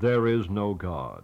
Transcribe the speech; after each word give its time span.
There 0.00 0.28
is 0.28 0.48
no 0.48 0.76
God. 0.78 1.22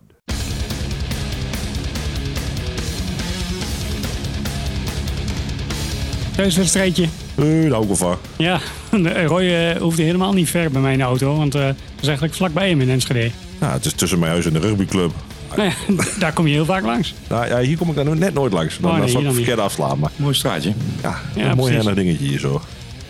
Thuiswedstrijdje. 6.37 7.03
Eh, 7.35 7.71
daar 7.71 7.81
ik 7.81 7.87
wel 7.87 7.97
van. 7.97 8.17
Ja, 8.37 8.61
Roy 9.27 9.43
eh, 9.43 9.81
hoefde 9.81 10.03
helemaal 10.03 10.33
niet 10.33 10.49
ver 10.51 10.71
bij 10.71 10.81
mijn 10.81 11.03
auto, 11.03 11.37
want 11.37 11.55
eh 11.55 11.67
dat 11.67 11.75
is 12.01 12.07
eigenlijk 12.07 12.37
vlakbij 12.37 12.69
hem 12.69 12.81
in 12.81 12.91
Enschede. 12.91 13.31
Ja, 13.61 13.73
het 13.73 13.85
is 13.85 13.93
tussen 13.93 14.19
mijn 14.19 14.31
huis 14.31 14.47
en 14.47 14.53
de 14.53 14.59
rugbyclub. 14.59 15.13
Nou 15.57 15.69
ja, 15.69 16.05
daar 16.19 16.33
kom 16.33 16.47
je 16.47 16.53
heel 16.53 16.65
vaak 16.65 16.83
langs. 16.85 17.15
Nou, 17.29 17.47
ja, 17.47 17.59
hier 17.61 17.77
kom 17.77 17.89
ik 17.89 17.95
dan 17.95 18.19
net 18.19 18.35
nooit 18.35 18.53
langs. 18.53 18.79
Dan 18.79 18.85
Oh, 18.91 18.91
nee, 18.91 19.01
dan 19.01 19.11
zal 19.11 19.21
ik 19.21 19.27
dan 19.27 19.35
verkeerd 19.35 19.59
afslaan. 19.59 19.99
Maar 19.99 20.11
Mooi 20.17 20.35
straatje. 20.35 20.73
ja, 21.03 21.21
Ja, 21.35 21.51
een 21.51 21.57
mooi 21.57 21.75
hennig 21.75 21.95
dingetje 21.95 22.27
hier 22.27 22.39
zo. 22.39 22.61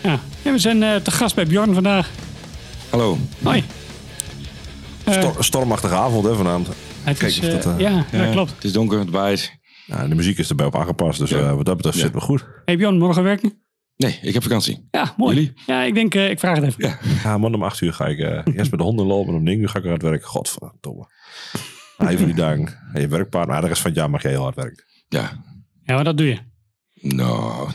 Ja, 0.01 0.19
ja 0.41 0.51
we 0.51 0.59
zijn 0.59 0.83
eh, 0.83 0.95
te 0.95 1.11
gast 1.11 1.35
bij 1.35 1.45
Bjorn 1.45 1.73
vandaag. 1.73 2.09
Hallo. 2.89 3.17
Hoi. 3.43 3.63
Eh, 5.05 5.13
Stor- 5.13 5.43
stormachtige 5.43 5.95
avond 5.95 6.25
hè, 6.25 6.35
vanavond. 6.35 6.67
het 7.03 7.17
kijk 7.17 7.31
is, 7.31 7.39
of 7.39 7.45
dat, 7.45 7.65
eh, 7.65 7.71
eh, 7.73 7.79
ja, 7.79 8.05
dat 8.11 8.25
Ja, 8.25 8.31
klopt. 8.31 8.51
Het 8.55 8.63
is 8.63 8.71
donker, 8.71 8.99
het 8.99 9.09
waait. 9.09 9.57
Ja, 9.85 10.07
de 10.07 10.15
muziek 10.15 10.37
is 10.37 10.49
erbij 10.49 10.65
op 10.65 10.75
aangepast. 10.75 11.19
Dus 11.19 11.29
Ja. 11.29 11.37
eh, 11.37 11.55
wat 11.55 11.65
dat 11.65 11.75
betreft 11.77 11.95
Ja. 11.97 12.03
zit 12.03 12.13
het 12.13 12.19
wel 12.19 12.37
goed. 12.37 12.45
Hey 12.65 12.77
Bjorn, 12.77 12.97
morgen 12.97 13.23
werken? 13.23 13.63
Nee, 13.97 14.19
ik 14.21 14.33
heb 14.33 14.43
vakantie. 14.43 14.87
Ja, 14.91 15.13
mooi. 15.17 15.35
Jullie? 15.35 15.53
Ja, 15.65 15.83
ik 15.83 15.93
denk, 15.93 16.15
eh, 16.15 16.29
ik 16.29 16.39
vraag 16.39 16.55
het 16.55 16.65
even. 16.65 16.83
Ja. 16.87 16.97
Ja, 17.23 17.37
man, 17.37 17.53
om 17.53 17.63
acht 17.63 17.81
uur 17.81 17.93
ga 17.93 18.05
ik 18.07 18.19
eh, 18.19 18.29
eerst 18.55 18.71
met 18.71 18.79
de 18.79 18.85
honden 18.85 19.05
lopen. 19.05 19.29
En 19.33 19.37
om 19.39 19.43
negen 19.43 19.61
uur 19.61 19.69
ga 19.69 19.79
ik 19.79 19.85
eruit 19.85 20.01
werken. 20.01 20.27
Godverdomme. 20.27 21.07
Ja, 21.97 22.09
even 22.09 22.25
die 22.25 22.35
dagen. 22.35 22.77
En 22.93 23.01
je 23.01 23.07
werkpaard. 23.07 23.47
Maar 23.47 23.61
de 23.61 23.67
rest 23.67 23.81
van 23.81 23.89
het 23.91 23.99
jaar 23.99 24.09
mag 24.09 24.21
je 24.21 24.27
heel 24.27 24.41
hard 24.41 24.55
werken. 24.55 24.83
Ja. 25.07 25.43
Ja, 25.83 25.95
maar 25.95 26.03
dat 26.03 26.17
doe 26.17 26.27
je. 26.27 26.37
Nou. 26.93 27.69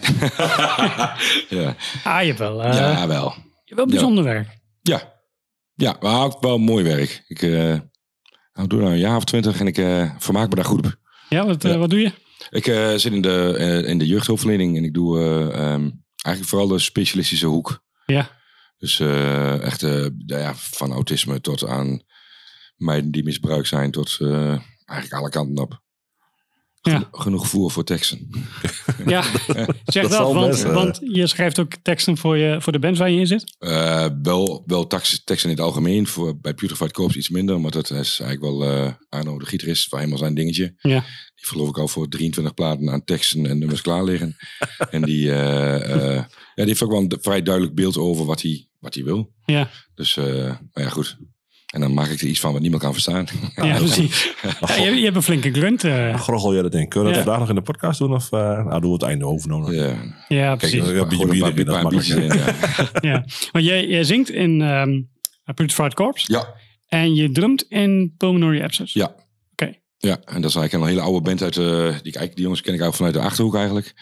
ja. 1.48 1.74
Ah, 2.04 2.20
je 2.20 2.26
hebt 2.26 2.38
wel, 2.38 2.62
eh, 2.64 2.74
ja, 2.74 3.06
wel. 3.06 3.24
je 3.34 3.40
hebt 3.64 3.74
wel 3.74 3.86
bijzonder 3.86 4.24
werk. 4.24 4.58
Ja. 5.80 5.96
Maar 6.00 6.24
ook 6.24 6.40
wel 6.40 6.58
mooi 6.58 6.84
werk. 6.84 7.24
Ik 7.28 7.42
uh, 7.42 7.78
doe 8.66 8.80
nou 8.80 8.92
een 8.92 8.98
jaar 8.98 9.16
of 9.16 9.24
twintig 9.24 9.60
en 9.60 9.66
ik 9.66 9.78
uh, 9.78 10.10
vermaak 10.18 10.48
me 10.48 10.54
daar 10.54 10.64
goed 10.64 10.86
op. 10.86 10.98
Ja, 11.28 11.46
wat, 11.46 11.64
eh, 11.64 11.70
Ja. 11.70 11.78
wat 11.78 11.90
doe 11.90 12.00
je? 12.00 12.12
Ik 12.50 12.66
uh, 12.66 12.94
zit 12.94 13.12
in 13.12 13.20
de, 13.22 13.82
in 13.86 13.98
de 13.98 14.06
jeugdhulpverlening 14.06 14.76
en 14.76 14.84
ik 14.84 14.94
doe 14.94 15.18
um, 15.18 16.04
eigenlijk 16.14 16.44
vooral 16.54 16.68
de 16.68 16.78
specialistische 16.78 17.46
hoek. 17.46 17.84
Ja. 18.06 18.38
Dus 18.78 19.00
echt 19.60 19.80
ja, 20.26 20.54
van 20.54 20.92
autisme 20.92 21.40
tot 21.40 21.66
aan 21.66 22.02
meiden 22.76 23.10
die 23.10 23.24
misbruikt 23.24 23.68
zijn, 23.68 23.90
tot 23.90 24.18
eigenlijk 24.84 25.12
alle 25.12 25.30
kanten 25.30 25.62
op. 25.62 25.82
Ja. 26.82 27.08
Genoeg 27.12 27.48
voer 27.48 27.70
voor 27.70 27.84
teksten. 27.84 28.30
Ja, 29.06 29.22
zeg 29.84 30.08
dat, 30.08 30.32
want, 30.32 30.50
best, 30.50 30.64
uh. 30.64 30.74
want 30.74 31.00
je 31.12 31.26
schrijft 31.26 31.58
ook 31.58 31.74
teksten 31.82 32.16
voor, 32.16 32.36
je, 32.36 32.60
voor 32.60 32.72
de 32.72 32.78
band 32.78 32.98
waar 32.98 33.10
je 33.10 33.18
in 33.18 33.26
zit? 33.26 33.56
Uh, 33.58 34.06
wel 34.22 34.62
wel 34.66 34.86
teksten 34.86 35.36
in 35.42 35.48
het 35.50 35.60
algemeen, 35.60 36.06
voor, 36.06 36.40
bij 36.40 36.54
Putrefied 36.54 36.92
Corps 36.92 37.16
iets 37.16 37.28
minder, 37.28 37.60
maar 37.60 37.70
dat 37.70 37.90
is 37.90 38.20
eigenlijk 38.20 38.40
wel 38.40 38.72
uh, 38.72 38.92
Arno, 39.08 39.38
de 39.38 39.46
gitarist, 39.46 39.90
waar 39.90 40.00
helemaal 40.00 40.22
zijn 40.22 40.34
dingetje. 40.34 40.74
Ja. 40.78 41.00
Die 41.34 41.46
geloof 41.46 41.68
ik 41.68 41.78
al 41.78 41.88
voor 41.88 42.08
23 42.08 42.54
platen 42.54 42.90
aan 42.90 43.04
teksten 43.04 43.46
en 43.46 43.58
nummers 43.58 43.80
klaar 43.80 44.04
liggen. 44.04 44.36
en 44.90 45.02
die, 45.02 45.26
uh, 45.26 45.34
ja, 46.14 46.26
die 46.54 46.64
heeft 46.64 46.82
ook 46.82 46.90
wel 46.90 47.00
een 47.00 47.18
vrij 47.20 47.42
duidelijk 47.42 47.74
beeld 47.74 47.96
over 47.96 48.24
wat 48.24 48.42
hij, 48.42 48.68
wat 48.78 48.94
hij 48.94 49.04
wil. 49.04 49.32
Ja. 49.44 49.70
Dus, 49.94 50.14
nou 50.14 50.56
ja, 50.72 50.88
goed. 50.88 51.18
En 51.70 51.80
dan 51.80 51.94
maak 51.94 52.08
ik 52.08 52.20
er 52.20 52.26
iets 52.26 52.40
van 52.40 52.52
wat 52.52 52.60
niemand 52.60 52.82
kan 52.82 52.92
verstaan. 52.92 53.26
Ja, 53.54 53.76
precies. 53.84 54.34
Ja, 54.66 54.74
je, 54.76 54.94
je 54.94 55.04
hebt 55.04 55.16
een 55.16 55.22
flinke 55.22 55.52
grunt. 55.52 55.84
Uh. 55.84 56.20
Groggel 56.20 56.52
jij 56.52 56.62
dat 56.62 56.74
in? 56.74 56.88
Kunnen 56.88 57.08
we 57.08 57.14
dat 57.14 57.24
vandaag 57.24 57.40
nog 57.40 57.48
in 57.48 57.54
de 57.54 57.72
podcast 57.72 57.98
doen? 57.98 58.14
Of 58.14 58.32
uh, 58.32 58.40
nou, 58.40 58.80
doen 58.80 58.90
we 58.90 58.92
het 58.92 59.02
einde 59.02 59.26
overnomen? 59.26 59.74
Ja, 59.74 59.94
Ja, 60.28 60.56
Kijk, 60.56 60.58
precies. 60.58 60.88
een 60.88 61.08
beetje 61.08 61.52
bier 61.52 61.64
dat 61.64 61.82
makkelijk. 61.82 62.06
ja. 63.10 63.24
Want 63.52 63.64
jij, 63.64 63.86
jij 63.86 64.04
zingt 64.04 64.30
in 64.30 64.60
um, 64.60 65.10
Putrefied 65.54 65.94
Corps 65.94 66.26
ja, 66.26 66.54
en 66.88 67.14
je 67.14 67.30
drumt 67.30 67.62
in 67.68 68.14
Pulmonary 68.16 68.62
Abscess. 68.62 68.92
ja. 68.92 69.14
Oké. 69.52 69.72
Ja, 69.98 70.20
en 70.24 70.40
dat 70.40 70.50
is 70.50 70.56
eigenlijk 70.56 70.72
een 70.72 70.88
hele 70.88 71.00
oude 71.00 71.20
band 71.20 71.42
uit, 71.42 71.56
uh, 71.56 71.64
die, 71.66 71.76
eigenlijk, 71.86 72.34
die 72.34 72.42
jongens 72.42 72.60
ken 72.60 72.74
ik 72.74 72.82
ook 72.82 72.94
vanuit 72.94 73.14
de 73.14 73.20
Achterhoek 73.20 73.54
eigenlijk. 73.54 73.94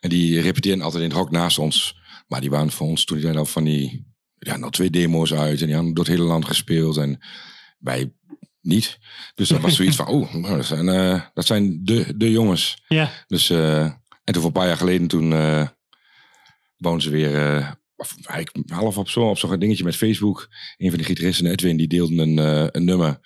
En 0.00 0.08
die 0.08 0.40
repeteren 0.40 0.82
altijd 0.82 1.02
in 1.02 1.08
het 1.08 1.18
hok 1.18 1.30
naast 1.30 1.58
ons. 1.58 1.96
Maar 2.28 2.40
die 2.40 2.50
waren 2.50 2.70
voor 2.70 2.86
ons 2.86 3.04
toen 3.04 3.18
die 3.18 3.38
al 3.38 3.44
van 3.44 3.64
die, 3.64 4.07
ja, 4.38 4.56
nou 4.56 4.72
twee 4.72 4.90
demo's 4.90 5.32
uit 5.34 5.60
en 5.60 5.66
die 5.66 5.74
hadden 5.74 5.94
door 5.94 6.04
het 6.04 6.12
hele 6.14 6.26
land 6.28 6.44
gespeeld 6.44 6.96
en 6.96 7.18
wij 7.78 8.12
niet. 8.60 8.98
Dus 9.34 9.48
dat 9.48 9.60
was 9.60 9.76
zoiets 9.76 9.96
van, 9.96 10.06
oh, 10.14 10.34
nou, 10.34 10.56
dat 10.56 10.66
zijn, 10.66 10.86
uh, 10.86 11.20
dat 11.34 11.46
zijn 11.46 11.84
de, 11.84 12.16
de 12.16 12.30
jongens. 12.30 12.82
Ja. 12.88 13.10
Dus, 13.26 13.50
uh, 13.50 13.80
en 13.84 13.94
toen 14.24 14.34
voor 14.34 14.44
een 14.44 14.52
paar 14.52 14.66
jaar 14.66 14.76
geleden, 14.76 15.06
toen 15.08 15.30
uh, 15.32 15.66
woonden 16.76 17.02
ze 17.02 17.10
weer, 17.10 17.56
uh, 17.58 17.70
of, 17.96 18.16
eigenlijk 18.26 18.70
half 18.70 18.98
op 18.98 19.08
zo'n 19.08 19.28
op 19.28 19.38
zo'n 19.38 19.58
dingetje 19.58 19.84
met 19.84 19.96
Facebook. 19.96 20.48
Een 20.76 20.88
van 20.90 20.98
de 20.98 21.04
gitaristen, 21.04 21.46
Edwin, 21.46 21.76
die 21.76 21.88
deelde 21.88 22.22
een, 22.22 22.36
uh, 22.38 22.66
een 22.70 22.84
nummer. 22.84 23.18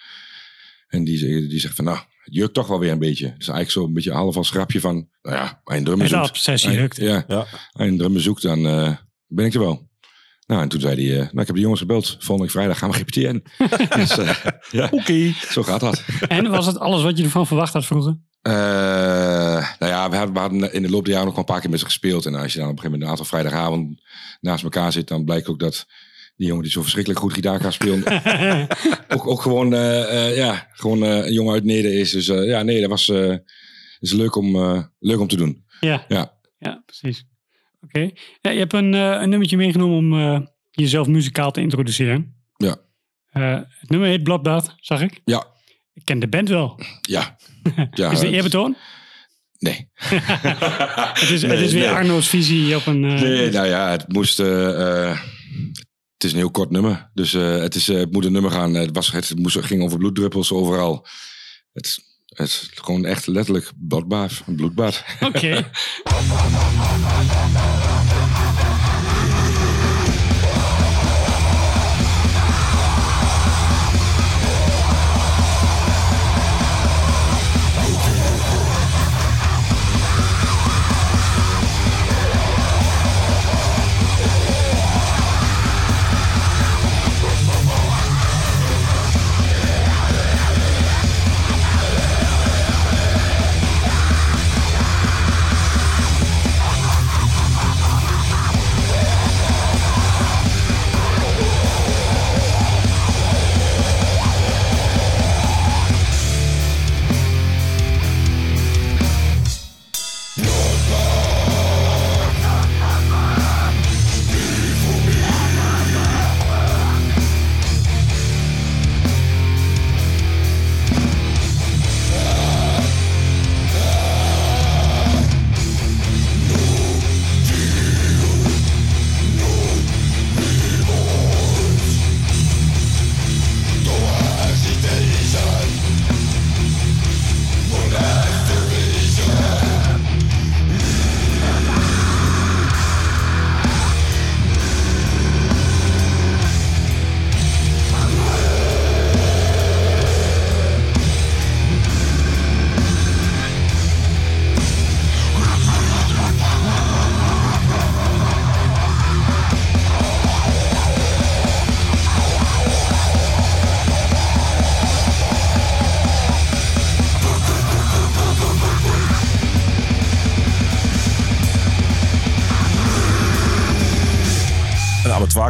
En 0.89 1.05
die, 1.05 1.47
die 1.49 1.61
zegt 1.61 1.75
van, 1.75 1.85
nou, 1.85 1.99
het 1.99 2.35
jeukt 2.35 2.55
toch 2.55 2.67
wel 2.67 2.79
weer 2.79 2.93
een 2.93 2.99
beetje. 2.99 3.27
Dus 3.27 3.49
eigenlijk 3.49 3.71
zo'n 3.71 3.93
beetje 3.93 4.13
half 4.13 4.37
als 4.37 4.51
grapje 4.51 4.81
van, 4.81 5.09
nou 5.23 5.37
ja, 5.37 5.43
als 5.65 5.75
je 5.75 5.75
een 5.79 5.85
drummer 5.85 6.09
zoekt. 6.09 6.29
obsessie 6.29 6.69
als 6.69 6.77
je- 6.77 6.83
lukt. 6.83 6.97
Ja, 6.97 7.25
Ja. 7.29 7.37
als 7.39 7.49
je 7.73 7.83
een 7.85 7.99
drummer 7.99 8.21
zoekt, 8.23 8.43
dan 8.43 8.59
uh, 8.67 8.97
ben 9.27 9.47
ik 9.47 9.55
er 9.55 9.61
wel. 9.61 9.91
Nou, 10.47 10.63
en 10.63 10.69
toen 10.69 10.81
zei 10.81 10.95
hij, 10.95 11.05
uh, 11.05 11.19
nou, 11.19 11.41
ik 11.41 11.47
heb 11.47 11.55
de 11.55 11.61
jongens 11.61 11.81
gebeld. 11.81 12.07
Volgende 12.09 12.43
week 12.43 12.51
vrijdag 12.51 12.79
gaan 12.79 12.91
we 12.91 12.97
repeteren. 12.97 13.43
dus, 13.99 14.19
uh, 14.19 14.37
ja, 14.71 14.89
Oké. 14.91 15.33
zo 15.51 15.63
gaat 15.63 15.81
dat. 15.81 16.05
En 16.29 16.51
was 16.51 16.67
het 16.67 16.79
alles 16.79 17.03
wat 17.03 17.19
je 17.19 17.25
ervan 17.25 17.47
verwacht 17.47 17.73
had 17.73 17.85
vroeger? 17.85 18.19
Uh, 18.43 18.53
nou 19.79 19.93
ja, 19.93 20.11
we 20.11 20.17
hadden, 20.17 20.35
we 20.35 20.41
hadden 20.41 20.73
in 20.73 20.83
de 20.83 20.91
loop 20.91 21.05
der 21.05 21.13
jaren 21.13 21.27
nog 21.27 21.35
wel 21.35 21.45
een 21.45 21.53
paar 21.53 21.61
keer 21.61 21.71
met 21.71 21.79
ze 21.79 21.85
gespeeld. 21.85 22.27
En 22.27 22.35
als 22.35 22.53
je 22.53 22.59
dan 22.59 22.69
op 22.69 22.75
een 22.75 22.81
gegeven 22.81 22.99
moment 22.99 23.03
een 23.03 23.09
aantal 23.09 23.25
vrijdagavond 23.25 24.03
naast 24.41 24.65
elkaar 24.65 24.93
zit, 24.93 25.09
dan 25.09 25.25
blijkt 25.25 25.49
ook 25.49 25.59
dat 25.59 25.87
die 26.37 26.47
jongen 26.47 26.63
die 26.63 26.73
zo 26.73 26.83
verschrikkelijk 26.83 27.21
goed 27.21 27.33
gitaar 27.33 27.59
kan 27.59 27.73
spelen, 27.73 28.05
ook, 29.15 29.27
ook 29.27 29.43
gewoon, 29.43 29.71
ja, 30.35 30.69
gewoon 30.73 31.03
een 31.03 31.33
jongen 31.33 31.53
uit 31.53 31.65
Neder 31.65 31.93
is. 31.93 32.11
Dus 32.11 32.27
ja, 32.27 32.63
nee, 32.63 32.81
dat 32.81 32.91
was 32.91 33.09
is 33.99 34.13
leuk, 34.13 34.37
om, 34.37 34.57
leuk 34.99 35.21
om 35.21 35.29
te 35.29 35.37
doen. 35.37 35.65
Ja, 35.81 36.05
Ja, 36.09 36.39
ja 36.59 36.83
precies. 36.87 37.25
Oké. 37.85 37.99
Okay. 37.99 38.17
Ja, 38.41 38.51
je 38.51 38.59
hebt 38.59 38.73
een, 38.73 38.93
een 38.93 39.29
nummertje 39.29 39.57
meegenomen 39.57 39.97
om 39.97 40.49
jezelf 40.71 41.07
muzikaal 41.07 41.51
te 41.51 41.61
introduceren. 41.61 42.35
Ja. 42.57 42.77
het 43.31 43.91
nummer 43.91 44.09
heet 44.09 44.23
Bloodbath, 44.23 44.75
zag 44.79 45.01
ik. 45.01 45.21
Ja. 45.25 45.47
Ik 45.95 46.05
ken 46.05 46.19
de 46.19 46.29
band 46.29 46.49
wel. 46.49 46.81
Ja. 47.01 47.37
ja 47.91 48.11
is 48.11 48.21
de 48.21 48.31
eerbetoon? 48.31 48.77
Nee. 49.59 49.89
het, 49.95 51.31
is, 51.31 51.43
Nee, 51.43 51.51
het 51.51 51.61
is 51.61 51.73
weer 51.73 51.87
nee. 51.87 51.91
Arno's 51.91 52.29
visie 52.29 52.77
op 52.77 52.87
een... 52.87 53.01
Nee, 53.01 53.51
nou 53.51 53.67
ja, 53.67 53.91
het 53.91 54.13
moest. 54.13 54.37
Het 54.39 56.31
is 56.31 56.33
een 56.33 56.39
heel 56.39 56.51
kort 56.51 56.71
nummer. 56.71 57.11
Dus 57.15 57.33
het, 57.33 57.75
is, 57.75 57.87
het 57.87 58.13
moet 58.13 58.25
een 58.25 58.33
nummer 58.33 58.51
gaan. 58.51 58.75
Het, 58.75 58.91
was, 58.93 59.13
het 59.13 59.39
moest, 59.39 59.65
ging 59.65 59.83
over 59.83 59.99
bloeddruppels 59.99 60.53
overal. 60.53 61.07
Het, 61.73 61.99
het 62.27 62.49
is 62.49 62.71
gewoon 62.75 63.05
echt 63.05 63.27
letterlijk 63.27 63.73
bloedbad. 63.77 64.43
Een 64.47 64.57
bloedbad. 64.57 65.05
Oké. 65.21 65.37
Okay. 65.37 65.71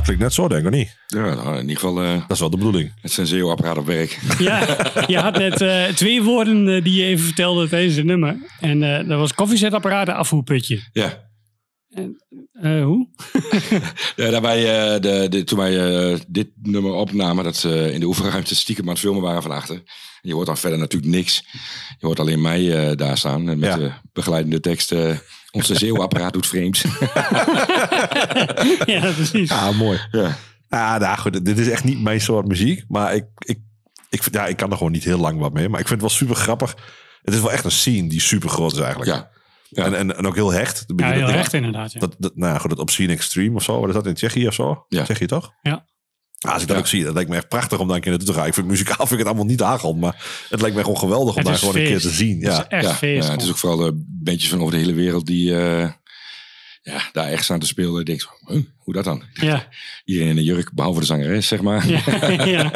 klinkt 0.03 0.23
net 0.23 0.33
zo, 0.33 0.49
denk 0.49 0.65
ik 0.65 0.71
niet. 0.73 0.97
Ja, 1.07 1.35
nou, 1.35 1.55
in 1.55 1.61
ieder 1.61 1.75
geval 1.77 2.03
eh 2.03 2.13
Dat 2.21 2.31
is 2.31 2.39
wel 2.41 2.51
de 2.51 2.57
bedoeling. 2.57 2.93
het 3.01 3.13
Senseo-apparaat 3.13 3.79
op 3.79 3.87
werk. 3.87 4.19
Ja, 4.39 4.67
je 5.07 5.19
had 5.19 5.39
net 5.39 5.61
eh, 5.61 5.85
twee 5.85 6.23
woorden 6.23 6.69
eh, 6.77 6.85
die 6.85 6.95
je 6.95 7.05
even 7.05 7.25
vertelde 7.25 7.69
tijdens 7.69 7.97
het 7.97 8.05
nummer. 8.05 8.37
En 8.61 8.83
eh, 8.83 9.09
dat 9.09 9.19
was 9.19 9.35
koffiezetapparaat 9.35 10.09
en 10.09 10.15
afvoerputje. 10.15 10.89
Ja. 10.93 11.31
Eh, 12.53 12.85
hoe? 12.85 13.09
Ja, 14.17 14.31
daarbij, 14.31 14.93
eh, 14.95 15.01
de, 15.01 15.27
de, 15.29 15.45
toen 15.45 15.59
wij 15.59 15.79
eh, 16.13 16.19
dit 16.29 16.49
nummer 16.63 16.93
opnamen, 16.93 17.45
dat 17.45 17.57
ze 17.57 17.93
in 17.93 18.01
de 18.01 18.07
oefenruimte 18.07 18.55
stiekem 18.55 18.85
aan 18.85 18.91
het 18.91 18.99
filmen 19.01 19.23
waren 19.23 19.43
van 19.43 19.51
achter. 19.51 19.75
En 19.77 20.29
je 20.29 20.35
hoort 20.35 20.47
dan 20.47 20.57
verder 20.57 20.79
natuurlijk 20.79 21.13
niks. 21.13 21.45
Je 21.99 22.07
hoort 22.07 22.21
alleen 22.21 22.41
mij 22.41 22.89
eh, 22.91 22.97
daar 22.97 23.19
staan 23.19 23.49
en 23.49 23.59
met 23.59 23.69
Ja. 23.69 23.77
de 23.77 23.91
begeleidende 24.13 24.61
tekst. 24.61 24.95
Onze 25.53 25.75
zeeuwapparaat 25.75 26.33
doet 26.33 26.47
vreemd. 26.47 26.79
ja, 28.87 29.13
precies. 29.13 29.49
Ja, 29.49 29.73
mooi. 29.73 30.01
ja. 30.11 30.37
Ja, 30.69 30.99
nou 30.99 31.19
goed, 31.19 31.45
dit 31.45 31.59
is 31.59 31.69
echt 31.69 31.85
niet 31.85 32.01
mijn 32.03 32.21
soort 32.21 32.47
muziek. 32.49 32.85
Maar 32.89 33.15
ik, 33.15 33.25
ik, 33.39 33.59
ik, 34.11 34.23
ja, 34.31 34.47
ik 34.47 34.57
kan 34.57 34.71
er 34.71 34.77
gewoon 34.77 34.93
niet 34.93 35.05
heel 35.05 35.19
lang 35.19 35.39
wat 35.39 35.53
mee. 35.53 35.69
Maar 35.69 35.81
ik 35.81 35.89
vind 35.89 36.01
het 36.01 36.11
wel 36.11 36.19
super 36.19 36.37
grappig. 36.37 36.77
Het 37.23 37.35
is 37.35 37.41
wel 37.41 37.53
echt 37.53 37.65
een 37.65 37.71
scene 37.71 38.09
die 38.09 38.21
super 38.21 38.49
groot 38.49 38.73
is 38.73 38.79
eigenlijk. 38.79 39.11
Ja. 39.11 39.31
Ja. 39.69 39.85
En, 39.85 39.95
en, 39.95 40.17
en 40.17 40.27
ook 40.27 40.35
heel 40.35 40.53
hecht. 40.53 40.85
Ja, 40.97 41.07
je- 41.09 41.13
heel 41.15 41.27
dat- 41.27 41.35
echt 41.35 41.53
inderdaad. 41.53 41.93
Ja. 41.93 42.01
Dat, 42.01 42.15
dat, 42.19 42.37
nou 42.37 42.53
ja, 42.53 42.59
goed, 42.59 42.71
dat 42.71 42.79
Obscene 42.79 43.13
Extreme 43.13 43.55
of 43.55 43.63
zo. 43.63 43.81
Wat 43.81 43.89
is 43.89 43.95
dat 43.95 44.07
in 44.07 44.15
Tsjechië 44.15 44.47
of 44.47 44.55
zo? 44.55 44.85
Ja. 44.89 45.03
Tsjechië 45.03 45.27
toch? 45.27 45.53
Ja. 45.63 45.85
Ah, 46.49 46.53
als 46.53 46.63
ik 46.63 46.69
dat 46.69 46.77
Ja. 46.77 46.83
ook 46.83 46.89
zie, 46.89 47.05
dat 47.05 47.15
lijkt 47.15 47.31
me 47.31 47.37
echt 47.37 47.49
prachtig 47.49 47.79
om 47.79 47.87
daar 47.87 47.97
een 47.97 48.03
keer 48.03 48.11
naartoe 48.11 48.29
te 48.29 48.35
gaan. 48.35 48.47
Ik 48.47 48.55
vind 48.55 48.67
muzikaal 48.67 48.97
vind 49.07 49.11
ik 49.13 49.19
het 49.19 49.27
allemaal 49.27 49.45
niet 49.45 49.63
aangehaald. 49.63 50.01
Maar 50.01 50.47
het 50.49 50.61
lijkt 50.61 50.77
me 50.77 50.83
gewoon 50.83 50.99
geweldig 50.99 51.37
om 51.37 51.45
daar 51.45 51.59
gewoon 51.59 51.77
een 51.77 51.85
keer 51.85 52.01
te 52.01 52.11
zien. 52.11 52.43
Het 52.43 52.53
is 52.53 52.57
Ja. 52.57 52.69
echt 52.69 52.85
ja, 52.85 52.95
feest. 52.95 53.27
ja, 53.27 53.33
het 53.33 53.43
is 53.43 53.49
ook 53.49 53.59
vooral 53.59 53.79
de 53.79 54.05
bandjes 54.07 54.51
van 54.51 54.61
over 54.61 54.73
de 54.73 54.79
hele 54.79 54.93
wereld 54.95 55.27
die 55.27 55.57
eh, 55.57 55.91
ja, 56.83 57.01
daar 57.13 57.29
echt 57.29 57.45
staan 57.45 57.59
te 57.59 57.67
spelen. 57.67 58.01
Ik 58.01 58.07
denk, 58.07 58.21
zo, 58.21 58.29
huh, 58.47 58.63
hoe 58.79 58.95
dat 58.95 59.05
dan? 59.05 59.23
Ja, 59.33 59.67
Iedereen 60.05 60.31
in 60.31 60.37
een 60.37 60.45
jurk, 60.45 60.73
behalve 60.73 61.01
de 61.01 61.07
zangeres, 61.07 61.47
zeg 61.47 61.61
maar. 61.63 61.89
ja, 61.89 62.01
ja. 62.45 62.73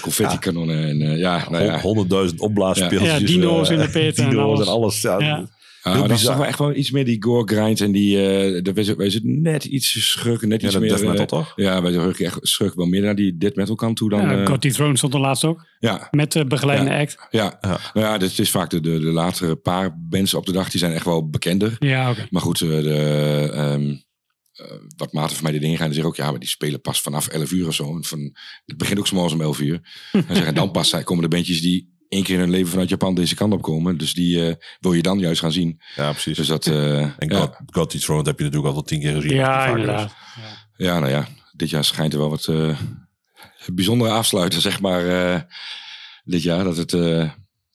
Confetti-kanonnen 0.00 0.84
en 0.88 1.02
eh, 1.02 1.18
ja, 1.18 1.46
nou 1.50 1.64
ja. 1.64 1.80
Honderdduizend 1.80 2.40
opblaasspeeltjes. 2.40 3.18
Ja, 3.20 3.26
dino's 3.26 3.68
eh, 3.68 3.74
in 3.78 3.82
de 3.82 3.88
pit 3.90 4.18
en 4.18 4.38
alles. 4.38 4.60
en 4.60 4.66
alles. 4.72 5.00
Ja. 5.00 5.48
Ja. 5.92 5.98
Maar 5.98 6.08
dat 6.08 6.16
is 6.16 6.22
bizar. 6.22 6.32
toch 6.32 6.36
wel 6.40 6.46
echt 6.50 6.58
wel 6.58 6.74
iets 6.74 6.90
meer 6.90 7.04
die 7.04 7.22
gore 7.22 7.54
grind 7.54 7.80
en 7.80 7.92
die, 7.92 8.26
eh 8.28 8.62
daar 8.62 8.74
wees, 8.74 8.94
wees 8.94 9.14
het 9.14 9.24
net 9.24 9.64
iets 9.64 10.10
schrukken, 10.10 10.48
net 10.48 10.60
Ja, 10.60 10.66
iets 10.66 10.72
dat 10.76 10.82
meer. 10.82 10.90
death 10.96 11.02
metal 11.08 11.20
eh, 11.40 11.44
toch? 11.44 11.52
ja, 11.56 11.82
wij 11.82 11.92
schrukken 11.92 12.24
echt 12.24 12.38
schrukken 12.42 12.78
wel 12.78 12.86
meer 12.88 13.02
naar 13.02 13.14
die 13.14 13.36
death 13.36 13.54
metal 13.56 13.74
kant 13.74 13.96
toe 13.96 14.10
dan. 14.10 14.20
ja 14.20 14.40
eh, 14.40 14.46
God, 14.46 14.62
die 14.62 14.72
Throne 14.72 14.96
stond 14.96 15.14
er 15.14 15.20
laatst 15.20 15.44
ook. 15.44 15.66
ja, 15.78 16.08
Met 16.10 16.32
de 16.32 16.44
begeleidende 16.46 16.94
act. 16.94 17.16
ja. 17.30 17.58
Ja. 17.60 17.80
Nou 17.92 18.06
ja, 18.06 18.18
dit 18.18 18.38
is 18.38 18.50
vaak 18.50 18.70
de, 18.70 18.80
de, 18.80 18.98
de 18.98 19.10
latere 19.10 19.56
paar 19.56 19.96
bands 20.08 20.34
op 20.34 20.46
de 20.46 20.52
dag, 20.52 20.70
die 20.70 20.80
zijn 20.80 20.92
echt 20.92 21.04
wel 21.04 21.28
bekender. 21.28 21.76
Ja, 21.78 22.10
oké. 22.10 22.26
Maar 22.30 22.42
goed, 22.42 22.58
de, 22.58 23.50
ehm, 23.52 23.94
eh, 24.52 24.76
wat 24.96 25.12
maten 25.12 25.34
van 25.34 25.42
mij 25.42 25.52
die 25.52 25.60
dingen 25.60 25.76
gaan, 25.76 25.86
die 25.86 25.94
zeggen 25.94 26.12
ook, 26.12 26.18
ja, 26.24 26.30
maar 26.30 26.40
die 26.40 26.48
spelen 26.48 26.80
pas 26.80 27.00
vanaf 27.00 27.26
11 27.28 27.50
uur 27.52 27.66
of 27.66 27.74
zo. 27.74 27.96
En 27.96 28.04
van, 28.04 28.36
het 28.64 28.76
begint 28.76 28.98
ook 28.98 29.06
s'morgens 29.06 29.34
om 29.34 29.40
11 29.40 29.60
uur. 29.60 29.80
en 30.28 30.34
zeggen, 30.36 30.54
dan 30.54 30.70
pas 30.70 31.02
komen 31.04 31.22
de 31.22 31.36
bandjes 31.36 31.60
die 31.60 31.98
één 32.10 32.22
keer 32.22 32.34
in 32.34 32.40
hun 32.40 32.50
leven 32.50 32.70
vanuit 32.70 32.88
Japan 32.88 33.14
deze 33.14 33.34
kant 33.34 33.52
op 33.52 33.62
komen. 33.62 33.96
Dus 33.98 34.14
die 34.14 34.46
eh, 34.48 34.54
wil 34.80 34.92
je 34.92 35.02
dan 35.02 35.18
juist 35.18 35.40
gaan 35.40 35.52
zien. 35.52 35.80
Ja, 35.96 36.10
precies. 36.10 36.36
Dus 36.36 36.46
dat, 36.46 36.66
eh, 36.66 37.00
en 37.00 37.14
ja. 37.18 37.38
God, 37.38 37.56
God 37.66 37.92
Eats 37.92 38.04
Throne 38.04 38.22
heb 38.22 38.38
je 38.38 38.44
natuurlijk 38.44 38.68
al 38.68 38.74
wel 38.80 38.88
tien 38.88 39.00
keer 39.00 39.14
gezien. 39.14 39.34
Ja, 39.34 39.66
dus. 39.66 39.80
inderdaad. 39.80 40.14
Ja, 40.76 40.98
nou 40.98 41.10
ja, 41.12 41.26
dit 41.52 41.70
jaar 41.70 41.84
schijnt 41.84 42.12
er 42.12 42.18
wel 42.18 42.30
wat 42.30 42.46
eh, 42.46 42.78
bijzondere 43.72 44.10
afsluiten, 44.10 44.60
zeg 44.70 44.80
maar. 44.80 45.06
eh, 45.34 45.40
dit 46.24 46.42
jaar 46.42 46.64
dat 46.64 46.76
het 46.76 46.92
eh, 46.92 47.30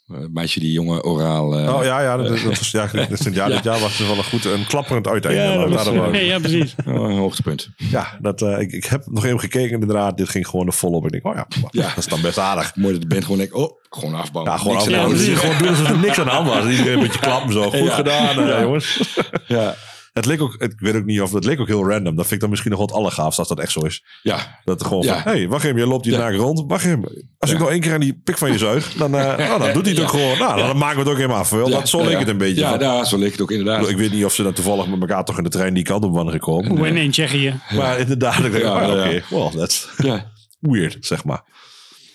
meisje 0.07 0.59
die 0.59 0.71
jonge 0.71 1.03
oraal. 1.03 1.57
eh, 1.59 1.75
Oh 1.75 1.83
ja, 1.83 2.01
ja, 2.01 2.17
dat, 2.17 2.27
dat 2.27 2.41
was, 2.43 2.71
ja, 2.71 2.87
dat 2.93 3.11
is- 3.11 3.33
ja, 3.33 3.47
dit 3.47 3.63
jaar 3.63 3.79
was 3.79 3.97
het 3.97 4.07
wel 4.07 4.17
een 4.17 4.23
goed, 4.23 4.45
een 4.45 4.65
klapperend 4.67 5.07
uiteinde. 5.07 5.41
Ja, 5.41 5.67
was- 5.67 6.11
Nee, 6.11 6.25
ja, 6.25 6.39
precies. 6.39 6.75
oh, 6.87 6.93
een 7.09 7.17
hoogtepunt. 7.17 7.69
Ja, 7.75 8.17
dat, 8.21 8.41
eh, 8.41 8.59
ik, 8.59 8.71
ik 8.71 8.85
heb 8.85 9.03
nog 9.05 9.25
even 9.25 9.39
gekeken 9.39 9.71
inderdaad. 9.79 10.17
Dit 10.17 10.29
ging 10.29 10.47
gewoon 10.47 10.67
er 10.67 10.73
volop. 10.73 11.05
Ik 11.05 11.11
denk, 11.11 11.25
oh 11.25 11.35
ja, 11.35 11.47
Ja. 11.71 11.87
dat 11.87 11.97
is 11.97 12.05
dan 12.07 12.21
best 12.21 12.37
aardig. 12.37 12.75
Mooi 12.75 12.91
dat 12.93 13.01
de 13.01 13.07
band 13.07 13.23
gewoon 13.23 13.37
denkt, 13.37 13.53
oh, 13.53 13.71
gewoon 13.89 14.15
afbouwen. 14.15 14.53
Ja, 14.53 14.57
gewoon, 14.59 14.75
Niks 14.77 14.87
af, 14.87 14.93
aan 15.03 15.09
de 15.09 15.31
ja, 15.31 15.37
gewoon 15.37 15.57
doen 15.57 15.67
alsof 15.67 15.89
er 15.89 15.97
niks 15.97 16.19
aan 16.19 16.25
de 16.25 16.31
hand 16.31 16.47
was. 16.47 16.65
Iedereen 16.65 16.93
een 16.93 16.99
beetje 16.99 17.19
klappen 17.19 17.53
zo. 17.53 17.69
Goed 17.69 17.79
Ja. 17.79 17.95
gedaan, 17.95 18.39
eh, 18.39 18.47
Ja. 18.47 18.61
jongens. 18.61 19.17
Ja, 19.47 19.75
Het 20.15 20.25
leek 20.25 20.41
ook, 20.41 20.55
ik 20.57 20.73
weet 20.79 20.95
ook 20.95 21.05
niet 21.05 21.21
of 21.21 21.31
het 21.31 21.45
leek 21.45 21.59
ook 21.59 21.67
heel 21.67 21.89
random. 21.89 22.15
Dat 22.15 22.23
vind 22.23 22.31
ik 22.31 22.39
dan 22.39 22.49
misschien 22.49 22.71
nog 22.71 22.79
wel 22.79 22.87
het 22.87 22.97
allergaafst 22.97 23.39
als 23.39 23.47
dat 23.47 23.59
echt 23.59 23.71
zo 23.71 23.79
is. 23.79 24.03
ja, 24.23 24.59
Dat 24.63 24.83
gewoon 24.83 25.03
Ja. 25.03 25.13
van, 25.21 25.31
hé, 25.31 25.37
hey, 25.37 25.47
wacht 25.47 25.63
even, 25.63 25.77
je 25.79 25.85
loopt 25.87 26.05
hier 26.05 26.13
Ja. 26.13 26.19
naakt 26.19 26.35
rond. 26.35 26.63
Wacht 26.67 26.85
even, 26.85 27.25
als 27.39 27.51
ik 27.51 27.59
nog 27.59 27.69
één 27.69 27.79
keer 27.79 27.93
aan 27.93 27.99
die 27.99 28.21
pik 28.23 28.37
van 28.37 28.51
je 28.51 28.57
zuig, 28.57 28.93
dan, 28.93 29.15
eh, 29.17 29.49
oh, 29.53 29.59
dan 29.59 29.73
doet 29.73 29.85
hij 29.85 29.93
het 29.93 30.03
ook 30.03 30.09
gewoon. 30.09 30.37
Nou, 30.37 30.57
dan 30.57 30.77
maken 30.77 30.95
we 30.95 31.01
het 31.01 31.09
ook 31.11 31.17
helemaal 31.17 31.37
af. 31.39 31.49
Wel, 31.49 31.69
ja, 31.69 31.75
dat, 31.79 31.89
zo 31.89 32.01
leek 32.03 32.11
ja. 32.11 32.19
het 32.19 32.27
een 32.27 32.37
beetje. 32.37 32.61
Ja, 32.61 32.69
van. 32.69 32.79
daar, 32.79 33.05
zo 33.05 33.17
leek 33.17 33.31
het 33.31 33.41
ook 33.41 33.51
inderdaad. 33.51 33.89
Ik 33.89 33.97
weet 33.97 34.11
niet 34.11 34.25
of 34.25 34.33
ze 34.33 34.43
dan 34.43 34.53
toevallig 34.53 34.87
met 34.87 34.99
elkaar 35.01 35.25
toch 35.25 35.37
in 35.37 35.43
de 35.43 35.49
trein 35.49 35.73
die 35.73 35.83
kant 35.83 36.03
op 36.03 36.13
waren 36.13 36.31
gekomen. 36.31 36.81
Win 36.81 36.97
in 36.97 37.11
Tsjechië. 37.11 37.59
Maar 37.75 37.99
inderdaad, 37.99 38.43
ik 38.43 38.51
denk, 38.51 38.63
Ja, 38.63 38.81
oh, 38.81 38.87
ja. 38.95 39.05
oké, 39.05 39.23
well, 39.29 39.49
that's 39.55 39.89
Ja, 39.97 40.31
weird, 40.59 40.97
zeg 40.99 41.23
maar. 41.23 41.43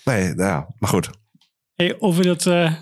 Nee, 0.04 0.34
nou 0.34 0.48
ja, 0.48 0.66
maar 0.78 0.90
goed. 0.90 1.10
Hey, 1.74 1.96
over 1.98 2.24
dat, 2.24 2.46
eh, 2.46 2.72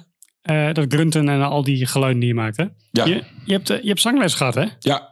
eh, 0.42 0.74
dat 0.74 0.84
grunten 0.92 1.28
en 1.28 1.42
al 1.42 1.64
die 1.64 1.86
geluiden 1.86 2.20
die 2.20 2.28
je 2.28 2.34
maakt, 2.34 2.56
hè? 2.56 2.64
ja, 2.90 3.04
Je, 3.04 3.24
je, 3.44 3.52
hebt, 3.52 3.68
je 3.68 3.80
hebt 3.88 4.00
zangles 4.00 4.34
gehad, 4.34 4.54
hè? 4.54 4.64
ja. 4.78 5.07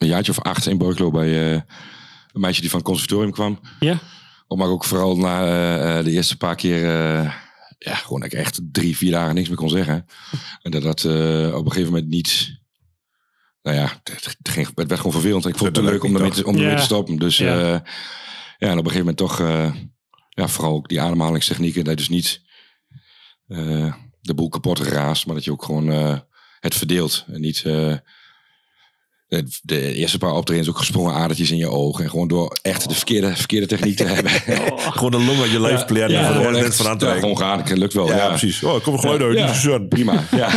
Een 0.00 0.08
jaartje 0.08 0.32
of 0.32 0.40
acht 0.40 0.66
in 0.66 0.78
Borklo 0.78 1.10
bij 1.10 1.52
eh, 1.52 1.60
een 2.32 2.40
meisje 2.40 2.60
die 2.60 2.70
van 2.70 2.78
het 2.78 2.88
conservatorium 2.88 3.32
kwam. 3.32 3.60
Ja. 3.80 3.98
Maar 4.48 4.68
ook 4.68 4.84
vooral 4.84 5.16
na 5.16 5.44
eh, 5.46 5.98
eh, 5.98 6.04
de 6.04 6.10
eerste 6.10 6.36
paar 6.36 6.54
keer, 6.56 6.84
eh, 6.84 7.34
ja, 7.78 7.94
gewoon 7.94 8.20
dat 8.20 8.32
ik 8.32 8.38
echt 8.38 8.60
drie, 8.72 8.96
vier 8.96 9.10
dagen 9.10 9.34
niks 9.34 9.48
meer 9.48 9.56
kon 9.56 9.68
zeggen. 9.68 10.06
En 10.62 10.70
dat 10.70 10.82
dat 10.82 11.04
eh, 11.04 11.54
op 11.54 11.64
een 11.64 11.72
gegeven 11.72 11.92
moment 11.92 12.10
niet, 12.10 12.58
nou 13.62 13.76
ja, 13.76 14.00
het, 14.04 14.24
het 14.38 14.48
ging, 14.48 14.66
het 14.66 14.88
werd 14.88 14.96
gewoon 14.96 15.12
vervelend. 15.12 15.46
Ik 15.46 15.56
vond 15.56 15.76
het 15.76 15.84
te 15.84 15.90
leuk 15.90 16.02
om 16.04 16.10
niet, 16.10 16.18
ermee 16.18 16.32
te, 16.34 16.46
om 16.46 16.56
Ja. 16.56 16.76
te 16.76 16.82
stoppen. 16.82 17.16
Dus 17.16 17.36
Ja. 17.36 17.58
ja. 17.60 17.82
ja, 18.58 18.68
en 18.68 18.78
op 18.78 18.84
een 18.84 18.90
gegeven 18.90 18.98
moment 18.98 19.16
toch, 19.16 19.40
eh, 19.40 19.74
ja, 20.28 20.48
vooral 20.48 20.72
ook 20.74 20.88
die 20.88 21.00
ademhalingstechnieken, 21.00 21.84
dat 21.84 21.92
je 21.92 21.96
dus 21.98 22.08
niet 22.08 22.42
eh, 23.48 23.94
de 24.20 24.34
boel 24.34 24.48
kapot 24.48 24.80
geraast, 24.80 25.26
maar 25.26 25.34
dat 25.34 25.44
je 25.44 25.52
ook 25.52 25.64
gewoon 25.64 25.90
eh, 25.92 26.18
het 26.60 26.74
verdeelt. 26.74 27.24
En 27.32 27.40
niet... 27.40 27.64
eh, 29.30 29.42
de, 29.62 29.94
eerste 29.94 30.18
paar 30.18 30.32
optredens 30.32 30.68
ook 30.68 30.78
gesprongen 30.78 31.14
adertjes 31.14 31.50
in 31.50 31.56
je 31.56 31.68
ogen. 31.68 32.04
En 32.04 32.10
gewoon 32.10 32.28
door 32.28 32.58
echt 32.62 32.88
de 32.88 32.94
verkeerde, 32.94 33.36
verkeerde 33.36 33.66
techniek 33.66 33.96
te 33.96 34.04
hebben. 34.14 34.30
Gewoon 34.92 35.14
een 35.14 35.24
long 35.24 35.50
je 35.50 35.60
lijf 35.60 35.84
plannen 35.84 36.10
ja, 36.10 36.28
de 36.28 36.34
gewoon 36.34 36.56
echt- 36.56 36.76
van 36.76 36.86
aan 36.86 36.98
te 36.98 37.06
ja, 37.06 37.14
gewoon 37.14 37.38
gaan. 37.38 37.58
Het 37.58 37.78
lukt 37.78 37.92
wel. 37.92 38.06
Ja, 38.06 38.16
Ja, 38.16 38.28
precies. 38.28 38.62
Oh, 38.62 38.76
ik 38.76 38.82
kom 38.82 38.94
er 38.94 38.98
geluid 39.00 39.20
uit. 39.20 39.62
Ja. 39.62 39.78
Prima. 39.78 40.24
Ja. 40.36 40.50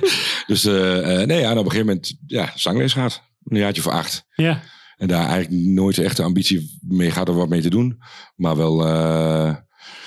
dus 0.46 0.64
eh, 0.64 1.20
eh, 1.20 1.26
nee, 1.26 1.40
ja, 1.40 1.50
en 1.50 1.58
op 1.58 1.64
een 1.64 1.70
gegeven 1.70 1.86
moment 1.86 2.14
ja, 2.26 2.52
zangles 2.54 2.92
gaat. 2.92 3.22
Een 3.44 3.58
jaartje 3.58 3.82
voor 3.82 3.92
acht. 3.92 4.24
Ja. 4.34 4.62
En 4.96 5.08
daar 5.08 5.28
eigenlijk 5.28 5.64
nooit 5.64 5.98
echt 5.98 6.16
de 6.16 6.22
ambitie 6.22 6.78
mee 6.88 7.10
gaat 7.10 7.28
om 7.28 7.36
wat 7.36 7.48
mee 7.48 7.60
te 7.60 7.70
doen. 7.70 7.98
Maar 8.36 8.56
wel 8.56 8.86
eh, 8.86 9.54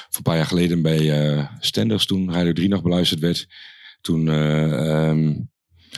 voor 0.10 0.18
een 0.18 0.22
paar 0.24 0.36
jaar 0.36 0.46
geleden 0.46 0.82
bij 0.82 1.30
eh 1.34 1.46
Stenders, 1.60 2.06
toen 2.06 2.34
Radio 2.34 2.54
3 2.54 2.68
nog 2.70 2.82
beluisterd 2.82 3.20
werd. 3.20 3.48
Toen 4.02 4.30
eh, 4.30 5.08
ehm, 5.10 5.34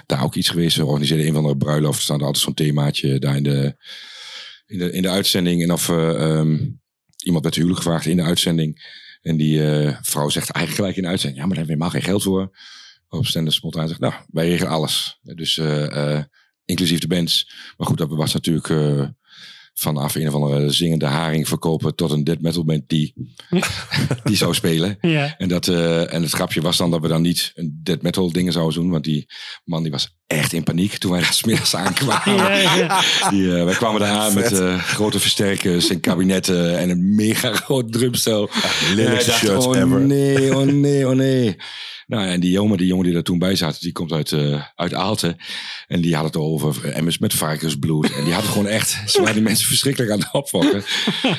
daar 0.06 0.24
ook 0.24 0.36
iets 0.36 0.50
geweest. 0.50 0.78
We 0.78 0.86
organiseerden 0.86 1.28
een 1.28 1.34
van 1.34 1.48
de 1.48 1.58
bruiloft. 1.58 1.98
Er 1.98 2.04
staat 2.04 2.22
altijd 2.22 2.38
zo'n 2.38 2.54
themaatje 2.54 3.20
daar 3.20 3.36
in 3.36 3.44
de, 3.44 3.76
in 4.66 4.78
de, 4.78 4.92
in 4.92 5.02
de 5.02 5.10
uitzending. 5.10 5.64
En 5.64 5.72
of 5.72 5.90
eh, 5.90 6.38
ehm, 6.38 6.70
iemand 7.24 7.44
werd 7.44 7.56
huwelijk 7.56 7.82
gevraagd 7.82 8.06
in 8.06 8.18
de 8.18 8.24
uitzending. 8.24 8.96
En 9.22 9.38
die 9.38 9.72
eh, 9.72 9.98
vrouw 10.02 10.30
zegt 10.30 10.50
eigenlijk 10.50 10.76
gelijk 10.76 10.96
in 10.96 11.04
de 11.04 11.10
uitzending. 11.10 11.42
Ja, 11.42 11.48
maar 11.48 11.56
daar 11.56 11.66
hebben 11.66 11.86
we 11.86 11.94
helemaal 11.94 12.02
geen 12.02 12.22
geld 12.22 12.24
voor. 12.24 12.58
Op 13.10 13.26
Stenders 13.26 13.56
spontaan 13.56 13.88
zegt, 13.88 14.00
nou, 14.00 14.14
wij 14.28 14.50
regelen 14.50 14.72
alles. 14.72 15.20
Dus 15.22 15.58
eh, 15.58 16.22
inclusief 16.66 17.00
de 17.00 17.08
bands. 17.08 17.52
Maar 17.78 17.88
goed, 17.88 17.98
dat 17.98 18.10
was 18.10 18.34
natuurlijk 18.34 18.68
vanaf 19.80 20.16
een 20.16 20.28
of 20.28 20.34
andere 20.34 20.72
zingende 20.72 21.06
haring 21.06 21.48
verkopen 21.48 21.96
tot 21.96 22.12
een 22.12 22.24
death 22.24 22.42
metal 22.42 22.66
band 22.66 22.84
die, 22.88 23.14
die 24.24 24.36
zou 24.36 24.54
spelen. 24.54 24.98
Ja. 25.02 25.38
En, 25.38 25.48
dat, 25.48 25.68
eh, 25.68 26.14
en 26.14 26.22
het 26.22 26.32
grapje 26.32 26.62
was 26.62 26.78
dan 26.78 26.92
dat 26.92 27.02
we 27.02 27.08
dan 27.08 27.22
niet 27.22 27.52
een 27.56 27.80
death 27.84 28.02
metal 28.02 28.32
dingen 28.32 28.54
zouden 28.54 28.82
doen. 28.82 28.90
Want 28.90 29.04
die 29.04 29.28
man 29.64 29.84
die 29.84 29.92
was 29.92 30.16
echt 30.28 30.54
in 30.54 30.64
paniek 30.64 30.98
toen 30.98 31.12
wij 31.12 31.20
daar 31.20 31.34
smiddags 31.44 31.76
aankwamen. 31.76 32.36
Ja, 32.36 32.76
ja. 32.76 33.02
Die, 33.30 33.56
eh, 33.56 33.64
wij 33.64 33.76
kwamen 33.76 34.00
daar 34.00 34.18
aan 34.18 34.34
met 34.34 34.60
eh, 34.60 34.80
grote 34.80 35.20
versterkers 35.20 35.90
en 35.90 36.00
kabinetten 36.00 36.78
en 36.78 36.90
een 36.90 37.16
mega 37.16 37.54
groot 37.54 37.92
drumstel. 37.92 38.50
shirts 39.22 39.66
oh 39.66 39.78
ever. 39.78 40.02
nee, 40.02 40.56
oh 40.56 40.64
nee, 40.86 41.08
oh 41.08 41.16
nee. 41.16 41.56
Nou 42.08 42.24
ja, 42.26 42.32
en 42.32 42.40
die 42.40 42.52
jongen, 42.52 42.78
die 42.78 42.88
jongen 42.88 43.06
die 43.06 43.14
daar 43.14 43.24
toen 43.24 43.40
bij 43.40 43.56
zat, 43.56 43.82
die 43.82 43.92
komt 43.92 44.12
uit, 44.12 44.32
eh 44.32 44.64
uit 44.76 44.94
Aalten. 44.94 45.38
En 45.88 46.02
die 46.02 46.16
had 46.16 46.26
het 46.26 46.38
over 46.38 46.86
emmers 46.86 47.18
met 47.18 47.34
varkensbloed. 47.34 48.16
En 48.16 48.24
die 48.24 48.34
had 48.34 48.44
gewoon 48.44 48.68
echt, 48.68 49.02
ze 49.06 49.20
waren 49.20 49.34
die 49.34 49.44
mensen 49.44 49.68
verschrikkelijk 49.68 50.12
aan 50.12 50.20
het 50.20 50.32
opfokken. 50.32 50.84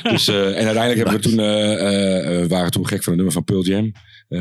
Dus, 0.02 0.28
en 0.28 0.66
uiteindelijk 0.66 0.96
hebben 0.96 1.14
we 1.14 1.20
toen, 1.20 2.48
waren 2.48 2.70
toen 2.70 2.86
gek 2.86 3.02
van 3.02 3.12
het 3.12 3.22
nummer 3.22 3.32
van 3.32 3.44
Pearl 3.44 3.64
Jam, 3.64 3.92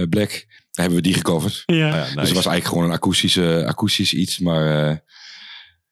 Black. 0.09 0.45
Hebben 0.77 0.95
we 0.95 1.01
die 1.03 1.13
gecoverd. 1.13 1.63
Ja. 1.65 1.75
Ja, 1.87 2.03
Dus 2.03 2.07
het 2.07 2.15
was 2.15 2.31
eigenlijk 2.45 2.65
gewoon 2.65 2.83
een 2.83 2.91
akoestische, 2.91 3.63
akoestisch 3.67 4.13
iets. 4.13 4.39
Maar 4.39 4.89
eh, 4.89 4.95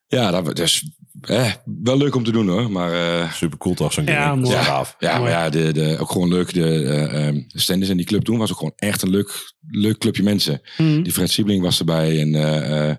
ja, 0.07 0.31
dat 0.31 0.59
was 0.59 0.83
eh, 1.21 1.51
wel 1.83 1.97
leuk 1.97 2.15
om 2.15 2.23
te 2.23 2.31
doen 2.31 2.47
hoor. 2.47 2.71
Maar 2.71 2.93
eh, 3.21 3.31
Super 3.33 3.57
cool 3.57 3.75
toch, 3.75 3.93
zo'n 3.93 4.05
Ja, 4.05 4.29
ding. 4.31 4.43
mooi. 4.43 4.55
Ja, 4.55 4.63
gaaf. 4.63 4.95
ja, 4.99 5.19
maar 5.19 5.29
ja, 5.29 5.49
de, 5.49 5.71
de, 5.73 5.97
ook 5.99 6.11
gewoon 6.11 6.29
leuk. 6.29 6.53
De 6.53 6.83
eh 6.83 7.27
ehm, 7.27 7.41
standers 7.47 7.89
in 7.89 7.97
die 7.97 8.05
club 8.05 8.23
toen 8.23 8.37
was 8.37 8.51
ook 8.51 8.57
gewoon 8.57 8.73
echt 8.75 9.01
een 9.01 9.09
leuk, 9.09 9.53
leuk 9.69 9.97
clubje 9.97 10.23
mensen. 10.23 10.61
Hm. 10.75 11.01
Die 11.01 11.11
Fred 11.13 11.29
Siebling 11.31 11.61
was 11.61 11.79
erbij 11.79 12.19
en 12.21 12.35
eh, 12.35 12.89
eh, 12.89 12.95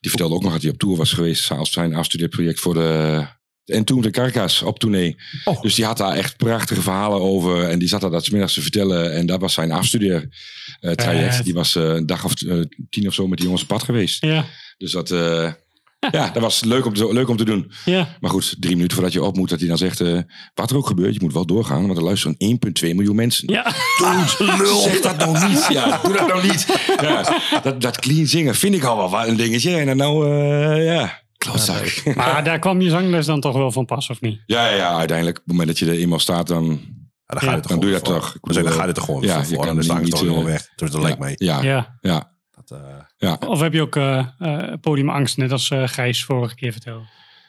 die 0.00 0.10
vertelde 0.10 0.34
ook 0.34 0.42
nog 0.42 0.52
dat 0.52 0.62
hij 0.62 0.70
op 0.70 0.78
tour 0.78 0.96
was 0.96 1.12
geweest 1.12 1.50
als 1.50 1.72
zijn 1.72 1.94
afstudeerproject 1.94 2.60
voor 2.60 2.74
de 2.74 3.26
En 3.68 3.84
toen 3.84 4.00
de 4.00 4.10
Carcass 4.10 4.62
op 4.62 4.78
tournee. 4.78 5.16
Oh. 5.44 5.62
Dus 5.62 5.74
die 5.74 5.84
had 5.84 5.96
daar 5.96 6.14
echt 6.14 6.36
prachtige 6.36 6.80
verhalen 6.82 7.20
over. 7.20 7.64
En 7.68 7.78
die 7.78 7.88
zat 7.88 8.00
daar 8.00 8.10
dat 8.10 8.24
's 8.24 8.30
middags 8.30 8.54
te 8.54 8.62
vertellen. 8.62 9.12
En 9.12 9.26
dat 9.26 9.40
was 9.40 9.54
zijn 9.54 9.72
afstudeer 9.72 10.28
eh, 10.80 10.92
traject. 10.92 11.34
Vet. 11.34 11.44
Die 11.44 11.54
was 11.54 11.74
eh, 11.76 11.82
een 11.82 12.06
dag 12.06 12.24
of 12.24 12.42
eh, 12.42 12.54
tien 12.90 13.06
of 13.06 13.14
zo 13.14 13.26
met 13.26 13.36
die 13.36 13.46
jongens 13.46 13.62
op 13.62 13.68
pad 13.68 13.82
geweest. 13.82 14.24
Ja, 14.24 14.44
Dus 14.78 14.92
dat, 14.92 15.10
eh, 15.10 15.52
ja, 16.10 16.30
dat 16.30 16.42
was 16.42 16.64
leuk 16.64 16.86
om, 16.86 16.94
te, 16.94 17.12
leuk 17.12 17.28
om 17.28 17.36
te 17.36 17.44
doen. 17.44 17.72
ja. 17.84 18.16
Maar 18.20 18.30
goed, 18.30 18.56
drie 18.60 18.74
minuten 18.74 18.94
voordat 18.94 19.12
je 19.12 19.22
op 19.22 19.36
moet, 19.36 19.48
dat 19.48 19.58
hij 19.58 19.68
dan 19.68 19.78
zegt... 19.78 20.02
wat 20.54 20.70
er 20.70 20.76
ook 20.76 20.86
gebeurt, 20.86 21.14
je 21.14 21.20
moet 21.22 21.32
wel 21.32 21.46
doorgaan. 21.46 21.86
Want 21.86 21.98
er 21.98 22.04
luisteren 22.04 22.36
1,2 22.88 22.94
miljoen 22.94 23.16
mensen. 23.16 23.52
Ja, 23.52 23.72
Zeg 24.82 25.00
dat 25.00 25.16
nou 25.16 25.48
niet. 25.48 25.66
Ja, 25.68 26.00
doe 26.02 26.12
dat 26.12 26.28
nou 26.28 26.46
niet. 26.50 26.66
Ja, 27.00 27.40
dat, 27.62 27.80
dat 27.80 27.98
clean 27.98 28.26
zingen 28.26 28.54
vind 28.54 28.74
ik 28.74 28.84
al 28.84 29.10
wel 29.10 29.26
een 29.26 29.36
dingetje. 29.36 29.76
En 29.76 29.86
dan 29.86 29.96
nou, 29.96 30.34
ja, 30.82 31.22
klootzak. 31.38 32.02
maar 32.16 32.44
daar 32.44 32.58
kwam 32.58 32.80
je 32.80 32.90
zangles 32.90 33.26
dan 33.26 33.40
toch 33.40 33.56
wel 33.56 33.72
van 33.72 33.84
pas, 33.84 34.10
of 34.10 34.20
niet? 34.20 34.40
Ja, 34.46 34.68
ja, 34.68 34.76
ja, 34.76 34.96
uiteindelijk, 34.98 35.36
op 35.38 35.42
het 35.44 35.52
moment 35.52 35.68
dat 35.68 35.78
je 35.78 35.86
er 35.94 36.00
eenmaal 36.00 36.18
staat, 36.18 36.46
dan... 36.46 36.64
Ja, 36.64 37.34
dan 37.34 37.38
ga 37.38 37.44
je 37.44 37.50
Ja, 37.50 37.56
het 37.60 37.68
dan 37.68 37.80
doe 37.80 37.88
je 37.90 37.94
dat 37.94 38.04
toch. 38.04 38.34
Ik 38.34 38.52
dan 38.52 38.72
ga 38.72 38.80
je 38.82 38.88
het 38.88 38.96
er 38.96 39.02
gewoon 39.02 39.22
ja, 39.22 39.44
voor. 39.44 39.50
je 39.52 39.56
kan 39.56 39.66
Dan 39.66 39.76
de 39.76 39.82
niet, 39.82 39.90
angst 39.90 40.10
toch 40.10 40.20
eh, 40.20 40.26
helemaal 40.26 40.50
weg. 40.50 40.68
Dus 40.76 40.90
dat 40.90 41.02
lijkt 41.02 41.18
mij. 41.18 41.34
Ja, 41.36 41.62
ja. 41.62 41.98
Ja. 42.00 42.32
Dat, 42.64 42.78
eh, 42.80 42.86
ja, 43.16 43.38
Of 43.46 43.60
heb 43.60 43.72
je 43.72 43.80
ook 43.82 43.96
eh, 43.96 44.26
eh, 44.38 44.72
podiumangst, 44.80 45.36
net 45.36 45.52
als 45.52 45.70
eh, 45.70 45.82
Gijs 45.88 46.24
vorige 46.24 46.54
keer 46.54 46.72
vertelde? 46.72 47.04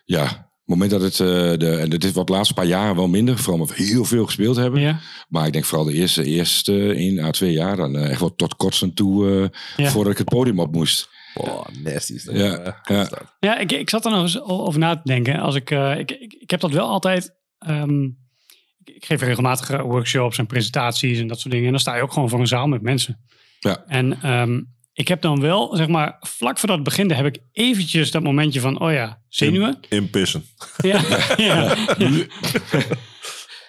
ja. 0.05 0.47
Op 0.69 0.75
het 0.75 0.81
moment 0.89 1.01
dat 1.01 1.01
het, 1.01 1.19
eh, 1.53 1.57
de, 1.67 1.77
en 1.77 1.89
dit 1.89 2.03
is 2.03 2.11
wat 2.11 2.27
de 2.27 2.33
laatste 2.33 2.53
paar 2.53 2.65
jaren 2.65 2.95
wel 2.95 3.07
minder, 3.07 3.37
vooral 3.37 3.53
omdat 3.61 3.77
we 3.77 3.83
heel 3.83 4.05
veel 4.05 4.25
gespeeld 4.25 4.55
hebben. 4.55 4.81
Ja, 4.81 4.99
Maar 5.29 5.45
ik 5.47 5.53
denk 5.53 5.65
vooral 5.65 5.85
de 5.85 5.93
eerste, 5.93 6.23
eerste 6.23 6.93
1 6.95 7.19
à 7.19 7.29
2 7.31 7.51
jaar, 7.51 7.75
dan 7.75 7.95
eh, 7.97 8.09
echt 8.09 8.19
wel 8.19 8.35
tot 8.35 8.55
kotsen 8.55 8.93
toe, 8.93 9.29
eh, 9.75 9.85
Ja. 9.85 9.91
voordat 9.91 10.11
ik 10.11 10.17
het 10.17 10.29
podium 10.29 10.59
op 10.59 10.71
moest. 10.73 11.09
Boah, 11.45 11.65
nasty 11.83 12.13
is 12.13 12.23
dat. 12.23 12.35
Ja, 12.35 12.57
Eh, 12.57 12.73
ja. 12.83 13.09
ja 13.39 13.57
ik, 13.57 13.71
ik 13.71 13.89
zat 13.89 14.05
er 14.05 14.11
nog 14.11 14.21
eens 14.21 14.41
over 14.41 14.79
na 14.79 14.95
te 14.95 15.01
denken. 15.03 15.39
Als 15.39 15.55
ik, 15.55 15.71
eh, 15.71 15.97
ik, 15.99 16.11
ik, 16.11 16.33
ik 16.33 16.49
heb 16.49 16.59
dat 16.59 16.71
wel 16.71 16.87
altijd... 16.87 17.35
ehm, 17.59 18.03
ik, 18.83 19.05
geef 19.05 19.21
regelmatig 19.21 19.81
workshops 19.81 20.37
en 20.37 20.45
presentaties 20.45 21.19
en 21.19 21.27
dat 21.27 21.39
soort 21.39 21.51
dingen. 21.51 21.65
En 21.65 21.71
dan 21.71 21.81
sta 21.81 21.95
je 21.95 22.01
ook 22.01 22.13
gewoon 22.13 22.29
voor 22.29 22.39
een 22.39 22.47
zaal 22.47 22.67
met 22.67 22.81
mensen. 22.81 23.19
Ja. 23.59 23.83
En 23.87 24.21
ehm, 24.21 24.61
ik 24.93 25.07
heb 25.07 25.21
dan 25.21 25.39
wel, 25.41 25.75
zeg 25.75 25.87
maar, 25.87 26.17
vlak 26.19 26.57
voordat 26.59 26.77
het 26.77 26.85
begint, 26.87 27.13
heb 27.15 27.25
ik 27.25 27.39
eventjes 27.51 28.11
dat 28.11 28.23
momentje 28.23 28.59
van, 28.59 28.79
oh 28.79 28.91
ja, 28.91 29.21
zenuwen. 29.27 29.79
Inpissen. 29.89 30.43
Ja, 30.77 31.01
ja, 31.37 31.75
ja. 31.97 32.23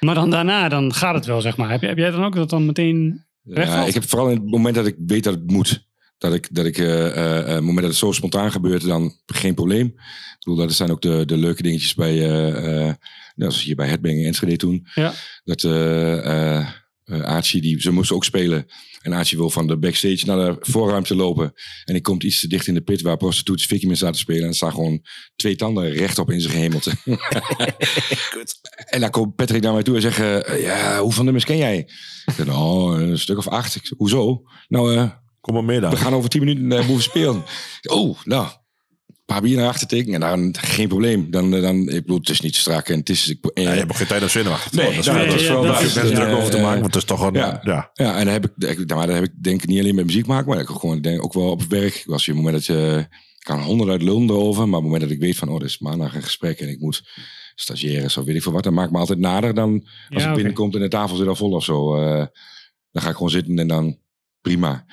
Maar 0.00 0.14
dan 0.14 0.30
daarna, 0.30 0.68
dan 0.68 0.94
gaat 0.94 1.14
het 1.14 1.26
wel, 1.26 1.40
zeg 1.40 1.56
maar. 1.56 1.70
Heb, 1.70 1.80
jij- 1.80 1.88
heb 1.88 1.98
jij 1.98 2.10
dan 2.10 2.24
ook 2.24 2.34
dat 2.34 2.50
dan 2.50 2.66
meteen 2.66 3.24
Ja, 3.42 3.84
ik 3.84 3.94
heb 3.94 4.08
vooral 4.08 4.28
in 4.30 4.36
het 4.36 4.50
moment 4.50 4.74
dat 4.74 4.86
ik 4.86 4.96
weet 5.06 5.24
dat 5.24 5.34
het 5.34 5.50
moet. 5.50 5.88
Dat 6.20 6.34
ik, 6.34 6.48
dat 6.50 6.66
ik 6.66 6.78
eh, 6.78 7.06
eh, 7.06 7.38
eh, 7.38 7.46
het 7.46 7.60
moment 7.60 7.80
dat 7.80 7.90
het 7.90 7.96
zo 7.96 8.12
spontaan 8.12 8.52
gebeurt, 8.52 8.86
dan 8.86 9.14
geen 9.26 9.54
probleem. 9.54 9.86
Ik 9.86 10.36
bedoel, 10.38 10.56
dat 10.56 10.72
zijn 10.72 10.90
ook 10.90 11.02
de, 11.02 11.24
de 11.24 11.36
leuke 11.36 11.62
dingetjes 11.62 11.94
bij, 11.94 12.18
eh 12.18 12.48
eh 12.48 12.94
nou, 13.34 13.50
zoals 13.52 13.62
hier 13.62 13.76
bij 13.76 13.86
Headbang 13.86 14.14
in 14.14 14.24
Enschede 14.24 14.56
toen. 14.56 14.86
Ja. 14.94 15.12
Dat 15.44 15.64
eh 15.64 16.58
eh 16.58 16.68
eh, 17.10 17.22
Archie, 17.22 17.60
die, 17.60 17.80
ze 17.80 17.90
moesten 17.90 18.16
ook 18.16 18.24
spelen. 18.24 18.66
En 19.02 19.12
Archie 19.12 19.38
wil 19.38 19.50
van 19.50 19.66
de 19.66 19.78
backstage 19.78 20.26
naar 20.26 20.36
de 20.36 20.56
voorruimte 20.60 21.14
lopen. 21.14 21.52
En 21.84 21.94
ik 21.94 22.02
komt 22.02 22.22
iets 22.22 22.40
te 22.40 22.48
dicht 22.48 22.66
in 22.66 22.74
de 22.74 22.80
pit 22.80 23.00
waar 23.00 23.16
prostituties 23.16 23.66
Vicky 23.66 23.86
mee 23.86 23.94
zaten 23.94 24.14
te 24.14 24.20
spelen. 24.20 24.42
En 24.42 24.48
er 24.48 24.54
staan 24.54 24.72
gewoon 24.72 25.04
twee 25.36 25.56
tanden 25.56 25.90
rechtop 25.90 26.30
in 26.30 26.40
zijn 26.40 26.52
gehemelte. 26.52 26.92
en 28.94 29.00
dan 29.00 29.10
komt 29.10 29.34
Patrick 29.34 29.62
naar 29.62 29.72
mij 29.72 29.82
toe 29.82 29.94
en 29.94 30.00
zegt, 30.00 30.18
eh, 30.18 30.62
ja, 30.62 31.00
hoeveel 31.00 31.24
nummers 31.24 31.44
ken 31.44 31.56
jij? 31.56 31.78
Ik 32.24 32.34
zeg, 32.36 32.46
nou, 32.46 33.02
een 33.02 33.18
stuk 33.18 33.38
of 33.38 33.48
acht. 33.48 33.74
Ik 33.74 33.86
zeg, 33.86 33.98
Hoezo? 33.98 34.42
Nou, 34.68 34.96
eh, 34.96 35.10
Kom 35.40 35.54
maar 35.54 35.64
mee 35.64 35.80
dan. 35.80 35.90
we 35.90 35.96
gaan 35.96 36.12
over 36.14 36.30
tien 36.30 36.44
minuten 36.44 36.64
uh, 36.80 36.86
boven 36.86 37.02
spelen. 37.02 37.42
Oh, 37.90 38.18
nou, 38.24 38.46
een 39.06 39.36
paar 39.36 39.40
bier 39.42 39.56
naar 39.56 39.68
achter 39.68 40.12
en 40.12 40.20
dan 40.20 40.54
geen 40.60 40.88
probleem. 40.88 41.30
Dan, 41.30 41.54
eh, 41.54 41.62
dan, 41.62 41.76
ik 41.88 42.00
bedoel, 42.00 42.18
het 42.18 42.28
is 42.28 42.40
niet 42.40 42.56
strak 42.56 42.88
en 42.88 42.98
het 42.98 43.08
is... 43.08 43.28
Ik, 43.28 43.44
en, 43.54 43.62
Ja, 43.62 43.70
je 43.72 43.78
hebt 43.78 43.90
ook 43.90 43.96
geen 43.96 44.06
tijd 44.06 44.30
te 44.30 44.38
Nee, 44.38 44.44
worden. 44.44 45.14
nee, 45.14 45.26
dat 45.28 45.40
is 45.40 45.48
wel 45.48 45.62
daar 45.62 45.82
best 45.82 45.94
ja, 45.94 46.02
druk 46.02 46.34
over 46.36 46.50
te 46.50 46.60
maken. 46.60 46.80
Want 46.80 46.94
het 46.94 47.02
is 47.02 47.08
toch 47.08 47.20
een... 47.20 47.34
ja. 47.34 47.60
Ja. 47.62 47.90
Ja, 47.92 48.16
en 48.18 48.24
dan 48.24 48.32
heb 48.32 48.46
ik, 48.46 48.78
ik- 48.78 48.94
maar 48.94 49.06
daar 49.06 49.16
heb 49.16 49.24
ik 49.24 49.42
denk 49.42 49.62
ik 49.62 49.68
niet 49.68 49.80
alleen 49.80 49.94
met 49.94 50.06
muziek 50.06 50.26
maken, 50.26 50.48
maar 50.48 50.60
ik 50.60 50.66
gewoon 50.68 51.00
denk, 51.00 51.24
ook 51.24 51.32
wel 51.32 51.50
op 51.50 51.62
werk. 51.62 52.04
Als 52.06 52.24
je 52.24 52.30
op 52.32 52.36
het 52.36 52.46
moment 52.46 52.66
dat 52.66 52.76
je, 52.76 52.98
ik 53.38 53.44
kan 53.46 53.60
honderd 53.62 54.02
lullen 54.02 54.28
erover, 54.30 54.60
maar 54.68 54.78
op 54.78 54.84
het 54.84 54.92
moment 54.92 55.00
dat 55.02 55.10
ik 55.10 55.18
weet 55.20 55.36
van, 55.36 55.48
oh, 55.48 55.58
dit 55.58 55.68
is 55.68 55.78
maandag 55.78 56.14
een 56.14 56.22
gesprek 56.22 56.60
en 56.60 56.68
ik 56.68 56.80
moet 56.80 57.02
stagiaires 57.54 58.16
of 58.16 58.24
weet 58.24 58.36
ik 58.36 58.42
veel 58.42 58.52
wat, 58.52 58.64
dan 58.64 58.74
maakt 58.74 58.92
me 58.92 58.98
altijd 58.98 59.18
nader 59.18 59.54
dan 59.54 59.86
als 60.08 60.22
Ja, 60.22 60.28
ik 60.28 60.34
binnenkomt 60.34 60.74
en 60.74 60.80
de 60.80 60.88
tafel 60.88 61.16
zit 61.16 61.26
al 61.26 61.36
vol 61.36 61.50
of 61.52 61.64
zo. 61.64 61.96
eh, 61.96 62.26
dan 62.92 63.02
ga 63.02 63.08
ik 63.08 63.14
gewoon 63.14 63.30
zitten 63.30 63.58
en 63.58 63.68
dan 63.68 63.98
prima. 64.40 64.84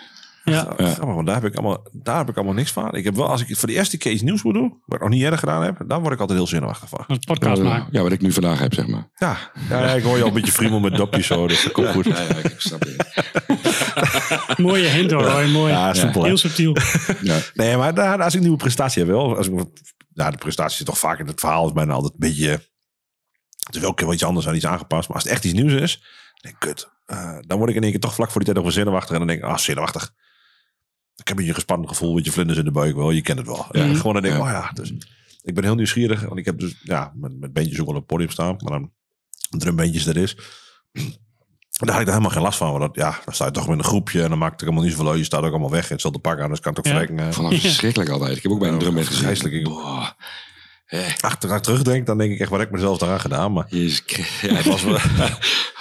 Ja. 0.52 0.74
Ja. 0.78 0.86
Grappig, 0.94 1.16
want 1.16 1.26
daar 1.26 1.36
heb, 1.36 1.46
ik 1.46 1.56
allemaal, 1.56 1.88
daar 1.92 2.18
heb 2.18 2.30
ik 2.30 2.36
allemaal 2.36 2.54
niks 2.54 2.72
van. 2.72 2.96
Ik 2.96 3.04
heb 3.04 3.16
wel, 3.16 3.28
als 3.30 3.42
ik 3.46 3.58
voor 3.58 3.68
de 3.68 3.74
eerste 3.74 3.98
keer 3.98 4.12
iets 4.12 4.22
nieuws 4.22 4.44
moet 4.44 4.54
doen, 4.54 4.82
wat 4.86 4.96
ik 4.96 5.02
nog 5.02 5.10
niet 5.10 5.22
eerder 5.22 5.40
gedaan 5.40 5.64
heb, 5.64 5.84
dan 5.88 6.02
word 6.02 6.14
ik 6.14 6.20
altijd 6.20 6.38
heel 6.38 6.48
zenuwachtig 6.48 6.90
van. 6.90 7.04
Een 7.08 7.20
podcast 7.20 7.62
Ja, 7.62 7.68
maken. 7.68 7.88
ja, 7.92 8.02
wat 8.02 8.12
ik 8.12 8.22
nu 8.22 8.32
vandaag 8.32 8.60
heb, 8.60 8.74
zeg 8.74 8.88
maar. 8.88 9.10
Ja, 9.16 9.38
ja, 9.70 9.80
ja, 9.80 9.92
ik 9.94 10.04
hoor 10.04 10.16
je 10.18 10.22
al 10.22 10.28
een 10.28 10.34
beetje 10.34 10.52
friemel 10.52 10.80
met 10.80 10.96
dopjes 10.96 11.28
zo, 11.28 11.48
dus 11.48 11.64
dat 11.64 11.72
komt 11.72 11.88
goed. 11.88 12.06
Ja, 12.06 12.22
ja, 12.22 12.36
ik 12.36 12.56
snap 12.58 12.80
het. 12.86 14.58
Mooie 14.58 14.88
hint 14.88 15.12
hoor, 15.12 15.26
hoor. 15.26 15.48
Mooi. 15.48 15.72
Ja? 15.72 15.92
Heel 16.12 16.38
subtiel. 16.38 16.76
Ja. 17.22 17.38
Nee, 17.54 17.78
maar 17.78 17.94
daar, 17.94 18.18
als 18.22 18.28
ik 18.34 18.36
een 18.36 18.42
nieuwe 18.42 18.58
prestatie 18.58 19.04
heb 19.04 19.12
wel. 19.12 19.38
Als 19.38 19.48
ik, 19.48 19.66
ja, 20.14 20.32
de 20.32 20.38
prestatie 20.38 20.78
zit 20.78 20.86
toch 20.86 20.98
vaak 20.98 21.20
in 21.20 21.28
het 21.28 21.40
verhaal. 21.40 21.66
is 21.66 21.72
bijna 21.74 21.94
altijd 21.94 22.14
een 22.14 22.20
beetje... 22.20 22.50
Het 22.50 23.76
is 23.76 23.80
wel 23.82 23.90
een 23.90 23.96
keer 23.96 24.14
iets 24.14 24.24
anders 24.24 24.48
aan 24.48 24.56
iets 24.56 24.66
aangepast. 24.66 25.08
Maar 25.08 25.16
als 25.18 25.24
het 25.26 25.34
echt 25.34 25.46
iets 25.46 25.54
nieuws 25.54 25.74
is, 25.82 25.94
dan 26.00 26.52
denk 26.52 26.54
ik, 26.56 26.60
kut. 26.60 26.88
eh, 27.06 27.38
dan 27.48 27.58
word 27.58 27.70
ik 27.70 27.76
in 27.76 27.82
één 27.82 27.92
keer 27.92 28.00
toch 28.00 28.14
vlak 28.14 28.32
voor 28.32 28.44
die 28.44 28.54
tijd 28.54 28.56
nog 28.64 28.74
wel 28.74 28.84
zenuwachtig. 28.84 29.12
En 29.12 29.18
dan 29.18 29.28
denk 29.28 29.40
ik, 29.40 29.46
ah, 29.46 29.58
zenuwachtig. 29.58 30.14
Ik 31.18 31.28
heb 31.28 31.30
een 31.30 31.36
beetje 31.36 31.50
een 31.50 31.56
gespannen 31.56 31.88
gevoel, 31.90 32.14
met 32.14 32.26
je 32.26 32.32
vlinders 32.32 32.60
in 32.60 32.66
de 32.66 32.72
buik 32.72 32.96
wel. 32.96 33.12
Je 33.12 33.22
kent 33.22 33.38
het 33.38 33.48
wel. 33.48 33.66
Ja. 33.72 33.82
En 33.82 33.96
gewoon 33.96 34.14
dan 34.14 34.22
denk 34.22 34.36
ik, 34.36 34.42
Ja. 34.42 34.46
oh 34.48 34.52
ja. 34.52 34.72
Dus 34.74 34.94
ik 35.42 35.54
ben 35.56 35.64
heel 35.64 35.76
nieuwsgierig. 35.76 36.22
Want 36.22 36.38
ik 36.40 36.46
heb 36.46 36.60
dus, 36.60 36.76
ja, 36.84 37.12
met, 37.16 37.40
met 37.40 37.54
bandjes 37.54 37.80
ook 37.80 37.86
wel 37.86 37.96
op 37.96 38.02
het 38.02 38.10
podium 38.10 38.30
staan. 38.30 38.56
Maar 38.60 38.80
dan 38.80 38.92
drumbandjes 39.50 40.06
er 40.06 40.18
is. 40.18 40.36
Daar 41.72 41.92
had 41.92 42.00
ik 42.02 42.06
er 42.08 42.12
helemaal 42.14 42.30
geen 42.32 42.42
last 42.42 42.58
van. 42.58 42.70
Want 42.72 42.82
dat, 42.82 42.96
ja, 42.96 43.20
dan 43.26 43.34
sta 43.34 43.46
je 43.46 43.52
toch 43.52 43.68
met 43.68 43.78
een 43.78 43.84
groepje. 43.84 44.24
En 44.24 44.30
dan 44.30 44.38
maakt 44.38 44.54
het 44.54 44.64
allemaal 44.64 44.84
niet 44.84 44.92
zoveel 44.92 45.10
uit. 45.10 45.18
Je 45.20 45.24
staat 45.26 45.44
ook 45.44 45.50
allemaal 45.52 45.72
weg. 45.72 45.86
En 45.86 45.92
hetzelfde 45.92 46.20
pak 46.20 46.40
aan. 46.40 46.50
Dus 46.50 46.60
kan 46.60 46.74
het 46.74 46.80
ook 46.80 46.86
Ja. 46.94 47.00
verrekken. 47.00 47.20
eh, 47.20 47.50
dat 47.52 47.60
verschrikkelijk 47.62 48.10
altijd. 48.10 48.38
Ik 48.38 48.44
heb 48.44 48.52
ook 48.52 48.60
bij 48.60 48.70
een 48.70 48.80
drumband 48.80 49.08
gezien. 49.08 49.64
Ik-. 50.90 51.00
Hè, 51.00 51.28
achteraan 51.28 51.62
terugdenk, 51.62 52.06
dan 52.06 52.18
denk 52.18 52.32
ik 52.32 52.40
echt, 52.40 52.50
wat 52.50 52.60
heb 52.60 52.68
ik 52.68 52.74
mezelf 52.74 52.98
daaraan 52.98 53.20
gedaan? 53.20 53.54
Maar 53.54 53.66
Jezus. 53.70 54.04
Ja, 54.42 54.54
het 54.54 54.66
was 54.66 54.84
wel, 54.84 54.94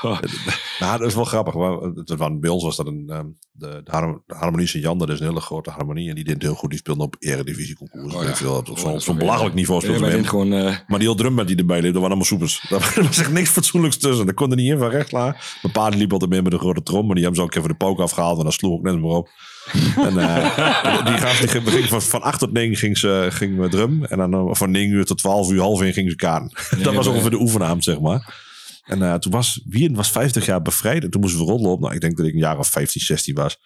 Oh. 0.02 0.18
nou, 0.78 0.98
dat 0.98 1.08
is 1.08 1.14
wel 1.14 1.24
grappig. 1.24 1.54
Bij 2.40 2.50
ons 2.50 2.62
was 2.62 2.76
dat 2.76 2.86
een, 2.86 3.04
ehm, 3.08 3.26
de, 3.52 3.80
de, 3.84 3.90
Harm- 3.90 4.22
de 4.26 4.34
Harmonie 4.34 4.66
Sint-Jan, 4.66 4.98
dat 4.98 5.08
is 5.08 5.20
een 5.20 5.26
hele 5.26 5.40
grote 5.40 5.70
harmonie. 5.70 6.08
En 6.08 6.14
die 6.14 6.24
deed 6.24 6.42
heel 6.42 6.54
goed. 6.54 6.70
Die 6.70 6.78
speelde 6.78 7.02
op 7.02 7.16
eredivisie 7.18 7.76
concours. 7.76 8.14
Oh, 8.14 8.22
ja. 8.22 8.28
ik 8.28 8.36
veel, 8.36 8.54
op 8.56 8.68
Oh, 8.70 8.76
zo'n 8.76 9.00
wel 9.06 9.14
belachelijk 9.16 9.54
niveau 9.54 9.80
speelde 9.80 10.24
gewoon... 10.24 10.52
eh, 10.52 10.64
Maar 10.64 10.98
die 10.98 11.08
hele 11.08 11.14
drumband 11.20 11.48
die 11.48 11.56
erbij 11.56 11.80
dat 11.80 11.92
waren 11.92 12.06
allemaal 12.06 12.24
soepers. 12.24 12.64
Daar 12.68 12.92
was 12.96 13.18
echt 13.18 13.32
niks 13.32 13.48
fatsoenlijks 13.50 13.96
tussen. 13.96 14.26
Dat 14.26 14.34
kon 14.34 14.50
er 14.50 14.56
niet 14.56 14.70
in 14.70 14.78
van 14.78 14.88
recht 14.90 15.08
slaan. 15.08 15.36
Mijn 15.62 15.74
paard 15.74 15.94
liep 15.94 16.12
altijd 16.12 16.30
mee 16.30 16.42
met 16.42 16.52
een 16.52 16.58
grote 16.58 16.82
trom. 16.82 17.06
Maar 17.06 17.14
die 17.14 17.24
hebben 17.24 17.40
ze 17.42 17.46
ook 17.48 17.54
even 17.54 17.68
de 17.68 17.76
pook 17.76 18.00
afgehaald. 18.00 18.38
En 18.38 18.44
dat 18.44 18.52
sloeg 18.52 18.72
ook 18.72 18.82
net 18.82 19.00
maar 19.00 19.10
op. 19.10 19.28
En 20.08 20.18
eh, 20.18 21.06
die 21.06 21.16
gast 21.16 21.40
die 21.40 21.48
ging, 21.48 21.70
ging 21.70 21.88
van, 21.88 22.02
van 22.02 22.22
8 22.22 22.38
tot 22.38 22.52
9 22.52 22.76
ging 22.76 22.98
ze 22.98 23.26
ging 23.30 23.56
met 23.56 23.70
drum. 23.70 24.04
En 24.04 24.18
dan 24.18 24.34
eh, 24.34 24.54
van 24.54 24.70
9 24.70 24.94
uur 24.94 25.04
tot 25.04 25.18
12 25.18 25.50
uur, 25.50 25.60
half 25.60 25.80
1 25.80 25.92
ging 25.92 26.10
ze 26.10 26.16
kaarten. 26.16 26.50
dat 26.82 26.94
was 26.94 27.06
ongeveer 27.06 27.30
de 27.30 27.40
oefenavond, 27.40 27.84
zeg 27.84 28.00
maar. 28.00 28.44
En 28.84 29.02
eh, 29.02 29.14
toen 29.14 29.32
was 29.32 29.60
Wien 29.66 29.94
was 29.94 30.10
50 30.10 30.46
jaar 30.46 30.62
bevrijd. 30.62 31.04
En 31.04 31.10
toen 31.10 31.20
moesten 31.20 31.46
we 31.46 31.52
op. 31.52 31.80
Nou, 31.80 31.94
ik 31.94 32.00
denk 32.00 32.16
dat 32.16 32.26
ik 32.26 32.32
een 32.32 32.38
jaar 32.38 32.58
of 32.58 32.68
15, 32.68 33.00
16 33.00 33.34
was. 33.34 33.58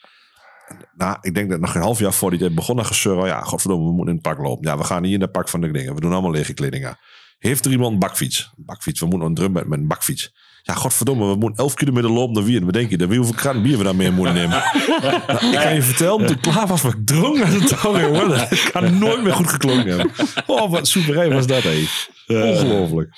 En, 0.68 0.76
nou, 0.96 1.16
ik 1.20 1.34
denk 1.34 1.50
dat 1.50 1.60
nog 1.60 1.74
een 1.74 1.80
half 1.80 1.98
jaar 1.98 2.12
voor 2.12 2.30
die 2.30 2.38
tijd 2.38 2.54
begon 2.54 2.86
gezeur. 2.86 3.26
Ja, 3.26 3.40
godverdomme, 3.40 3.86
we 3.86 3.92
moeten 3.92 4.14
in 4.14 4.20
het 4.22 4.28
pak 4.34 4.46
lopen. 4.46 4.68
Ja, 4.68 4.78
we 4.78 4.84
gaan 4.84 5.02
niet 5.02 5.14
in 5.14 5.20
het 5.20 5.32
pak 5.32 5.48
van 5.48 5.60
de 5.60 5.70
dingen. 5.70 5.94
We 5.94 6.00
doen 6.00 6.12
allemaal 6.12 6.30
lege 6.30 6.54
kleding 6.54 6.86
aan. 6.86 6.96
Heeft 7.38 7.64
er 7.64 7.70
iemand 7.70 7.92
een 7.92 7.98
bakfiets? 7.98 8.52
Bakfiets, 8.56 9.00
we 9.00 9.06
moeten 9.06 9.28
een 9.28 9.34
drum 9.34 9.52
met, 9.52 9.66
met 9.66 9.78
een 9.78 9.86
bakfiets. 9.86 10.32
Ja, 10.62 10.74
godverdomme, 10.74 11.26
we 11.26 11.34
moeten 11.34 11.58
11 11.64 11.74
kilometer 11.74 12.10
lopen 12.10 12.34
naar 12.34 12.44
Wien. 12.44 12.64
Wat 12.64 12.72
denk 12.74 12.90
je? 12.90 12.96
Dan 12.96 13.08
wie 13.08 13.18
hoeveel 13.18 13.36
kran 13.36 13.62
bier 13.62 13.78
we 13.78 13.84
dan 13.84 13.96
mee 13.96 14.10
moeten 14.10 14.34
nemen? 14.34 14.62
Nou, 15.02 15.46
ik 15.52 15.58
kan 15.62 15.74
je 15.74 15.82
vertellen, 15.82 16.26
toen 16.26 16.36
ik 16.36 16.40
klaar 16.42 16.66
was, 16.66 16.82
was 16.82 16.92
ik 16.92 17.06
dronken 17.06 17.44
aan 17.44 17.58
de 17.58 17.64
touw. 17.64 18.00
jongen. 18.00 18.28
Dat 18.28 18.70
kan 18.72 18.98
nooit 18.98 19.22
meer 19.22 19.32
goed 19.32 19.50
geklonken 19.50 19.88
hebben. 19.88 20.10
Oh, 20.46 20.70
wat 20.70 20.88
soeverein 20.88 21.32
was 21.32 21.46
dat, 21.46 21.62
hé. 21.62 21.84
Ongelooflijk. 22.26 23.08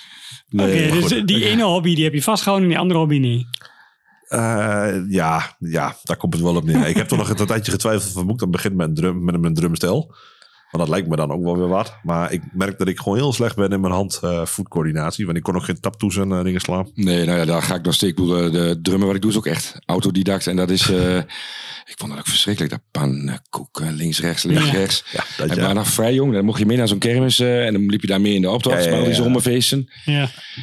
Oké, 0.53 0.65
Nee, 0.65 0.89
maar 0.89 1.01
dus 1.01 1.13
goed. 1.13 1.27
die 1.27 1.45
ene 1.45 1.63
hobby 1.63 1.95
die 1.95 2.05
heb 2.05 2.15
je 2.15 2.23
vastgehouden 2.23 2.69
en 2.69 2.75
die 2.75 2.83
andere 2.83 3.01
hobby 3.01 3.19
niet. 3.19 3.47
Eh, 4.29 4.89
ja, 5.09 5.57
ja, 5.59 5.97
daar 6.03 6.17
komt 6.17 6.35
het 6.35 6.43
wel 6.43 6.57
op 6.57 6.65
neer. 6.65 6.87
Ik 6.87 6.97
heb 6.97 7.09
toch 7.09 7.19
nog 7.19 7.29
een 7.29 7.47
tijdje 7.47 7.73
getwijfeld 7.73 8.13
van 8.13 8.25
moet 8.25 8.33
ik 8.35 8.39
dan 8.41 8.51
beginnen 8.51 8.79
met 8.79 8.89
een, 8.89 8.95
drum, 8.95 9.25
met 9.25 9.35
een 9.35 9.55
drumstel. 9.55 10.15
Want 10.73 10.85
dat 10.85 10.89
lijkt 10.89 11.09
me 11.09 11.17
dan 11.17 11.31
ook 11.33 11.43
wel 11.43 11.57
weer 11.59 11.69
wat. 11.69 11.99
Maar 12.03 12.33
ik 12.33 12.43
merk 12.53 12.79
dat 12.79 12.89
ik 12.89 12.99
gewoon 12.99 13.19
heel 13.19 13.33
slecht 13.33 13.57
ben 13.57 13.71
in 13.71 13.81
mijn 13.81 13.93
hand-voetcoördinatie. 13.93 15.25
want 15.25 15.37
ik 15.37 15.43
kon 15.43 15.55
ook 15.57 15.65
geen 15.65 15.81
taptoes 15.81 16.17
en 16.17 16.33
eh, 16.33 16.43
dingen 16.45 16.61
slaan. 16.61 16.91
Nee, 16.95 17.25
nou 17.27 17.39
ja, 17.39 17.45
daar 17.45 17.63
ga 17.63 17.75
ik 17.75 17.83
nog 17.85 17.95
steeds. 17.95 18.13
Ik 18.13 18.19
bedoel, 18.19 18.45
eh, 18.45 18.53
de 18.53 18.79
drummen 18.83 19.07
wat 19.07 19.17
ik 19.17 19.23
doe 19.23 19.31
is 19.31 19.37
ook 19.37 19.47
echt 19.47 19.79
autodidact. 19.87 20.47
En 20.47 20.57
dat 20.57 20.71
is, 20.71 20.91
eh, 20.91 21.17
ik 21.87 21.95
vond 21.99 22.11
dat 22.11 22.21
ook 22.21 22.27
verschrikkelijk. 22.27 22.73
Dat 22.73 22.81
pannenkoeken, 22.91 23.93
links, 23.95 24.21
rechts, 24.21 24.43
links, 24.43 24.65
Ja. 24.65 24.71
rechts. 24.73 25.05
Ja, 25.13 25.25
dat 25.37 25.49
En 25.51 25.57
ja. 25.57 25.63
maar 25.65 25.75
nog 25.75 25.89
vrij 25.89 26.15
jong, 26.15 26.33
dan 26.33 26.45
mocht 26.45 26.59
je 26.59 26.67
mee 26.67 26.77
naar 26.77 26.89
zo'n 26.89 26.99
kermis. 26.99 27.39
eh, 27.39 27.67
en 27.67 27.73
dan 27.73 27.87
liep 27.87 28.01
je 28.01 28.07
daar 28.07 28.21
mee 28.21 28.35
in 28.35 28.43
de 28.43 28.51
optocht, 28.51 28.77
Ja, 28.77 28.83
ja, 28.83 28.89
bij 28.89 28.99
al 28.99 29.05
die 29.05 29.15
ja. 29.15 29.23
zomerfeesten. 29.23 29.89
Ja. 30.05 30.21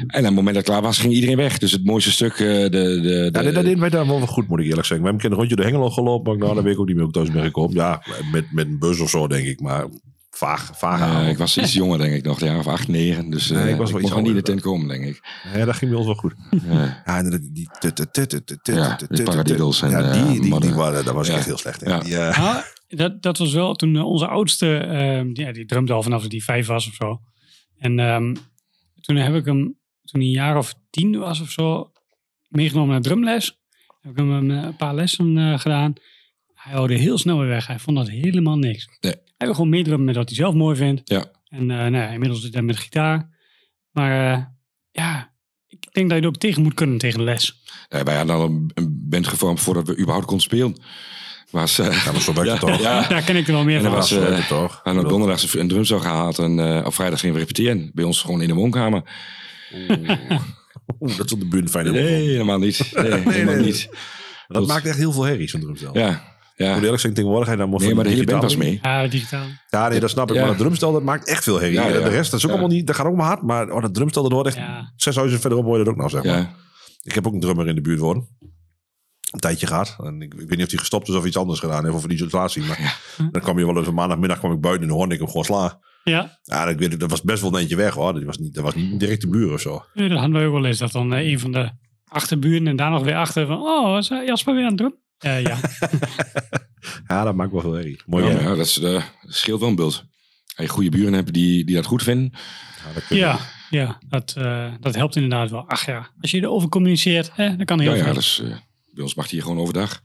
En 0.07 0.19
op 0.19 0.25
het 0.25 0.33
moment 0.35 0.45
dat 0.45 0.55
het 0.55 0.65
klaar 0.65 0.81
was, 0.81 0.97
ging 0.97 1.13
iedereen 1.13 1.35
weg. 1.37 1.57
Dus 1.57 1.71
het 1.71 1.85
mooiste 1.85 2.11
stuk, 2.11 2.33
eh, 2.33 2.37
de... 2.39 2.69
de, 2.69 2.99
de 3.01 3.29
Ja, 3.31 3.41
nee, 3.41 3.51
dat 3.51 3.63
deden 3.63 3.79
wij 3.79 3.89
daar 3.89 4.07
wel 4.07 4.19
goed, 4.19 4.47
moet 4.47 4.59
ik 4.59 4.65
eerlijk 4.65 4.85
zeggen. 4.87 5.05
We 5.05 5.11
hebben 5.11 5.13
een 5.13 5.17
keer 5.19 5.29
een 5.31 5.37
rondje 5.37 5.55
de 5.55 5.63
Hengelo 5.63 5.89
gelopen. 5.89 6.31
Maar 6.31 6.41
nou, 6.43 6.53
dan 6.55 6.63
weet 6.63 6.73
ik 6.73 6.79
ook 6.79 6.85
niet 6.87 6.95
meer 6.95 7.05
hoe 7.05 7.13
ik 7.13 7.19
thuis 7.19 7.31
ben 7.35 7.43
gekomen. 7.43 7.75
Ja, 7.75 8.03
met, 8.31 8.51
met 8.51 8.65
een 8.65 8.79
bus 8.79 8.99
of 8.99 9.09
zo, 9.09 9.27
denk 9.27 9.45
ik. 9.45 9.59
Maar 9.59 9.85
vaag, 10.39 10.77
vaag 10.77 10.99
Eh, 10.99 11.15
aan. 11.15 11.27
ik 11.27 11.37
was 11.37 11.57
iets 11.57 11.73
jonger, 11.73 11.97
denk 11.97 12.13
ik 12.13 12.23
nog. 12.23 12.39
Ja, 12.39 12.57
of 12.57 12.67
acht, 12.67 12.87
negen. 12.87 13.29
Dus 13.29 13.49
Nee, 13.49 13.59
eh, 13.61 13.65
ik 13.67 13.71
ik 13.73 13.77
was 13.77 13.91
wel 13.91 14.01
iets 14.01 14.15
niet 14.15 14.27
in 14.27 14.33
de 14.33 14.41
tent 14.41 14.61
komen, 14.61 14.87
denk 14.87 15.03
ik. 15.05 15.21
Ja, 15.53 15.65
dat 15.65 15.75
ging 15.75 15.91
bij 15.91 15.99
ons 15.99 16.07
wel 16.09 16.15
goed. 16.15 16.33
Ja. 17.03 17.21
Die, 17.23 17.51
die, 17.53 17.69
die 19.09 19.23
Paradiddles 19.23 19.81
en, 19.81 19.89
ja, 19.89 20.01
eh, 20.01 20.13
die, 20.31 20.41
die, 20.41 20.59
die 20.59 20.73
waren, 20.73 21.05
dat 21.05 21.13
was 21.13 21.27
Ja. 21.27 21.33
echt 21.35 21.45
heel 21.45 21.57
slecht. 21.57 21.81
hè. 21.81 21.89
Ja. 21.89 21.99
Die, 21.99 22.17
eh, 22.17 22.39
Ah, 22.39 22.57
dat, 22.87 23.21
dat 23.21 23.37
was 23.37 23.53
wel 23.53 23.73
toen 23.75 23.95
eh, 23.95 24.05
onze 24.05 24.27
oudste, 24.27 24.77
ehm, 24.77 25.29
ja, 25.33 25.51
die 25.51 25.65
drumde 25.65 25.93
al 25.93 26.03
vanaf 26.03 26.27
die 26.27 26.43
vijf 26.43 26.67
was 26.67 26.87
of 26.87 26.93
zo. 26.93 27.19
En 27.77 27.99
ehm, 27.99 28.35
toen 29.01 29.15
heb 29.15 29.35
ik 29.35 29.45
hem, 29.45 29.57
toen 30.03 30.19
hij 30.19 30.29
een 30.29 30.29
jaar 30.29 30.57
of 30.57 30.73
tien 30.89 31.17
was 31.17 31.41
of 31.41 31.49
zo, 31.49 31.91
meegenomen 32.47 32.89
naar 32.91 33.01
drumles. 33.01 33.57
Heb 34.01 34.11
ik 34.11 34.17
hem 34.17 34.31
een, 34.31 34.51
eh, 34.51 34.77
paar 34.77 34.95
lessen 34.95 35.37
eh, 35.37 35.59
gedaan. 35.59 35.93
Hij 36.53 36.77
hoorde 36.77 36.93
heel 36.95 37.17
snel 37.17 37.37
weer 37.39 37.47
weg. 37.47 37.67
Hij 37.67 37.79
vond 37.79 37.97
dat 37.97 38.09
helemaal 38.09 38.57
niks. 38.57 38.87
Nee. 39.01 39.15
Hij 39.39 39.47
wil 39.47 39.55
gewoon 39.55 39.69
meedrummen 39.69 40.05
met 40.05 40.15
wat 40.15 40.27
hij 40.29 40.37
zelf 40.37 40.53
mooi 40.53 40.75
vindt. 40.75 41.09
Ja. 41.09 41.25
En 41.47 41.71
eh, 41.71 41.77
nou, 41.77 41.95
ja, 41.95 42.07
inmiddels 42.07 42.41
zit 42.41 42.53
hij 42.53 42.61
met 42.61 42.77
gitaar. 42.77 43.29
Maar 43.91 44.33
eh, 44.33 44.43
ja, 44.91 45.33
ik 45.67 45.93
denk 45.93 46.09
dat 46.09 46.17
je 46.17 46.23
er 46.23 46.29
ook 46.29 46.37
tegen 46.37 46.63
moet 46.63 46.73
kunnen 46.73 46.97
tegen 46.97 47.17
de 47.17 47.23
les. 47.25 47.63
Ja, 47.89 48.03
wij 48.03 48.15
hadden 48.15 48.35
al 48.35 48.43
een, 48.43 48.99
band 49.09 49.27
gevormd 49.27 49.59
voordat 49.59 49.87
we 49.87 49.97
überhaupt 49.97 50.25
konden 50.25 50.45
spelen. 50.45 50.75
Was, 51.51 51.79
eh, 51.79 52.03
Ja, 52.05 52.11
maar 52.11 52.21
zo 52.21 52.33
werkt 52.33 52.51
het 52.51 52.61
ja, 52.61 52.67
toch? 52.67 52.81
Ja, 52.81 53.07
Daar 53.07 53.21
ken 53.23 53.35
ik 53.35 53.47
er 53.47 53.53
wel 53.53 53.63
meer 53.63 53.75
En 53.75 53.81
van. 53.81 53.91
dat 53.91 54.09
was, 54.09 54.09
het 54.09 54.47
toch? 54.47 54.79
hadden 54.83 55.03
op 55.03 55.09
donderdag 55.09 55.53
een 55.53 55.67
drumstel 55.67 55.99
gehaald 55.99 56.39
en 56.39 56.59
eh, 56.59 56.85
op 56.85 56.93
vrijdag 56.93 57.19
gingen 57.19 57.35
we 57.35 57.41
repeteren. 57.41 57.91
Bij 57.93 58.03
ons 58.03 58.21
gewoon 58.21 58.41
in 58.41 58.47
de 58.47 58.53
woonkamer. 58.53 59.03
Oeh, 60.99 61.17
dat 61.17 61.25
is 61.25 61.31
op 61.31 61.39
de 61.39 61.45
buurt 61.45 61.69
fijn. 61.69 61.91
Nee, 61.91 62.29
helemaal 62.29 62.59
niet. 62.59 62.91
Nee, 62.93 63.11
helemaal 63.11 63.55
nee. 63.55 63.65
niet. 63.65 63.89
Dat 64.47 64.67
maakt 64.67 64.85
echt 64.85 64.97
heel 64.97 65.11
veel 65.11 65.23
herrie, 65.23 65.49
zo'n 65.49 65.61
drumstel. 65.61 65.97
Ja, 65.97 66.28
ja. 66.65 66.73
moet 66.73 66.83
eerlijk 66.83 67.01
zijn, 67.01 67.13
tegenwoordig 67.13 67.47
ga 67.47 67.53
je 67.53 67.59
dan 67.59 67.69
Nee, 67.69 67.95
maar 67.95 68.03
de 68.03 68.09
hele 68.09 68.23
band 68.23 68.41
was 68.41 68.55
mee. 68.55 68.79
Ja, 68.81 69.07
digitaal. 69.07 69.45
Ja, 69.69 69.87
nee, 69.87 69.99
dat 69.99 70.09
snap 70.09 70.29
ik. 70.29 70.35
Ja. 70.35 70.39
Maar 70.41 70.49
dat 70.49 70.59
drumstel, 70.59 70.91
dat 70.91 71.03
maakt 71.03 71.27
echt 71.27 71.43
veel 71.43 71.59
herrie. 71.59 71.73
Ja, 71.75 71.87
ja. 71.87 71.93
De 71.93 72.09
rest, 72.09 72.31
dat 72.31 72.39
is 72.39 72.45
ook 72.45 72.51
Ja. 72.51 72.57
allemaal 72.57 72.75
niet, 72.77 72.87
dat 72.87 72.95
gaat 72.95 73.05
ook 73.05 73.15
maar 73.15 73.25
hard. 73.25 73.41
Maar 73.41 73.69
oh, 73.71 73.81
dat 73.81 73.93
drumstel, 73.93 74.23
dat 74.23 74.31
hoort 74.31 74.47
echt 74.47 74.55
Ja. 74.55 74.93
zes 74.95 75.15
huizen 75.15 75.39
verderop 75.39 75.65
hoor 75.65 75.77
je 75.77 75.83
dat 75.83 75.93
ook 75.93 75.99
nog, 75.99 76.09
zeg 76.11 76.23
maar. 76.23 76.37
Ja, 76.37 76.55
Ik 77.01 77.13
heb 77.13 77.27
ook 77.27 77.33
een 77.33 77.39
drummer 77.39 77.67
in 77.67 77.75
de 77.75 77.81
buurt 77.81 77.99
wonen. 77.99 78.27
Een 79.31 79.39
tijdje 79.39 79.67
gehad. 79.67 79.95
En 80.03 80.21
ik, 80.21 80.33
ik 80.33 80.39
weet 80.39 80.49
niet 80.57 80.63
of 80.65 80.69
hij 80.69 80.79
gestopt 80.79 81.07
is 81.07 81.15
of 81.15 81.25
iets 81.25 81.37
anders 81.37 81.59
gedaan 81.59 81.83
heeft. 81.83 81.93
Of 81.95 81.99
voor 81.99 82.09
die 82.09 82.17
situatie. 82.17 82.63
Maar 82.63 82.99
dan 83.31 83.41
kwam 83.41 83.59
je 83.59 83.65
wel 83.65 83.77
eens 83.77 83.87
een 83.87 83.93
maandagmiddag 83.93 84.37
kwam 84.39 84.51
ik 84.51 84.59
buiten 84.61 84.81
en 84.83 84.87
dan 84.89 84.97
hoorde 84.97 85.13
ik 85.13 85.19
hem 85.19 85.29
gewoon 85.29 85.45
slaan. 85.45 85.79
Ja, 86.03 86.39
Ja, 86.43 86.65
ik 86.67 86.79
weet, 86.79 86.99
dat 86.99 87.09
was 87.09 87.21
best 87.21 87.41
wel 87.41 87.53
een 87.53 87.59
eentje 87.59 87.75
weg 87.75 87.93
hoor. 87.93 88.13
Dat 88.13 88.23
was 88.23 88.37
niet, 88.37 88.53
dat 88.53 88.63
was 88.63 88.75
niet 88.75 88.99
direct 88.99 89.21
de 89.21 89.29
buur 89.29 89.53
of 89.53 89.61
zo. 89.61 89.83
Ja, 89.93 90.07
dat 90.07 90.17
hadden 90.17 90.35
wij 90.37 90.45
ook 90.47 90.53
wel 90.53 90.65
eens. 90.65 90.77
Dat 90.77 90.91
dan 90.91 91.13
eh, 91.13 91.31
een 91.31 91.39
van 91.39 91.51
de 91.51 91.71
achterburen 92.07 92.67
en 92.67 92.75
daar 92.75 92.89
nog 92.91 93.03
weer 93.03 93.15
achter 93.15 93.45
van... 93.47 93.61
Oh, 93.61 93.97
is 93.97 94.09
eh, 94.09 94.25
Jasper 94.25 94.53
weer 94.53 94.63
aan 94.63 94.69
het 94.69 94.77
drum? 94.77 94.95
Eh, 95.19 95.41
ja, 95.41 95.57
Ja, 97.07 97.23
dat 97.23 97.35
maakt 97.35 97.51
wel 97.51 97.61
veel 97.61 97.73
herrie. 97.73 98.01
Mooi 98.05 98.25
ja, 98.25 98.31
ja, 98.31 98.39
ja, 98.39 98.47
dat, 98.55 98.65
is, 98.65 98.77
eh, 98.79 98.91
dat 99.21 99.33
scheelt 99.33 99.59
wel 99.59 99.69
een 99.69 99.75
beeld. 99.75 100.03
Als 100.55 100.67
je 100.67 100.73
goede 100.73 100.89
buren 100.89 101.13
hebt 101.13 101.33
die, 101.33 101.65
die 101.65 101.75
dat 101.75 101.85
goed 101.85 102.03
vinden. 102.03 102.31
dat 102.93 103.07
kun 103.07 103.15
je- 103.15 103.21
ja, 103.21 103.39
ja 103.69 103.99
dat, 104.07 104.33
eh, 104.37 104.73
dat 104.79 104.95
helpt 104.95 105.15
inderdaad 105.15 105.49
wel. 105.49 105.67
Ach 105.69 105.85
ja, 105.85 106.09
als 106.21 106.31
je 106.31 106.37
erover 106.41 106.69
communiceert, 106.69 107.31
hè, 107.33 107.55
dan 107.55 107.65
kan 107.65 107.79
heel 107.79 107.91
Ja, 107.91 107.97
ja, 107.97 108.03
veel. 108.03 108.13
dat 108.13 108.23
is, 108.23 108.39
eh, 108.43 108.57
bij 108.93 109.03
ons 109.03 109.13
mag 109.15 109.29
hier 109.29 109.41
gewoon 109.41 109.57
overdag. 109.59 110.01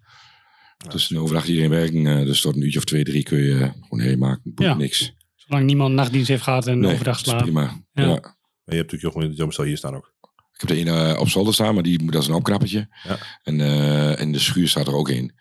Dus 0.89 1.11
een 1.11 1.19
overdag 1.19 1.47
iedereen 1.47 1.71
werken. 1.71 2.07
eh, 2.07 2.25
dus 2.27 2.41
tot 2.41 2.57
een 2.57 2.63
uurtje 2.63 2.79
of 2.79 2.85
twee, 2.85 3.05
drie 3.05 3.23
kun 3.23 3.39
je 3.39 3.57
gewoon 3.81 4.01
heen 4.01 4.19
maken. 4.19 4.55
Boeit 4.55 4.69
Ja. 4.71 4.77
niks. 4.77 5.13
Zolang 5.35 5.65
niemand 5.67 5.95
nachtdienst 5.95 6.29
heeft 6.29 6.43
gehad 6.43 6.67
en 6.67 6.79
Nee, 6.79 6.93
overdag 6.93 7.17
dat 7.17 7.25
slaapt. 7.25 7.43
prima. 7.43 7.61
Ja. 7.93 8.03
Ja. 8.03 8.07
Maar 8.09 8.75
je 8.75 8.81
hebt 8.81 8.93
natuurlijk 8.93 9.05
ook 9.05 9.13
gewoon 9.13 9.49
in 9.49 9.55
de 9.57 9.65
hier 9.65 9.77
staan 9.77 9.95
ook. 9.95 10.14
Ik 10.55 10.61
heb 10.61 10.71
er 10.71 10.79
een 10.79 10.89
eh, 11.13 11.21
op 11.21 11.29
zolder 11.29 11.55
staan, 11.55 11.75
maar 11.75 11.83
die, 11.83 12.11
dat 12.11 12.23
is 12.23 12.29
een 12.29 12.35
opknappertje. 12.35 12.89
Ja. 13.03 13.17
En, 13.43 13.61
eh 13.61 14.21
en 14.21 14.33
de 14.33 14.39
schuur 14.39 14.69
staat 14.69 14.87
er 14.87 14.95
ook 14.95 15.09
in. 15.09 15.35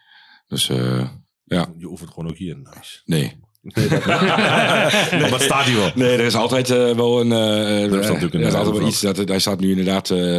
Dus 0.48 0.70
eh, 0.70 1.10
ja, 1.44 1.68
Je 1.78 1.86
oefent 1.90 2.10
gewoon 2.10 2.30
ook 2.30 2.38
hier. 2.38 2.56
Nice. 2.58 3.02
nee. 3.06 3.42
Nee, 3.62 3.88
dat, 3.88 4.06
nee, 5.12 5.30
dat 5.30 5.42
staat 5.42 5.66
hier 5.66 5.76
wel. 5.76 5.92
Nee, 5.96 6.12
er 6.18 6.26
is 6.26 6.36
altijd 6.36 6.68
wel 6.68 7.22
een. 7.22 7.32
eh, 7.32 7.84
Er 7.84 8.00
is 8.00 8.08
natuurlijk 8.08 8.34
er 8.34 8.40
een- 8.42 8.48
is 8.48 8.54
altijd 8.54 8.78
wel 8.78 8.88
iets. 8.88 9.02
Dat, 9.02 9.18
hij 9.28 9.40
staat 9.40 9.60
nu 9.60 9.70
inderdaad 9.70 10.10
eh, 10.10 10.38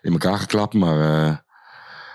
in 0.00 0.12
elkaar 0.12 0.38
geklapt. 0.38 0.74
Maar 0.74 1.24
eh, 1.26 1.36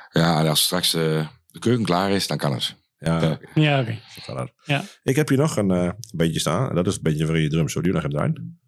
ja, 0.09 0.47
als 0.47 0.63
straks 0.63 0.93
eh, 0.93 1.27
de 1.47 1.59
keuken 1.59 1.85
klaar 1.85 2.11
is, 2.11 2.27
dan 2.27 2.37
kan 2.37 2.53
het. 2.53 2.75
Ja, 2.97 3.21
Ja. 3.21 3.31
oké, 3.31 3.59
Ja, 3.61 3.79
oké. 3.81 3.91
zo 4.13 4.21
gaat 4.21 4.37
dat. 4.37 4.51
Ja. 4.63 4.83
Ik 5.03 5.15
heb 5.15 5.29
hier 5.29 5.37
nog 5.37 5.57
een 5.57 5.71
eh 5.71 5.89
beetje 6.15 6.39
staan. 6.39 6.75
Dat 6.75 6.87
is 6.87 6.95
een 6.95 7.01
beetje 7.03 7.25
waarin 7.25 7.43
je 7.43 7.49
drumstel 7.49 7.81
die 7.81 7.91
nog 7.93 8.01
hebt 8.01 8.13
draaien. 8.13 8.60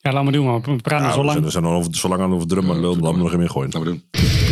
Ja, 0.00 0.12
laat 0.12 0.22
maar 0.22 0.32
doen, 0.32 0.44
man. 0.46 0.62
We 0.62 0.76
praten 0.76 1.06
Ja, 1.06 1.12
zo 1.12 1.18
we 1.18 1.24
lang. 1.24 1.32
zijn, 1.32 1.44
we 1.44 1.50
zijn 1.50 1.64
al 1.64 1.72
over, 1.72 1.94
zo 1.94 2.08
lang 2.08 2.20
aan 2.20 2.32
over 2.34 2.48
drummen. 2.48 2.74
Ja, 2.74 2.80
lullen, 2.80 3.00
laten 3.00 3.16
we 3.16 3.22
nog 3.22 3.32
even 3.32 3.50
gooien. 3.50 3.70
Laten 3.72 3.80
we 3.92 4.00
doen. 4.12 4.47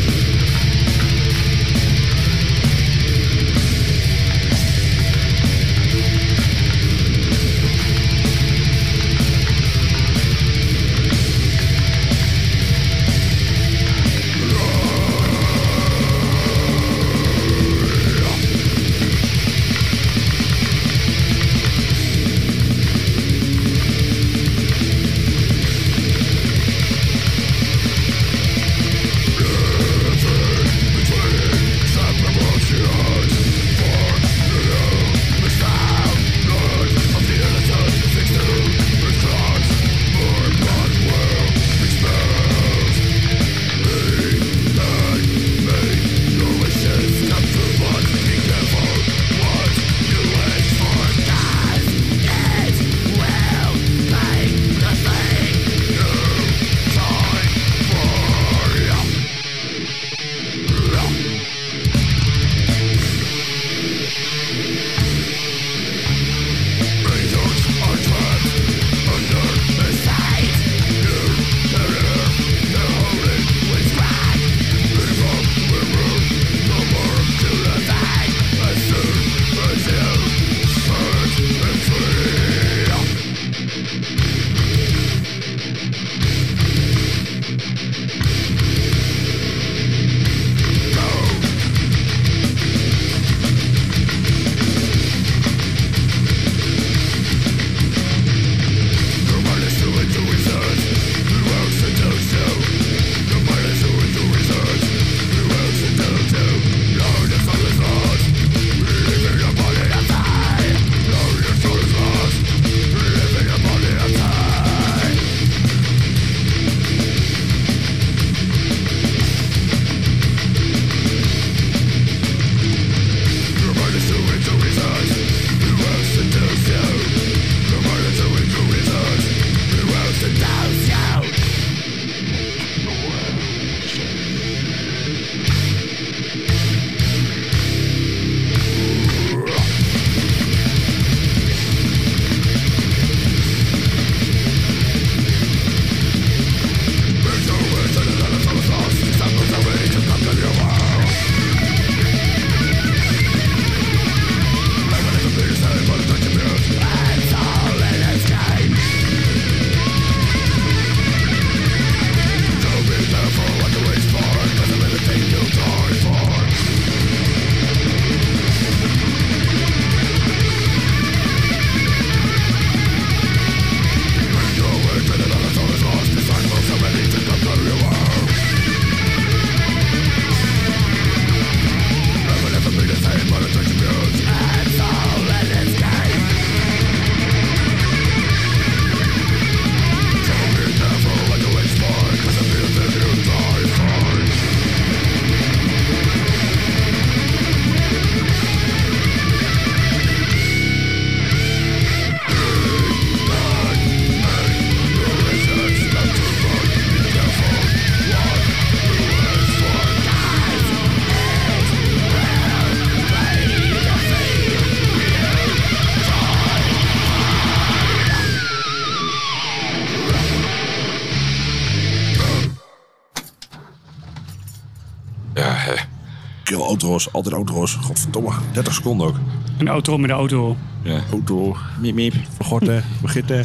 Auto's, 226.96 227.12
altijd 227.12 227.34
auto's. 227.34 227.74
Godverdomme, 227.82 228.30
30 228.52 228.74
seconden 228.74 229.06
ook. 229.06 229.16
Een 229.58 229.68
auto 229.68 229.98
met 229.98 230.08
de 230.08 230.14
auto. 230.16 230.56
Ja. 230.82 231.00
Auto, 231.12 231.56
Miep, 231.80 231.94
miep. 231.94 232.14
vergorten, 232.36 232.84
begitten. 233.02 233.44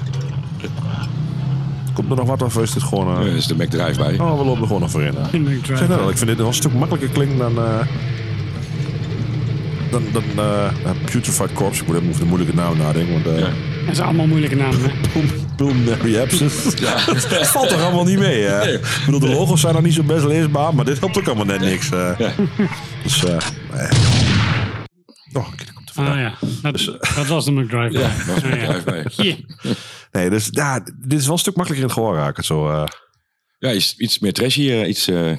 Komt 1.94 2.10
er 2.10 2.16
nog 2.16 2.28
wat 2.28 2.42
of 2.42 2.58
is 2.58 2.72
dit 2.72 2.84
gewoon... 2.84 3.08
Ja, 3.08 3.20
eh, 3.20 3.26
dat 3.26 3.36
is 3.36 3.46
de 3.48 3.56
Mac 3.56 3.68
Drive 3.70 4.00
bij. 4.00 4.20
Oh, 4.20 4.38
we 4.40 4.46
lopen 4.46 4.62
er 4.62 4.68
gewoon 4.68 4.82
nog 4.82 4.92
voor 4.92 5.02
in. 5.02 5.14
hè. 5.16 5.32
In 5.32 5.44
de 5.44 5.60
Zeg 5.64 5.88
nou, 5.88 6.10
ik 6.10 6.18
vind 6.18 6.30
dit 6.30 6.38
wel 6.38 6.48
een 6.48 6.54
stuk 6.54 6.74
makkelijker 6.74 7.10
klinken 7.10 7.38
dan... 7.38 7.58
eh 7.58 7.80
dan, 9.92 10.04
dan 10.14 10.24
eh, 10.46 10.92
Putrefied 11.06 11.54
Corpse. 11.54 11.82
Ik 11.82 11.88
moet 11.88 11.96
even 11.96 12.08
over 12.10 12.22
de 12.22 12.28
moeilijke 12.28 12.56
naam 12.56 12.78
nadenken. 12.78 13.14
Want, 13.14 13.26
eh 13.26 13.40
Ja. 13.40 13.50
Dat 13.86 13.96
zijn 13.96 14.08
allemaal 14.08 14.28
moeilijke 14.28 14.56
namen. 14.56 14.80
hè? 14.82 14.90
Pulmonary 15.65 16.19
abscess. 16.21 16.76
Dat 17.30 17.47
valt 17.47 17.69
toch 17.69 17.82
allemaal 17.82 18.04
niet 18.04 18.19
mee, 18.19 18.41
hè? 18.43 18.74
Ik 18.74 19.02
bedoel, 19.06 19.19
de 19.19 19.30
logo's 19.30 19.62
zijn 19.62 19.74
nog 19.74 19.84
niet 19.84 19.93
zo 19.93 20.04
best 20.04 20.26
leesbaar, 20.26 20.76
maar 20.76 20.86
dit 20.86 21.00
helpt 21.00 21.17
ook 21.17 21.26
allemaal 21.28 21.45
net 21.45 21.60
niks. 21.60 21.89
eh. 21.91 22.19
Dus, 23.04 23.24
eh 23.26 23.38
nee. 23.74 23.88
Oh, 25.34 25.47
komt 25.74 25.89
er. 25.95 26.04
Ah 26.10 26.17
ja, 26.19 26.38
dat, 26.62 26.86
dat 27.15 27.28
was 27.28 27.45
de 27.45 27.52
McDrive. 27.52 27.91
Ja, 28.00 28.15
dat 28.17 28.26
was 28.26 28.41
de 28.41 28.50
Ah, 28.52 28.67
Mac 28.67 28.82
Drive 28.82 28.84
bij. 28.84 29.06
Hier. 29.15 29.45
Nee, 30.12 30.30
dus 30.30 30.47
ja, 30.52 30.80
dit 30.80 31.19
is 31.19 31.24
wel 31.26 31.34
een 31.34 31.39
stuk 31.39 31.56
makkelijker 31.56 31.88
in 31.89 31.93
het 31.95 32.00
gehoor 32.00 32.15
raken. 32.15 32.43
Zo, 32.43 32.69
eh 32.69 32.84
Ja, 33.60 33.74
iets, 33.74 33.97
iets 33.97 34.19
meer 34.19 34.34
trashy. 34.34 34.69
eh, 34.69 34.88
iets, 34.88 35.08
eh, 35.08 35.32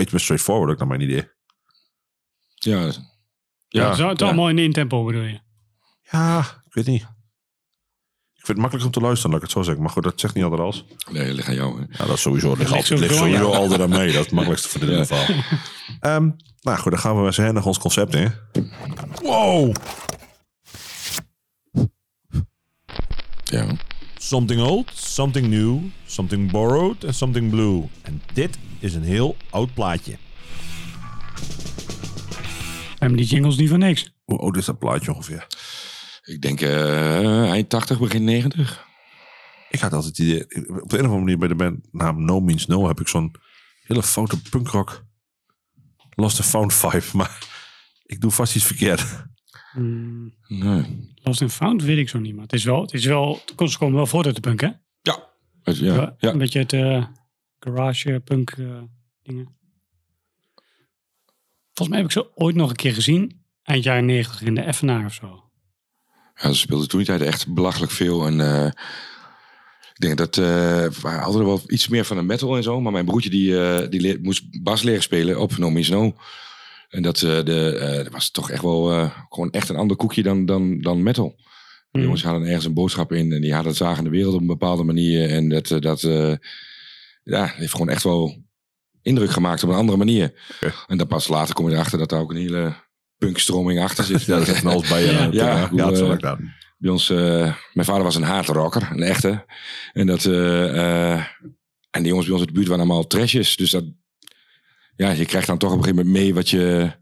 iets 0.00 0.10
meer 0.12 0.20
straightforward, 0.20 0.70
ook 0.72 0.78
naar 0.78 0.86
mijn 0.88 1.00
idee. 1.00 1.28
ja, 2.54 2.80
Ja, 2.80 2.92
Ja, 3.68 4.08
het 4.08 4.18
ja. 4.20 4.26
allemaal 4.26 4.48
in 4.48 4.58
één 4.58 4.72
tempo 4.72 5.04
bedoel 5.04 5.22
je. 5.22 5.38
Ja, 6.10 6.38
ik 6.66 6.74
weet 6.74 6.86
niet. 6.86 7.06
Ik 8.40 8.46
vind 8.46 8.58
het 8.58 8.70
makkelijker 8.70 8.86
om 8.86 8.92
te 8.92 9.00
luisteren, 9.08 9.30
laat 9.34 9.40
ik 9.42 9.46
het 9.48 9.56
zo 9.56 9.62
zeggen. 9.62 9.82
Maar 9.82 9.92
goed, 9.92 10.02
dat 10.02 10.20
zegt 10.20 10.34
niet 10.34 10.44
altijd 10.44 10.62
alles. 10.62 10.84
nee, 11.12 11.26
dat 11.26 11.34
ligt 11.34 11.48
aan 11.48 11.54
jou. 11.54 11.80
hè. 11.80 11.84
Ja, 11.90 12.06
dat 12.06 12.16
is 12.16 12.20
sowieso. 12.20 12.48
Dat 12.48 12.58
ligt, 12.58 12.70
ligt 12.70 12.82
altijd, 12.90 13.00
ligt 13.00 13.14
sowieso, 13.14 13.50
altijd 13.52 13.80
aan 13.80 13.88
mij. 13.88 14.06
Dat 14.06 14.14
is 14.14 14.20
het 14.20 14.30
makkelijkste 14.30 14.68
voor 14.68 14.80
dit 14.80 14.90
Ja. 14.90 15.04
geval. 15.04 15.34
Ehm, 16.00 16.30
nou 16.60 16.78
goed, 16.78 16.90
dan 16.92 17.00
gaan 17.00 17.16
we 17.16 17.22
met 17.22 17.34
z'n 17.34 17.42
naar 17.52 17.64
ons 17.64 17.78
concept 17.78 18.14
in. 18.14 18.32
Wow! 19.22 19.74
Ja. 23.44 23.66
Something 24.16 24.60
old, 24.60 24.90
something 24.94 25.46
new, 25.46 25.78
something 26.06 26.50
borrowed 26.50 27.04
en 27.04 27.14
something 27.14 27.50
blue. 27.50 27.88
En 28.02 28.22
dit 28.32 28.58
is 28.78 28.94
een 28.94 29.02
heel 29.02 29.36
oud 29.50 29.74
plaatje. 29.74 30.16
We 32.90 33.06
hebben 33.06 33.18
die 33.18 33.26
jingles 33.26 33.56
niet 33.56 33.68
voor 33.68 33.78
niks. 33.78 34.12
Hoe 34.24 34.38
oud 34.38 34.56
is 34.56 34.64
dat 34.64 34.78
plaatje 34.78 35.14
ongeveer? 35.14 35.46
Ik 36.22 36.40
denk 36.42 36.60
eh, 36.60 37.50
eind 37.50 37.68
80, 37.68 37.98
begin 37.98 38.24
90. 38.24 38.84
Ik 39.70 39.80
had 39.80 39.92
altijd 39.92 40.16
het 40.16 40.26
idee... 40.26 40.42
Op 40.82 40.88
de 40.90 40.98
een 40.98 41.04
of 41.04 41.10
andere 41.10 41.18
manier 41.18 41.38
bij 41.38 41.48
de 41.48 41.54
bandnaam 41.54 42.24
No 42.24 42.40
Means 42.40 42.66
No... 42.66 42.86
heb 42.86 43.00
ik 43.00 43.08
zo'n 43.08 43.34
hele 43.82 44.02
foute 44.02 44.42
punkrock... 44.42 45.04
Lost 46.10 46.38
and 46.38 46.48
Found 46.48 46.74
vibe. 46.74 47.04
Maar 47.18 47.38
ik 48.06 48.20
doe 48.20 48.30
vast 48.30 48.56
iets 48.56 48.64
verkeerd. 48.64 49.24
Hmm, 49.72 50.34
Nee. 50.46 51.08
Lost 51.22 51.42
and 51.42 51.52
Found 51.52 51.82
weet 51.82 51.98
ik 51.98 52.08
zo 52.08 52.18
niet, 52.18 52.34
maar 52.34 52.42
het 52.42 52.52
is 52.52 52.64
wel, 52.64 52.80
het 52.80 52.92
is 52.92 53.04
wel, 53.04 53.40
ze 53.68 53.78
komen 53.78 53.94
wel 53.96 54.06
voort 54.06 54.26
uit 54.26 54.34
de 54.34 54.40
punk, 54.40 54.60
hè? 54.60 54.70
Ja. 55.00 55.28
Het- 55.62 55.78
Ja. 55.78 56.14
Ja. 56.18 56.30
Een 56.30 56.38
beetje 56.38 56.58
het 56.58 56.72
eh, 56.72 57.06
garage 57.58 58.20
punk 58.24 58.50
eh, 58.50 58.82
dingen. 59.22 59.56
Volgens 61.72 61.88
mij 61.88 61.96
heb 61.98 62.06
ik 62.06 62.12
ze 62.12 62.36
ooit 62.36 62.56
nog 62.56 62.70
een 62.70 62.76
keer 62.76 62.94
gezien. 62.94 63.44
Eind 63.62 63.84
jaren 63.84 64.04
negentig 64.04 64.42
in 64.42 64.54
de 64.54 64.60
Effenaar 64.60 65.04
of 65.04 65.14
zo. 65.14 65.49
Ja, 66.42 66.48
ze 66.52 66.58
speelden 66.58 66.88
toen 66.88 66.98
die 66.98 67.08
tijd 67.08 67.20
echt 67.22 67.54
belachelijk 67.54 67.92
veel. 67.92 68.26
En 68.26 68.40
eh, 68.40 68.66
ik 69.94 70.00
denk 70.06 70.16
dat 70.18 70.36
eh, 70.36 70.44
we 70.86 71.08
hadden 71.08 71.44
wel 71.44 71.60
iets 71.66 71.88
meer 71.88 72.04
van 72.04 72.16
de 72.16 72.22
metal 72.22 72.56
en 72.56 72.62
zo. 72.62 72.80
Maar 72.80 72.92
mijn 72.92 73.04
broertje 73.04 73.30
die, 73.30 73.60
eh, 73.64 73.88
die 73.90 74.00
leer- 74.00 74.18
moest 74.22 74.62
bas 74.62 74.82
leren 74.82 75.02
spelen 75.02 75.40
op 75.40 75.58
No 75.58 75.70
Means 75.70 75.88
No. 75.88 76.14
En 76.88 77.02
dat, 77.02 77.22
eh, 77.22 77.42
de, 77.44 77.76
eh, 77.76 77.96
dat 78.04 78.12
was 78.12 78.30
toch 78.30 78.50
echt 78.50 78.62
wel 78.62 78.90
eh, 78.92 79.10
gewoon 79.28 79.50
echt 79.50 79.68
een 79.68 79.76
ander 79.76 79.96
koekje 79.96 80.22
dan, 80.22 80.46
dan, 80.46 80.80
dan 80.80 81.02
metal. 81.02 81.34
De 81.36 81.44
Hmm. 81.90 82.02
jongens 82.02 82.22
hadden 82.22 82.46
ergens 82.48 82.64
een 82.64 82.74
boodschap 82.74 83.12
in 83.12 83.32
en 83.32 83.40
die 83.40 83.54
hadden 83.54 83.74
zagen 83.74 84.04
de 84.04 84.10
wereld 84.10 84.34
op 84.34 84.40
een 84.40 84.46
bepaalde 84.46 84.84
manier. 84.84 85.28
En 85.30 85.48
dat, 85.48 85.70
eh, 85.70 85.80
dat 85.80 86.02
eh, 86.02 86.32
ja, 87.22 87.52
heeft 87.56 87.72
gewoon 87.72 87.88
echt 87.88 88.02
wel 88.02 88.42
indruk 89.02 89.30
gemaakt 89.30 89.62
op 89.62 89.68
een 89.68 89.74
andere 89.76 89.98
manier. 89.98 90.32
En 90.86 90.98
dan 90.98 91.06
pas 91.06 91.28
later 91.28 91.54
kom 91.54 91.68
je 91.68 91.74
erachter 91.74 91.98
dat 91.98 92.08
daar 92.08 92.20
ook 92.20 92.30
een 92.30 92.36
hele 92.36 92.74
punkstroming 93.20 93.80
achter 93.80 94.04
zit. 94.04 94.24
Ja, 94.24 94.38
dat 94.38 94.48
is 94.48 94.64
alles 94.64 94.88
bij 94.88 95.04
je. 95.04 95.12
Ja, 95.12 95.28
Ja, 95.30 95.68
dat 95.68 95.98
zal 95.98 96.12
ik 96.12 96.20
dan. 96.20 96.52
bij 96.78 96.90
ons, 96.90 97.10
eh, 97.10 97.54
mijn 97.72 97.86
vader 97.86 98.02
was 98.02 98.14
een 98.14 98.22
hardrocker, 98.22 98.88
een 98.92 99.02
echte. 99.02 99.44
En 99.92 100.06
dat, 100.06 100.24
eh, 100.24 101.12
eh, 101.12 101.24
en 101.90 102.02
die 102.02 102.06
jongens 102.06 102.26
bij 102.26 102.34
ons 102.34 102.42
in 102.42 102.48
de 102.48 102.52
buurt 102.52 102.68
waren 102.68 102.84
allemaal 102.84 103.06
trashjes. 103.06 103.56
Dus 103.56 103.70
dat, 103.70 103.84
ja, 104.96 105.10
je 105.10 105.24
krijgt 105.24 105.46
dan 105.46 105.58
toch 105.58 105.72
op 105.72 105.76
een 105.76 105.82
gegeven 105.84 106.04
moment 106.04 106.22
mee 106.22 106.34
wat 106.34 106.50
je, 106.50 106.92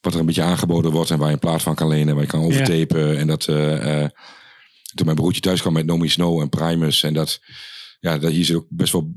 wat 0.00 0.14
er 0.14 0.20
een 0.20 0.26
beetje 0.26 0.42
aangeboden 0.42 0.90
wordt 0.90 1.10
en 1.10 1.18
waar 1.18 1.26
je 1.28 1.32
een 1.32 1.38
plaat 1.38 1.62
van 1.62 1.74
kan 1.74 1.88
lenen, 1.88 2.14
waar 2.14 2.24
je 2.24 2.30
kan 2.30 2.42
overtapen. 2.42 3.18
En 3.18 3.26
dat, 3.26 3.44
toen 4.94 5.04
mijn 5.04 5.16
broertje 5.16 5.40
thuis 5.40 5.60
kwam 5.60 5.72
met 5.72 5.86
Nomi 5.86 6.08
Snow 6.08 6.40
en 6.40 6.48
Primus 6.48 7.02
en 7.02 7.14
dat, 7.14 7.40
ja, 8.00 8.18
dat 8.18 8.32
hier 8.32 8.44
zit 8.44 8.56
ook 8.56 8.66
best 8.68 8.92
wel 8.92 9.14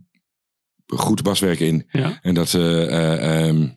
goed 0.85 1.23
baswerk 1.23 1.59
in. 1.59 1.87
Ja. 1.91 2.19
En 2.21 2.33
dat, 2.33 2.53
ehm, 2.53 3.67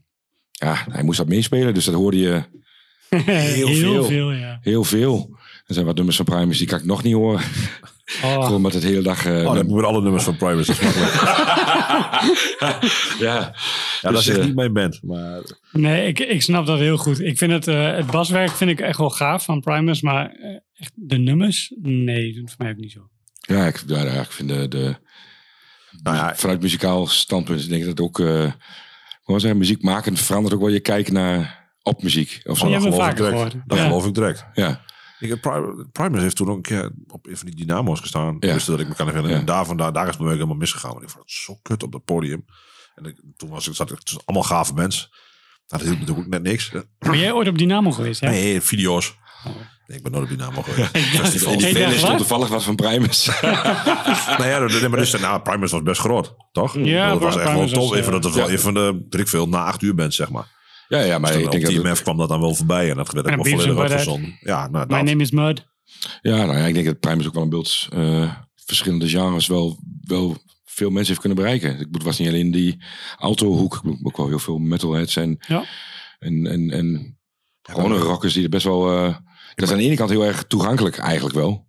ja, 0.59 0.85
hij 0.90 1.03
moest 1.03 1.19
dat 1.19 1.29
meespelen, 1.29 1.75
dus 1.75 1.85
dat 1.85 1.95
hoorde 1.95 2.19
je 2.19 2.42
Heel, 3.25 4.05
veel. 4.05 4.33
ja. 4.33 4.59
heel 4.62 4.85
veel. 4.85 5.37
Er 5.66 5.75
zijn 5.75 5.87
wat 5.87 5.95
nummers 5.97 6.16
van 6.16 6.25
Primus 6.25 6.59
die 6.59 6.66
kan 6.66 6.79
ik 6.79 6.85
nog 6.85 7.03
niet 7.03 7.14
horen. 7.14 7.40
Oh, 8.25 8.45
Gewoon 8.45 8.61
met 8.61 8.73
het 8.73 8.83
hele 8.83 9.03
dag. 9.03 9.27
eh, 9.27 9.47
Oh, 9.47 9.55
dat 9.55 9.69
met 9.69 9.85
alle 9.85 10.03
nummers 10.03 10.25
van 10.25 10.37
Primus. 10.37 10.66
Dat 10.66 10.77
is 10.77 10.83
makkelijk. 10.83 11.12
ja, 13.19 13.19
Ja, 13.19 13.55
dat 14.03 14.12
Dus, 14.12 14.27
is 14.29 14.37
echt 14.37 14.47
niet 14.47 14.55
mijn 14.55 14.73
band. 14.73 15.01
Maar 15.03 15.40
nee, 15.73 16.07
ik, 16.07 16.19
ik 16.19 16.42
snap 16.42 16.66
dat 16.66 16.79
heel 16.79 16.97
goed. 16.97 17.21
Ik 17.21 17.38
vind 17.38 17.53
het, 17.53 17.69
eh, 17.69 17.97
het 17.97 18.07
baswerk 18.07 18.51
vind 18.51 18.71
ik 18.71 18.81
echt 18.81 18.99
wel 18.99 19.11
gaaf 19.11 19.45
van 19.45 19.61
Primus, 19.61 20.01
maar 20.01 20.31
eh, 20.31 20.57
echt 20.77 20.92
de 20.95 21.19
nummers, 21.19 21.73
nee, 21.83 22.35
dat 22.35 22.45
is 22.45 22.53
voor 22.57 22.64
mij 22.64 22.71
ook 22.71 22.77
niet 22.81 22.92
zo. 22.92 23.09
ja, 23.40 23.66
ik, 23.66 23.83
ja, 23.87 24.21
ik 24.21 24.33
vind 24.33 24.49
de, 24.49 24.69
de 24.69 24.97
nou 26.03 26.16
ja, 26.16 26.35
vanuit 26.37 26.61
muzikaal 26.61 27.07
standpunt 27.07 27.69
denk 27.69 27.81
ik 27.83 27.88
dat 27.97 28.01
ook. 28.01 28.21
eh 28.21 28.53
gewoon 29.26 29.40
zeggen, 29.40 29.58
muziek 29.58 29.82
maken 29.82 30.16
verandert 30.16 30.54
ook 30.54 30.60
wel 30.60 30.68
je 30.68 30.80
kijken 30.80 31.12
naar 31.12 31.68
op 31.82 32.02
muziek. 32.02 32.40
Of 32.44 32.58
zo. 32.58 32.66
Oh, 32.66 32.72
dat 32.72 32.82
geloof 32.82 33.08
ik 33.08 33.16
direct. 33.16 33.56
Dat 33.66 33.78
Ja. 33.78 33.84
geloof 33.84 34.06
ik 34.06 34.14
direct. 34.14 34.46
Ja, 34.54 34.84
Ik 35.18 35.28
heb 35.28 35.40
Pri- 35.40 35.84
Primus 35.92 36.20
heeft 36.20 36.36
toen 36.36 36.48
ook 36.50 36.56
een 36.56 36.62
keer 36.62 36.90
op 37.06 37.26
een 37.26 37.36
van 37.36 37.46
die 37.46 37.56
dynamo's 37.56 38.00
gestaan. 38.00 38.36
Ja. 38.40 38.52
Dus 38.52 38.64
dat 38.64 38.80
ik 38.80 38.88
me 38.88 38.94
kan 38.94 39.06
herinneren. 39.06 39.34
Ja. 39.36 39.40
En 39.40 39.46
daar, 39.46 39.64
vandaan, 39.66 39.92
daar 39.92 40.08
is 40.08 40.12
mijn 40.14 40.24
werk 40.24 40.36
helemaal 40.36 40.56
misgegaan. 40.58 40.90
Want 40.90 41.02
ik 41.02 41.08
vond 41.10 41.22
het 41.24 41.32
zo 41.32 41.58
kut 41.62 41.82
op 41.82 41.92
dat 41.92 42.04
podium. 42.04 42.44
En 42.94 43.04
ik, 43.04 43.20
toen 43.36 43.48
was 43.48 43.68
ik, 43.68 43.74
zat 43.74 43.90
ik 43.90 43.98
tussen 44.00 44.22
allemaal 44.24 44.46
gave 44.48 44.74
mensen. 44.74 45.08
Nou, 45.10 45.18
dat 45.66 45.80
hielp 45.80 45.98
natuurlijk 45.98 46.26
ook 46.26 46.32
net 46.32 46.42
niks. 46.42 46.70
Ben 46.98 47.18
jij 47.18 47.32
ooit 47.32 47.48
op 47.48 47.58
Dynamo 47.58 47.90
geweest? 47.90 48.20
Ja? 48.20 48.28
Nee, 48.30 48.60
video's. 48.60 49.16
Nee, 49.44 49.54
ik 49.87 50.03
ben 50.03 50.12
nooit 50.12 50.25
op 50.25 50.29
Dynamo 50.38 50.62
geweest. 50.62 50.96
Ik 50.96 51.12
dacht- 51.12 51.29
Festivals. 51.29 51.62
in 51.64 51.75
die 51.75 51.88
stond 51.88 52.01
wat? 52.03 52.16
toevallig 52.18 52.49
wat 52.49 52.62
van 52.64 52.75
Primus. 52.77 53.27
nou 54.38 54.46
ja, 54.49 54.59
dat- 54.59 54.88
maar 54.88 54.99
dus, 54.99 55.20
nou, 55.20 55.40
Primus 55.40 55.70
was 55.70 55.83
best 55.83 56.01
groot, 56.01 56.35
toch? 56.53 56.75
Ja, 56.79 57.11
dat 57.11 57.20
was 57.20 57.37
echt 57.37 57.53
wel 57.53 57.68
top. 57.68 57.94
Even 57.94 58.12
dat 58.12 58.25
het 58.25 58.35
ja. 58.35 58.40
wel 58.40 58.51
even 58.51 58.75
de, 58.75 59.07
ik 59.18 59.29
veel, 59.29 59.49
na 59.49 59.64
acht 59.64 59.83
uur 59.83 59.94
bent, 59.94 60.14
zeg 60.14 60.31
maar. 60.31 60.55
ja, 60.88 61.01
ja, 61.01 61.18
maar 61.18 61.31
Dus 61.33 61.40
ik 61.40 61.46
op 61.46 61.53
denk 61.53 61.64
dat. 61.64 61.75
TMF 61.75 62.03
kwam 62.03 62.16
dat 62.16 62.29
dan 62.29 62.40
wel 62.40 62.55
voorbij. 62.55 62.90
En 62.90 62.96
dat 62.96 63.12
werd 63.12 63.27
ook 63.31 63.35
wel 63.44 63.44
volledig 63.59 63.79
uitgezonden. 63.79 64.37
Ja, 64.40 64.68
nou, 64.68 64.87
My 64.87 64.96
dat. 64.96 65.07
name 65.07 65.22
is 65.22 65.31
Mud. 65.31 65.66
Ja, 66.22 66.37
nou 66.44 66.59
ja, 66.59 66.64
ik 66.66 66.75
denk 66.75 66.87
dat 66.87 67.01
Primus 67.01 67.27
ook 67.27 67.35
wel 67.35 67.42
een 67.42 67.49
beeld 67.49 67.87
eh, 67.92 68.33
verschillende 68.55 69.09
genres 69.09 69.46
wel, 69.46 69.79
wel 70.03 70.37
veel 70.64 70.88
mensen 70.90 71.09
heeft 71.09 71.20
kunnen 71.20 71.38
bereiken. 71.38 71.81
Ik 71.81 72.03
was 72.03 72.18
niet 72.18 72.29
alleen 72.29 72.51
die 72.51 72.83
autohoek. 73.18 73.81
Ook 74.03 74.16
wel 74.16 74.29
heel 74.29 74.38
veel 74.38 74.59
metalheads 74.59 75.16
en, 75.16 75.37
Ja. 75.49 75.64
en, 76.18 76.46
en, 76.46 76.70
en 76.70 77.18
gewone 77.62 77.96
rockers 77.99 78.33
die 78.33 78.42
er 78.42 78.49
best 78.49 78.64
wel... 78.64 78.92
eh, 79.05 79.16
dat 79.57 79.69
is 79.69 79.71
aan 79.75 79.79
de 79.81 79.85
ene 79.85 79.97
kant 79.97 80.11
heel 80.11 80.25
erg 80.25 80.45
toegankelijk 80.45 80.99
eigenlijk 80.99 81.35
wel. 81.37 81.66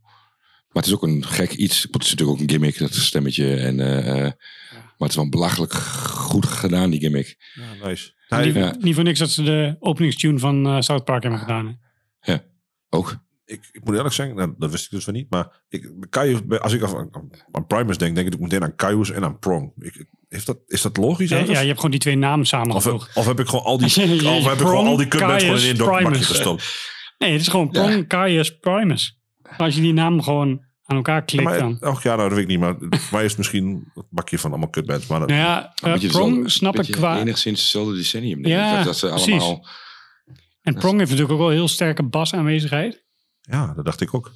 Maar 0.68 0.84
het 0.84 0.86
is 0.86 0.94
ook 0.94 1.04
een 1.04 1.26
gek 1.26 1.52
iets. 1.52 1.88
Het 1.92 2.04
is 2.04 2.10
natuurlijk 2.10 2.38
ook 2.38 2.44
een 2.44 2.50
gimmick, 2.50 2.78
dat 2.78 2.94
stemmetje. 2.94 3.56
En, 3.56 3.80
eh, 3.80 4.08
eh, 4.10 4.32
Maar 4.72 5.08
het 5.08 5.10
is 5.10 5.16
wel 5.16 5.30
belachelijk 5.30 5.74
goed 5.74 6.46
gedaan, 6.46 6.90
die 6.90 7.00
gimmick. 7.00 7.36
Ja, 7.54 7.88
nice. 7.88 8.14
niet, 8.30 8.54
Nee, 8.54 8.54
ja. 8.54 8.76
niet 8.80 8.96
voor 8.96 9.04
niks 9.04 9.20
dat 9.20 9.30
ze 9.30 9.44
de 9.44 9.76
openingstune 9.80 10.40
van 10.40 10.66
eh, 10.68 10.80
South 10.82 11.04
Park 11.04 11.22
hebben 11.22 11.40
gedaan. 11.40 11.80
Hè? 12.20 12.36
Ook. 12.90 13.18
ik, 13.46 13.70
ik 13.72 13.84
moet 13.84 13.96
eerlijk 13.96 14.14
zeggen, 14.14 14.36
nou, 14.36 14.54
dat 14.58 14.72
wist 14.72 14.86
ik 14.86 14.92
dus 14.92 15.04
van 15.04 15.14
niet. 15.14 15.30
Maar 15.30 15.64
ik, 15.70 15.92
Caius, 16.10 16.40
als 16.60 16.74
ik 16.74 16.84
aan, 16.84 17.10
aan 17.52 17.68
Primus 17.68 17.98
denk, 17.98 18.16
denk 18.16 18.28
ik 18.28 18.34
ook 18.34 18.40
meteen 18.40 18.64
aan 18.64 18.76
Caius 18.76 19.12
en 19.12 19.24
aan 19.24 19.40
Prong. 19.40 19.72
Ik, 19.80 20.06
heeft 20.30 20.46
dat, 20.46 20.58
is 20.66 20.82
dat 20.82 20.98
logisch? 20.98 21.30
Ja, 21.30 21.38
ja, 21.38 21.60
je 21.60 21.66
hebt 21.66 21.76
gewoon 21.76 21.92
die 21.92 22.00
twee 22.00 22.16
namen 22.16 22.46
samengevoegd. 22.46 23.16
of 23.16 23.26
heb 23.26 23.40
ik 23.40 23.48
gewoon 23.48 23.66
al 23.66 23.78
die, 23.78 23.88
of 24.38 24.44
heb 24.44 24.54
ik 24.54 24.68
gewoon 24.68 24.88
al 24.88 24.98
die 24.98 25.08
kutbands 25.08 25.44
gewoon 25.44 25.60
in 25.62 25.76
dokbakje 25.76 26.06
Primus. 26.06 26.28
gestopt? 26.28 26.96
Nee, 27.18 27.32
het 27.32 27.42
is 27.42 27.48
gewoon 27.48 27.70
Ja. 27.72 27.82
Prong, 27.86 28.08
Caius, 28.08 28.58
Primus. 28.60 29.20
Als 29.58 29.76
je 29.76 29.82
die 29.82 29.94
namen 29.94 30.24
gewoon 30.24 30.66
aan 30.84 30.96
elkaar 30.96 31.16
Ja, 31.16 31.22
klikt 31.22 31.44
maar, 31.44 31.60
dan. 31.60 31.78
och 31.82 32.04
ja, 32.04 32.16
nou, 32.16 32.30
dat 32.30 32.38
weet 32.38 32.48
ik 32.50 32.52
niet. 32.52 32.60
Maar 32.60 32.76
voor 33.00 33.12
mij 33.12 33.24
is 33.24 33.30
het 33.30 33.38
misschien 33.38 33.92
het 33.94 34.06
bakje 34.10 34.40
van 34.40 34.50
allemaal 34.50 34.70
kutbands. 34.70 35.08
Maar 35.08 35.20
dat, 35.20 35.28
Nou 35.30 35.42
ja, 35.42 35.66
eh, 35.66 35.72
Prong 35.82 36.00
dezelfde- 36.02 36.50
snap 36.50 36.80
ik 36.80 36.92
qua... 36.92 37.20
Enigszins 37.20 37.60
hetzelfde 37.62 37.94
decennium. 37.96 38.42
denk 38.42 38.56
ik. 38.56 38.62
Ja, 38.62 38.76
dat, 38.76 38.86
dat 38.86 38.98
ze 38.98 39.08
precies. 39.08 39.42
allemaal... 39.42 39.68
En 40.62 40.74
Prong 40.74 40.98
heeft 40.98 41.10
natuurlijk 41.12 41.32
ook 41.40 41.46
wel 41.46 41.56
heel 41.56 41.68
sterke 41.68 42.04
basaanwezigheid. 42.04 43.04
ja, 43.42 43.74
dat 43.74 43.86
dacht 43.86 44.02
ik 44.02 44.14
ook. 44.14 44.32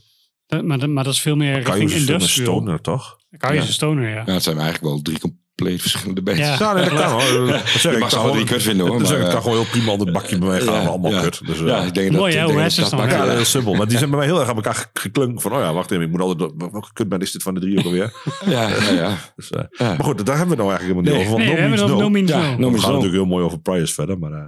Dat- 0.45 0.63
maar, 0.63 0.79
dat- 0.79 0.89
maar 0.89 1.03
dat 1.03 1.13
is 1.13 1.21
veel 1.21 1.35
meer 1.35 1.61
Kan 1.61 1.75
je 1.79 1.81
richting 1.85 2.07
een 2.07 2.13
industrial. 2.13 2.53
stoner, 2.55 2.81
toch? 2.81 3.17
Kan 3.37 3.53
je 3.53 3.59
Ja. 3.61 3.65
een 3.67 3.73
stoner, 3.73 4.09
ja. 4.09 4.23
Ja, 4.25 4.33
het 4.33 4.43
zijn 4.43 4.57
eigenlijk 4.59 4.85
wel 4.93 5.01
drie 5.01 5.19
compleet 5.55 5.81
verschillende 5.81 6.21
bands. 6.21 6.39
Ja. 6.39 6.55
Ja, 6.59 6.73
nee, 6.73 6.89
dat 6.89 6.99
kan 6.99 7.11
hoor. 7.11 7.47
Dat 7.47 7.67
zeg 7.67 7.81
Je 7.81 7.89
ik 7.91 7.99
mag 7.99 8.09
ze 8.09 8.15
kan 8.15 8.25
wel 8.25 8.35
niet 8.35 8.47
kut 8.49 8.61
vinden 8.63 8.87
hoor. 8.87 8.97
Dat 8.99 9.07
zeg 9.07 9.17
maar, 9.17 9.25
ik 9.27 9.31
kan 9.33 9.41
eh, 9.41 9.47
gewoon 9.47 9.61
heel 9.61 9.71
prima 9.71 9.91
onder 9.91 10.07
het 10.07 10.15
bakje 10.15 10.37
bij 10.37 10.47
mij 10.47 10.59
gaan. 10.61 10.73
ja, 10.81 10.87
allemaal 10.87 11.11
ja. 11.11 11.21
kut. 11.21 11.45
Dus, 11.47 11.59
eh, 11.59 11.65
ja, 11.65 11.81
ik 11.81 11.93
denk 11.93 12.11
Mooi, 12.11 12.31
dat, 12.33 12.41
hè? 12.41 12.47
ik 12.47 12.53
Hoe 12.53 12.61
denk 12.61 12.75
dat 12.75 12.89
dan 12.89 12.89
dat 12.89 12.91
Ja, 12.91 12.97
makkelijk 12.97 13.31
heel 13.31 13.41
is. 13.41 13.49
simpel. 13.49 13.73
Maar 13.73 13.87
die 13.87 13.97
zijn 13.97 14.09
bij 14.09 14.19
mij 14.19 14.27
heel 14.27 14.39
erg 14.39 14.49
aan 14.49 14.55
elkaar 14.55 14.89
geklunkt. 14.93 15.41
Van, 15.41 15.51
oh 15.53 15.59
ja, 15.59 15.73
wacht 15.73 15.91
even. 15.91 16.03
Ik 16.05 16.11
moet 16.11 16.21
altijd... 16.21 16.51
Welke 16.57 16.93
kutband 16.93 17.21
is 17.21 17.31
dit 17.31 17.43
van 17.43 17.53
de 17.53 17.59
drie 17.59 17.77
ook 17.79 17.85
alweer? 17.85 18.13
Ja, 18.45 18.67
ja, 18.67 18.91
ja. 18.91 19.17
Dus, 19.35 19.49
eh, 19.49 19.63
Ja. 19.69 19.87
Maar 19.87 20.03
goed, 20.03 20.25
daar 20.25 20.37
hebben 20.37 20.57
we 20.57 20.63
nou 20.63 20.73
eigenlijk 20.75 20.99
helemaal 20.99 21.19
niet 21.19 21.27
over. 21.27 21.37
Nee, 21.45 21.53
we 21.55 21.59
hebben 21.61 21.77
Means 21.79 21.91
nog 21.91 21.99
No 21.99 22.09
Means 22.09 22.29
Ja, 22.29 22.37
No. 22.37 22.57
No 22.57 22.71
We 22.71 22.77
gaan 22.79 22.87
natuurlijk 22.89 23.13
heel 23.15 23.25
mooi 23.25 23.43
over 23.45 23.59
Prius 23.59 23.93
verder. 23.93 24.19
Maar... 24.19 24.31
eh 24.31 24.43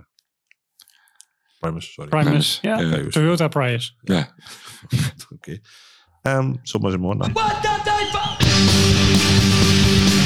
Primus, 1.60 1.94
sorry. 1.94 2.10
Primus. 2.10 2.60
Ja, 2.62 2.80
Ja. 2.80 2.90
Prius. 2.90 3.14
Toyota 3.14 3.48
Prius. 3.48 3.96
ja. 4.02 4.36
Oké. 5.36 5.60
Ehm 6.22 6.54
Zomaar 6.62 6.92
eens 6.92 7.02
maar. 7.02 7.16
Nou. 7.16 7.32
It's 9.96 10.23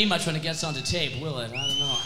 mean 0.00 0.08
much 0.08 0.24
when 0.24 0.34
it 0.34 0.40
gets 0.40 0.64
onto 0.64 0.80
tape, 0.80 1.20
will 1.20 1.40
it? 1.40 1.52
I 1.52 1.66
don't 1.66 1.78
know. 1.78 1.98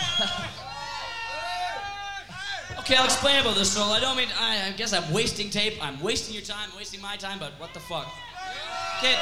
okay, 2.81 2.97
I'll 2.97 3.05
explain 3.05 3.41
about 3.41 3.55
this 3.55 3.71
solo. 3.71 3.93
I 3.93 4.01
don't 4.01 4.17
mean, 4.17 4.27
I, 4.37 4.67
I 4.67 4.73
guess 4.73 4.93
I'm 4.93 5.13
wasting 5.13 5.49
tape. 5.49 5.75
I'm 5.81 6.01
wasting 6.01 6.35
your 6.35 6.43
time, 6.43 6.71
wasting 6.77 7.01
my 7.01 7.15
time, 7.15 7.39
but 7.39 7.53
what 7.59 7.73
the 7.73 7.79
fuck? 7.79 8.09
Okay. 8.99 9.17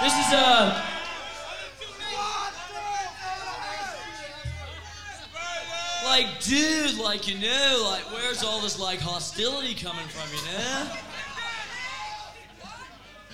This 0.00 0.14
is 0.14 0.32
uh, 0.32 0.72
a. 0.72 0.84
Like, 6.06 6.40
dude, 6.40 6.96
like, 6.98 7.28
you 7.28 7.38
know, 7.38 7.90
like, 7.90 8.10
where's 8.10 8.42
all 8.42 8.62
this, 8.62 8.78
like, 8.78 9.00
hostility 9.00 9.74
coming 9.74 10.06
from, 10.06 10.30
you 10.30 10.42
know? 10.50 11.07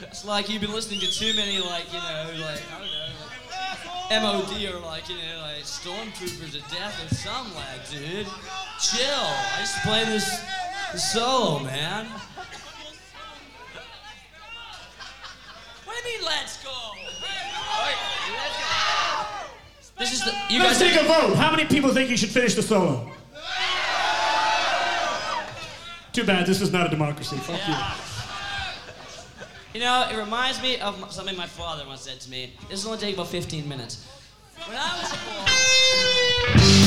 It's 0.03 0.25
like 0.25 0.49
you've 0.49 0.61
been 0.61 0.73
listening 0.73 1.01
to 1.01 1.11
too 1.11 1.35
many, 1.35 1.59
like, 1.61 1.87
you 1.93 1.99
know, 1.99 2.31
like, 2.41 2.63
I 2.73 2.79
don't 2.79 2.91
know, 2.91 3.07
like, 4.11 4.23
MOD 4.23 4.75
or, 4.75 4.81
like, 4.81 5.09
you 5.09 5.17
know, 5.17 5.41
like, 5.41 5.63
stormtroopers 5.63 6.53
to 6.53 6.61
death 6.75 7.01
or 7.05 7.15
some, 7.15 7.55
like, 7.55 7.89
dude. 7.91 8.27
Chill. 8.81 9.01
I 9.05 9.61
just 9.61 9.83
play 9.83 10.05
this, 10.05 10.43
this 10.93 11.13
solo, 11.13 11.61
man. 11.61 12.07
What 15.85 15.97
do 16.03 16.09
you 16.09 16.19
mean, 16.19 16.27
let's 16.27 16.63
go? 16.63 16.71
This 19.97 20.13
is 20.13 20.25
the, 20.25 20.33
you 20.51 20.59
Let's 20.59 20.81
guys 20.81 20.93
take 20.93 21.01
a 21.01 21.05
vote. 21.05 21.37
How 21.37 21.53
many 21.53 21.67
people 21.67 21.91
think 21.91 22.11
you 22.11 22.17
should 22.17 22.31
finish 22.31 22.55
the 22.55 22.63
solo? 22.63 23.13
Too 26.13 26.25
bad, 26.25 26.47
this 26.47 26.61
is 26.61 26.73
not 26.73 26.87
a 26.87 26.91
democracy. 26.91 27.37
Fuck 27.37 27.61
you. 27.69 28.14
You 29.75 29.81
know, 29.81 30.09
it 30.09 30.17
reminds 30.17 30.63
me 30.63 30.79
of 30.79 31.13
something 31.13 31.37
my 31.37 31.49
father 31.49 31.85
once 31.85 32.03
said 32.03 32.21
to 32.21 32.31
me. 32.31 32.53
This 32.71 32.85
will 32.85 32.93
only 32.93 33.05
take 33.05 33.15
about 33.17 33.27
15 33.27 33.69
minutes. 33.69 34.07
When 34.69 34.77
I 34.77 35.01
was 35.01 35.13
a 35.13 35.17
boy. 36.79 36.84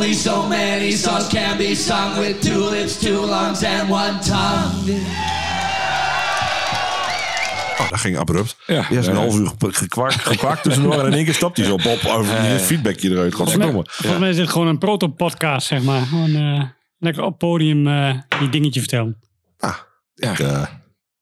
Only 0.00 0.14
so 0.14 0.48
many 0.48 0.90
songs 0.90 1.26
can 1.28 1.56
be 1.58 1.74
sung 1.74 2.18
with 2.18 2.40
two 2.40 2.70
lips, 2.70 2.98
two 2.98 3.26
lungs, 3.26 3.64
and 3.64 3.90
one 3.90 4.18
tongue. 4.18 4.96
Oh, 7.78 7.90
dat 7.90 8.00
ging 8.00 8.18
abrupt. 8.18 8.56
Ja. 8.66 8.90
Eerst 8.90 9.08
een 9.08 9.14
Ja. 9.14 9.20
half 9.20 9.38
uur 9.38 9.52
gekwaakt, 9.58 10.14
gekwaakt 10.14 10.62
tussendoor 10.62 10.98
en 11.00 11.06
in 11.06 11.12
één 11.12 11.24
keer 11.24 11.34
stapt 11.34 11.56
hij 11.56 11.66
zo 11.66 11.72
op. 11.72 12.00
Over 12.06 12.40
die 12.42 12.58
feedbackje 12.58 13.10
eruit. 13.10 13.34
Godverdomme. 13.34 13.84
Volgens 13.86 14.20
mij 14.20 14.30
is 14.30 14.36
dit 14.36 14.48
gewoon 14.48 14.66
een 14.66 14.78
proto-podcast, 14.78 15.66
zeg 15.66 15.82
maar. 15.82 16.00
Gewoon 16.06 16.34
eh, 16.34 16.62
lekker 16.98 17.22
op 17.22 17.38
podium 17.38 17.86
eh, 17.86 18.14
die 18.38 18.48
dingetje 18.48 18.80
vertellen. 18.80 19.20
Ja. 19.58 20.32
Eh, 20.38 20.66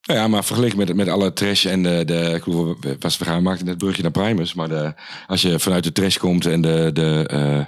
Nou 0.01 0.19
ja, 0.19 0.27
maar 0.27 0.43
vergeleken 0.43 0.77
met, 0.77 0.95
met 0.95 1.07
alle 1.09 1.33
trash 1.33 1.65
en 1.65 1.83
de... 1.83 2.05
de 2.05 2.95
was, 2.99 3.17
we 3.17 3.25
gaan 3.25 3.43
maakten 3.43 3.65
net 3.65 3.73
het 3.73 3.83
brugje 3.83 4.01
naar 4.01 4.11
Primus. 4.11 4.53
Maar 4.53 4.67
de, 4.69 4.93
als 5.27 5.41
je 5.41 5.59
vanuit 5.59 5.83
de 5.83 5.91
trash 5.91 6.17
komt 6.17 6.45
en 6.45 6.61
de... 6.61 6.89
de 6.93 7.25
eh, 7.27 7.65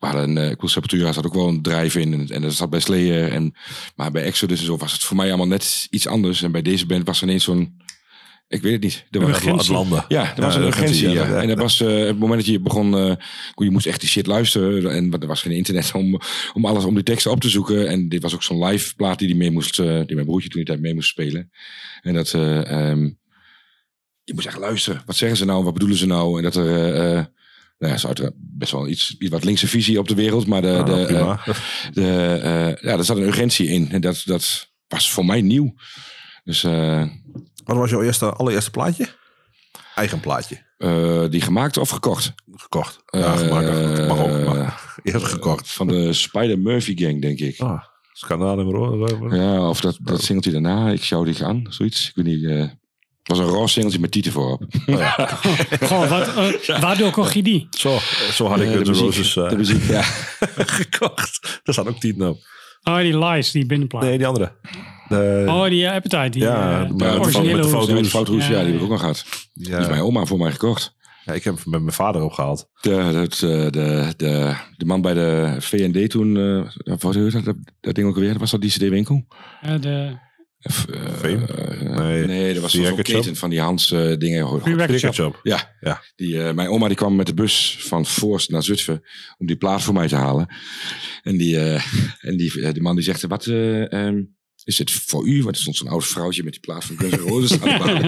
we 0.00 0.06
hadden 0.06 0.28
een, 0.30 0.36
eh, 0.38 0.44
ik 0.44 0.50
bedoel, 0.54 0.68
Sepultura 0.68 1.12
zat 1.12 1.26
ook 1.26 1.34
wel 1.34 1.48
een 1.48 1.62
drive 1.62 2.00
in. 2.00 2.12
En, 2.12 2.28
en 2.28 2.42
dat 2.42 2.52
zat 2.52 2.70
bij 2.70 2.80
Slayer. 2.80 3.32
En, 3.32 3.54
maar 3.96 4.10
bij 4.10 4.22
Exodus 4.22 4.58
en 4.60 4.64
zo 4.66 4.76
was 4.76 4.92
het 4.92 5.02
voor 5.02 5.16
mij 5.16 5.28
allemaal 5.28 5.46
net 5.46 5.86
iets 5.90 6.06
anders. 6.06 6.42
En 6.42 6.52
bij 6.52 6.62
deze 6.62 6.86
band 6.86 7.06
was 7.06 7.20
er 7.22 7.26
ineens 7.28 7.44
zo'n... 7.44 7.88
Ik 8.48 8.62
weet 8.62 8.72
het 8.72 8.82
niet. 8.82 9.06
Er 9.10 9.20
was, 9.20 9.66
ja, 10.08 10.36
er 10.36 10.42
was 10.42 10.54
een 10.54 10.60
urgentie, 10.66 11.08
ja. 11.14 11.24
En 11.42 11.48
dat 11.48 11.58
was 11.58 11.80
eh, 11.80 11.98
het 12.06 12.18
moment 12.18 12.40
dat 12.40 12.50
je 12.50 12.60
begon. 12.60 12.94
eh, 12.98 13.14
je 13.54 13.70
moest 13.70 13.86
echt 13.86 14.00
die 14.00 14.08
shit 14.08 14.26
luisteren. 14.26 14.92
En 14.92 15.12
er 15.20 15.26
was 15.26 15.42
geen 15.42 15.52
internet 15.52 15.92
om, 15.94 16.20
om 16.54 16.64
alles 16.64 16.84
om 16.84 16.94
die 16.94 17.02
teksten 17.02 17.30
op 17.30 17.40
te 17.40 17.48
zoeken. 17.48 17.88
En 17.88 18.08
dit 18.08 18.22
was 18.22 18.34
ook 18.34 18.42
zo'n 18.42 18.64
live 18.64 18.94
plaat 18.94 19.18
die, 19.18 19.28
die 19.28 19.36
mee 19.36 19.50
moest. 19.50 19.78
eh, 19.78 20.00
die 20.06 20.14
mijn 20.14 20.26
broertje 20.26 20.48
toen 20.48 20.58
die 20.58 20.68
tijd 20.68 20.80
mee 20.80 20.94
moest 20.94 21.08
spelen. 21.08 21.50
En 22.02 22.14
dat. 22.14 22.34
eh, 22.34 22.90
ehm, 22.90 23.10
je 24.24 24.34
moest 24.34 24.46
echt 24.46 24.58
luisteren. 24.58 25.02
Wat 25.06 25.16
zeggen 25.16 25.38
ze 25.38 25.44
nou? 25.44 25.64
Wat 25.64 25.72
bedoelen 25.72 25.96
ze 25.98 26.06
nou? 26.06 26.36
En 26.36 26.42
dat 26.42 26.54
er. 26.56 27.32
Nou 27.80 27.92
ja, 27.92 27.98
ze 27.98 28.06
hadden 28.06 28.34
best 28.36 28.72
wel 28.72 28.88
iets, 28.88 29.16
iets 29.18 29.30
wat 29.30 29.44
linkse 29.44 29.66
visie 29.68 29.98
op 29.98 30.08
de 30.08 30.14
wereld. 30.14 30.46
Maar 30.46 30.62
de, 30.62 30.68
nou, 30.68 30.86
de, 31.06 31.06
eh, 31.06 31.46
de, 31.92 32.38
eh, 32.42 32.82
ja, 32.82 32.96
er 32.96 33.04
zat 33.04 33.16
een 33.16 33.22
urgentie 33.26 33.66
in. 33.68 33.90
En 33.92 34.00
dat, 34.00 34.22
dat 34.24 34.70
was 34.88 35.10
voor 35.10 35.24
mij 35.24 35.40
nieuw. 35.40 35.74
Dus 36.44 36.64
eh, 36.64 37.06
Wat 37.64 37.76
was 37.76 37.90
jouw 37.90 38.02
eerste, 38.02 38.32
allereerste 38.32 38.70
plaatje? 38.70 39.08
Eigen 39.94 40.20
plaatje. 40.20 40.68
eh, 40.76 41.24
die 41.30 41.40
gemaakt 41.40 41.76
of 41.76 41.88
gekocht? 41.90 42.32
Gekocht. 42.52 43.02
Ja, 43.06 43.36
gemaakt. 43.36 44.08
Mag 44.08 44.18
ook. 44.18 44.44
Maar 44.44 45.00
eerst 45.02 45.24
gekocht. 45.26 45.72
Van 45.72 45.86
de 45.86 46.12
Spider 46.12 46.58
Murphy 46.58 46.96
Gang, 46.96 47.22
denk 47.22 47.38
ik. 47.38 47.60
Ah, 47.60 47.82
nummer. 48.28 49.36
Ja, 49.36 49.68
of 49.68 49.80
dat, 49.80 49.98
dat 50.02 50.22
singeltje 50.22 50.50
daarna, 50.50 50.88
ik 50.90 51.02
sjouw 51.02 51.24
dich 51.24 51.40
aan, 51.42 51.66
zoiets. 51.68 52.08
Ik 52.08 52.14
weet 52.14 52.24
niet. 52.24 52.78
Was 53.30 53.38
een 53.38 53.48
raw 53.54 53.68
singeltje 53.68 53.98
met 54.00 54.10
tieten 54.10 54.32
voorop. 54.32 54.62
Goh, 55.88 56.08
wat, 56.08 56.34
eh, 56.66 56.80
waardoor 56.80 57.10
kocht 57.10 57.34
je 57.34 57.42
die? 57.42 57.66
Zo, 57.70 57.98
zo 58.32 58.46
had 58.46 58.60
ik 58.60 58.66
Eh, 58.66 58.72
de 58.72 58.78
N' 58.78 58.88
muziek, 58.88 59.04
Roses 59.04 59.36
eh, 59.36 59.48
de 59.48 59.56
muziek, 59.56 59.82
ja. 59.88 60.02
gekocht. 60.80 61.60
Daar 61.62 61.74
staat 61.74 61.88
ook 61.88 62.00
tien 62.00 62.26
op. 62.26 62.38
Oh, 62.82 62.96
die 62.96 63.18
Lies, 63.18 63.50
die 63.50 63.66
binnenplaat. 63.66 64.02
Nee, 64.02 64.18
die 64.18 64.26
andere. 64.26 64.52
De, 65.08 65.44
Oh, 65.48 65.64
die 65.68 65.90
Appetite. 65.90 66.28
Die, 66.28 66.42
Ja, 66.42 66.54
maar 66.54 66.86
de 66.86 66.92
met 66.94 67.12
de 67.12 67.18
originele 67.18 67.62
de 67.86 68.02
de 68.02 68.08
fouthoes, 68.08 68.46
ja, 68.46 68.52
Ja, 68.52 68.62
die 68.62 68.72
heb 68.72 68.74
ik 68.74 68.78
ja. 68.78 68.84
ook 68.84 68.90
nog 68.90 69.00
gehad. 69.00 69.24
Die 69.54 69.68
ja, 69.68 69.76
heeft 69.76 69.88
mijn 69.88 70.02
oma 70.02 70.24
voor 70.24 70.38
mij 70.38 70.50
gekocht. 70.50 70.94
ja, 71.24 71.32
ik 71.32 71.44
heb 71.44 71.54
hem 71.54 71.70
met 71.70 71.80
mijn 71.80 71.92
vader 71.92 72.22
opgehaald. 72.22 72.68
De, 72.80 72.90
de, 72.90 73.36
de, 73.46 73.68
de, 73.70 74.14
de, 74.16 74.54
de 74.76 74.84
man 74.84 75.00
bij 75.00 75.14
de 75.14 75.56
VND 75.58 76.10
toen, 76.10 76.36
eh 76.36 76.96
wat 76.98 77.14
heet 77.14 77.44
dat, 77.44 77.56
dat, 77.80 77.94
ding 77.94 78.08
ook 78.08 78.16
weer, 78.16 78.38
was 78.38 78.50
dat 78.50 78.60
die 78.60 78.70
CD-winkel? 78.70 79.26
De 79.80 80.16
Eh, 80.60 81.96
Nee. 81.96 82.26
nee, 82.26 82.52
dat 82.52 82.62
was 82.62 82.72
zo'n 82.72 82.84
Shop? 82.84 83.02
keten 83.02 83.36
van 83.36 83.50
die 83.50 83.60
Hans 83.60 83.92
eh, 83.92 84.16
dingen. 84.18 84.48
Shop. 84.98 85.40
Ja, 85.42 85.76
Ja. 85.80 86.02
Die, 86.16 86.42
eh, 86.42 86.54
mijn 86.54 86.68
oma 86.68 86.86
die 86.86 86.96
kwam 86.96 87.16
met 87.16 87.26
de 87.26 87.34
bus 87.34 87.76
van 87.80 88.06
Voorst 88.06 88.50
naar 88.50 88.62
Zutphen 88.62 89.02
om 89.38 89.46
die 89.46 89.56
plaat 89.56 89.82
voor 89.82 89.94
mij 89.94 90.08
te 90.08 90.16
halen. 90.16 90.54
En 91.22 91.36
die, 91.36 91.56
eh, 91.58 91.84
en 92.20 92.36
die, 92.36 92.72
die 92.72 92.82
man 92.82 92.94
die 92.94 93.04
zegt, 93.04 93.22
wat 93.22 93.46
eh, 93.46 93.92
ehm, 93.92 94.22
is 94.70 94.76
dit 94.76 94.90
voor 94.90 95.26
u? 95.26 95.42
Want 95.42 95.54
er 95.54 95.60
stond 95.60 95.76
zo'n 95.76 95.88
oud 95.88 96.06
vrouwtje 96.06 96.42
met 96.42 96.52
die 96.52 96.60
plaat 96.60 96.84
van 96.84 96.96
Guns 96.98 97.16
N' 97.16 97.28
Roses 97.28 97.60
aan 97.62 97.68
de 97.68 97.78
bank. 97.84 98.02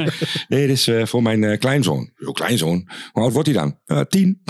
Nee, 0.48 0.66
dit 0.66 0.76
is 0.76 0.86
eh, 0.88 1.06
voor 1.06 1.22
mijn 1.22 1.44
eh, 1.44 1.58
kleinzoon. 1.58 2.10
Jo, 2.16 2.32
kleinzoon? 2.32 2.88
Hoe 3.12 3.22
oud 3.22 3.32
wordt 3.32 3.48
hij 3.48 3.56
dan? 3.58 3.78
"Eh, 3.86 4.00
tien. 4.00 4.42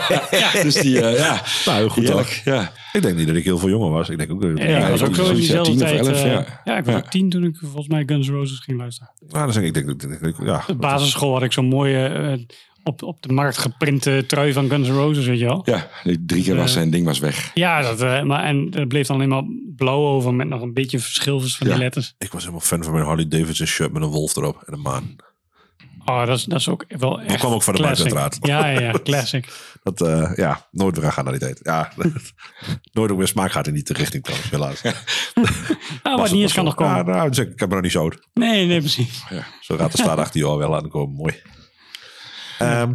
dus 0.62 0.74
die, 0.74 0.90
ja. 1.00 1.42
Nou, 1.64 1.78
heel 1.78 1.88
goed 1.88 2.02
Heerlijk, 2.02 2.40
ja. 2.44 2.72
Ik 2.92 3.02
denk 3.02 3.16
niet 3.16 3.26
dat 3.26 3.36
ik 3.36 3.44
heel 3.44 3.58
veel 3.58 3.68
jonger 3.68 3.90
was. 3.90 4.08
Ik 4.08 4.18
denk 4.18 4.30
ook 4.32 4.40
dat 4.42 4.50
ik... 4.50 4.58
Ja, 4.58 4.78
ik 4.84 4.90
was 4.90 5.02
ook 5.02 5.14
zo 5.14 5.22
in 5.22 5.28
ja, 5.28 5.34
diezelfde 5.34 5.72
10 5.72 5.82
of 5.82 5.88
tijd. 5.88 6.06
11, 6.06 6.16
eh, 6.16 6.24
ja. 6.32 6.60
ja, 6.64 6.76
ik 6.78 6.84
was 6.84 6.94
Ja. 6.94 7.00
ook 7.00 7.10
tien 7.10 7.28
toen 7.30 7.44
ik 7.44 7.56
volgens 7.60 7.88
mij 7.88 8.02
Guns 8.06 8.28
N' 8.28 8.32
Roses 8.32 8.58
ging 8.58 8.78
luisteren. 8.78 9.12
Nou, 9.28 9.44
dan 9.44 9.52
zeg 9.52 9.62
ik, 9.62 9.76
ik 9.76 9.86
denk, 9.86 10.02
ik 10.02 10.20
denk, 10.20 10.36
ja. 10.44 10.64
De 10.66 10.74
basisschool 10.74 11.32
had 11.32 11.42
ik 11.42 11.52
zo'n 11.52 11.66
mooie 11.68 12.46
op, 12.88 13.02
op 13.02 13.22
de 13.22 13.32
markt 13.32 13.58
geprinte 13.58 14.24
trui 14.26 14.52
van 14.52 14.68
Guns 14.68 14.88
N' 14.88 14.92
Roses, 14.92 15.26
weet 15.26 15.38
je 15.38 15.44
wel. 15.44 15.62
Ja, 15.64 15.88
drie 16.26 16.42
keer 16.42 16.56
was 16.56 16.66
Eh, 16.66 16.72
zijn 16.72 16.90
ding 16.90 17.04
was 17.06 17.18
weg. 17.18 17.50
Ja, 17.54 17.82
dat, 17.82 18.00
eh, 18.00 18.22
maar, 18.22 18.44
en 18.44 18.68
er 18.74 18.86
bleef 18.86 19.06
dan 19.06 19.16
alleen 19.16 19.28
maar 19.28 19.44
blauw 19.76 20.06
over 20.06 20.34
met 20.34 20.48
nog 20.48 20.62
een 20.62 20.74
beetje 20.74 20.98
verschil 20.98 21.40
van 21.40 21.66
Ja. 21.66 21.74
die 21.74 21.82
letters. 21.82 22.14
Ik 22.18 22.32
was 22.32 22.40
helemaal 22.40 22.60
fan 22.64 22.82
van 22.84 22.92
mijn 22.92 23.04
Harley 23.04 23.28
Davidson 23.28 23.66
shirt 23.66 23.92
met 23.92 24.02
een 24.02 24.08
wolf 24.08 24.36
erop 24.36 24.62
en 24.66 24.72
een 24.72 24.80
maan. 24.80 25.16
Oh, 26.04 26.26
dat 26.26 26.38
is, 26.38 26.44
dat 26.44 26.58
is 26.58 26.68
ook 26.68 26.84
wel 26.88 27.20
echt 27.20 27.38
kwam 27.38 27.52
ook 27.52 27.62
van 27.62 27.74
de 27.74 27.82
markt 27.82 28.00
uiteraard. 28.00 28.38
Ja, 28.40 28.66
ja, 28.66 28.80
ja, 28.80 28.92
classic. 29.04 29.48
Dat, 29.82 30.00
eh, 30.00 30.32
ja, 30.36 30.66
nooit 30.70 30.96
weer 30.96 31.04
aan 31.04 31.12
gaan 31.12 31.24
naar 31.24 31.32
die 31.32 31.42
tijd. 31.42 31.60
Ja, 31.62 31.92
nooit 32.92 33.10
ook 33.10 33.18
weer 33.18 33.28
smaak 33.28 33.52
gaat 33.52 33.66
in 33.66 33.74
die 33.74 33.92
richting 33.92 34.22
trouwens, 34.24 34.50
helaas. 34.50 34.82
Nou, 36.02 36.16
wat 36.16 36.30
niet 36.30 36.42
eens 36.42 36.52
kan 36.52 36.64
nog 36.64 36.74
komen. 36.74 36.96
Ja, 36.96 37.02
nou, 37.02 37.28
dus 37.28 37.38
ik, 37.38 37.52
heb 37.56 37.68
me 37.68 37.74
nog 37.74 37.82
niet 37.82 37.92
zo. 37.92 38.10
Nee, 38.34 38.66
nee, 38.66 38.78
precies. 38.80 39.24
Zo 39.60 39.76
gaat 39.76 39.92
de 39.92 39.98
staat 39.98 40.18
achter 40.24 40.40
je 40.40 40.46
al 40.46 40.58
wel 40.58 40.76
aan 40.76 40.88
komen. 40.88 41.16
Mooi. 41.16 41.42
Ehm, 42.58 42.94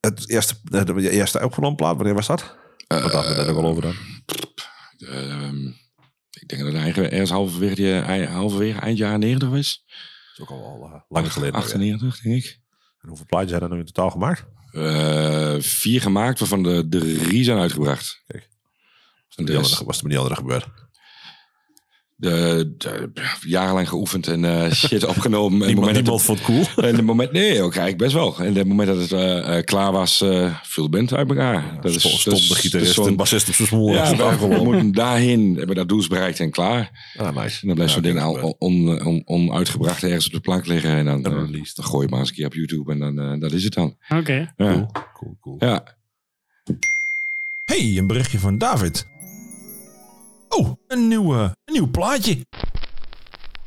het 0.00 0.28
eerste, 0.28 0.54
de 0.62 1.10
eerste 1.10 1.44
opgenomen 1.44 1.76
plaat, 1.76 1.96
wanneer 1.96 2.14
was 2.14 2.26
dat? 2.26 2.58
Wat 2.86 3.12
hadden 3.12 3.30
we 3.30 3.36
net 3.40 3.48
ook 3.48 3.56
al 3.56 3.66
over 3.66 3.82
dan? 3.82 3.94
Ehm, 4.98 5.66
ik 6.30 6.48
denk 6.48 6.62
dat 6.62 6.72
het 6.72 6.82
eigenlijk 6.82 7.12
ergens 7.12 7.30
halverwege, 7.30 7.98
eh, 7.98 8.32
halverwege 8.32 8.78
eind 8.80 8.98
jaren 8.98 9.20
90 9.20 9.48
was. 9.48 9.84
Dat 9.86 10.48
is 10.48 10.54
ook 10.54 10.60
al 10.64 10.84
eh, 10.84 11.00
lang 11.08 11.32
geleden. 11.32 11.54
alweer. 11.54 11.70
98, 11.72 12.20
denk 12.20 12.44
ik. 12.44 12.60
En 13.00 13.08
hoeveel 13.08 13.26
plaatjes 13.26 13.50
zijn 13.50 13.62
er 13.62 13.70
nu 13.70 13.78
in 13.78 13.84
totaal 13.86 14.10
gemaakt? 14.10 14.46
Eh, 14.72 15.56
vier 15.58 16.00
gemaakt, 16.00 16.38
waarvan 16.38 16.62
de 16.62 16.86
drie 16.88 17.44
zijn 17.44 17.58
uitgebracht. 17.58 18.22
Kijk. 18.26 18.48
Die 19.28 19.46
de, 19.46 19.56
andere- 19.56 19.84
was 19.84 19.96
er 19.96 20.02
met 20.02 20.12
die 20.12 20.18
andere 20.20 20.36
gebeurd? 20.40 20.68
De, 22.20 22.74
de- 22.78 23.10
jarenlang 23.46 23.88
geoefend 23.88 24.26
en 24.26 24.44
eh, 24.44 24.72
shit 24.84 25.04
opgenomen. 25.06 25.60
En 25.60 25.66
Niemand, 25.66 25.68
het 25.68 25.76
moment 25.76 25.94
niemand 25.94 26.22
vond 26.22 26.38
het 26.38 26.74
cool. 26.74 26.84
en 26.88 26.96
het 26.96 27.04
moment, 27.04 27.32
nee, 27.32 27.52
ook 27.62 27.74
eigenlijk 27.76 27.96
best 27.98 28.12
wel. 28.12 28.38
En 28.38 28.54
het 28.54 28.66
moment 28.66 28.88
dat 28.88 28.98
het 28.98 29.12
eh, 29.12 29.56
eh, 29.58 29.64
klaar 29.64 29.92
was, 29.92 30.20
eh 30.20 30.54
viel 30.62 30.84
de 30.84 30.90
band 30.90 31.14
uit 31.14 31.28
elkaar. 31.28 31.78
dat 31.80 31.94
is, 31.94 32.00
Stond 32.00 32.24
dat 32.24 32.34
is- 32.34 32.40
de 32.42 32.48
dat 32.48 32.56
is 32.56 32.62
gitarist 32.62 32.98
en 32.98 33.16
bassist 33.16 33.48
op 33.48 33.54
zijn 33.54 33.68
smoel. 33.68 33.92
Ja, 33.92 34.10
Ja, 34.10 34.38
we, 34.38 34.60
moeten 34.64 34.92
daarheen, 34.92 35.54
hebben 35.56 35.76
dat 35.76 35.88
doel 35.88 36.08
bereikt 36.08 36.40
en 36.40 36.50
klaar. 36.50 37.12
Ah, 37.16 37.36
nice. 37.36 37.60
En 37.60 37.66
dan 37.66 37.74
blijft 37.76 37.94
Ja, 37.94 38.00
zo'n 38.02 38.02
ding 38.12 38.20
al 38.20 38.32
gebeurt. 38.34 38.54
on, 38.58 39.04
on, 39.06 39.22
onuitgebracht 39.24 40.02
ergens 40.02 40.26
op 40.26 40.32
de 40.32 40.40
plank 40.40 40.66
liggen. 40.66 40.90
En 40.90 41.04
dan, 41.04 41.24
En 41.24 41.30
dan 41.74 41.84
gooi 41.84 42.04
je 42.04 42.10
maar 42.10 42.20
eens 42.20 42.28
een 42.28 42.34
keer 42.34 42.46
op 42.46 42.54
YouTube 42.54 42.92
en 42.92 42.98
dan 42.98 43.18
eh, 43.20 43.40
dat 43.40 43.52
is 43.52 43.64
het 43.64 43.72
dan. 43.74 43.96
Oké. 44.08 44.52
Ja. 44.56 44.72
Cool, 44.72 44.86
cool, 45.14 45.36
cool. 45.40 45.56
Ja. 45.58 45.84
Hey, 47.64 47.94
een 47.98 48.06
berichtje 48.06 48.38
van 48.38 48.58
David. 48.58 49.06
Oh, 50.58 50.72
een 50.86 51.08
nieuw, 51.08 51.34
een 51.34 51.54
nieuw 51.64 51.90
plaatje. 51.90 52.46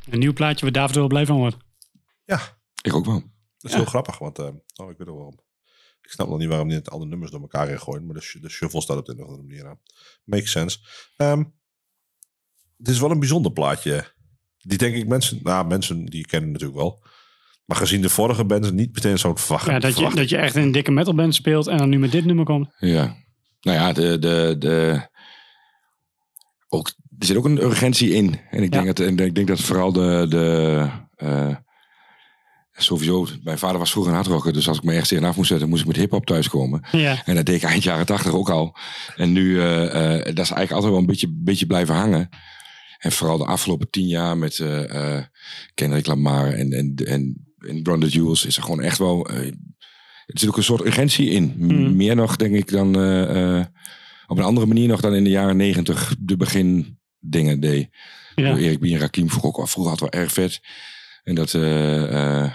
Een 0.10 0.20
nieuw 0.20 0.34
plaatje 0.34 0.62
waar 0.66 0.72
David 0.74 0.96
wel 0.96 1.08
blij 1.08 1.26
van 1.26 1.38
wordt. 1.38 1.58
Ja, 2.26 2.40
Ik 2.82 2.94
ook 2.96 3.06
wel. 3.06 3.20
dat 3.58 3.72
is 3.72 3.74
heel 3.74 3.86
grappig, 3.86 4.18
want 4.18 4.40
eh, 4.40 4.46
oh, 4.76 4.90
ik 4.92 4.98
weet 4.98 5.08
ook 5.08 5.16
waarom. 5.16 5.40
Ik 6.02 6.10
snap 6.10 6.28
nog 6.28 6.38
niet 6.38 6.48
waarom 6.48 6.68
niet 6.68 6.88
alle 6.90 7.06
nummers 7.06 7.32
door 7.32 7.42
elkaar 7.42 7.68
heen 7.68 7.80
gooien, 7.80 8.06
maar 8.06 8.16
de, 8.16 8.22
sh- 8.22 8.40
de 8.42 8.50
shuffle 8.50 8.82
staat 8.82 8.98
op 8.98 9.06
de 9.06 9.12
een 9.12 9.20
of 9.24 9.28
andere 9.28 9.48
manier 9.48 9.68
aan. 9.68 9.80
Makes 10.24 10.52
sense. 10.52 10.78
Ehm 11.18 11.44
het 12.78 12.88
is 12.88 13.00
wel 13.00 13.12
een 13.12 13.20
bijzonder 13.20 13.52
plaatje. 13.52 14.14
Die 14.58 14.78
denk 14.78 14.96
ik 14.96 15.08
mensen, 15.08 15.40
nou 15.44 15.68
mensen 15.68 16.06
die 16.06 16.26
kennen 16.26 16.52
natuurlijk 16.52 16.80
wel. 16.80 17.04
Maar 17.66 17.78
gezien 17.78 18.02
de 18.02 18.10
vorige 18.10 18.46
bands 18.46 18.72
niet 18.72 18.94
meteen 18.94 19.20
zo'n 19.20 19.38
verwachten. 19.38 19.74
Ja, 19.74 19.80
dat, 19.80 19.98
je, 19.98 20.10
dat 20.16 20.30
je 20.30 20.38
echt 20.38 20.56
in 20.56 20.62
een 20.62 20.72
dikke 20.72 20.92
metalband 20.92 21.36
speelt 21.36 21.68
en 21.68 21.78
dan 21.78 21.90
nu 21.90 22.00
met 22.00 22.12
dit 22.12 22.26
nummer 22.26 22.46
komt. 22.46 22.76
Ja. 22.78 23.16
Nou 23.62 23.78
ja, 23.78 23.94
de, 23.94 24.20
de, 24.20 24.56
de, 24.60 25.08
ook, 26.74 26.88
er 27.20 27.26
zit 27.26 27.38
ook 27.38 27.46
een 27.46 27.64
urgentie 27.64 28.10
in. 28.10 28.40
En 28.52 28.64
ik 28.64 28.72
denk, 28.72 28.86
dat, 28.86 29.00
en 29.00 29.18
ik 29.20 29.36
denk 29.36 29.48
dat 29.48 29.60
vooral 29.62 29.92
de, 29.94 30.26
de 30.30 30.88
eh, 31.16 31.56
sowieso, 32.72 33.28
mijn 33.44 33.58
vader 33.58 33.78
was 33.80 33.92
vroeger 33.92 34.12
een 34.12 34.18
hardrocker, 34.18 34.54
dus 34.54 34.68
als 34.68 34.78
ik 34.78 34.84
me 34.84 34.92
ergens 34.92 35.10
tegenaf 35.10 35.36
moest 35.36 35.50
zetten, 35.50 35.70
moest 35.70 35.82
ik 35.82 35.88
met 35.88 35.96
hip-hop 35.96 36.26
thuiskomen. 36.26 36.86
Ja, 36.92 37.22
En 37.26 37.36
dat 37.36 37.46
deed 37.46 37.56
ik 37.56 37.64
eind 37.70 37.84
jaren 37.84 38.06
tachtig 38.06 38.34
ook 38.34 38.50
al. 38.50 38.78
En 39.16 39.32
nu, 39.32 39.60
eh, 39.62 39.84
eh, 39.84 40.24
dat 40.26 40.46
is 40.46 40.52
eigenlijk 40.52 40.72
altijd 40.72 40.92
wel 40.92 41.00
een 41.02 41.06
beetje, 41.06 41.28
beetje 41.32 41.66
blijven 41.66 41.96
hangen. 41.96 42.30
En 42.98 43.12
vooral 43.12 43.38
de 43.38 43.46
afgelopen 43.46 43.90
tien 43.90 44.08
jaar 44.08 44.38
met 44.38 44.60
eh 44.60 45.22
Kendrick 45.74 46.06
Lamar 46.06 46.52
en, 46.54 46.72
en, 46.72 46.94
en, 47.06 47.46
en 47.60 47.84
the 47.84 48.08
Jewels 48.08 48.46
is 48.46 48.58
er 48.58 48.64
gewoon 48.64 48.82
echt 48.82 48.98
wel... 48.98 49.30
er 49.30 49.54
zit 50.26 50.50
ook 50.50 50.58
een 50.58 50.64
soort 50.64 50.86
urgentie 50.86 51.30
in. 51.30 51.54
M- 51.58 51.66
Mhm. 51.66 51.96
Meer 51.96 52.16
nog, 52.16 52.36
denk 52.36 52.56
ik, 52.56 52.72
dan... 52.72 52.94
op 54.28 54.38
een 54.38 54.44
andere 54.44 54.66
manier 54.68 54.88
nog 54.88 55.02
dan 55.02 55.14
in 55.16 55.24
de 55.24 55.30
jaren 55.30 55.58
negentig 55.58 56.16
de 56.20 56.38
begin 56.38 57.00
dingen 57.20 57.60
deed. 57.60 57.90
ja. 58.36 58.58
Erik 58.58 58.80
B. 58.80 58.84
en 58.84 58.98
Rakim 58.98 59.30
vroeger 59.30 59.68
vroeger 59.68 59.92
had 59.92 60.00
wel 60.00 60.22
erg 60.22 60.32
vet. 60.32 60.60
En 61.24 61.36
dat... 61.36 61.54
eh, 61.54 62.42
eh, 62.44 62.52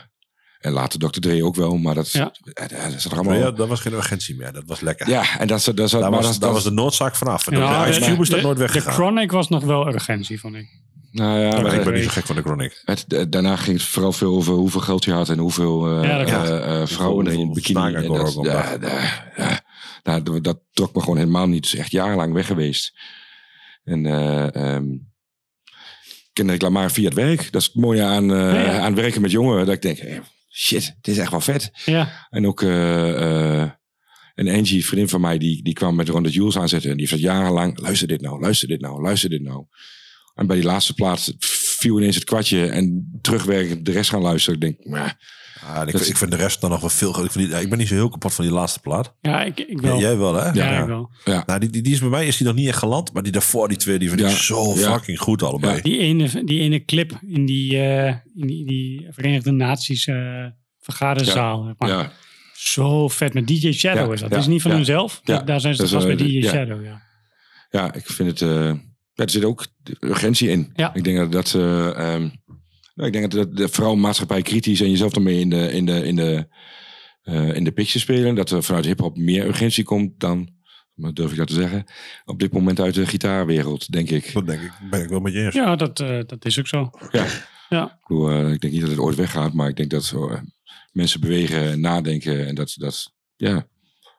en 0.59 0.73
later 0.73 0.99
Dr. 0.99 1.21
Dre 1.21 1.45
ook 1.45 1.55
wel, 1.55 1.77
maar 1.77 1.95
dat, 1.95 2.11
Ja. 2.12 2.33
eh, 2.53 2.69
dat 2.91 3.05
er 3.05 3.12
allemaal... 3.12 3.39
ja, 3.39 3.51
dat 3.51 3.69
was 3.69 3.81
geen 3.81 3.93
urgentie 3.93 4.37
meer. 4.37 4.53
Dat 4.53 4.62
was 4.66 4.81
lekker. 4.81 5.09
Ja, 5.09 5.39
en 5.39 5.47
dat, 5.47 5.64
dat, 5.75 5.91
daar 5.91 6.01
maar 6.01 6.11
was, 6.11 6.27
dat, 6.31 6.41
dat 6.41 6.53
was 6.53 6.64
de 6.64 6.71
noodzaak 6.71 7.16
vanaf. 7.16 7.47
En 7.47 7.59
Ja, 7.59 7.85
de 7.87 7.99
Cube 8.01 8.23
is 8.23 8.29
dat 8.29 8.43
nooit 8.43 8.59
De. 8.73 8.81
Chronic 8.81 9.31
was 9.31 9.49
nog 9.49 9.64
wel 9.64 9.89
urgentie, 9.89 10.41
vond 10.41 10.55
ik. 10.55 10.66
Nou 11.12 11.39
ja, 11.41 11.61
Maar 11.61 11.75
ik 11.75 11.85
ben 11.85 11.95
niet 11.95 12.03
zo 12.05 12.11
gek 12.11 12.27
van 12.27 12.37
de 12.37 12.43
Chronic. 12.43 12.83
het- 12.85 13.33
daarna 13.33 13.57
ging 13.57 13.77
het 13.77 13.87
vooral 13.87 14.12
veel 14.12 14.35
over 14.35 14.53
hoeveel 14.55 14.81
geld 14.81 15.05
je 15.05 15.12
had 15.12 15.29
en 15.29 15.39
hoeveel 15.39 15.87
eh, 16.03 16.09
Ja, 16.09 16.19
dat 16.19 16.29
eh, 16.49 16.81
eh, 16.83 16.87
vrouwen 16.87 17.27
er 17.27 17.33
in 17.33 17.39
Hoeveel 17.39 17.55
bikini. 17.55 17.95
En 17.95 18.12
dat, 18.12 18.39
ja, 18.43 19.61
nou, 20.03 20.40
dat, 20.40 20.61
trok 20.72 20.94
me 20.94 21.01
gewoon 21.01 21.16
helemaal 21.16 21.46
niet. 21.49 21.64
Het 21.64 21.74
is 21.74 21.80
echt 21.80 21.90
jarenlang 21.90 22.32
weg 22.32 22.46
geweest. 22.46 22.99
En 23.84 24.07
eh 24.07 24.55
ehm 24.55 24.86
Kendrick 26.38 26.62
Lamar 26.62 26.90
via 26.90 27.05
het 27.05 27.14
werk. 27.14 27.53
Dat 27.53 27.61
is 27.61 27.66
het 27.66 27.76
mooie 27.76 28.03
aan, 28.03 28.32
eh, 28.32 28.38
Ja, 28.38 28.61
ja. 28.61 28.80
aan 28.80 28.94
werken 28.94 29.20
met 29.20 29.30
jongeren. 29.30 29.66
Dat 29.66 29.74
ik 29.74 29.82
denk, 29.82 29.99
eh, 29.99 30.18
shit, 30.51 30.96
dit 31.01 31.14
is 31.14 31.20
echt 31.20 31.30
wel 31.30 31.40
vet. 31.40 31.70
Ja, 31.84 32.26
En 32.30 32.46
ook 32.46 32.62
eh, 32.62 33.70
een 34.34 34.49
Angie, 34.49 34.86
vriendin 34.86 35.09
van 35.09 35.20
mij, 35.20 35.38
die, 35.38 35.62
die 35.62 35.72
kwam 35.72 35.96
met 35.96 36.09
Ron 36.09 36.22
de 36.22 36.30
Jules 36.30 36.59
aanzetten. 36.59 36.90
En 36.90 36.96
die 36.96 37.07
heeft 37.09 37.22
jarenlang, 37.22 37.78
luister 37.78 38.09
dit 38.09 38.20
nou, 38.20 38.40
luister 38.40 38.68
dit 38.68 38.80
nou, 38.80 39.01
luister 39.01 39.28
dit 39.28 39.42
nou. 39.42 39.64
En 40.34 40.46
bij 40.46 40.57
die 40.57 40.64
laatste 40.64 40.94
plaats 40.94 41.32
viel 41.38 41.99
ineens 41.99 42.14
het 42.14 42.24
kwartje. 42.24 42.66
En 42.66 43.18
terugwerkend 43.20 43.84
de 43.84 43.92
rest 43.92 44.11
gaan 44.11 44.22
luisteren. 44.22 44.61
Ik 44.61 44.61
denk, 44.61 44.84
nou, 44.84 45.11
Ja, 45.61 45.80
en 45.80 45.88
ik, 45.88 45.94
ik 45.94 46.16
vind 46.16 46.30
de 46.30 46.36
rest 46.36 46.61
dan 46.61 46.70
nog 46.70 46.80
wel 46.80 46.88
veel. 46.90 47.09
Ik, 47.24 47.30
vind 47.30 47.44
die- 47.44 47.48
ja, 47.48 47.59
ik 47.59 47.68
ben 47.68 47.78
niet 47.78 47.88
zo 47.88 47.94
heel 47.94 48.09
kapot 48.09 48.34
van 48.34 48.44
die 48.44 48.54
laatste 48.54 48.80
plaat. 48.80 49.14
ja 49.20 49.42
ik, 49.44 49.59
ik 49.61 49.80
Ja, 49.80 49.88
wel. 49.88 49.94
Ja, 49.94 50.00
jij 50.00 50.16
wel, 50.16 50.34
hè? 50.34 50.48
ik 50.48 50.86
wel. 50.86 51.11
Nou, 51.24 51.59
die, 51.59 51.70
die, 51.70 51.82
die 51.82 51.92
is 51.92 52.00
bij 52.00 52.09
mij 52.09 52.26
is 52.26 52.36
die 52.36 52.46
nog 52.46 52.56
niet 52.56 52.68
echt 52.68 52.78
geland. 52.78 53.12
Maar 53.12 53.22
die 53.22 53.32
daarvoor, 53.32 53.68
die 53.68 53.76
twee, 53.76 53.98
die 53.98 54.09
vind 54.09 54.20
ik 54.20 54.26
Ja. 54.26 54.32
zo 54.34 54.74
Ja. 54.74 54.92
fucking 54.92 55.18
goed 55.18 55.42
allebei. 55.42 55.76
Ja. 55.76 55.82
Die 55.82 55.98
ene, 55.98 56.44
die 56.44 56.61
ene 56.61 56.84
clip 56.84 57.18
in 57.26 57.46
die, 57.46 57.80
eh, 57.82 58.06
in 58.34 58.46
die, 58.46 58.66
die 58.66 59.06
Verenigde 59.11 59.50
Naties 59.50 60.06
eh, 60.06 60.44
vergaderzaal. 60.78 61.74
ja, 61.78 62.12
Zo 62.54 63.09
vet 63.09 63.34
met 63.34 63.46
DJ 63.46 63.72
Shadow 63.72 64.06
Ja, 64.06 64.12
is 64.12 64.20
dat. 64.20 64.28
ja, 64.28 64.34
Dat 64.34 64.38
is 64.44 64.46
niet 64.46 64.62
van 64.62 64.70
ja. 64.70 64.76
hunzelf. 64.76 65.20
Ja, 65.24 65.40
Daar 65.42 65.61
zijn 65.61 65.74
ze 65.74 65.88
vast 65.88 66.06
bij 66.06 66.16
DJ 66.16 66.24
ja. 66.24 66.50
Shadow, 66.50 66.84
ja. 66.84 67.02
ja, 67.70 67.92
ik 67.94 68.06
vind 68.06 68.28
het... 68.40 68.42
eh, 68.50 68.64
ja, 69.12 69.24
er 69.24 69.30
zit 69.30 69.44
ook 69.44 69.66
urgentie 70.00 70.48
in. 70.48 70.70
Ja. 70.74 70.94
Ik 70.94 71.04
denk 71.04 71.16
dat 71.18 71.32
dat... 71.32 71.54
eh, 71.54 72.14
ehm, 72.14 72.28
nou, 72.99 73.11
ik 73.11 73.12
denk 73.12 73.30
dat, 73.30 73.57
dat 73.57 73.70
vooral 73.70 73.96
maatschappij 73.96 74.42
kritisch 74.42 74.80
en 74.80 74.90
jezelf 74.90 75.14
ermee 75.14 75.40
in 75.40 75.51
de, 75.51 75.72
in 75.72 75.86
de, 75.86 76.07
in 76.07 76.16
de, 76.16 76.49
eh, 77.22 77.55
in 77.55 77.64
de 77.64 77.72
picture 77.72 77.99
spelen. 77.99 78.34
Dat 78.34 78.51
er 78.51 78.62
vanuit 78.62 78.84
hip-hop 78.84 79.16
meer 79.16 79.46
urgentie 79.46 79.84
komt 79.84 80.20
dan, 80.20 80.49
wat 80.94 81.16
durf 81.16 81.30
ik 81.30 81.36
dat 81.36 81.46
te 81.46 81.55
zeggen, 81.55 81.84
op 82.24 82.38
dit 82.38 82.53
moment 82.53 82.80
uit 82.80 82.94
de 82.94 83.07
gitaarwereld, 83.07 83.92
denk 83.92 84.11
ik. 84.11 84.32
Dat 84.32 84.46
denk 84.46 84.62
ik, 84.62 84.72
ben 84.90 85.03
ik 85.03 85.09
wel 85.09 85.20
met 85.20 85.32
je 85.32 85.44
eens. 85.44 85.55
Ja, 85.55 85.76
dat, 85.76 86.01
eh, 86.01 86.20
dat 86.26 86.44
is 86.44 86.59
ook 86.59 86.66
zo. 86.66 86.90
Ja. 87.11 87.26
Ja. 87.68 87.84
Ik, 87.84 88.07
bedoel, 88.07 88.30
eh, 88.30 88.53
ik 88.53 88.61
denk 88.61 88.72
niet 88.72 88.82
dat 88.82 88.90
het 88.90 88.99
ooit 88.99 89.16
weggaat, 89.16 89.53
maar 89.53 89.68
ik 89.68 89.76
denk 89.76 89.90
dat 89.90 90.05
zo, 90.05 90.40
mensen 90.92 91.20
bewegen 91.20 91.70
en 91.70 91.80
nadenken. 91.80 92.46
En 92.46 92.55
dat, 92.55 92.74
dat 92.76 93.14
ja, 93.36 93.66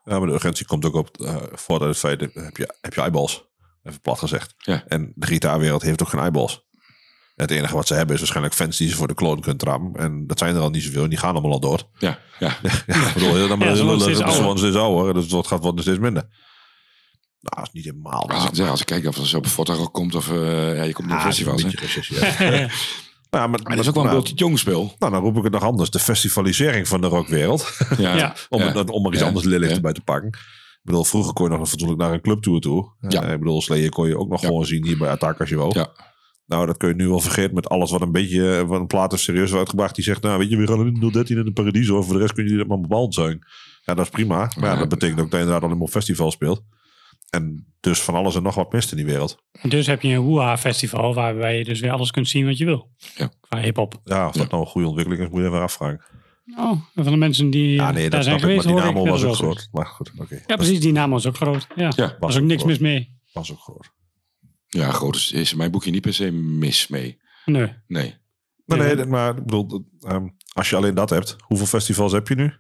Ja, 0.03 0.19
maar 0.19 0.27
de 0.27 0.33
urgentie 0.33 0.65
komt 0.65 0.85
ook 0.85 0.95
op 0.95 1.09
voort 1.51 1.81
uit 1.81 1.89
het 1.89 1.99
feit, 1.99 2.19
dat 2.19 2.33
heb 2.33 2.57
je, 2.57 2.75
heb 2.81 2.93
je 2.93 3.01
eyeballs. 3.01 3.47
Even 3.83 4.01
plat 4.01 4.19
gezegd. 4.19 4.53
Ja. 4.57 4.83
En 4.87 5.11
de 5.15 5.25
gitaarwereld 5.25 5.81
heeft 5.81 6.01
ook 6.01 6.09
geen 6.09 6.19
eyeballs. 6.19 6.67
Het 7.41 7.51
enige 7.51 7.73
wat 7.75 7.87
ze 7.87 7.93
hebben 7.93 8.13
is 8.13 8.19
waarschijnlijk 8.19 8.55
fans 8.55 8.77
die 8.77 8.89
ze 8.89 8.95
voor 8.95 9.07
de 9.07 9.13
kloon 9.13 9.39
kunnen 9.39 9.57
trammen. 9.59 9.95
En 9.95 10.27
dat 10.27 10.37
zijn 10.39 10.55
er 10.55 10.61
al 10.61 10.69
niet 10.69 10.83
zoveel. 10.83 11.03
En 11.03 11.09
die 11.09 11.17
gaan 11.19 11.31
allemaal 11.33 11.51
al 11.51 11.59
dood. 11.59 11.87
ja, 11.97 12.19
ja. 12.39 12.57
Ja, 12.87 13.07
ik 13.07 13.13
bedoel, 13.13 13.35
heel, 13.35 13.47
dan 13.47 13.59
Ja, 13.59 13.65
is 13.71 14.57
steeds 14.59 14.75
ouder. 14.75 15.13
Dus 15.13 15.31
het 15.31 15.47
gaat 15.47 15.63
worden 15.63 15.81
steeds 15.83 15.99
minder. 15.99 16.23
Nou, 17.41 17.55
dat 17.55 17.65
is 17.65 17.71
niet 17.71 17.83
helemaal. 17.83 18.29
Als 18.29 18.45
ik, 18.45 18.55
ja, 18.55 18.67
als 18.69 18.79
ik 18.79 18.85
kijk 18.85 19.05
of 19.05 19.17
er 19.17 19.27
zo 19.27 19.37
op 19.37 19.43
een 19.43 19.49
foto 19.49 19.87
komt 19.87 20.15
of 20.15 20.29
eh, 20.31 20.75
ja, 20.75 20.83
je 20.83 20.93
komt 20.93 21.07
naar 21.07 21.17
Ah, 21.17 21.25
festivals. 21.25 21.63
een 21.63 21.73
ja. 22.39 22.49
Ja, 23.31 23.47
maar, 23.47 23.59
Maar 23.63 23.75
dat 23.75 23.79
is 23.79 23.87
ook 23.87 23.93
wel 23.95 24.03
een 24.03 24.09
nou, 24.09 24.21
beetje 24.21 24.35
jong 24.37 24.59
speel. 24.59 24.95
Nou, 24.99 25.11
dan 25.11 25.21
roep 25.21 25.37
ik 25.37 25.43
het 25.43 25.51
nog 25.53 25.63
anders. 25.63 25.89
De 25.89 25.99
festivalisering 25.99 26.87
van 26.87 27.01
de 27.01 27.07
rockwereld. 27.07 27.77
Ja, 27.97 28.15
Ja. 28.15 28.35
om, 28.49 28.59
Ja. 28.59 28.71
het- 28.73 28.89
om 28.89 29.05
er 29.05 29.11
iets 29.11 29.21
Ja. 29.21 29.27
anders 29.27 29.45
lelijk 29.45 29.69
Ja. 29.69 29.75
erbij 29.75 29.93
te 29.93 30.01
pakken. 30.01 30.27
Ik 30.29 30.79
bedoel, 30.83 31.03
vroeger 31.03 31.33
kon 31.33 31.51
je 31.51 31.57
nog 31.57 31.69
fatsoenlijk 31.69 32.01
naar 32.01 32.13
een 32.13 32.21
clubtour 32.21 32.59
toe. 32.59 32.91
Ja. 33.07 33.23
Eh, 33.23 33.31
ik 33.33 33.39
bedoel, 33.39 33.61
Slayer 33.61 33.89
kon 33.89 34.07
je 34.07 34.17
ook 34.17 34.29
nog 34.29 34.41
Ja. 34.41 34.47
gewoon 34.47 34.65
zien 34.65 34.85
hier 34.85 34.97
bij 34.97 35.09
Attack 35.09 35.39
als 35.39 35.49
je 35.49 35.55
wou. 35.55 35.71
Ja. 35.79 35.89
Nou, 36.49 36.65
dat 36.65 36.77
kun 36.77 36.89
je 36.89 36.95
nu 36.95 37.07
wel 37.07 37.19
vergeten 37.19 37.55
met 37.55 37.69
alles 37.69 37.91
wat 37.91 38.01
een 38.01 38.11
beetje 38.11 38.57
eh, 38.57 38.61
wat 38.67 38.79
een 38.79 38.87
plaat 38.87 39.13
is 39.13 39.23
serieus 39.23 39.53
uitgebracht. 39.53 39.95
Die 39.95 40.03
zegt, 40.03 40.21
nou 40.21 40.39
weet 40.39 40.49
je, 40.49 40.57
we 40.57 40.67
gaan 40.67 40.87
in 40.87 41.09
013 41.11 41.37
in 41.37 41.45
de 41.45 41.51
Paradiso. 41.51 42.01
Voor 42.01 42.13
de 42.13 42.19
rest 42.19 42.33
kun 42.33 42.47
je 42.47 42.57
dat 42.57 42.67
maar 42.67 42.79
bepaald 42.79 43.13
zijn. 43.13 43.39
Ja, 43.85 43.93
dat 43.93 44.05
is 44.05 44.11
prima. 44.11 44.51
Maar 44.59 44.69
ja, 44.73 44.75
dat 44.79 44.89
betekent 44.89 45.19
ook 45.19 45.25
dat 45.25 45.33
je 45.33 45.37
inderdaad 45.39 45.63
alleen 45.63 45.77
maar 45.77 45.85
op 45.85 45.91
festival 45.91 46.31
speelt. 46.31 46.63
En 47.29 47.73
dus 47.79 48.01
van 48.01 48.15
alles 48.15 48.35
en 48.35 48.43
nog 48.43 48.55
wat 48.55 48.71
mist 48.71 48.91
in 48.91 48.97
die 48.97 49.05
wereld. 49.05 49.37
En 49.51 49.69
dus 49.69 49.87
heb 49.87 50.01
je 50.01 50.09
een 50.13 50.21
Woeha 50.21 50.57
festival 50.57 51.13
waarbij 51.13 51.57
je 51.57 51.63
dus 51.63 51.79
weer 51.79 51.91
alles 51.91 52.11
kunt 52.11 52.27
zien 52.27 52.45
wat 52.45 52.57
je 52.57 52.65
wil. 52.65 52.89
Ja. 53.15 53.31
Qua 53.41 53.59
hip-hop. 53.59 54.01
Ja, 54.03 54.27
of 54.27 54.33
dat 54.33 54.41
Ja. 54.43 54.49
nou 54.49 54.61
een 54.61 54.67
goede 54.69 54.87
ontwikkeling 54.87 55.23
is, 55.25 55.29
moet 55.33 55.41
je 55.41 55.47
even 55.47 55.61
afvragen. 55.61 56.01
Oh, 56.57 56.71
van 56.95 57.03
de 57.03 57.15
mensen 57.15 57.49
die 57.49 57.73
Ja, 57.73 57.87
eh, 57.87 57.93
nee, 57.93 58.01
daar 58.09 58.19
dat 58.19 58.23
zijn 58.23 58.39
snap 58.39 58.49
ik. 58.49 58.55
Maar 58.55 58.65
geweest, 58.65 58.87
ik 58.89 58.93
wel 58.95 59.07
was 59.07 59.23
ook 59.23 59.35
groot. 59.35 59.67
Maar 59.71 59.85
goed, 59.85 60.11
oké. 60.17 60.41
Ja, 60.45 60.55
precies. 60.55 60.79
Die 60.79 60.91
naam 60.91 61.09
was 61.11 61.25
ook 61.27 61.35
groot. 61.35 61.67
Ja, 61.75 61.91
Ja, 61.95 62.15
was 62.19 62.37
ook 62.37 62.43
niks 62.43 62.63
mis 62.63 62.79
mee. 62.79 63.17
Was 63.33 63.51
ook 63.51 63.59
groot. 63.59 63.91
Ja 64.69 64.91
groot 64.91 65.15
is, 65.15 65.31
is 65.31 65.53
mijn 65.53 65.71
boekje 65.71 65.91
niet 65.91 66.01
per 66.01 66.13
se 66.13 66.31
mis 66.31 66.87
mee. 66.87 67.17
Nee. 67.45 67.73
Nee. 67.87 68.15
Maar 68.65 68.77
nee, 68.77 69.05
maar 69.05 69.29
ik 69.37 69.43
bedoel, 69.43 69.67
dat, 69.67 69.81
ehm, 70.01 70.27
als 70.53 70.69
je 70.69 70.75
alleen 70.75 70.95
dat 70.95 71.09
hebt, 71.09 71.35
hoeveel 71.39 71.67
festivals 71.67 72.11
heb 72.11 72.27
je 72.27 72.35
nu? 72.35 72.53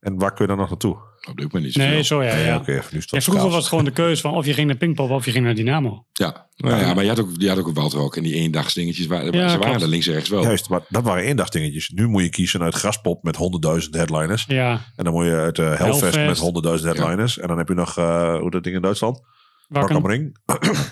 En 0.00 0.18
waar 0.18 0.32
kun 0.32 0.44
je 0.44 0.50
dan 0.50 0.56
nog 0.60 0.68
naartoe? 0.68 0.96
Op 1.28 1.36
dit 1.36 1.52
moment 1.52 1.64
niet 1.64 1.76
Nee, 1.76 2.02
zo 2.02 2.22
ja. 2.22 2.34
Nee, 2.34 2.44
ja. 2.44 2.56
oké, 2.56 2.72
even 2.72 2.88
nu 2.92 3.02
Ja, 3.06 3.20
vroeger 3.20 3.44
was 3.48 3.56
het 3.58 3.66
gewoon 3.66 3.84
de 3.84 3.90
keuze 3.90 4.20
van 4.20 4.34
of 4.34 4.46
je 4.46 4.52
ging 4.52 4.66
naar 4.66 4.76
Pinkpop 4.76 5.10
of 5.10 5.24
je 5.24 5.30
ging 5.30 5.44
naar 5.44 5.54
Dynamo. 5.54 6.06
Ja, 6.12 6.48
nou 6.56 6.76
ja, 6.80 6.94
maar 6.94 7.02
je 7.02 7.08
had 7.08 7.20
ook, 7.20 7.28
je 7.36 7.48
had 7.48 7.58
ook 7.58 7.66
een 7.66 7.74
Waldrock 7.74 8.16
en 8.16 8.22
die 8.22 8.34
eendagsdingetjes. 8.34 9.06
Waar, 9.06 9.24
Ja, 9.24 9.30
ze 9.30 9.38
waren 9.40 9.60
klopt. 9.60 9.82
er 9.82 9.88
links 9.88 10.06
en 10.06 10.12
rechts 10.12 10.28
wel. 10.28 10.42
Juist, 10.42 10.68
maar 10.68 10.80
dat 10.88 11.02
waren 11.02 11.24
eendagsdingetjes. 11.24 11.88
Nu 11.88 12.06
moet 12.08 12.22
je 12.22 12.28
kiezen 12.28 12.62
uit 12.62 12.74
Graspop 12.74 13.22
met 13.22 13.36
100.000 13.84 13.90
headliners. 13.90 14.44
Ja, 14.48 14.84
En 14.96 15.04
dan 15.04 15.12
moet 15.12 15.24
je 15.24 15.30
uit 15.32 15.58
eh 15.58 15.64
Hellfest, 15.78 16.14
Hellfest. 16.14 16.52
met 16.52 16.78
100.000 16.80 16.84
headliners. 16.86 17.38
En 17.38 17.48
dan 17.48 17.58
heb 17.58 17.68
je 17.68 17.74
nog, 17.74 17.98
eh, 17.98 18.38
hoe 18.38 18.50
dat 18.50 18.64
ding 18.64 18.76
in 18.76 18.82
Duitsland? 18.82 19.20
Rock 19.68 19.90
am 19.90 20.02
Wakken. 20.02 20.10
Ring. 20.10 20.36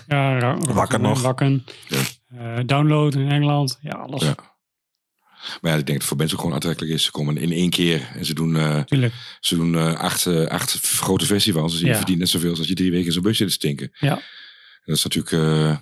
Ja, 0.07 0.57
Wakker 0.57 0.99
nog. 0.99 1.21
Wakken. 1.21 1.65
Ja. 1.87 2.01
Eh, 2.27 2.63
download 2.65 3.15
in 3.15 3.29
Engeland. 3.29 3.77
Ja, 3.81 3.91
alles. 3.91 4.21
Ja. 4.21 4.35
Maar 5.61 5.71
ja, 5.71 5.77
ik 5.77 5.85
denk 5.85 5.87
dat 5.87 5.95
het 5.97 6.03
voor 6.03 6.17
mensen 6.17 6.35
ook 6.35 6.41
gewoon 6.41 6.55
aantrekkelijk 6.55 6.93
is. 6.93 7.03
Ze 7.03 7.11
komen 7.11 7.37
in 7.37 7.51
één 7.51 7.69
keer 7.69 8.09
en 8.13 8.25
ze 8.25 8.33
doen, 8.33 8.55
eh, 8.55 8.81
ze 9.39 9.55
doen 9.55 9.75
eh, 9.75 9.93
acht, 9.99 10.27
acht 10.27 10.79
grote 10.79 11.25
festivals. 11.25 11.71
Dus 11.71 11.81
je 11.81 11.87
Ja. 11.87 11.95
verdient 11.95 12.19
net 12.19 12.29
zoveel 12.29 12.49
als 12.57 12.67
je 12.67 12.73
drie 12.73 12.91
weken 12.91 13.05
in 13.05 13.11
zo'n 13.11 13.21
bus 13.23 13.37
zit 13.37 13.47
te 13.47 13.53
stinken. 13.53 13.91
Ja. 13.99 14.11
En 14.15 14.21
dat 14.85 14.95
is 14.97 15.03
natuurlijk... 15.03 15.79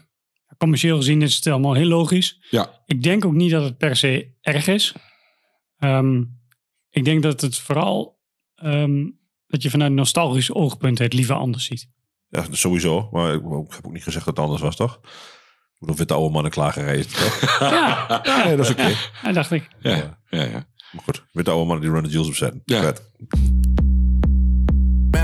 Commercieel 0.58 0.98
gezien 0.98 1.22
is 1.22 1.36
het 1.36 1.48
allemaal 1.48 1.74
heel 1.74 1.88
logisch. 1.88 2.40
ja, 2.50 2.82
Ik 2.86 3.04
denk 3.04 3.26
ook 3.26 3.34
niet 3.34 3.52
dat 3.52 3.64
het 3.64 3.78
per 3.78 3.96
se 3.96 4.34
erg 4.42 4.68
is. 4.68 4.94
Ehm, 5.78 6.24
ik 6.90 7.06
denk 7.06 7.24
dat 7.24 7.42
het 7.42 7.58
vooral 7.58 8.20
ehm, 8.56 9.06
dat 9.48 9.62
je 9.64 9.70
vanuit 9.70 9.90
een 9.90 9.96
nostalgisch 9.98 10.52
oogpunt 10.54 11.00
het 11.00 11.14
liever 11.14 11.36
anders 11.36 11.66
ziet. 11.66 11.90
Ja, 12.34 12.46
sowieso. 12.52 13.10
Maar 13.12 13.34
ik, 13.34 13.42
ik 13.42 13.74
heb 13.76 13.86
ook 13.86 13.92
niet 13.94 14.04
gezegd 14.04 14.26
dat 14.26 14.36
het 14.36 14.46
anders 14.46 14.62
was, 14.62 14.76
toch? 14.76 15.00
Ik 15.04 15.80
bedoel, 15.80 15.96
witte 15.96 16.14
oude 16.14 16.34
mannen 16.34 16.52
klagen 16.52 16.84
rijden, 16.84 17.08
toch? 17.08 17.40
Ja, 17.60 18.22
Ja, 18.24 18.44
nee, 18.44 18.56
dat 18.56 18.66
is 18.66 18.72
oké. 18.72 18.94
dat 19.24 19.34
dacht 19.34 19.52
ik. 19.52 19.68
ja, 19.80 20.18
ja, 20.30 20.42
ja. 20.44 20.66
Maar 20.92 21.04
goed, 21.04 21.24
witte 21.32 21.52
oude 21.52 21.66
mannen 21.66 21.84
die 21.86 21.94
Run 21.94 22.04
the 22.04 22.10
Jewels 22.10 22.28
opzetten. 22.28 22.62
Ja. 22.66 22.82
Vet. 22.82 23.12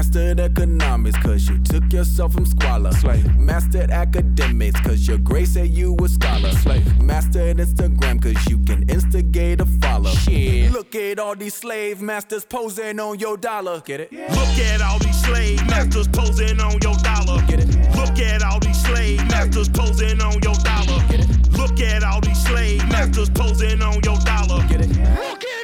Mastered 0.09 0.39
economics 0.39 1.17
cause 1.19 1.47
you 1.47 1.59
took 1.59 1.93
yourself 1.93 2.33
from 2.33 2.43
squalor. 2.43 2.91
Slave. 2.93 3.37
Mastered 3.37 3.91
academics 3.91 4.79
cause 4.79 5.07
your 5.07 5.19
grace 5.19 5.51
said 5.51 5.69
you 5.69 5.95
a 6.03 6.09
scholar. 6.09 6.49
Slave. 6.49 6.99
Mastered 6.99 7.57
Instagram 7.57 8.19
cause 8.19 8.43
you 8.49 8.57
can 8.65 8.89
instigate 8.89 9.61
a 9.61 9.67
follow. 9.67 10.09
Shit. 10.09 10.71
Look 10.71 10.95
at 10.95 11.19
all 11.19 11.35
these 11.35 11.53
slave 11.53 12.01
masters 12.01 12.43
posing 12.43 12.99
on 12.99 13.19
your 13.19 13.37
dollar. 13.37 13.81
Get 13.81 13.99
it? 13.99 14.11
Look 14.11 14.57
at 14.57 14.81
all 14.81 14.97
these 14.97 15.21
slave 15.21 15.63
masters 15.67 16.07
posing 16.07 16.59
on 16.59 16.79
your 16.81 16.95
dollar. 17.03 17.43
Get 17.45 17.59
it? 17.59 17.95
Look 17.95 18.17
at 18.17 18.41
all 18.41 18.59
these 18.59 18.83
slave 18.83 19.23
masters 19.27 19.69
posing 19.69 20.19
on 20.21 20.41
your 20.41 20.55
dollar. 20.55 21.05
Get 21.07 21.19
it? 21.19 21.53
Look 21.53 21.79
at 21.81 22.03
all 22.03 22.19
these 22.19 22.43
slave 22.47 22.79
masters 22.89 23.29
posing 23.29 23.83
on 23.83 24.01
your 24.01 24.17
dollar. 24.25 24.65
Get 24.69 24.81
it? 24.81 24.89
Look 24.89 25.43
at 25.43 25.58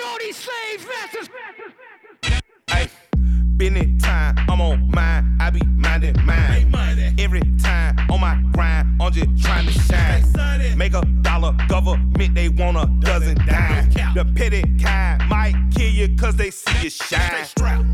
been 3.57 3.97
time, 3.99 4.35
I'm 4.49 4.59
on 4.59 4.91
mine, 4.91 5.37
I 5.39 5.49
be 5.49 5.61
minding 5.65 6.15
mine. 6.25 6.73
Every 7.17 7.41
time 7.61 7.97
on 8.11 8.19
my 8.19 8.41
grind, 8.51 9.01
I'm 9.01 9.11
just 9.11 9.43
trying 9.43 9.65
to 9.67 9.71
shine. 9.71 10.77
Make 10.77 10.93
a 10.93 11.01
dollar, 11.21 11.55
government, 11.69 12.35
they 12.35 12.49
want 12.49 12.77
a 12.77 12.85
dozen 13.05 13.35
dime. 13.45 13.89
The 14.13 14.25
petty 14.35 14.63
kind 14.81 15.29
might 15.29 15.55
kill 15.73 15.89
you 15.89 16.15
cause 16.17 16.35
they 16.35 16.51
see 16.51 16.83
you 16.83 16.89
shine. 16.89 17.47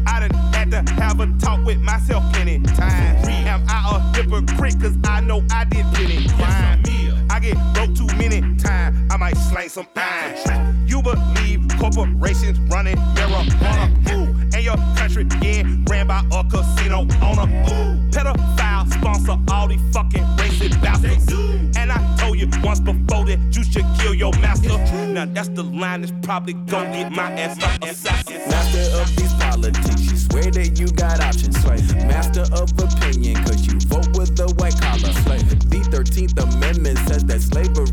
I 0.07 0.27
done 0.27 0.53
had 0.53 0.71
to 0.71 0.93
have 0.93 1.19
a 1.19 1.27
talk 1.37 1.63
with 1.65 1.79
myself 1.79 2.23
plenty 2.33 2.59
times. 2.59 3.27
Am 3.27 3.63
I 3.67 3.97
a 3.97 4.17
hypocrite 4.17 4.81
cause 4.81 4.97
I 5.05 5.21
know 5.21 5.43
I 5.51 5.65
did 5.65 5.85
plenty 5.93 6.27
crime. 6.29 6.83
I 7.29 7.39
get 7.39 7.55
broke 7.73 7.95
too 7.95 8.07
many 8.17 8.41
times, 8.57 8.97
I 9.11 9.17
might 9.17 9.37
slang 9.37 9.69
some 9.69 9.87
iron. 9.95 10.85
You 10.87 11.01
believe 11.01 11.65
corporations 11.79 12.59
running 12.71 12.97
marijuana, 12.97 14.10
getting 15.23 15.85
ran 15.85 16.07
by 16.07 16.23
a 16.31 16.43
casino 16.43 16.99
owner. 17.21 17.47
Pedophile 18.11 18.91
sponsor 18.93 19.37
all 19.51 19.67
these 19.67 19.81
fucking 19.93 20.23
racist 20.37 20.81
bastards. 20.81 21.31
And 21.77 21.91
I 21.91 22.15
told 22.17 22.39
you 22.39 22.47
once 22.63 22.79
before 22.79 23.25
that 23.25 23.39
you 23.55 23.63
should 23.63 23.85
kill 23.99 24.13
your 24.13 24.33
master. 24.39 24.77
Now 25.13 25.25
that's 25.25 25.49
the 25.49 25.63
line 25.63 26.01
that's 26.01 26.13
probably 26.21 26.53
gonna 26.53 26.91
get 26.91 27.11
my 27.11 27.31
ass 27.33 27.57
assassinated. 27.81 28.47
Master 28.49 29.01
of 29.01 29.15
these 29.15 29.33
politics, 29.33 30.01
you 30.11 30.17
swear 30.17 30.51
that 30.51 30.79
you 30.79 30.87
got 30.87 31.19
options. 31.19 31.59
Slave. 31.61 31.95
Master 32.07 32.45
of 32.53 32.71
opinion, 32.79 33.35
cause 33.43 33.65
you 33.67 33.79
vote 33.87 34.07
with 34.17 34.35
the 34.35 34.47
white 34.57 34.79
collar. 34.81 35.13
Slave. 35.23 35.69
The 35.69 35.79
13th 35.91 36.37
Amendment 36.41 36.97
says 37.07 37.23
that 37.25 37.41
slavery's 37.41 37.90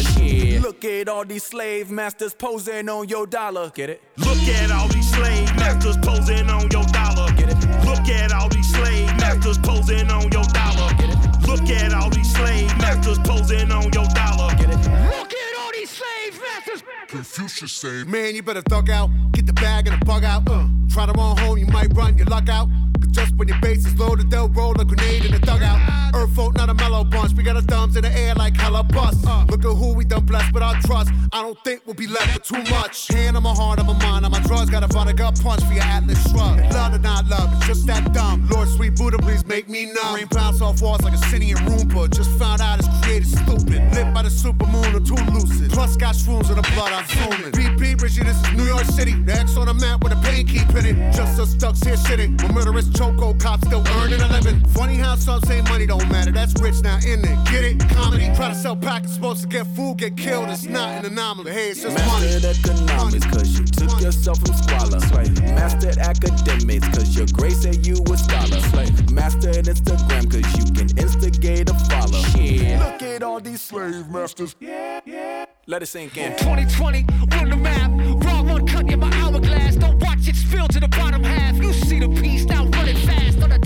abolished. 0.00 0.18
Yeah. 0.18 0.60
Look 0.60 0.84
at 0.84 1.08
all 1.08 1.24
these 1.24 1.44
slave 1.44 1.90
masters 1.90 2.34
posing 2.34 2.88
on 2.88 3.08
your 3.08 3.26
dollar. 3.26 3.70
Get 3.70 3.90
it? 3.90 4.02
Look 4.18 4.38
at 4.38 4.70
all 4.70 4.88
these 4.88 5.10
slave 5.10 5.54
masters 5.56 5.96
posing 5.98 6.48
on 6.48 6.70
your 6.70 6.84
dollar. 6.84 7.32
Get 7.36 7.50
it? 7.50 7.84
Look 7.84 8.08
at 8.08 8.32
all 8.32 8.48
these 8.48 8.70
slave 8.70 9.06
masters 9.18 9.58
posing 9.58 10.10
on 10.10 10.30
your 10.30 10.44
dollar. 10.44 10.92
Get 10.94 11.10
it? 11.10 11.46
Look 11.46 11.68
at 11.70 11.92
all 11.94 12.10
these 12.10 12.32
slave 12.32 12.76
masters 12.78 13.18
posing 13.18 13.70
on 13.72 13.84
your 13.92 14.06
dollar. 14.14 14.54
Get 14.56 14.70
it? 14.70 14.78
Look 14.78 15.32
at 15.32 15.58
all 15.58 15.72
these 15.72 15.90
slave 15.90 16.40
masters. 16.40 16.82
Confucius 17.08 17.72
say, 17.72 18.04
man, 18.04 18.34
you 18.34 18.42
better 18.42 18.62
thug 18.62 18.90
out. 18.90 19.10
Get 19.32 19.46
the 19.46 19.52
bag 19.52 19.88
and 19.88 20.00
the 20.00 20.04
bug 20.04 20.24
out. 20.24 20.48
Uh, 20.48 20.66
try 20.88 21.06
to 21.06 21.12
run 21.12 21.36
home, 21.38 21.58
you 21.58 21.66
might 21.66 21.92
run 21.94 22.16
your 22.16 22.26
luck 22.26 22.48
out. 22.48 22.68
Just 23.10 23.34
when 23.36 23.48
your 23.48 23.60
base 23.60 23.86
is 23.86 23.98
loaded, 23.98 24.30
they'll 24.30 24.48
roll 24.48 24.80
a 24.80 24.84
grenade 24.84 25.24
in 25.24 25.32
the 25.32 25.38
dugout. 25.38 25.80
Earth 26.14 26.34
folk, 26.34 26.56
not 26.56 26.68
a 26.68 26.74
mellow 26.74 27.04
bunch. 27.04 27.32
We 27.34 27.42
got 27.42 27.56
our 27.56 27.62
thumbs 27.62 27.96
in 27.96 28.02
the 28.02 28.12
air 28.16 28.34
like 28.34 28.56
hella 28.56 28.82
bust. 28.82 29.24
Look 29.48 29.64
at 29.64 29.76
who 29.76 29.94
we 29.94 30.04
done 30.04 30.26
blessed 30.26 30.52
with 30.52 30.62
our 30.62 30.74
trust. 30.82 31.10
I 31.32 31.42
don't 31.42 31.58
think 31.64 31.82
we'll 31.86 31.94
be 31.94 32.06
left 32.06 32.34
with 32.34 32.44
too 32.44 32.72
much. 32.72 33.08
Hand 33.08 33.36
on 33.36 33.42
my 33.42 33.54
heart, 33.54 33.78
on 33.78 33.86
my 33.86 33.98
mind, 33.98 34.24
on 34.24 34.32
my 34.32 34.40
drugs. 34.40 34.70
Got 34.70 34.82
a 34.82 34.88
vodka 34.88 35.32
punch 35.42 35.62
for 35.64 35.72
your 35.72 35.84
Atlas 35.84 36.20
shrug. 36.30 36.58
Love 36.72 36.94
or 36.94 36.98
not 36.98 37.26
love, 37.26 37.52
it's 37.56 37.66
just 37.66 37.86
that 37.86 38.12
dumb. 38.12 38.48
Lord, 38.48 38.68
sweet 38.68 38.96
Buddha, 38.96 39.18
please 39.18 39.46
make 39.46 39.68
me 39.68 39.86
numb. 39.86 40.14
Rain 40.14 40.26
bounce 40.30 40.60
off 40.60 40.82
walls 40.82 41.02
like 41.02 41.14
a 41.14 41.36
in 41.36 41.56
Roomba. 41.66 42.10
Just 42.10 42.30
found 42.38 42.60
out 42.60 42.78
it's 42.78 42.88
created 43.02 43.28
stupid. 43.28 43.80
Lit 43.94 44.12
by 44.12 44.22
the 44.22 44.28
supermoon, 44.28 44.94
I'm 44.94 45.04
too 45.04 45.14
lucid. 45.32 45.70
Plus 45.70 45.96
got 45.96 46.14
shrooms 46.14 46.50
in 46.50 46.56
the 46.56 46.68
blood, 46.74 46.92
I'm 46.92 47.06
zooming. 47.06 47.52
BP, 47.52 48.00
Richie, 48.02 48.24
this 48.24 48.36
is 48.36 48.52
New 48.56 48.64
York 48.64 48.84
City. 48.84 49.12
The 49.12 49.32
X 49.32 49.56
on 49.56 49.66
the 49.66 49.74
map 49.74 50.02
with 50.02 50.12
a 50.12 50.20
pain 50.22 50.46
keep 50.46 50.68
hitting. 50.70 50.96
Just 51.12 51.38
us 51.38 51.54
ducks 51.54 51.80
here 51.82 51.96
sitting. 51.96 52.36
With 52.36 52.52
murderous 52.52 52.88
choco 53.00 53.32
cops 53.32 53.66
still 53.66 53.82
earning 53.96 54.20
a 54.20 54.28
living. 54.28 54.62
Funny 54.76 54.96
how 54.96 55.14
some 55.16 55.40
say 55.44 55.62
money 55.62 55.86
don't 55.86 56.06
matter. 56.10 56.30
That's 56.30 56.52
rich 56.60 56.82
now, 56.82 56.98
in 56.98 57.20
it? 57.20 57.38
Get 57.50 57.64
it? 57.64 57.78
Comedy. 57.88 58.26
Try 58.36 58.50
to 58.50 58.54
sell 58.54 58.76
packets, 58.76 59.14
supposed 59.14 59.40
to 59.40 59.48
get 59.48 59.66
food, 59.68 59.96
get 59.96 60.18
killed. 60.18 60.50
It's 60.50 60.66
not 60.66 60.98
an 60.98 61.06
anomaly. 61.12 61.50
Hey, 61.50 61.70
it's 61.70 61.82
just 61.82 61.96
money. 62.06 62.26
Mastered 62.26 62.44
economics 62.44 63.26
cause 63.26 63.58
you 63.58 63.64
took 63.64 64.00
yourself 64.02 64.38
from 64.40 64.54
squalor. 64.54 65.00
Slave. 65.00 65.42
Mastered 65.54 65.96
academics 65.96 66.88
cause 66.88 67.16
your 67.16 67.26
grace 67.32 67.62
said 67.62 67.86
you 67.86 67.94
a 68.12 68.18
scholar. 68.18 68.60
Slave. 68.68 69.10
Mastered 69.10 69.64
Instagram 69.64 70.30
cause 70.30 70.48
you 70.58 70.64
can 70.74 70.98
instigate 70.98 71.70
a 71.70 71.74
follow. 71.88 72.20
Yeah. 72.36 72.84
Look 72.84 73.02
at 73.02 73.22
all 73.22 73.40
these 73.40 73.62
slave 73.62 74.10
masters. 74.10 74.54
Yeah, 74.60 75.00
yeah. 75.06 75.46
Let 75.66 75.82
it 75.82 75.86
sink 75.86 76.18
in. 76.18 76.32
2020, 76.32 77.06
run 77.32 77.48
the 77.48 77.56
map. 77.56 77.90
Raw 78.24 78.42
one 78.42 78.66
cut 78.66 78.90
in 78.90 78.98
my 79.00 79.10
hourglass. 79.20 79.76
Don't 79.76 79.98
watch 80.02 80.28
it 80.28 80.36
spill 80.36 80.68
to 80.68 80.80
the 80.80 80.88
bottom 80.88 81.22
half. 81.22 81.56
You 81.56 81.72
see 81.72 82.00
the 82.00 82.08
piece 82.08 82.44
now 82.44 82.66
running 82.66 82.80
fast 82.80 82.80
on 82.80 82.86
the 82.86 82.89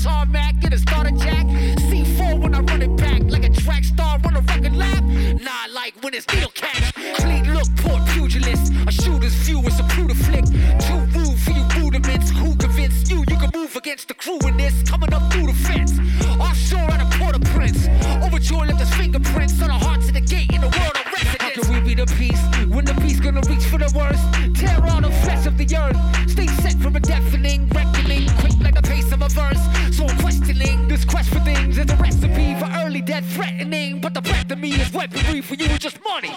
tarmac. 0.05 0.61
Get 0.61 0.73
a 0.75 0.79
starter 0.79 1.17
jack. 1.17 1.47
C4 1.89 2.39
when 2.39 2.55
I 2.55 2.61
run 2.61 2.83
it 2.83 2.95
back 2.97 3.23
like 3.29 3.45
a 3.45 3.53
track 3.63 3.85
star 3.85 4.21
on 4.25 4.37
a 4.37 4.41
record 4.41 4.77
lap. 4.77 5.03
Nah, 5.47 5.65
like 5.73 5.95
when 6.03 6.13
it's 6.15 6.27
needle 6.33 6.53
catch. 6.55 6.93
Clean 7.21 7.45
look, 7.55 7.69
poor 7.77 7.99
pugilist. 8.13 8.73
A 8.87 8.93
shooter's 8.93 9.35
view 9.47 9.61
is 9.61 9.81
a 9.81 9.85
brutal 9.95 10.17
flick. 10.27 10.45
Too 10.87 11.01
rude 11.17 11.39
for 11.45 11.53
you 11.53 11.65
rudiments. 11.79 12.31
Who 12.31 12.55
convinced 12.57 13.11
you 13.11 13.19
you 13.31 13.39
can 13.43 13.51
move 13.55 13.75
against 13.77 14.09
the 14.09 14.15
crew 14.15 14.39
in 14.49 14.57
this? 14.59 14.75
Coming 14.83 15.13
up 15.15 15.33
through 15.33 15.47
the 15.47 15.59
fence. 15.67 15.93
Offshore 16.39 16.91
out 16.95 17.01
of 17.01 17.11
Port-au-Prince. 17.19 17.89
Overture 18.25 18.67
left 18.67 18.81
his 18.81 18.93
fingerprints 18.95 19.61
on 19.63 19.69
the 19.69 19.81
hearts 19.87 20.09
of 20.09 20.15
the 20.15 20.21
gate 20.21 20.53
in 20.53 20.61
the 20.61 20.73
world 20.77 20.97
of 21.01 21.07
residence. 21.17 21.41
How 21.41 21.63
can 21.63 21.73
we 21.73 21.81
be 21.81 21.95
the 21.95 22.07
peace 22.21 22.43
when 22.69 22.85
the 22.85 22.95
beast 23.01 23.23
gonna 23.23 23.43
reach 23.49 23.65
for 23.73 23.79
the 23.79 23.91
worst? 23.97 24.25
Tear 24.61 24.85
all 24.91 25.01
the 25.01 25.15
flesh 25.25 25.47
of 25.47 25.57
the 25.57 25.67
earth. 25.77 25.99
Stay 26.31 26.49
set 26.63 26.77
from 26.83 26.95
a 26.97 27.01
deafening 27.01 27.69
reckoning, 27.69 28.29
quick 28.41 28.57
like 28.61 28.75
the 28.75 28.83
pace 28.83 29.11
of 29.11 29.23
a 29.23 29.29
verse. 29.29 29.74
I'm 30.11 30.17
questioning 30.17 30.89
this 30.89 31.05
quest 31.05 31.29
for 31.29 31.43
things 31.43 31.77
is 31.77 31.91
a 31.91 31.97
recipe 31.97 32.57
for 32.59 32.69
early 32.71 33.03
death 33.03 33.33
threatening. 33.35 34.01
But 34.01 34.15
the 34.15 34.21
of 34.53 34.59
me 34.59 34.69
is 34.69 34.91
weaponry 34.91 35.43
for 35.43 35.57
you 35.57 35.71
is 35.71 35.79
just 35.83 35.99
money. 36.03 36.31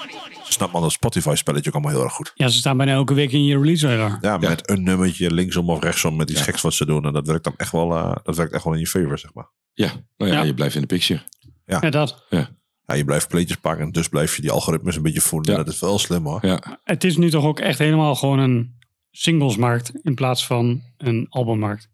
Snap 0.44 0.72
man 0.72 0.82
dat 0.82 0.92
Spotify 0.92 1.36
spelletje 1.36 1.70
ook 1.70 1.76
allemaal 1.76 1.94
heel 1.94 2.04
erg 2.04 2.14
goed. 2.14 2.32
Ja, 2.36 2.48
ze 2.48 2.58
staan 2.58 2.78
bijna 2.78 2.92
elke 2.92 3.14
week 3.14 3.32
in 3.32 3.44
je 3.46 3.58
release 3.58 3.88
radar. 3.96 4.18
Ja, 4.22 4.38
met 4.38 4.70
een 4.70 4.84
nummertje 4.84 5.32
linksom 5.34 5.70
of 5.70 5.84
rechtsom 5.84 6.16
met 6.16 6.30
iets 6.30 6.42
geks 6.42 6.62
wat 6.62 6.74
ze 6.74 6.86
doen. 6.86 7.06
En 7.06 7.14
dat 7.14 7.28
werkt 7.28 7.44
dan 7.44 7.54
echt 7.58 7.72
wel, 7.72 7.96
eh, 7.96 8.16
dat 8.24 8.36
werkt 8.36 8.54
echt 8.54 8.64
wel 8.64 8.74
in 8.74 8.80
je 8.80 8.88
favor, 8.88 9.20
zeg 9.20 9.34
maar. 9.34 9.50
Ja, 9.74 9.92
nou 10.18 10.32
ja, 10.32 10.38
Ja. 10.38 10.44
je 10.46 10.54
blijft 10.54 10.76
in 10.76 10.82
de 10.82 10.88
picture. 10.88 11.22
Ja. 11.66 11.78
Ja, 11.82 11.90
dat. 11.90 12.26
Ja. 12.30 12.50
Ja, 12.86 12.96
je 12.96 13.06
blijft 13.06 13.28
pleetjes 13.28 13.58
pakken, 13.58 13.92
dus 13.92 14.08
blijf 14.08 14.36
je 14.36 14.42
die 14.42 14.52
algoritmes 14.52 14.96
een 14.96 15.02
beetje 15.02 15.22
voeden. 15.22 15.56
Dat 15.56 15.68
is 15.68 15.80
wel 15.80 16.00
slim 16.00 16.26
hoor. 16.26 16.46
Ja. 16.46 16.80
Het 16.84 17.04
is 17.04 17.18
nu 17.18 17.30
toch 17.30 17.44
ook 17.46 17.60
echt 17.60 17.80
helemaal 17.80 18.16
gewoon 18.16 18.40
een 18.40 18.76
singlesmarkt 19.12 19.92
in 20.02 20.16
plaats 20.16 20.46
van 20.46 20.82
een 20.98 21.26
albummarkt. 21.30 21.90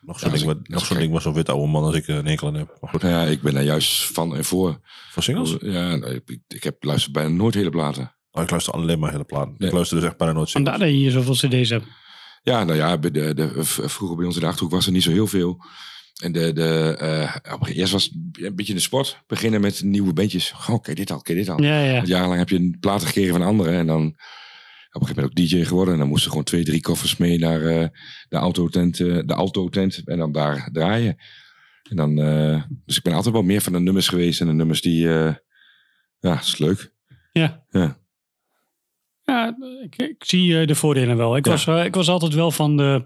Nog 0.00 0.18
zo'n 0.18 0.30
Ja, 0.32 0.36
ding, 0.36 0.68
nog 0.68 0.86
zo'n 0.86 0.96
ding 0.98 1.12
waar 1.12 1.20
zo'n 1.20 1.34
wit 1.34 1.48
oude 1.48 1.66
man 1.66 1.84
als 1.84 1.94
ik 1.94 2.08
eh, 2.08 2.16
een 2.16 2.26
enkel 2.26 2.46
aan 2.48 2.54
heb. 2.54 2.76
Maar 2.80 2.90
goed, 2.90 3.02
ja, 3.02 3.22
ik 3.22 3.42
ben 3.42 3.54
daar 3.54 3.62
juist 3.62 4.04
van 4.12 4.36
en 4.36 4.44
voor. 4.44 4.80
voor 5.10 5.22
singles? 5.22 5.56
Ja, 5.60 5.96
nou, 5.96 6.14
ik, 6.26 6.38
ik 6.48 6.62
heb 6.62 6.84
luister 6.84 7.12
bijna 7.12 7.28
nooit 7.28 7.54
hele 7.54 7.70
platen. 7.70 8.14
Oh, 8.30 8.42
ik 8.42 8.50
luister 8.50 8.72
alleen 8.72 8.98
maar 8.98 9.10
hele 9.10 9.24
platen. 9.24 9.54
Nee. 9.58 9.68
Ik 9.68 9.74
luister 9.74 9.96
dus 10.00 10.06
echt 10.08 10.16
bijna 10.16 10.32
nooit 10.32 10.48
singles. 10.48 10.70
Vandaar 10.72 10.88
dat 10.88 10.96
je 10.98 11.02
hier 11.02 11.10
zoveel 11.10 11.34
cd's 11.48 11.70
hebt. 11.70 11.86
Ja, 12.42 12.64
nou 12.64 12.78
ja, 12.78 12.98
bij 12.98 13.10
de, 13.10 13.34
de, 13.34 13.50
vroeger 13.64 14.16
bij 14.16 14.26
ons 14.26 14.34
in 14.34 14.40
de 14.40 14.46
Achterhoek 14.46 14.72
was 14.72 14.86
er 14.86 14.92
niet 14.92 15.02
zo 15.02 15.10
heel 15.10 15.26
veel. 15.26 15.64
En 16.22 16.32
de, 16.32 16.52
de, 16.52 16.96
eh, 16.98 17.52
op- 17.54 17.66
eerst 17.66 17.92
was 17.92 18.04
het 18.04 18.12
een 18.32 18.56
beetje 18.56 18.74
de 18.74 18.80
sport. 18.80 19.22
Beginnen 19.26 19.60
met 19.60 19.82
nieuwe 19.82 20.12
bandjes. 20.12 20.54
Oh, 20.68 20.80
kijk 20.82 20.96
dit 20.96 21.10
al, 21.10 21.20
kijk 21.20 21.38
dit 21.38 21.48
al. 21.48 21.62
Ja, 21.62 21.80
ja. 21.84 21.92
Want 21.94 22.08
jarenlang 22.08 22.38
heb 22.38 22.48
je 22.48 22.56
een 22.56 22.76
platen 22.80 23.06
gekregen 23.06 23.32
van 23.32 23.42
anderen. 23.42 23.72
En 23.74 23.86
dan 23.86 24.16
op 24.94 25.00
een 25.00 25.06
gegeven 25.06 25.22
moment 25.30 25.40
ook 25.40 25.60
DJ 25.60 25.64
geworden. 25.64 25.94
En 25.94 26.00
dan 26.00 26.08
moesten 26.08 26.28
gewoon 26.30 26.44
twee, 26.44 26.64
drie 26.64 26.80
koffers 26.80 27.16
mee 27.16 27.38
naar 27.38 27.62
eh, 27.66 27.88
de 28.28 28.36
autotent, 28.36 29.00
eh, 29.00 29.18
de 29.26 29.34
autotent 29.34 30.02
en 30.04 30.18
dan 30.18 30.32
daar 30.32 30.68
draaien. 30.72 31.16
En 31.90 31.96
dan, 31.96 32.18
eh, 32.18 32.62
dus 32.84 32.96
ik 32.96 33.02
ben 33.02 33.12
altijd 33.14 33.34
wel 33.34 33.42
meer 33.42 33.60
van 33.60 33.72
de 33.72 33.80
nummers 33.80 34.08
geweest. 34.08 34.40
En 34.40 34.46
de 34.46 34.52
nummers 34.52 34.80
die, 34.80 35.08
eh, 35.14 35.34
ja, 36.20 36.40
is 36.40 36.58
leuk. 36.58 36.92
Ja. 37.32 37.64
Ja. 37.70 38.02
Ja, 39.24 39.56
ik, 39.82 39.96
ik 39.96 40.24
zie 40.24 40.60
eh, 40.60 40.66
de 40.66 40.74
voordelen 40.74 41.16
wel. 41.16 41.36
Ik, 41.36 41.44
Ja. 41.44 41.50
was, 41.50 41.66
eh, 41.66 41.84
ik 41.84 41.94
was 41.94 42.08
altijd 42.08 42.34
wel 42.34 42.50
van 42.50 42.76
de, 42.76 43.02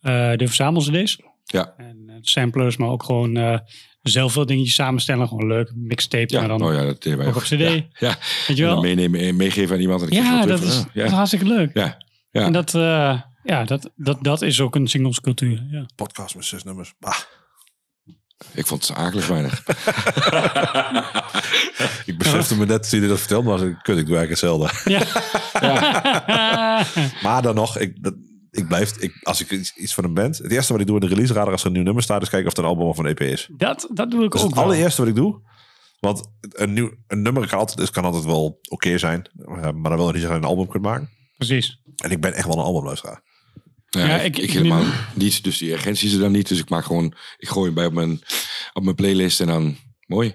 eh 0.00 0.32
de 0.36 0.46
verzamel-cd's. 0.46 1.18
Ja. 1.44 1.74
En 1.76 2.02
eh, 2.06 2.16
samplers, 2.20 2.76
maar 2.76 2.88
ook 2.88 3.02
gewoon 3.02 3.36
eh, 3.36 3.58
zelf 4.02 4.32
veel 4.32 4.46
dingetjes 4.46 4.74
samenstellen. 4.74 5.28
Gewoon 5.28 5.46
leuk. 5.46 5.72
Mixtape, 5.74 6.32
Ja, 6.32 6.38
maar 6.38 6.48
dan 6.48 6.62
oh 6.62 6.72
ja, 6.74 6.84
dat 6.84 7.02
deden 7.02 7.18
wij 7.18 7.28
ook 7.28 7.36
op 7.36 7.42
cd. 7.42 7.50
Ja, 7.50 7.58
ja. 7.98 8.16
Weet 8.46 8.56
je 8.56 8.62
En 8.62 8.62
wel? 8.62 8.74
dan 8.74 8.82
meenemen 8.82 9.20
en 9.20 9.36
meegeven 9.36 9.74
aan 9.74 9.80
iemand. 9.80 10.02
En 10.02 10.08
Ja, 10.10 10.46
dat 10.46 10.62
is, 10.62 10.74
van, 10.74 10.90
dat 10.94 11.04
is 11.04 11.10
hartstikke 11.12 11.46
leuk. 11.46 11.70
Ja, 11.74 12.02
ja. 12.30 12.42
En 12.44 12.52
dat, 12.52 12.74
eh, 12.74 13.20
ja, 13.42 13.64
dat, 13.64 13.90
dat, 13.96 14.18
dat 14.24 14.42
is 14.42 14.60
ook 14.60 14.74
een 14.74 14.88
singlescultuur. 14.88 15.66
Ja. 15.70 15.86
Podcast 15.94 16.34
met 16.34 16.44
zes 16.44 16.64
nummers. 16.64 16.94
Bah. 16.98 17.16
Ik 18.52 18.66
vond 18.66 18.88
het 18.88 18.96
akelig 18.96 19.26
weinig. 19.26 19.62
Ik 22.06 22.18
besefte 22.18 22.56
me 22.56 22.66
net, 22.66 22.90
toen 22.90 23.00
je 23.00 23.08
dat 23.08 23.18
vertelde, 23.18 23.48
maar 23.48 23.60
ik, 23.66 23.78
kut, 23.82 23.98
ik 23.98 24.06
doe 24.06 24.16
eigenlijk 24.16 24.28
hetzelfde. 24.30 24.68
maar 27.24 27.42
dan 27.42 27.54
nog, 27.54 27.78
ik, 27.78 28.02
dat, 28.02 28.14
ik 28.50 28.66
blijf, 28.68 28.96
ik, 28.96 29.12
als 29.22 29.40
ik 29.40 29.50
iets, 29.50 29.74
iets 29.76 29.94
van 29.94 30.04
een 30.04 30.14
band, 30.14 30.38
het 30.38 30.52
eerste 30.52 30.72
wat 30.72 30.80
ik 30.80 30.86
doe 30.86 31.00
in 31.00 31.08
de 31.08 31.14
release 31.14 31.32
radar 31.32 31.52
als 31.52 31.60
er 31.60 31.66
een 31.66 31.72
nieuw 31.72 31.82
nummer 31.82 32.02
staat, 32.02 32.22
is 32.22 32.28
kijken 32.28 32.48
of 32.50 32.56
het 32.56 32.64
een 32.64 32.70
album 32.70 32.86
of 32.86 32.98
een 32.98 33.06
EP 33.06 33.20
is. 33.20 33.48
Dat, 33.56 33.88
dat 33.92 34.10
doe 34.10 34.24
ik 34.24 34.30
Dat 34.32 34.40
ook 34.40 34.46
het 34.46 34.56
wel. 34.56 34.64
allereerste 34.64 35.00
wat 35.00 35.10
ik 35.10 35.16
doe. 35.16 35.40
Want 36.00 36.30
een, 36.40 36.72
nieuw, 36.72 36.90
een 37.06 37.22
nummer 37.22 37.48
kan 37.48 37.58
altijd, 37.58 37.78
dus 37.78 37.90
kan 37.90 38.04
altijd 38.04 38.24
wel 38.24 38.58
oké 38.68 38.98
zijn, 38.98 39.30
eh, 39.44 39.46
maar 39.56 39.72
dan 39.90 39.96
wil 39.96 40.06
je 40.06 40.12
niet 40.12 40.20
zeggen 40.20 40.38
een 40.38 40.44
album 40.48 40.68
kunt 40.68 40.82
maken. 40.82 41.10
Precies. 41.36 41.80
En 41.96 42.10
ik 42.10 42.20
ben 42.20 42.32
echt 42.32 42.46
wel 42.46 42.56
een 42.58 42.64
albumluisteraar. 42.64 43.22
Ja, 43.88 44.06
Ja, 44.06 44.16
ik, 44.20 44.24
ik- 44.24 44.36
ik, 44.36 44.42
ik 44.44 44.50
helemaal 44.50 44.82
nu- 44.84 44.90
niet. 45.14 45.44
Dus 45.44 45.58
die 45.58 45.72
urgentie 45.72 46.08
is 46.08 46.14
er 46.14 46.20
dan 46.20 46.32
niet. 46.32 46.48
Dus 46.48 46.58
ik 46.58 46.68
maak 46.68 46.84
gewoon, 46.84 47.14
ik 47.38 47.48
gooi 47.48 47.64
hem 47.66 47.74
bij 47.74 47.86
op 47.86 47.92
mijn, 47.92 48.20
op 48.72 48.82
mijn 48.82 48.96
playlist 48.96 49.40
en 49.40 49.46
dan 49.46 49.76
mooi. 50.06 50.34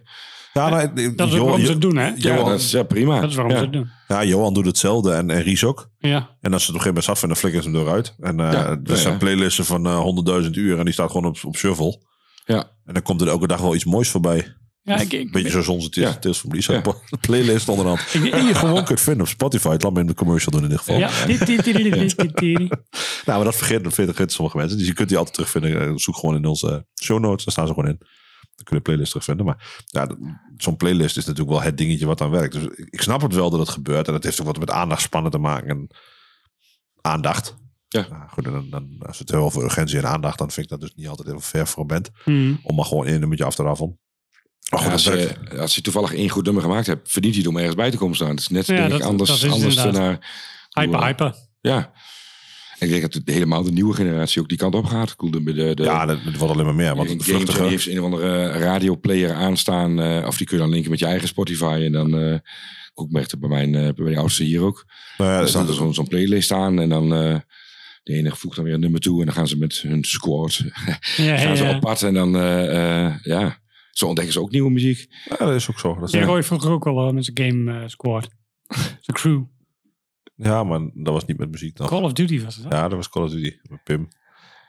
Ja, 0.55 0.69
nou, 0.69 1.15
Dat 1.15 1.27
is 1.27 1.37
waarom 1.37 1.61
ze 1.65 1.71
het 1.71 1.81
doen, 1.81 1.97
hè? 1.97 2.11
Ja, 2.15 2.35
dat 2.43 2.59
is 2.59 2.71
ja, 2.71 2.83
prima. 2.83 3.19
Dat 3.19 3.29
is 3.29 3.35
waarom 3.35 3.53
ja. 3.53 3.59
ze 3.59 3.63
het 3.63 3.73
doen. 3.73 3.89
ja, 4.07 4.23
Johan 4.23 4.53
doet 4.53 4.65
hetzelfde 4.65 5.11
en, 5.13 5.29
en 5.29 5.41
Ries 5.41 5.63
ook. 5.63 5.89
Ja. 5.97 6.29
En 6.41 6.53
als 6.53 6.65
ze 6.65 6.71
het 6.71 6.75
op 6.81 6.85
een 6.85 6.85
gegeven 6.85 6.85
moment 6.87 7.03
zat 7.03 7.19
vinden, 7.19 7.37
flikkeren 7.37 7.63
ze 7.71 7.77
hem 7.77 7.87
eruit. 7.87 8.15
En 8.19 8.39
eh 8.39 8.51
Ja, 8.51 8.65
er 8.69 8.79
ja, 8.83 8.95
zijn 8.95 9.13
ja. 9.13 9.19
playlisten 9.19 9.65
van 9.65 9.85
eh 9.85 10.43
100.000 10.43 10.49
uur 10.51 10.77
en 10.79 10.83
die 10.85 10.93
staat 10.93 11.11
gewoon 11.11 11.25
op, 11.25 11.37
op 11.43 11.55
shuffle. 11.55 12.01
Ja, 12.45 12.63
En 12.85 12.93
dan 12.93 13.03
komt 13.03 13.21
er 13.21 13.27
elke 13.27 13.47
dag 13.47 13.61
wel 13.61 13.75
iets 13.75 13.85
moois 13.85 14.09
voorbij. 14.09 14.55
Ja, 14.81 14.99
ik, 14.99 15.13
ik, 15.13 15.31
Beetje 15.31 15.49
zoals 15.49 15.67
onze 15.67 15.89
Ja. 15.91 16.13
Tales 16.13 16.37
from 16.37 16.53
Lisa 16.53 16.73
Ja. 16.73 16.81
playlist 17.27 17.69
onderhand. 17.69 18.11
Die 18.11 18.23
je 18.35 18.55
gewoon 18.63 18.83
kunt 18.83 19.01
vinden 19.01 19.21
op 19.21 19.27
Spotify. 19.27 19.69
Het 19.69 19.83
laat 19.83 19.93
me 19.93 19.99
in 19.99 20.07
de 20.07 20.13
commercial 20.13 20.51
doen 20.51 20.63
in 20.63 20.69
ieder 20.69 20.83
geval. 20.83 20.97
ja. 20.97 21.09
Dit, 21.25 21.45
dit, 21.45 21.63
dit, 21.63 21.75
dit, 21.75 21.93
dit, 21.93 22.17
dit, 22.17 22.37
dit. 22.37 22.57
Nou, 22.59 22.69
maar 23.25 23.43
dat 23.43 23.55
vergeet, 23.55 23.83
dat 23.83 23.93
vergeten 23.93 24.29
sommige 24.29 24.57
mensen. 24.57 24.77
Dus 24.77 24.87
je 24.87 24.93
kunt 24.93 25.07
die 25.09 25.17
altijd 25.17 25.35
terugvinden. 25.35 25.81
Eh, 25.81 25.91
Zoek 25.95 26.15
gewoon 26.15 26.35
in 26.35 26.45
onze 26.45 26.85
show 27.03 27.19
notes. 27.19 27.43
Daar 27.45 27.53
staan 27.53 27.67
ze 27.67 27.73
gewoon 27.73 27.89
in. 27.89 27.99
Dan 28.55 28.65
kun 28.65 28.75
je 28.75 28.75
de 28.75 28.81
playlist 28.81 29.09
terugvinden. 29.09 29.45
Maar 29.45 29.83
ja, 29.85 30.07
zo'n 30.57 30.77
playlist 30.77 31.17
is 31.17 31.25
natuurlijk 31.25 31.55
wel 31.55 31.65
het 31.65 31.77
dingetje 31.77 32.05
wat 32.05 32.21
aan 32.21 32.29
werkt. 32.29 32.53
Dus 32.53 32.63
ik 32.63 32.87
ik 32.89 33.01
snap 33.01 33.21
het 33.21 33.33
wel 33.33 33.49
dat 33.49 33.59
het 33.59 33.69
gebeurt. 33.69 34.07
En 34.07 34.13
dat 34.13 34.23
heeft 34.23 34.39
ook 34.39 34.45
wat 34.45 34.59
met 34.59 34.69
aandachtspannen 34.71 35.31
te 35.31 35.37
maken. 35.37 35.69
En 35.69 35.87
aandacht. 37.01 37.55
Ja. 37.87 38.07
Nou, 38.09 38.29
goed, 38.29 38.45
en 38.45 38.51
dan, 38.51 38.69
dan, 38.69 38.95
als 38.99 39.19
het 39.19 39.29
heel 39.29 39.43
over 39.43 39.63
urgentie 39.63 39.97
en 39.97 40.07
aandacht, 40.07 40.37
dan 40.37 40.51
vind 40.51 40.65
ik 40.65 40.71
dat 40.71 40.81
dus 40.81 40.93
niet 40.95 41.07
altijd 41.07 41.27
heel 41.27 41.39
ver 41.39 41.67
voor 41.67 41.81
een 41.81 41.87
band. 41.87 42.09
Hmm. 42.23 42.59
Om 42.63 42.75
maar 42.75 42.85
gewoon 42.85 43.05
één 43.05 43.19
nummertje 43.19 43.45
af 43.45 43.55
te 43.55 43.63
raffelen. 43.63 43.99
Maar 44.69 44.79
goed, 44.79 44.91
als, 44.91 45.03
je, 45.03 45.37
als 45.57 45.75
je 45.75 45.81
toevallig 45.81 46.13
één 46.13 46.29
goed 46.29 46.45
nummer 46.45 46.63
gemaakt 46.63 46.87
hebt, 46.87 47.11
verdient 47.11 47.33
hij 47.33 47.43
het 47.43 47.51
om 47.51 47.57
ergens 47.57 47.75
bij 47.75 47.91
te 47.91 47.97
komen 47.97 48.15
staan. 48.15 48.29
Het 48.29 48.39
is 48.39 48.47
net 48.47 48.65
Ja, 48.67 48.75
denk 48.75 48.91
ik, 48.93 48.99
dat- 48.99 49.07
anders, 49.07 49.29
dat 49.29 49.37
is 49.37 49.43
het 49.43 49.51
anders 49.51 49.75
naar... 49.75 50.33
Hyper, 50.69 51.03
hyper. 51.05 51.35
Ja. 51.61 51.93
En 52.80 52.86
ik 52.88 52.89
denk 52.89 53.13
dat 53.13 53.21
de, 53.26 53.32
helemaal 53.32 53.63
de 53.63 53.71
nieuwe 53.71 53.93
generatie 53.93 54.41
ook 54.41 54.47
die 54.49 54.57
kant 54.57 54.76
op 54.76 54.86
gaat. 54.86 55.15
De, 55.17 55.43
de, 55.43 55.53
de, 55.76 55.84
ja, 55.84 56.05
dat, 56.05 56.23
dat 56.23 56.36
wordt 56.38 56.53
alleen 56.53 56.65
maar 56.65 56.76
meer. 56.76 56.95
Want 56.95 57.09
een 57.09 57.17
het 57.17 57.26
game 57.26 57.38
vluchtige... 57.38 57.61
die 57.61 57.69
heeft 57.71 57.88
een 57.88 57.99
of 57.99 58.03
andere 58.05 58.47
radioplayer 58.47 59.34
aanstaan. 59.34 59.99
eh, 60.01 60.28
of 60.28 60.38
die 60.38 60.47
kun 60.47 60.57
je 60.57 60.63
dan 60.63 60.71
linken 60.71 60.89
met 60.91 60.99
je 60.99 61.05
eigen 61.05 61.28
Spotify. 61.28 61.82
En 61.86 61.91
dan... 61.91 62.17
eh 62.19 62.34
ik 62.95 63.11
merkte 63.11 63.38
bij 63.38 63.49
mijn, 63.49 63.76
eh, 63.76 63.82
bij 63.82 64.05
mijn 64.05 64.17
oudste 64.17 64.43
hier 64.43 64.61
ook. 64.61 64.86
Nou 65.17 65.32
ja, 65.32 65.39
Er 65.39 65.47
staat 65.47 65.69
er 65.69 65.76
dat- 65.78 65.95
zo'n 65.95 66.07
playlist 66.07 66.51
aan. 66.51 66.80
En 66.80 66.89
dan... 66.89 67.13
eh 67.13 67.36
de 68.03 68.13
ene 68.13 68.32
voegt 68.36 68.55
dan 68.55 68.65
weer 68.65 68.73
een 68.73 68.80
nummer 68.80 68.99
toe. 68.99 69.19
En 69.19 69.26
dan 69.26 69.36
gaan 69.36 69.47
ze 69.47 69.57
met 69.57 69.76
hun 69.82 70.03
squad 70.03 70.53
Ja, 71.17 71.38
gaan 71.38 71.47
ja, 71.49 71.55
ze 71.55 71.63
ja. 71.63 71.76
op 71.76 71.80
pad. 71.82 72.01
En 72.03 72.13
dan... 72.13 72.36
eh, 72.36 73.05
eh, 73.05 73.13
ja, 73.23 73.59
zo 73.91 74.05
ontdekken 74.05 74.34
ze 74.34 74.39
ook 74.41 74.51
nieuwe 74.51 74.69
muziek. 74.71 75.05
ja, 75.30 75.45
dat 75.45 75.53
is 75.55 75.69
ook 75.69 75.80
zo. 75.80 75.93
Dat 75.95 76.03
is- 76.03 76.11
Die 76.11 76.21
Roy 76.21 76.43
vroeger 76.43 76.71
ook 76.71 76.84
wel 76.84 77.07
eh, 77.07 77.13
met 77.13 77.26
zijn 77.26 77.38
game 77.51 77.80
eh, 77.80 77.88
squad. 77.88 78.28
Zijn 79.01 79.17
crew. 79.17 79.41
Ja, 80.36 80.63
maar 80.63 80.79
dat 80.93 81.13
was 81.13 81.25
niet 81.25 81.38
met 81.38 81.51
muziek 81.51 81.75
dan. 81.75 81.88
Call 81.88 82.03
of 82.03 82.13
Duty 82.13 82.43
was 82.43 82.55
het. 82.55 82.63
hè? 82.69 82.75
Ja, 82.75 82.81
dat 82.88 82.97
was 82.97 83.09
Call 83.09 83.23
of 83.23 83.31
Duty. 83.31 83.55
Met 83.69 83.83
Pim. 83.83 84.07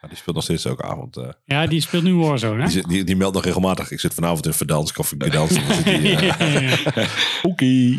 Ja, 0.03 0.09
die 0.09 0.17
speelt 0.17 0.35
nog 0.37 0.45
steeds 0.45 0.65
elke 0.65 0.83
avond. 0.83 1.17
eh. 1.17 1.29
Ja, 1.45 1.67
die 1.67 1.81
speelt 1.81 2.03
nu 2.03 2.15
Warzone, 2.15 2.63
hè? 2.63 2.69
die, 2.69 2.89
die, 2.89 3.05
die 3.05 3.17
meldt 3.17 3.35
nog 3.35 3.45
regelmatig. 3.45 3.91
Ik 3.91 4.01
zit 4.01 4.15
vanavond 4.15 4.47
in 4.47 4.53
Verdans, 4.53 4.93
of 4.97 5.13
ik 5.13 5.23
gedans. 5.23 5.51
Dan 5.55 5.75
zit 5.75 5.85
die, 5.85 6.17
eh, 6.17 7.09
Oké. 7.43 7.65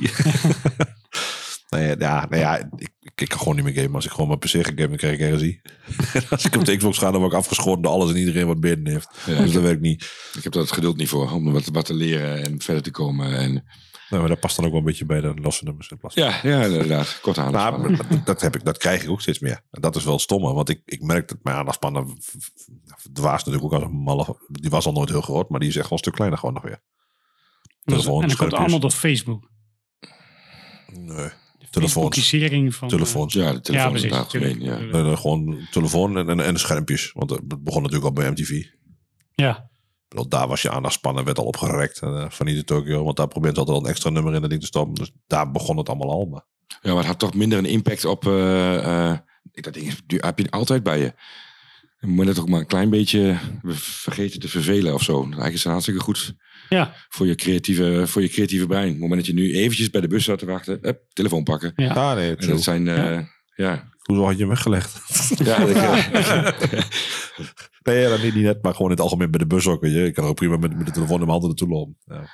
nee, 1.69 1.95
ja, 1.99 2.27
ja, 2.29 2.57
ik, 2.77 2.89
ik 3.15 3.27
kan 3.29 3.39
gewoon 3.39 3.55
niet 3.55 3.63
meer 3.65 3.73
gamen. 3.73 3.95
Als 3.95 4.05
ik 4.05 4.11
gewoon 4.11 4.27
mijn 4.27 4.39
PC 4.39 4.49
ga 4.49 4.61
gamen, 4.63 4.87
dan 4.87 4.97
krijg 4.97 5.19
ik 5.19 5.35
RSI. 5.35 5.61
Als 6.29 6.45
ik 6.45 6.55
op 6.55 6.65
de 6.65 6.75
Xbox 6.77 6.97
ga, 6.97 7.11
dan 7.11 7.19
word 7.19 7.31
ik 7.31 7.37
afgeschoten 7.37 7.81
door 7.81 7.91
alles 7.91 8.09
en 8.09 8.17
iedereen 8.17 8.47
wat 8.47 8.59
binnen 8.59 8.91
heeft. 8.91 9.09
Ja, 9.25 9.37
dus 9.41 9.51
dat 9.51 9.61
werkt 9.63 9.81
niet. 9.81 10.03
Ik 10.33 10.43
heb 10.43 10.53
daar 10.53 10.61
het 10.61 10.71
geduld 10.71 10.97
niet 10.97 11.09
voor. 11.09 11.31
Om 11.31 11.51
wat, 11.51 11.65
wat 11.65 11.85
te 11.85 11.93
leren 11.93 12.43
en 12.43 12.61
verder 12.61 12.83
te 12.83 12.91
komen. 12.91 13.37
En, 13.37 13.63
Nou, 14.09 14.21
maar 14.21 14.29
dat 14.29 14.39
past 14.39 14.55
dan 14.55 14.65
ook 14.65 14.71
wel 14.71 14.79
een 14.79 14.85
beetje 14.85 15.05
bij 15.05 15.21
de 15.21 15.33
losse 15.33 15.63
nummers 15.63 15.89
in 15.89 15.97
plaats. 15.97 16.15
ja, 16.15 16.39
ja, 16.43 16.63
inderdaad. 16.63 17.19
Kort 17.21 17.37
aan. 17.37 17.51
Nou, 17.51 17.95
dat, 17.95 18.25
dat, 18.25 18.41
heb 18.41 18.55
ik, 18.55 18.65
dat 18.65 18.77
krijg 18.77 19.03
ik 19.03 19.09
ook 19.09 19.21
steeds 19.21 19.39
meer. 19.39 19.61
En 19.71 19.81
dat 19.81 19.95
is 19.95 20.03
wel 20.03 20.19
stomme, 20.19 20.53
want 20.53 20.69
ik, 20.69 20.81
ik 20.85 21.01
merk 21.01 21.27
dat 21.27 21.37
mijn 21.41 21.55
aandachtspannen 21.55 22.17
dwaas 23.13 23.43
natuurlijk 23.43 23.63
ook 23.63 23.81
als 23.81 23.83
een 23.83 23.97
malle. 23.97 24.37
Die 24.47 24.69
was 24.69 24.85
al 24.85 24.91
nooit 24.91 25.09
heel 25.09 25.21
groot, 25.21 25.49
maar 25.49 25.59
die 25.59 25.69
is 25.69 25.75
echt 25.75 25.83
wel 25.83 25.93
een 25.93 25.97
stuk 25.97 26.13
kleiner 26.13 26.39
gewoon 26.39 26.53
nog 26.53 26.63
weer. 26.63 26.81
Telefoon, 27.83 28.21
en 28.21 28.27
dat 28.27 28.37
komt 28.37 28.53
allemaal 28.53 28.79
door 28.79 28.91
Facebook. 28.91 29.49
Nee. 30.91 31.29
Telefoons. 31.69 32.31
Van... 32.75 32.87
Telefoons. 32.87 33.33
ja, 33.33 33.53
de 33.53 33.61
telefoon 33.61 33.85
Ja, 33.85 33.99
precies, 33.99 34.11
algemeen. 34.11 34.61
Ja. 34.61 34.77
Nee, 34.77 35.03
nee, 35.03 35.17
gewoon 35.17 35.67
telefoon 35.71 36.17
en, 36.17 36.29
en, 36.29 36.39
en 36.39 36.59
schermpjes. 36.59 37.11
Want 37.13 37.29
het 37.29 37.63
begon 37.63 37.81
natuurlijk 37.81 38.05
al 38.05 38.13
bij 38.13 38.31
MTV. 38.31 38.63
Ja. 39.35 39.69
Bedoel, 40.07 40.27
daar 40.27 40.47
was 40.47 40.61
je 40.61 40.69
aandachtspannen, 40.71 41.23
werd 41.25 41.37
al 41.39 41.45
opgerekt 41.45 42.01
uh, 42.03 42.25
van 42.29 42.45
de 42.45 42.63
Tokyo. 42.63 43.03
Want 43.03 43.17
daar 43.17 43.27
probeert 43.27 43.53
ze 43.53 43.59
altijd 43.59 43.77
al 43.77 43.83
een 43.83 43.89
extra 43.89 44.09
nummer 44.09 44.33
in 44.33 44.41
dat 44.41 44.49
ding 44.49 44.61
te 44.61 44.67
stoppen. 44.67 44.93
Dus 44.95 45.11
daar 45.27 45.51
begon 45.51 45.77
het 45.77 45.89
allemaal 45.89 46.11
al. 46.11 46.25
Maar 46.25 46.45
Ja, 46.67 46.89
maar 46.89 46.97
het 46.97 47.05
had 47.05 47.19
toch 47.19 47.33
minder 47.33 47.57
een 47.57 47.65
impact 47.65 48.05
op... 48.05 48.25
eh, 48.27 49.09
eh, 49.11 49.17
dat 49.53 49.73
ding 49.73 49.87
is, 49.87 50.01
heb 50.17 50.39
je 50.39 50.49
altijd 50.51 50.83
bij 50.83 50.99
je. 50.99 51.13
Je 51.99 52.07
moet 52.07 52.27
het 52.27 52.39
ook 52.39 52.49
maar 52.49 52.59
een 52.59 52.65
klein 52.65 52.89
beetje 52.89 53.37
vergeten 53.73 54.39
te 54.39 54.47
vervelen 54.49 54.93
of 54.93 55.01
zo. 55.03 55.21
Eigenlijk 55.21 55.53
is 55.53 55.63
het 55.63 55.71
hartstikke 55.71 56.01
goed 56.01 56.35
Ja. 56.69 56.93
voor 57.09 57.25
je 57.27 57.35
creatieve, 57.35 58.03
voor 58.07 58.21
je 58.21 58.27
creatieve 58.29 58.65
brein. 58.67 58.85
Op 58.85 58.91
het 58.91 58.99
moment 58.99 59.19
dat 59.19 59.35
je 59.35 59.41
nu 59.41 59.53
eventjes 59.55 59.89
bij 59.89 60.01
de 60.01 60.07
bus 60.07 60.23
staat 60.23 60.39
te 60.39 60.45
wachten, 60.45 60.77
hup, 60.81 61.01
telefoon 61.13 61.43
pakken. 61.43 61.73
Ja. 61.75 61.93
ja, 61.93 62.13
nee, 62.13 62.29
En 62.29 62.37
true. 62.37 62.51
dat 62.53 62.63
zijn, 62.63 62.87
eh, 62.87 63.19
ja. 63.55 63.89
Hoezo 64.07 64.23
had 64.25 64.33
je 64.33 64.39
hem 64.39 64.47
weggelegd? 64.49 64.99
Ja, 65.39 65.59
dat, 65.59 65.69
eh, 65.69 66.07
nee, 67.83 67.99
ja, 67.99 68.09
dat 68.09 68.21
niet, 68.21 68.33
niet 68.35 68.43
net, 68.43 68.61
maar 68.63 68.71
gewoon 68.71 68.87
in 68.91 68.95
het 68.95 69.03
algemeen 69.03 69.31
bij 69.31 69.39
de 69.39 69.47
bus 69.47 69.67
ook. 69.67 69.81
Weet 69.81 69.93
je. 69.93 70.05
Ik 70.05 70.13
kan 70.13 70.25
ook 70.25 70.35
prima 70.35 70.57
met, 70.57 70.77
met 70.77 70.85
de 70.85 70.91
telefoon 70.91 71.19
in 71.19 71.27
mijn 71.27 71.31
handen 71.39 71.47
naartoe 71.49 71.67
lopen. 71.69 71.97
Ja. 72.05 72.29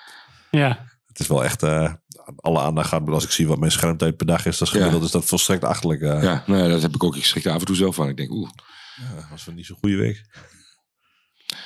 Ja. 0.52 0.92
Het 1.08 1.20
is 1.20 1.28
wel 1.28 1.44
echt, 1.44 1.64
eh, 1.64 1.94
alle 2.36 2.60
aandacht 2.60 2.88
gaat, 2.90 3.06
maar 3.06 3.14
als 3.14 3.24
ik 3.24 3.32
zie 3.32 3.48
wat 3.48 3.60
mijn 3.60 3.72
schermtijd 3.72 4.18
per 4.18 4.26
dag 4.26 4.46
is, 4.46 4.58
dat 4.58 4.68
is 4.68 4.74
gemiddeld, 4.74 5.04
is 5.04 5.12
dat 5.12 5.26
volstrekt 5.26 5.64
achterlijk. 5.64 6.02
eh. 6.02 6.24
ja, 6.24 6.44
nou 6.48 6.64
ja, 6.64 6.68
dat 6.68 6.82
heb 6.82 6.96
ik 6.96 7.04
ook. 7.04 7.16
Ik 7.16 7.26
schrik 7.26 7.46
er 7.46 7.52
af 7.52 7.60
en 7.60 7.66
toe 7.66 7.76
zelf 7.76 7.96
van. 7.96 8.10
Ik 8.10 8.18
denk, 8.18 8.32
oeh. 8.32 8.50
Ja, 8.96 9.16
dat 9.16 9.26
was 9.30 9.46
wel 9.46 9.56
niet 9.56 9.66
zo'n 9.66 9.78
goede 9.80 9.96
week. 9.98 10.26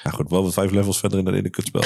Ja, 0.04 0.12
goed, 0.12 0.30
wel 0.30 0.44
wat 0.44 0.54
vijf 0.54 0.72
levels 0.72 1.00
verder 1.00 1.20
in 1.20 1.26
dat 1.26 1.34
ene 1.34 1.50
kutspel. 1.50 1.84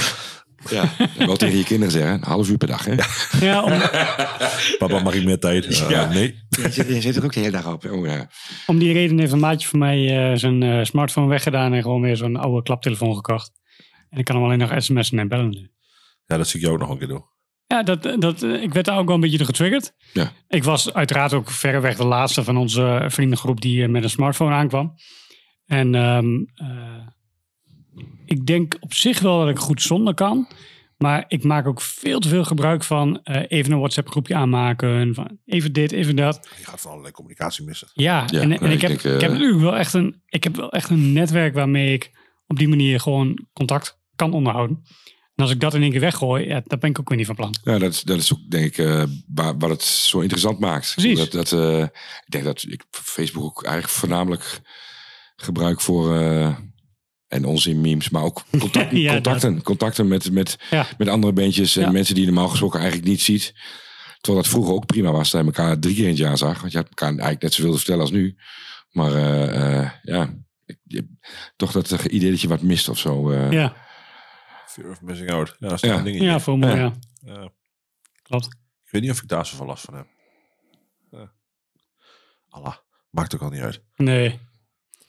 Ja, 0.69 0.83
en 1.17 1.27
wel 1.27 1.35
tegen 1.35 1.57
je 1.57 1.63
kinderen 1.63 1.91
zeggen, 1.91 2.13
een 2.13 2.23
half 2.23 2.49
uur 2.49 2.57
per 2.57 2.67
dag. 2.67 2.85
Hè? 2.85 2.95
Ja, 3.39 3.63
om, 3.63 3.71
Papa, 4.79 4.99
mag 5.03 5.13
ik 5.13 5.23
meer 5.23 5.39
tijd? 5.39 5.65
Eh, 5.65 5.89
Ja. 5.89 6.09
Nee. 6.09 6.35
Je 6.49 6.71
zit, 6.71 6.87
je 6.87 7.01
zit 7.01 7.15
er 7.15 7.23
ook 7.23 7.33
de 7.33 7.39
hele 7.39 7.51
dag 7.51 7.73
op. 7.73 7.85
Oh, 7.85 8.05
ja. 8.05 8.29
om 8.65 8.79
die 8.79 8.93
reden 8.93 9.19
heeft 9.19 9.31
een 9.31 9.39
maatje 9.39 9.67
van 9.67 9.79
mij 9.79 10.29
eh, 10.31 10.37
zijn 10.37 10.63
eh, 10.63 10.83
smartphone 10.83 11.27
weggedaan 11.27 11.73
en 11.73 11.81
gewoon 11.81 12.01
weer 12.01 12.17
zo'n 12.17 12.35
oude 12.35 12.63
klaptelefoon 12.63 13.15
gekocht. 13.15 13.51
En 14.09 14.17
ik 14.19 14.25
kan 14.25 14.35
hem 14.35 14.45
alleen 14.45 14.57
nog 14.57 14.73
sms'en 14.77 15.19
en 15.19 15.27
bellen 15.27 15.49
nu. 15.49 15.71
Ja, 16.25 16.37
dat 16.37 16.47
zie 16.47 16.59
ik 16.59 16.65
jou 16.65 16.75
ook 16.77 16.81
nog 16.81 16.91
een 16.91 16.97
keer 16.97 17.07
doen. 17.07 17.25
Ja, 17.67 17.83
dat, 17.83 18.03
dat, 18.21 18.43
ik 18.43 18.73
werd 18.73 18.85
daar 18.85 18.97
ook 18.97 19.05
wel 19.05 19.15
een 19.15 19.21
beetje 19.21 19.37
door 19.37 19.45
getriggerd. 19.45 19.93
Ja. 20.13 20.31
Ik 20.47 20.63
was 20.63 20.93
uiteraard 20.93 21.33
ook 21.33 21.51
verreweg 21.51 21.95
de 21.95 22.05
laatste 22.05 22.43
van 22.43 22.57
onze 22.57 23.05
vriendengroep 23.07 23.61
die 23.61 23.87
met 23.87 24.03
een 24.03 24.09
smartphone 24.09 24.55
aankwam. 24.55 24.93
En 25.65 25.95
ehm, 25.95 26.27
eh, 26.55 27.07
ik 28.31 28.45
denk 28.45 28.77
op 28.79 28.93
zich 28.93 29.19
wel 29.19 29.39
dat 29.39 29.49
ik 29.49 29.57
goed 29.59 29.81
zonder 29.81 30.13
kan. 30.13 30.47
Maar 30.97 31.25
ik 31.27 31.43
maak 31.43 31.67
ook 31.67 31.81
veel 31.81 32.19
te 32.19 32.27
veel 32.27 32.43
gebruik 32.43 32.83
van 32.83 33.19
eh, 33.23 33.43
even 33.47 33.71
een 33.71 33.77
WhatsApp 33.79 34.09
groepje 34.09 34.35
aanmaken. 34.35 35.13
Van 35.13 35.37
even 35.45 35.73
dit, 35.73 35.91
even 35.91 36.15
dat. 36.15 36.49
Je 36.57 36.65
gaat 36.65 36.81
van 36.81 36.89
allerlei 36.91 37.13
communicatie 37.13 37.65
missen. 37.65 37.87
Ja, 37.93 38.25
Ja, 38.29 38.41
en, 38.41 38.47
nee, 38.49 38.59
en 38.59 38.65
ik, 38.71 38.73
ik 38.73 38.81
heb, 38.81 38.89
denk, 38.89 39.03
eh, 39.03 39.13
ik 39.15 39.21
heb 39.21 39.31
natuurlijk 39.31 39.59
wel 39.61 39.77
echt 39.77 39.93
een, 39.93 40.21
ik 40.25 40.43
heb 40.43 40.55
wel 40.55 40.71
echt 40.71 40.89
een 40.89 41.13
netwerk 41.13 41.53
waarmee 41.53 41.93
ik 41.93 42.11
op 42.47 42.57
die 42.57 42.67
manier 42.67 42.99
gewoon 42.99 43.47
contact 43.53 43.99
kan 44.15 44.33
onderhouden. 44.33 44.81
En 45.35 45.43
als 45.43 45.51
ik 45.51 45.59
dat 45.59 45.73
in 45.73 45.81
één 45.81 45.91
keer 45.91 45.99
weggooi, 45.99 46.47
ja, 46.47 46.61
dat 46.65 46.79
ben 46.79 46.89
ik 46.89 46.99
ook 46.99 47.09
weer 47.09 47.17
niet 47.17 47.27
van 47.27 47.35
plan. 47.35 47.55
Ja, 47.63 47.77
dat, 47.79 47.91
is- 47.93 48.01
dat 48.01 48.17
is 48.17 48.33
ook 48.33 48.49
denk 48.49 48.65
ik 48.65 48.77
eh, 48.77 49.03
waar, 49.33 49.57
wat 49.57 49.69
het 49.69 49.81
zo 49.83 50.19
interessant 50.19 50.59
maakt. 50.59 50.91
Precies. 50.95 51.17
Dat, 51.19 51.31
dat, 51.31 51.51
eh, 51.51 51.79
ik 52.25 52.25
denk 52.31 52.43
dat 52.43 52.65
ik 52.67 52.83
Facebook 52.91 53.43
ook 53.43 53.63
eigenlijk 53.63 53.93
voornamelijk 53.93 54.61
gebruik 55.35 55.81
voor... 55.81 56.15
en 57.31 57.45
onzin 57.45 57.81
memes, 57.81 58.09
maar 58.09 58.23
ook 58.23 58.43
contact- 58.59 58.91
Ja, 58.97 59.13
contacten. 59.13 59.63
Contacten 59.63 60.07
met, 60.07 60.31
met, 60.31 60.57
Ja. 60.69 60.87
met 60.97 61.07
andere 61.07 61.33
bandjes 61.33 61.75
en 61.75 61.81
Ja. 61.83 61.91
mensen 61.91 62.15
die 62.15 62.25
je 62.25 62.31
normaal 62.31 62.49
gesproken 62.49 62.79
eigenlijk 62.79 63.09
niet 63.09 63.21
ziet. 63.21 63.53
Terwijl 64.19 64.43
dat 64.43 64.51
vroeger 64.53 64.73
ook 64.73 64.85
prima 64.85 65.11
was, 65.11 65.31
dat 65.31 65.41
je 65.41 65.47
elkaar 65.47 65.79
drie 65.79 65.95
keer 65.95 66.03
in 66.03 66.09
het 66.09 66.17
jaar 66.17 66.37
zag. 66.37 66.59
Want 66.59 66.71
je 66.71 66.77
had 66.77 66.87
elkaar 66.87 67.07
eigenlijk 67.09 67.41
net 67.41 67.53
zoveel 67.53 67.71
te 67.71 67.77
vertellen 67.77 68.01
als 68.01 68.11
nu. 68.11 68.35
Maar 68.91 69.13
eh, 69.15 69.79
eh, 69.81 69.89
ja, 70.01 70.33
ik, 70.65 70.77
je- 70.83 71.15
toch 71.55 71.71
dat 71.71 71.91
idee 71.91 72.29
dat 72.31 72.41
je 72.41 72.47
wat 72.47 72.61
mist 72.61 72.89
of 72.89 72.97
zo. 72.99 73.31
eh. 73.31 73.51
Ja, 73.51 73.75
Fear 74.67 74.89
of 74.89 75.01
missing 75.01 75.31
out. 75.31 75.55
Ja, 75.59 75.67
dat 75.69 75.83
is 75.83 75.89
een 75.89 76.03
dingetje. 76.03 76.25
ja 76.27 76.39
voor 76.39 76.57
me, 76.57 76.75
Ja. 76.75 76.93
Klopt. 78.23 78.45
Ik 78.85 78.91
weet 78.91 79.01
niet 79.01 79.11
of 79.11 79.21
ik 79.21 79.27
daar 79.27 79.45
zoveel 79.45 79.65
last 79.65 79.85
van 79.85 79.95
heb. 79.95 80.07
Ja. 81.11 81.31
Allah, 82.49 82.75
maakt 83.09 83.35
ook 83.35 83.41
al 83.41 83.49
niet 83.49 83.61
uit. 83.61 83.81
Nee. 83.95 84.39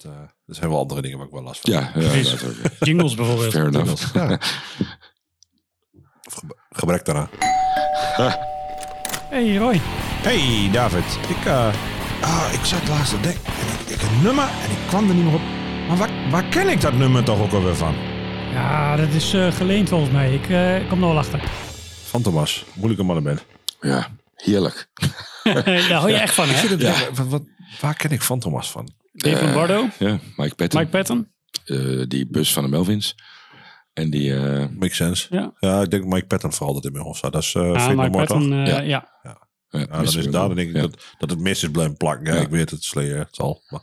Het, 0.03 0.13
eh, 0.13 0.19
er 0.47 0.55
zijn 0.55 0.71
wel 0.71 0.79
andere 0.79 1.03
dingen 1.03 1.19
waar 1.19 1.27
ik 1.27 1.33
wel 1.33 1.43
last 1.43 1.61
van 1.61 1.73
Ja, 1.73 1.91
heb. 1.93 2.03
ja 2.03 2.11
Is- 2.11 2.31
dat 2.31 2.45
ook. 2.45 2.55
Jingles 2.79 3.15
bijvoorbeeld. 3.15 3.53
Fair 3.53 3.67
enough. 3.67 4.15
Ja. 4.15 4.39
Of 6.25 6.35
gebe- 6.35 6.57
gebrek 6.71 7.05
daaraan. 7.05 7.29
Hey 9.31 9.57
Roy. 9.57 9.81
Hey 10.23 10.69
David, 10.73 11.05
ik, 11.29 11.45
eh, 11.45 11.75
ah, 12.21 12.49
ik 12.53 12.65
zat 12.65 12.89
laatst 12.89 13.23
denken. 13.23 13.45
En 13.45 13.81
ik, 13.81 13.89
ik 13.95 14.03
een 14.03 14.23
nummer 14.23 14.45
en 14.45 14.71
ik 14.71 14.77
kwam 14.89 15.09
er 15.09 15.15
niet 15.15 15.25
meer 15.25 15.35
op. 15.35 15.41
Maar 15.89 15.97
waar, 15.97 16.31
waar 16.31 16.45
ken 16.45 16.69
ik 16.69 16.81
dat 16.81 16.93
nummer 16.93 17.25
toch 17.25 17.41
ook 17.41 17.53
alweer 17.53 17.77
van? 17.77 17.95
Ja, 18.53 18.97
dat 18.97 19.09
is 19.09 19.33
eh, 19.35 19.53
geleend 19.53 19.89
volgens 19.89 20.11
mij. 20.11 20.35
Ik 20.35 20.49
eh, 20.51 20.89
kom 20.89 21.03
er 21.03 21.09
wel 21.09 21.19
achter. 21.19 21.43
Van 22.05 22.23
Thomas, 22.23 22.65
moeilijke 22.75 23.05
mannenband. 23.05 23.45
Ja, 23.81 24.09
heerlijk. 24.35 24.89
Daar 25.43 25.91
hou 25.93 26.11
je 26.11 26.17
echt 26.17 26.35
van, 26.35 26.45
Ik 26.49 26.55
hè? 26.55 26.67
vind 26.67 26.71
het 26.83 27.17
Ja. 27.17 27.25
wat, 27.25 27.43
waar 27.81 27.95
ken 27.97 28.11
ik 28.11 28.23
Van 28.23 28.39
Thomas 28.41 28.71
van? 28.71 28.89
Dave 29.13 29.37
Eh, 29.37 29.43
Lombardo, 29.45 29.89
Ja, 29.99 30.19
Mike 30.37 30.55
Patton. 30.55 30.81
Mike 30.81 30.91
Patton. 30.93 31.29
Eh, 31.65 32.03
die 32.09 32.27
bus 32.31 32.53
van 32.53 32.63
de 32.63 32.69
Melvins. 32.69 33.15
En 33.93 34.11
die... 34.11 34.35
eh, 34.37 34.67
Makes 34.79 34.97
sense. 34.97 35.27
Ja. 35.31 35.53
Ja, 35.61 35.81
ik 35.83 35.91
denk 35.91 36.05
Mike 36.05 36.27
Patton 36.27 36.53
vooral 36.53 36.75
dat 36.75 36.85
in 36.85 36.93
mijn 36.93 37.05
hoofd 37.05 37.19
staat. 37.19 37.33
Dat 37.33 37.43
is 37.43 37.55
uh, 37.55 37.75
Ja, 37.75 37.89
No 37.93 38.03
Mike? 38.03 38.11
Patton, 38.11 38.53
eh, 38.53 38.67
Ja. 38.67 38.81
ja. 38.81 39.09
ja, 39.23 39.39
Ja, 39.71 39.87
dan 39.87 40.03
is 40.05 40.13
daar 40.15 40.31
dan 40.33 40.55
denk 40.55 40.69
ik 40.69 40.75
Ja. 40.75 40.81
dat, 40.81 41.05
dat 41.19 41.31
het 41.31 41.39
mis 41.39 41.63
is 41.63 41.71
blijven 41.71 41.97
plakken. 41.97 42.27
Ja, 42.27 42.35
Ja. 42.35 42.41
ik 42.41 42.49
weet 42.51 42.71
het, 42.71 42.85
Slayer, 42.85 43.19
het 43.19 43.35
zal. 43.35 43.63
Maar. 43.69 43.81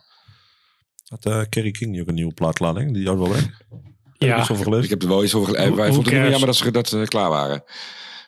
Had 1.08 1.26
eh 1.26 1.42
Kerry 1.50 1.72
King 1.72 2.02
ook 2.02 2.08
een 2.08 2.14
nieuwe 2.14 2.34
plaatlading? 2.34 2.94
Die 2.94 3.08
had 3.08 3.18
wel 3.18 3.30
weg. 3.30 3.44
Heb 3.44 4.30
Ja. 4.30 4.36
ik 4.36 4.42
iets 4.42 4.52
over 4.52 4.64
gelezen? 4.64 4.84
Ik 4.84 4.90
heb 4.90 5.02
er 5.02 5.08
wel 5.08 5.24
iets 5.24 5.34
over 5.36 5.54
gelezen. 5.54 5.76
Wij 5.76 5.94
vonden 5.94 6.14
het 6.22 6.30
jammer 6.30 6.46
dat 6.48 6.56
ze 6.56 6.72
dat, 6.72 6.94
eh, 6.94 7.04
klaar 7.06 7.30
waren. 7.30 7.64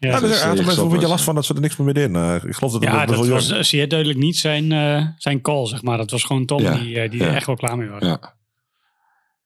Ja, 0.01 0.09
Ja, 0.09 0.19
dus, 0.19 0.29
dus, 0.29 0.39
eh, 0.41 0.47
je 0.47 0.47
mensen 0.55 0.73
zal 0.73 0.83
een 0.83 0.89
beetje 0.89 0.99
wel- 0.99 1.09
last 1.09 1.23
van 1.23 1.35
dat 1.35 1.45
ze 1.45 1.53
er 1.53 1.61
niks 1.61 1.77
meer 1.77 1.93
mee 1.93 2.03
in. 2.03 2.15
Eh, 2.15 2.35
ik 2.35 2.41
geloof 2.55 2.71
dat 2.71 2.71
het 2.73 2.83
Ja, 2.83 3.05
dat 3.05 3.15
was 3.27 3.47
jong- 3.47 3.65
zeer 3.65 3.87
duidelijk 3.87 4.19
niet 4.19 4.37
zijn, 4.37 4.71
eh, 4.71 5.07
zijn 5.17 5.41
call, 5.41 5.67
zeg 5.67 5.81
maar. 5.81 5.97
Dat 5.97 6.11
was 6.11 6.23
gewoon 6.23 6.45
Tom 6.45 6.61
Ja. 6.61 6.73
die, 6.75 6.99
eh, 6.99 7.09
die 7.11 7.19
Ja. 7.19 7.27
er 7.27 7.35
echt 7.35 7.45
wel 7.45 7.55
klaar 7.55 7.77
mee 7.77 7.89
was. 7.89 8.01
Ja, 8.01 8.35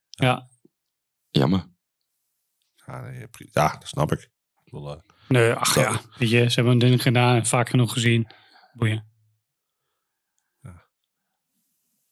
Ja. 0.10 0.50
jammer. 1.30 1.66
Ja, 2.86 3.02
nee, 3.02 3.28
pri- 3.28 3.50
ja, 3.52 3.68
dat 3.80 3.88
snap 3.88 4.12
ik. 4.12 4.30
Eh, 4.66 4.94
Nee, 5.28 5.54
ach 5.54 5.76
ja. 5.76 6.02
Weet 6.18 6.30
je, 6.30 6.50
ze 6.50 6.56
hebben 6.56 6.74
een 6.74 6.80
ding 6.80 7.02
gedaan, 7.02 7.46
vaak 7.46 7.70
genoeg 7.70 7.94
gezien. 7.94 8.28
Boeien. 8.74 9.14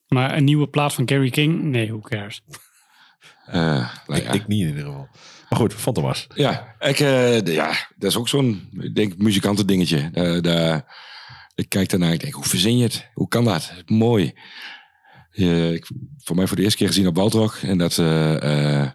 Maar 0.08 0.36
een 0.36 0.44
nieuwe 0.44 0.68
plaat 0.68 0.94
van 0.94 1.08
Gary 1.08 1.30
King? 1.30 1.62
Nee, 1.62 1.86
who 1.88 2.00
cares? 2.00 2.42
Eh, 3.46 3.94
nou 4.06 4.20
ik 4.20 4.46
niet 4.46 4.60
in 4.60 4.66
ieder 4.68 4.84
geval. 4.84 5.08
Maar 5.54 5.62
goed, 5.62 5.74
Van 5.74 5.92
Thomas. 5.92 6.26
Ja, 6.34 6.74
ik, 6.78 7.00
eh, 7.00 7.40
de- 7.42 7.52
ja, 7.52 7.72
dat 7.96 8.10
is 8.10 8.16
ook 8.16 8.28
zo'n, 8.28 8.68
ik 8.80 8.94
denk, 8.94 9.16
muzikanten 9.16 9.66
dingetje. 9.66 10.10
Daar- 10.40 10.96
ik 11.54 11.68
kijk 11.68 11.90
daarnaar 11.90 12.12
ik 12.12 12.20
denk, 12.20 12.32
hoe 12.34 12.44
verzin 12.44 12.76
je 12.76 12.82
het? 12.82 13.10
Hoe 13.12 13.28
kan 13.28 13.44
dat? 13.44 13.72
Mooi. 13.86 14.32
Je, 15.30 15.72
ik, 15.74 15.86
voor 16.18 16.36
mij 16.36 16.46
voor 16.46 16.56
de 16.56 16.62
eerste 16.62 16.78
keer 16.78 16.86
gezien 16.86 17.06
op 17.06 17.16
Waldrock. 17.16 17.54
En 17.62 17.78
dat 17.78 17.98
eh 17.98 18.82
eh 18.82 18.90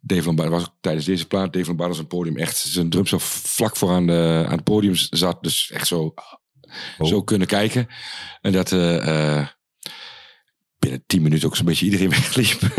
Dave 0.00 0.24
Lombardo 0.24 0.50
was 0.52 0.62
ook 0.62 0.74
tijdens 0.80 1.04
deze 1.06 1.26
plaat. 1.26 1.52
Dave 1.52 1.66
Lombardo 1.66 1.98
een 1.98 2.06
podium 2.06 2.36
echt 2.36 2.56
zijn 2.56 2.90
drums 2.90 3.10
zo 3.10 3.18
vlak 3.20 3.76
voor 3.76 3.90
aan, 3.90 4.06
de, 4.06 4.44
aan 4.46 4.54
het 4.56 4.64
podium 4.64 4.94
zat. 4.94 5.42
Dus 5.42 5.70
echt 5.70 5.86
zo, 5.86 6.14
zo 7.02 7.22
kunnen 7.22 7.46
kijken. 7.46 7.86
En 8.40 8.52
dat... 8.52 8.72
eh, 8.72 9.46
binnen 10.88 11.06
tien 11.06 11.22
minuten 11.22 11.48
ook 11.48 11.56
zo'n 11.56 11.64
beetje 11.64 11.84
iedereen 11.84 12.10
wegliep. 12.18 12.60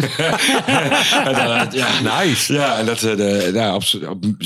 Ja, 1.72 2.22
Nice. 2.24 2.54
ja, 2.54 2.80
en 2.80 2.86
dat 2.86 3.04
eh, 3.04 3.16
de, 3.16 3.52
ja, 3.54 3.76
op, 3.76 3.84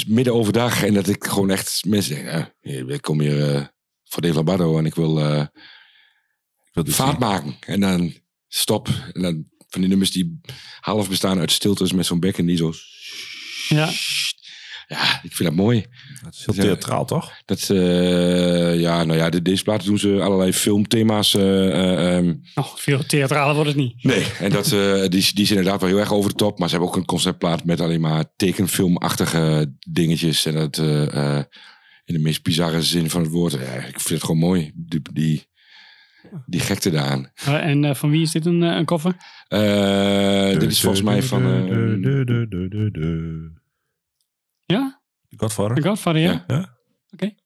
midden 0.07 0.33
overdag. 0.33 0.83
En 0.83 0.93
dat 0.93 1.07
ik 1.07 1.23
gewoon 1.23 1.49
echt 1.49 1.83
mensen 1.87 2.15
denk, 2.15 2.53
hier, 2.61 2.89
ik 2.89 3.01
kom 3.01 3.19
hier 3.19 3.55
eh, 3.55 3.65
voor 4.03 4.23
Lombardo 4.23 4.77
en 4.77 4.85
ik 4.85 4.95
wil 4.95 5.19
eh, 5.19 5.39
Ik 5.41 6.73
wil 6.73 6.85
vaart 6.87 7.09
zien. 7.09 7.19
maken. 7.19 7.55
En 7.59 7.79
dan 7.79 8.13
stop. 8.47 8.87
En 9.13 9.21
dan 9.21 9.45
van 9.69 9.81
die 9.81 9.89
nummers 9.89 10.11
die 10.11 10.39
half 10.79 11.09
bestaan 11.09 11.39
uit 11.39 11.51
stiltes 11.51 11.91
met 11.93 12.05
zo'n 12.05 12.19
bekken 12.19 12.45
die 12.45 12.57
zo... 12.57 12.73
Ja. 13.69 13.89
Ja, 14.93 15.19
ik 15.23 15.33
vind 15.33 15.49
dat 15.49 15.57
mooi. 15.57 15.85
Het 16.25 16.33
is 16.33 16.45
heel 16.45 16.53
theatraal, 16.63 17.05
toch? 17.05 17.31
Dat, 17.45 17.69
eh, 17.69 18.79
ja, 18.79 19.03
nou 19.03 19.17
ja, 19.19 19.29
de, 19.29 19.41
deze 19.41 19.63
platen 19.63 19.87
doen 19.87 19.97
ze 19.97 20.21
allerlei 20.21 20.53
filmthema's. 20.53 21.33
eh, 21.35 21.67
eh, 21.67 22.17
ehm, 22.17 22.33
Oh, 22.55 22.75
veel 22.75 23.05
theatraler 23.05 23.53
wordt 23.55 23.69
het 23.69 23.77
niet. 23.79 24.03
Nee, 24.03 24.25
en 24.39 24.49
dat, 24.49 24.71
eh, 24.71 24.99
die, 25.01 25.09
die 25.33 25.43
is 25.43 25.49
inderdaad 25.49 25.79
wel 25.81 25.89
heel 25.89 25.99
erg 25.99 26.13
over 26.13 26.29
de 26.29 26.35
top. 26.35 26.59
Maar 26.59 26.69
ze 26.69 26.75
hebben 26.75 26.91
ook 26.93 26.99
een 26.99 27.05
conceptplaat 27.05 27.65
met 27.65 27.81
alleen 27.81 28.01
maar 28.01 28.25
tekenfilmachtige 28.35 29.73
dingetjes. 29.89 30.45
En 30.45 30.53
dat 30.53 30.77
eh, 30.77 31.37
eh, 31.37 31.43
in 32.05 32.13
de 32.13 32.19
meest 32.21 32.43
bizarre 32.43 32.81
zin 32.81 33.09
van 33.09 33.21
het 33.21 33.31
woord. 33.31 33.51
Ja, 33.51 33.59
ik 33.59 33.99
vind 33.99 34.09
het 34.09 34.23
gewoon 34.23 34.37
mooi. 34.37 34.71
Die, 34.75 35.01
die, 35.13 35.43
die 36.45 36.59
gekte 36.59 36.89
daaraan. 36.91 37.31
Eh, 37.45 37.53
en 37.65 37.83
eh, 37.85 37.95
van 37.95 38.09
wie 38.09 38.21
is 38.21 38.31
dit 38.31 38.45
een, 38.45 38.63
eh, 38.63 38.75
een 38.75 38.85
koffer? 38.85 39.15
Eh, 39.47 40.59
dit 40.59 40.71
is 40.71 40.81
volgens 40.81 41.01
mij 41.03 41.21
van... 41.23 41.41
Ja? 44.73 45.01
Godfather. 45.29 45.75
De 45.75 45.81
Godfather, 45.81 46.21
ja? 46.21 46.43
Ja. 46.47 46.77
Oké. 47.13 47.17
krijg 47.17 47.42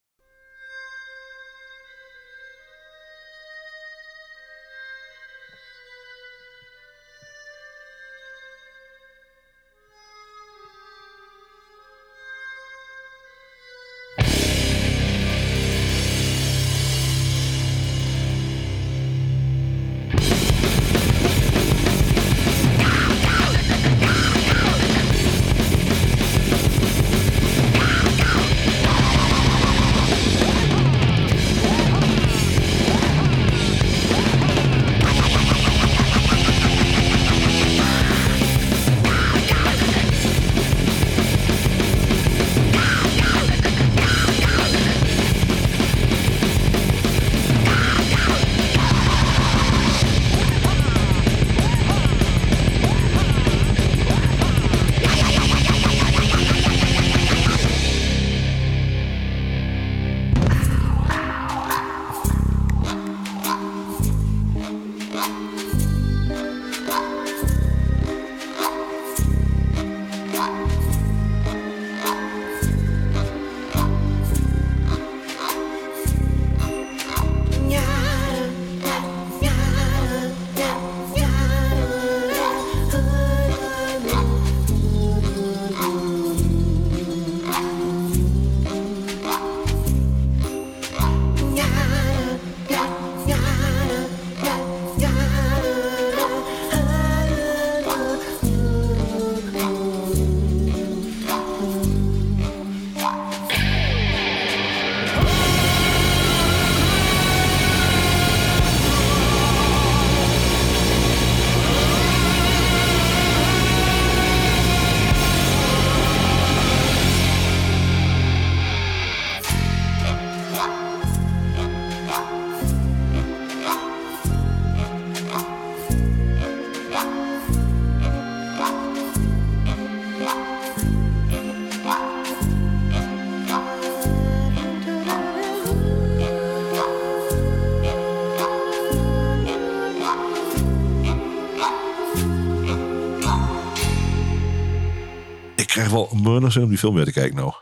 een 146.12 146.24
burner 146.24 146.52
zin 146.52 146.64
om 146.64 146.70
die 146.70 146.78
film 146.78 146.96
weer 146.96 147.06
te 147.06 147.12
kijken 147.12 147.36
nou. 147.36 147.54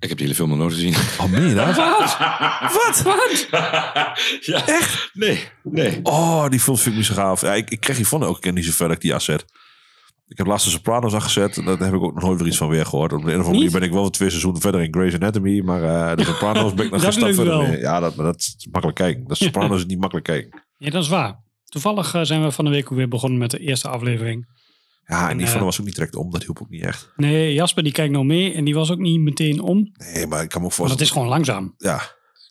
Ik 0.00 0.08
heb 0.08 0.18
die 0.18 0.26
hele 0.26 0.34
film 0.34 0.48
nog 0.48 0.58
nooit 0.58 0.72
gezien. 0.72 0.94
Oh, 1.18 1.30
meen 1.30 1.48
je 1.48 1.54
dat? 1.54 1.76
Wat? 2.76 3.02
Wat? 3.02 3.02
Wat? 3.02 3.46
ja. 4.40 4.66
Echt? 4.66 5.10
Nee, 5.12 5.48
nee. 5.62 6.00
Oh, 6.02 6.48
die 6.48 6.60
film 6.60 6.76
vind 6.76 6.88
ik 6.90 6.96
niet 6.96 7.06
zo 7.06 7.14
gaaf. 7.14 7.40
Ja, 7.40 7.54
ik, 7.54 7.70
ik 7.70 7.80
krijg 7.80 7.98
hiervan 7.98 8.22
ook 8.22 8.40
keer 8.40 8.52
niet 8.52 8.64
zo 8.64 8.72
ver 8.72 8.86
dat 8.86 8.96
ik 8.96 9.02
die 9.02 9.14
afzet. 9.14 9.44
Ik 10.28 10.38
heb 10.38 10.46
laatst 10.46 10.64
de 10.64 10.70
Sopranos 10.72 11.14
afgezet. 11.14 11.56
En 11.56 11.64
daar 11.64 11.78
heb 11.78 11.94
ik 11.94 12.02
ook 12.02 12.14
nog 12.14 12.22
nooit 12.24 12.38
weer 12.38 12.48
iets 12.48 12.56
van 12.56 12.68
weer 12.68 12.86
gehoord. 12.86 13.12
Op 13.12 13.24
de 13.24 13.32
een 13.32 13.38
of 13.40 13.46
andere 13.46 13.54
manier 13.54 13.70
ben 13.70 13.82
ik 13.82 13.92
wel 13.92 14.10
twee 14.10 14.28
seizoenen 14.28 14.60
verder 14.60 14.80
in 14.82 14.92
Grey's 14.92 15.14
Anatomy. 15.14 15.60
Maar 15.60 15.82
eh, 16.10 16.16
de 16.16 16.24
Sopranos 16.24 16.74
ben 16.74 16.84
ik 16.84 16.90
nog 16.90 17.00
Dat 17.02 17.14
geen 17.14 17.22
stap 17.22 17.34
verder 17.34 17.58
wel. 17.58 17.68
mee. 17.68 17.78
Ja, 17.78 18.00
dat, 18.00 18.14
maar 18.16 18.26
dat 18.26 18.36
is 18.36 18.68
makkelijk 18.70 18.98
kijken. 18.98 19.24
De 19.26 19.34
Sopranos 19.34 19.78
is 19.78 19.86
niet 19.86 20.00
makkelijk 20.00 20.26
kijken. 20.26 20.62
Ja, 20.76 20.90
dat 20.90 21.02
is 21.02 21.08
waar. 21.08 21.40
Toevallig 21.64 22.14
eh, 22.14 22.22
zijn 22.22 22.42
we 22.42 22.50
van 22.50 22.64
de 22.64 22.70
week 22.70 22.92
ook 22.92 22.98
weer 22.98 23.08
begonnen 23.08 23.38
met 23.38 23.50
de 23.50 23.58
eerste 23.58 23.88
aflevering. 23.88 24.46
Ja, 25.10 25.30
en 25.30 25.36
die 25.36 25.46
eh, 25.46 25.52
van 25.52 25.62
was 25.64 25.80
ook 25.80 25.86
niet 25.86 25.94
direct 25.94 26.16
om. 26.16 26.30
Dat 26.30 26.42
hielp 26.42 26.58
ook 26.62 26.70
niet 26.70 26.82
echt. 26.82 27.12
Nee, 27.16 27.52
Jasper 27.54 27.82
die 27.82 27.92
kijkt 27.92 28.12
nou 28.12 28.24
mee 28.24 28.52
en 28.54 28.64
die 28.64 28.74
was 28.74 28.90
ook 28.90 28.98
niet 28.98 29.20
meteen 29.20 29.60
om. 29.60 29.92
Nee, 30.14 30.26
maar 30.26 30.42
ik 30.42 30.48
kan 30.48 30.60
me 30.60 30.66
ook 30.66 30.76
Maar 30.78 30.88
dat 30.88 30.98
voorstellen. 30.98 31.02
is 31.02 31.10
gewoon 31.10 31.28
langzaam. 31.28 31.74
Ja, 31.76 32.00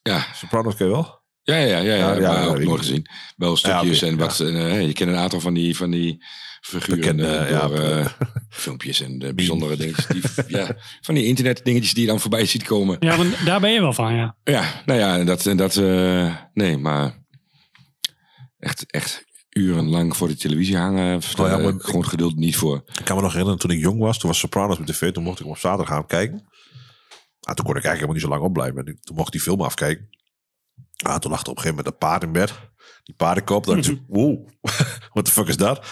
Ja, 0.02 0.26
Sopranos 0.34 0.76
ken 0.76 0.86
je 0.86 0.92
wel? 0.92 1.22
ja, 1.44 1.56
ja, 1.56 1.66
ja, 1.66 1.78
ja, 1.80 1.96
Ja, 1.96 2.14
ja, 2.14 2.20
ja, 2.42 2.46
ook 2.46 2.60
nooit 2.64 2.80
gezien. 2.80 3.06
Wel 3.36 3.56
stukjes 3.56 4.00
Ja, 4.00 4.08
en 4.08 4.14
ja. 4.14 4.20
wat. 4.20 4.40
en, 4.40 4.56
eh, 4.56 4.86
je 4.88 4.94
kent 4.94 5.10
een 5.10 5.16
aantal 5.18 5.40
van 5.40 5.54
die, 5.54 5.76
van 5.78 5.92
die 5.92 6.24
figuren 6.62 6.96
Bekende, 7.00 7.28
eh, 7.28 7.60
door 7.68 7.80
eh, 7.80 8.06
filmpjes 8.50 9.02
en 9.02 9.36
bijzondere 9.36 9.76
dingetjes. 9.78 10.06
Die, 10.08 10.22
ja, 10.58 10.76
van 11.02 11.16
die 11.16 11.26
internet 11.26 11.62
dingetjes 11.64 11.94
die 11.94 12.02
je 12.04 12.10
dan 12.10 12.20
voorbij 12.20 12.46
ziet 12.46 12.64
komen. 12.64 12.98
Ja, 13.00 13.18
want 13.18 13.46
daar 13.46 13.60
ben 13.60 13.72
je 13.72 13.80
wel 13.82 13.94
van, 13.94 14.14
ja. 14.16 14.36
Ja, 14.44 14.82
nou 14.86 15.00
ja, 15.00 15.18
en 15.18 15.26
dat, 15.26 15.46
en 15.46 15.58
dat 15.58 15.76
eh, 15.78 16.36
nee, 16.54 16.78
maar 16.78 17.24
echt, 18.60 18.92
echt 18.92 19.26
urenlang 19.50 20.18
voor 20.18 20.28
de 20.28 20.36
televisie 20.36 20.78
hangen, 20.78 21.22
daar 21.36 21.60
Oh 21.60 21.66
heb 21.66 21.76
ik 21.76 21.82
gewoon 21.82 22.06
geduld 22.06 22.36
niet 22.36 22.58
voor. 22.58 22.84
Ik 22.86 23.06
kan 23.06 23.16
me 23.16 23.22
nog 23.22 23.32
herinneren, 23.32 23.60
toen 23.60 23.72
ik 23.72 23.80
jong 23.80 24.00
was, 24.00 24.18
toen 24.18 24.30
was 24.30 24.40
Sopranos 24.40 24.78
met 24.78 24.88
tv, 24.88 25.12
toen 25.12 25.24
mocht 25.24 25.40
ik 25.40 25.44
hem 25.44 25.54
op 25.54 25.60
zaterdag 25.60 25.96
gaan 25.96 26.06
kijken. 26.06 26.48
Ah, 27.50 27.56
toen 27.56 27.66
kon 27.66 27.76
ik 27.76 27.84
eigenlijk 27.84 27.94
helemaal 27.94 28.14
niet 28.14 28.24
zo 28.24 28.30
lang 28.30 28.42
opblijven. 28.42 28.86
En 28.86 29.00
Toen 29.02 29.16
mocht 29.16 29.28
ik 29.28 29.34
die 29.34 29.42
film 29.42 29.62
afkijken. 29.62 30.10
Ah, 30.98 31.16
toen 31.16 31.32
lag 31.32 31.42
er 31.42 31.50
op 31.50 31.56
een 31.56 31.62
gegeven 31.62 31.84
moment 31.84 31.88
een 31.88 32.08
paard 32.08 32.24
in 32.24 32.32
bed. 32.32 32.54
Die 33.04 33.16
paardenkop. 33.16 33.66
Dan 33.66 33.76
dacht 33.76 33.88
ik, 33.88 34.02
wow, 34.08 34.48
what 35.14 35.26
the 35.26 35.32
fuck 35.32 35.48
is 35.48 35.58
dat? 35.58 35.86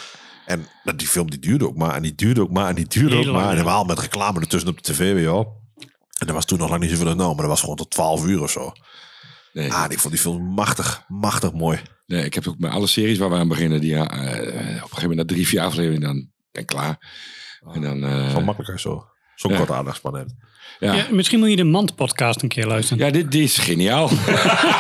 En 0.45 0.67
nou, 0.83 0.97
die 0.97 1.07
film 1.07 1.29
die 1.29 1.39
duurde 1.39 1.67
ook 1.67 1.77
maar. 1.77 1.95
En 1.95 2.01
die 2.01 2.15
duurde 2.15 2.41
ook 2.41 2.51
maar. 2.51 2.69
En 2.69 2.75
die 2.75 2.87
duurde 2.87 3.09
Heel 3.09 3.17
ook 3.17 3.25
lang, 3.25 3.37
maar. 3.37 3.49
En 3.49 3.57
helemaal 3.57 3.83
met 3.83 3.99
reclame 3.99 4.39
ertussen 4.39 4.69
op 4.69 4.83
de 4.83 4.93
tv 4.93 5.13
weer, 5.13 5.23
joh. 5.23 5.47
En 6.19 6.25
dat 6.25 6.35
was 6.35 6.45
toen 6.45 6.57
nog 6.57 6.69
lang 6.69 6.81
niet 6.81 6.91
zoveel 6.91 7.15
nou, 7.15 7.27
maar 7.27 7.37
dat 7.37 7.45
was 7.45 7.59
gewoon 7.59 7.75
tot 7.75 7.89
12 7.89 8.25
uur 8.25 8.41
of 8.41 8.51
zo. 8.51 8.71
Nee. 9.57 9.73
Ah, 9.73 9.91
ik 9.91 9.99
vond 9.99 10.13
die 10.13 10.21
film 10.21 10.43
machtig, 10.43 11.03
machtig 11.07 11.53
mooi. 11.53 11.79
Nee, 12.05 12.25
ik 12.25 12.33
heb 12.33 12.47
ook 12.47 12.59
met 12.59 12.71
alle 12.71 12.87
series 12.87 13.17
waar 13.17 13.29
we 13.29 13.35
aan 13.35 13.47
beginnen, 13.47 13.81
die 13.81 13.95
eh, 13.95 14.01
op 14.01 14.09
een 14.11 14.79
gegeven 14.79 15.01
moment 15.01 15.17
na 15.17 15.25
drie, 15.25 15.47
vier 15.47 15.61
afleveringen 15.61 16.01
dan 16.01 16.29
ben 16.51 16.61
ik 16.61 16.67
klaar. 16.67 16.97
En 17.73 17.81
dan, 17.81 18.03
eh, 18.03 18.31
Zo 18.31 18.41
makkelijk 18.41 18.79
zo. 18.79 19.05
Zo'n 19.35 19.51
ja. 19.51 19.57
korte 19.57 19.73
aandachtspan 19.73 20.17
heeft. 20.17 20.33
ja. 20.79 20.93
Ja, 20.93 21.07
misschien 21.11 21.39
moet 21.39 21.49
je 21.49 21.55
de 21.55 21.63
Mand-podcast 21.63 22.41
een 22.41 22.49
keer 22.49 22.65
luisteren. 22.65 23.05
Ja, 23.05 23.11
dit, 23.11 23.31
dit 23.31 23.43
is 23.43 23.57
geniaal. 23.57 24.09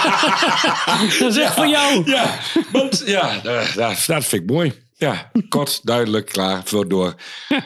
Dat 1.19 1.31
is 1.31 1.37
echt 1.37 1.53
voor 1.53 1.67
jou. 1.67 2.11
ja, 2.11 2.39
want 2.71 3.03
ja, 3.05 3.39
dat, 3.39 3.73
dat, 3.75 4.03
dat 4.07 4.25
vind 4.25 4.41
ik 4.41 4.49
mooi. 4.49 4.73
Ja, 4.99 5.31
kort, 5.49 5.79
duidelijk, 5.83 6.25
klaar, 6.25 6.61
vul 6.65 6.87
door. 6.87 7.15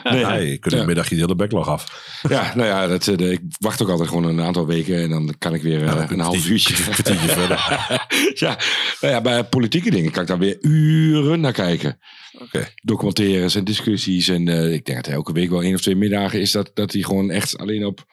Nee, 0.04 0.18
Ja, 0.18 0.34
je 0.34 0.58
kunt 0.58 0.74
ja. 0.74 0.84
middagje 0.84 1.14
de 1.14 1.20
hele 1.20 1.34
backlog 1.34 1.68
af. 1.68 2.10
Ja, 2.28 2.52
nou 2.54 2.68
ja, 2.68 2.86
dat, 2.86 3.06
eh, 3.08 3.30
ik 3.30 3.40
wacht 3.58 3.82
ook 3.82 3.88
altijd 3.88 4.08
gewoon 4.08 4.24
een 4.24 4.40
aantal 4.40 4.66
weken 4.66 5.02
en 5.02 5.10
dan 5.10 5.34
kan 5.38 5.54
ik 5.54 5.62
weer 5.62 5.84
eh, 5.84 6.04
een 6.08 6.20
half 6.20 6.46
uurtje. 6.46 6.74
verder. 7.38 7.88
ja, 8.34 8.58
nou 9.00 9.14
ja, 9.14 9.20
bij 9.20 9.44
politieke 9.44 9.90
dingen 9.90 10.10
kan 10.10 10.22
ik 10.22 10.28
daar 10.28 10.38
weer 10.38 10.58
uren 10.60 11.40
naar 11.40 11.52
kijken. 11.52 11.98
Oké. 12.38 12.68
Documentaires 12.82 13.54
en 13.54 13.64
discussies. 13.64 14.28
En 14.28 14.48
eh, 14.48 14.72
ik 14.72 14.84
denk 14.84 15.04
dat 15.04 15.14
elke 15.14 15.32
week 15.32 15.50
wel 15.50 15.62
één 15.62 15.74
of 15.74 15.80
twee 15.80 15.96
middagen 15.96 16.40
is 16.40 16.50
dat, 16.50 16.70
dat 16.74 16.92
hij 16.92 17.02
gewoon 17.02 17.30
echt 17.30 17.58
alleen 17.58 17.86
op. 17.86 18.04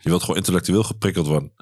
Je 0.00 0.08
wilt 0.08 0.20
gewoon 0.20 0.36
intellectueel 0.36 0.82
geprikkeld 0.82 1.26
worden. 1.26 1.52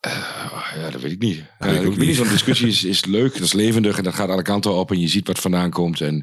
Oh, 0.00 0.72
ja, 0.76 0.90
dat 0.90 1.00
weet 1.00 1.12
ik 1.12 1.18
niet. 1.22 1.36
Ja, 1.58 1.66
ik 1.66 1.80
weet 1.82 1.98
niet, 2.06 2.16
zo'n 2.16 2.28
discussie 2.28 2.68
is, 2.68 2.84
is 2.94 3.04
leuk, 3.04 3.32
dat 3.32 3.42
is 3.42 3.52
levendig 3.52 3.98
en 3.98 4.04
dat 4.04 4.14
gaat 4.14 4.28
alle 4.28 4.42
kanten 4.42 4.74
op 4.74 4.90
en 4.90 5.00
je 5.00 5.08
ziet 5.08 5.26
wat 5.26 5.38
vandaan 5.38 5.70
komt. 5.70 6.00
En, 6.00 6.14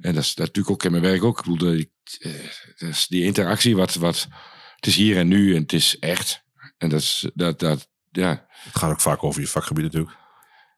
en 0.00 0.14
dat 0.14 0.22
is 0.24 0.34
dat 0.34 0.46
natuurlijk 0.46 0.70
ook 0.74 0.84
in 0.84 0.90
mijn 0.90 1.02
werk 1.02 1.24
ook. 1.24 1.38
Ik 1.38 1.44
bedoel, 1.44 1.76
dat, 1.76 1.86
eh, 2.18 2.32
dat 2.76 2.88
is 2.88 3.06
die 3.06 3.24
interactie, 3.24 3.76
wat, 3.76 3.94
wat, 3.94 4.28
het 4.76 4.86
is 4.86 4.96
hier 4.96 5.16
en 5.16 5.28
nu 5.28 5.54
en 5.54 5.62
het 5.62 5.72
is 5.72 5.98
echt. 5.98 6.42
En 6.78 6.88
dat 6.88 7.00
is, 7.00 7.30
dat, 7.34 7.58
dat, 7.58 7.88
ja, 8.10 8.46
Het 8.48 8.76
gaat 8.76 8.90
ook 8.90 9.00
vaak 9.00 9.24
over 9.24 9.40
je 9.40 9.46
vakgebied 9.48 9.84
natuurlijk. 9.84 10.16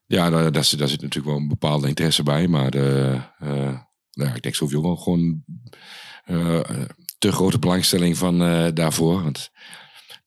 ja 0.05 0.29
daar, 0.29 0.51
daar, 0.51 0.63
zit- 0.63 0.79
daar 0.79 0.87
zit 0.87 1.01
natuurlijk 1.01 1.31
wel 1.33 1.41
een 1.41 1.47
bepaalde 1.47 1.87
interesse 1.87 2.23
bij, 2.23 2.47
maar 2.47 2.71
de, 2.71 3.21
eh, 3.39 3.47
nou, 4.11 4.29
ja, 4.29 4.33
ik 4.35 4.41
denk 4.41 4.55
sowieso 4.55 4.81
wel 4.81 4.95
gewoon 4.95 5.43
eh, 6.25 6.59
eh, 6.59 6.89
te 7.17 7.31
grote 7.31 7.59
belangstelling 7.59 8.17
van 8.17 8.41
eh, 8.43 8.67
daarvoor. 8.73 9.23
Want 9.23 9.49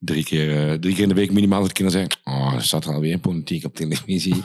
drie 0.05 0.25
keer, 0.25 0.71
eh, 0.71 0.79
drie 0.79 0.95
keer 0.95 1.03
in 1.03 1.09
de 1.09 1.15
week 1.15 1.33
minimaal 1.33 1.61
dat 1.61 1.73
kinderen 1.73 2.01
zeggen, 2.01 2.21
oh, 2.25 2.55
er 2.55 2.65
staat 2.65 2.85
er 2.85 2.95
alweer 2.95 3.19
politiek 3.19 3.65
op 3.65 3.75
televisie. 3.75 4.43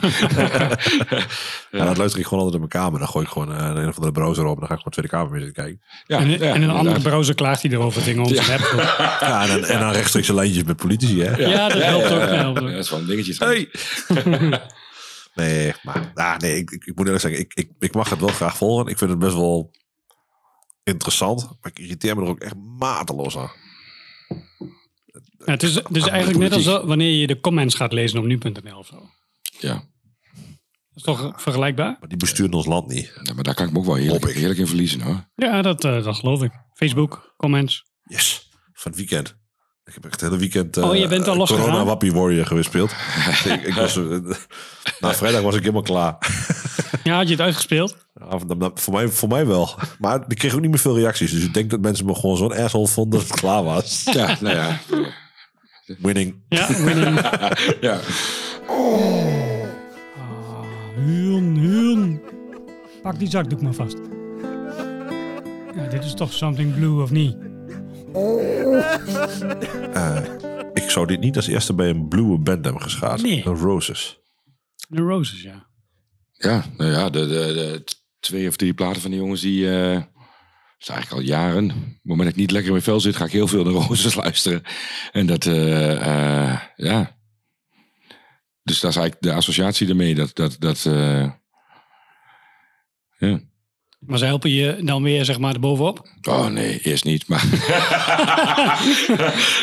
Ja. 1.70 1.84
dat 1.84 1.96
luister 1.96 2.20
ik 2.20 2.26
gewoon 2.26 2.44
altijd 2.44 2.62
in 2.62 2.68
mijn 2.68 2.82
kamer. 2.82 2.98
Dan 2.98 3.08
gooi 3.08 3.24
ik 3.24 3.30
gewoon 3.30 3.52
eh, 3.52 3.82
een 3.82 3.88
of 3.88 3.94
andere 3.94 4.12
browser 4.12 4.44
op. 4.44 4.54
En 4.54 4.58
dan 4.58 4.68
ga 4.68 4.74
ik 4.74 4.78
gewoon 4.78 4.92
Tweede 4.92 5.10
Kamer 5.10 5.30
mee 5.30 5.44
zitten 5.44 5.62
kijken. 5.62 5.82
ja, 6.06 6.18
En, 6.18 6.30
ja, 6.30 6.54
en 6.54 6.62
een 6.62 6.70
andere 6.70 7.00
browser 7.00 7.34
klaagt 7.34 7.62
hij 7.62 7.70
erover 7.70 8.02
tegen 8.02 8.22
ons. 8.22 8.30
Ja. 8.30 8.42
Ja, 8.42 8.58
Ja, 9.20 9.42
en 9.42 9.48
dan, 9.48 9.64
en 9.64 9.80
dan 9.80 9.92
rechtstreeks 9.92 10.28
lijntjes 10.28 10.64
met 10.64 10.76
politici, 10.76 11.22
hè? 11.22 11.36
ja, 11.36 11.68
dat 11.68 11.82
helpt 11.82 12.10
ook. 12.10 12.20
Ja, 12.20 12.46
ook. 12.46 12.60
dat 12.60 12.70
is 12.70 12.90
wel 12.90 12.98
een 12.98 13.06
dingetje. 13.06 13.34
Hey! 13.44 13.70
nee, 15.44 15.72
maar 15.82 16.10
ah, 16.14 16.36
nee, 16.36 16.56
ik, 16.56 16.70
ik, 16.70 16.84
ik 16.84 16.96
moet 16.96 17.04
eerlijk 17.04 17.22
zeggen, 17.22 17.40
ik, 17.40 17.52
ik, 17.54 17.70
ik 17.78 17.94
mag 17.94 18.10
het 18.10 18.20
wel 18.20 18.28
graag 18.28 18.56
volgen. 18.56 18.86
Ik 18.86 18.98
vind 18.98 19.10
het 19.10 19.18
best 19.18 19.34
wel 19.34 19.70
interessant. 20.84 21.42
Maar 21.42 21.70
ik 21.72 21.78
irriteer 21.78 22.16
me 22.16 22.22
er 22.22 22.28
ook 22.28 22.40
echt 22.40 22.54
mateloos 22.78 23.38
aan. 23.38 23.50
Ja, 25.48 25.54
het 25.54 25.62
is, 25.62 25.74
het 25.74 25.96
is 25.96 26.02
Aan 26.02 26.10
eigenlijk 26.10 26.42
net 26.42 26.52
als 26.52 26.84
wanneer 26.84 27.10
je 27.10 27.26
de 27.26 27.40
comments 27.40 27.74
gaat 27.74 27.92
lezen 27.92 28.18
op 28.18 28.24
nu.nl 28.24 28.78
of 28.78 28.86
zo. 28.86 29.10
Ja. 29.58 29.72
Dat 29.72 29.82
is 30.94 31.02
toch 31.02 31.32
vergelijkbaar? 31.36 31.96
Maar 32.00 32.08
die 32.08 32.18
besturen 32.18 32.52
ons 32.52 32.66
land 32.66 32.88
niet. 32.88 33.20
Ja, 33.22 33.34
maar 33.34 33.44
daar 33.44 33.54
kan 33.54 33.66
ik 33.66 33.72
me 33.72 33.78
ook 33.78 33.84
wel 33.84 33.94
heerlijk 33.94 34.58
in 34.58 34.66
verliezen 34.66 35.00
hoor. 35.00 35.24
Ja, 35.34 35.62
dat, 35.62 35.84
eh, 35.84 36.04
dat 36.04 36.16
geloof 36.16 36.42
ik. 36.42 36.52
Facebook, 36.74 37.34
comments. 37.36 37.84
Yes, 38.02 38.48
van 38.72 38.90
het 38.90 39.00
weekend. 39.00 39.36
Ik 39.84 39.94
heb 39.94 40.04
echt 40.04 40.20
het 40.20 40.30
hele 40.30 40.36
weekend 40.36 40.76
uh, 40.76 40.84
Oh, 40.84 40.96
je 40.96 41.08
bent 41.08 41.28
al 41.28 41.36
losgegaan? 41.36 41.64
Corona 41.64 41.84
Wappie 41.84 42.12
Warrior 42.12 42.46
gespeeld. 42.46 42.90
ik, 43.44 43.62
ik 43.62 43.74
was, 43.74 43.96
eh, 43.96 44.18
na 45.00 45.14
vrijdag 45.14 45.42
was 45.42 45.54
ik 45.54 45.60
helemaal 45.60 45.82
klaar. 45.82 46.16
Ja, 47.04 47.16
had 47.16 47.26
je 47.26 47.32
het 47.32 47.42
uitgespeeld? 47.42 47.96
Ja, 48.14 48.38
voor, 48.74 48.92
mij, 48.92 49.08
voor 49.08 49.28
mij 49.28 49.46
wel. 49.46 49.70
Maar 49.98 50.24
ik 50.28 50.38
kreeg 50.38 50.54
ook 50.54 50.60
niet 50.60 50.70
meer 50.70 50.78
veel 50.78 50.98
reacties. 50.98 51.30
Dus 51.30 51.44
ik 51.44 51.54
denk 51.54 51.70
dat 51.70 51.80
mensen 51.80 52.06
me 52.06 52.14
gewoon 52.14 52.36
zo'n 52.36 52.56
asshole 52.56 52.88
vonden 52.88 53.18
dat 53.18 53.28
het 53.28 53.40
klaar 53.40 53.64
was. 53.64 54.02
Ja, 54.12 54.36
nou 54.40 54.56
ja. 54.56 54.80
Winning. 55.98 56.34
Ja, 56.48 56.66
winning. 56.84 57.20
ja. 57.80 58.00
Huun, 60.96 61.56
huun. 61.56 62.20
Pak 63.02 63.18
die 63.18 63.28
zakdoek 63.28 63.62
maar 63.62 63.72
vast. 63.74 63.96
Ja, 65.74 65.86
dit 65.90 66.04
is 66.04 66.14
toch 66.14 66.32
something 66.32 66.74
blue 66.74 67.02
of 67.02 67.10
niet? 67.10 67.36
Eh, 69.92 70.18
ik 70.74 70.90
zou 70.90 71.06
dit 71.06 71.20
niet 71.20 71.36
als 71.36 71.46
eerste 71.46 71.74
bij 71.74 71.88
een 71.88 72.08
blue 72.08 72.38
band 72.38 72.64
hebben 72.64 72.82
geschaad. 72.82 73.22
Nee. 73.22 73.42
De 73.42 73.50
Roses. 73.50 74.20
De 74.88 75.00
Roses, 75.02 75.42
ja. 75.42 75.66
Ja, 76.32 76.64
nou 76.76 76.90
ja, 76.90 77.10
de, 77.10 77.26
de, 77.26 77.26
de 77.26 77.84
twee 78.20 78.48
of 78.48 78.56
drie 78.56 78.74
platen 78.74 79.00
van 79.02 79.10
die 79.10 79.20
jongens 79.20 79.40
die... 79.40 79.70
eh 79.70 80.02
is 80.78 80.88
eigenlijk 80.88 81.20
al 81.20 81.28
jaren. 81.28 81.64
Op 81.64 81.70
het 81.70 81.98
moment 82.02 82.28
dat 82.28 82.28
ik 82.28 82.36
niet 82.36 82.50
lekker 82.50 82.66
in 82.66 82.72
mijn 82.72 82.84
vel 82.84 83.00
zit, 83.00 83.16
ga 83.16 83.24
ik 83.24 83.32
heel 83.32 83.48
veel 83.48 83.64
naar 83.64 83.72
Roses 83.82 84.14
luisteren. 84.14 84.62
En 85.12 85.26
dat, 85.26 85.46
eh, 85.46 85.92
eh, 85.92 86.60
ja. 86.76 87.16
Dus 88.62 88.80
dat 88.80 88.90
is 88.90 88.96
eigenlijk 88.96 89.20
de 89.20 89.32
associatie 89.32 89.88
ermee. 89.88 90.14
Dat, 90.14 90.36
dat, 90.36 90.56
dat, 90.58 90.84
eh, 90.86 91.30
ja. 93.18 93.40
Maar 93.98 94.18
ze 94.18 94.24
helpen 94.24 94.50
je 94.50 94.78
dan 94.82 95.02
weer, 95.02 95.24
zeg 95.24 95.38
maar, 95.38 95.54
erbovenop? 95.54 96.08
Oh 96.28 96.46
nee, 96.46 96.80
eerst 96.80 97.04
niet. 97.04 97.28
Maar 97.28 97.44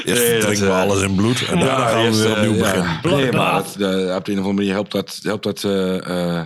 Eerst 0.06 0.22
Nee, 0.22 0.32
dat, 0.32 0.42
drinken 0.42 0.68
we 0.68 0.72
alles 0.72 1.02
in 1.02 1.16
bloed. 1.16 1.46
En 1.46 1.60
daarna 1.60 1.88
gaan 1.88 2.12
we 2.12 2.18
weer 2.18 2.32
opnieuw 2.32 2.54
ja. 2.54 3.00
beginnen. 3.02 3.24
Nee, 3.24 3.32
maar 3.32 3.54
dat, 3.54 3.66
op 3.66 3.76
de 3.78 4.32
een 4.32 4.40
of 4.40 4.46
andere 4.46 4.54
manier 4.54 4.72
helpt 4.72 4.92
dat, 4.92 5.20
helpt 5.24 5.44
dat 5.44 5.64
eh, 5.64 6.38
eh, 6.38 6.46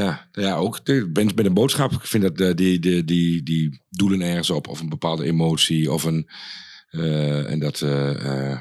ja, 0.00 0.28
ja, 0.32 0.54
ook 0.56 0.84
de, 0.84 1.10
bent 1.10 1.34
met 1.34 1.46
een 1.46 1.54
boodschap. 1.54 1.92
Ik 1.92 2.06
vind 2.06 2.22
dat 2.22 2.40
eh, 2.40 2.54
die, 2.54 2.78
die, 2.78 3.04
die, 3.04 3.42
die 3.42 3.82
doelen 3.90 4.20
ergens 4.20 4.50
op, 4.50 4.68
of 4.68 4.80
een 4.80 4.88
bepaalde 4.88 5.24
emotie, 5.24 5.92
of 5.92 6.04
een. 6.04 6.28
eh, 6.90 7.50
en 7.50 7.58
dat, 7.58 7.80
eh, 7.80 8.60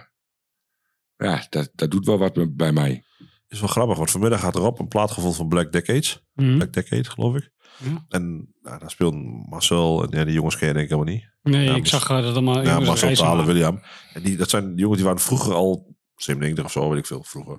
ja, 1.18 1.46
dat, 1.50 1.70
dat 1.74 1.92
doet 1.92 2.06
wel 2.06 2.18
wat 2.18 2.56
bij 2.56 2.72
mij. 2.72 3.04
is 3.48 3.60
wel 3.60 3.70
grappig, 3.70 3.98
want 3.98 4.12
vanmiddag 4.12 4.40
gaat 4.40 4.56
erop 4.56 4.80
een 4.80 4.88
plaat 4.88 5.12
gevonden 5.12 5.38
van 5.38 5.48
Black 5.48 5.72
Decades. 5.72 6.24
Mhm. 6.34 6.56
Black 6.56 6.74
Decade, 6.74 7.10
geloof 7.10 7.36
ik. 7.36 7.52
Ja. 7.84 8.06
En 8.10 8.54
nou, 8.62 8.80
daar 8.80 8.92
speelt 8.92 9.16
Marcel, 9.50 10.04
en 10.04 10.18
ja, 10.18 10.24
die 10.26 10.34
jongens 10.34 10.58
ken 10.58 10.68
je 10.68 10.74
denk 10.74 10.86
ik 10.86 10.92
helemaal 10.92 11.14
niet. 11.14 11.30
Nee, 11.42 11.66
Ja, 11.66 11.76
ik 11.76 11.88
zag 11.88 12.08
dat 12.08 12.24
allemaal 12.26 12.62
Ja, 12.62 12.70
jongens 12.72 12.88
Marcel 12.88 13.14
Talen. 13.14 13.46
William. 13.46 13.82
En 14.14 14.22
die, 14.22 14.38
dat 14.38 14.50
zijn 14.50 14.70
die 14.70 14.80
jongens 14.80 14.98
die 14.98 15.08
waren 15.08 15.22
vroeger 15.22 15.54
al 15.54 15.96
97 16.16 16.66
of 16.66 16.72
zo, 16.72 16.90
weet 16.90 17.00
ik 17.00 17.06
veel, 17.06 17.24
vroeger. 17.24 17.58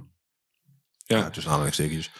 Ja, 1.06 1.30
tussen 1.30 1.52
aanhalingstekens. 1.52 2.10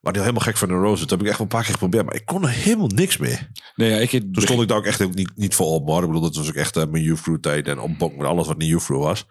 Maar 0.00 0.12
die 0.12 0.22
helemaal 0.22 0.44
gek 0.44 0.56
van 0.56 0.68
de 0.68 0.74
Roses. 0.74 1.00
Dat 1.00 1.10
heb 1.10 1.20
ik 1.20 1.26
echt 1.26 1.38
wel 1.38 1.46
een 1.46 1.52
paar 1.52 1.62
keer 1.62 1.72
geprobeerd. 1.72 2.04
Maar 2.04 2.14
ik 2.14 2.24
kon 2.24 2.42
er 2.42 2.48
helemaal 2.50 2.86
niks 2.94 3.16
mee. 3.16 3.38
Nee, 3.74 3.90
ja, 3.90 3.96
ik 3.96 4.10
Toen 4.10 4.30
stond 4.34 4.62
ik 4.62 4.68
daar 4.68 4.76
ook 4.76 4.86
echt 4.86 5.00
ook 5.02 5.14
niet, 5.14 5.30
niet 5.36 5.54
voor 5.54 5.66
op. 5.66 5.86
Maar 5.86 6.00
ik 6.00 6.06
bedoel, 6.06 6.20
dat 6.20 6.36
was 6.36 6.48
ook 6.48 6.54
echt 6.54 6.76
eh, 6.76 6.86
mijn 6.86 7.04
youth 7.04 7.20
crew 7.20 7.38
tijd. 7.40 7.68
En 7.68 7.78
opbok 7.80 8.16
met 8.16 8.26
alles 8.26 8.46
wat 8.46 8.58
niet 8.58 8.68
youth 8.68 8.84
crew 8.84 8.98
was. 9.02 9.24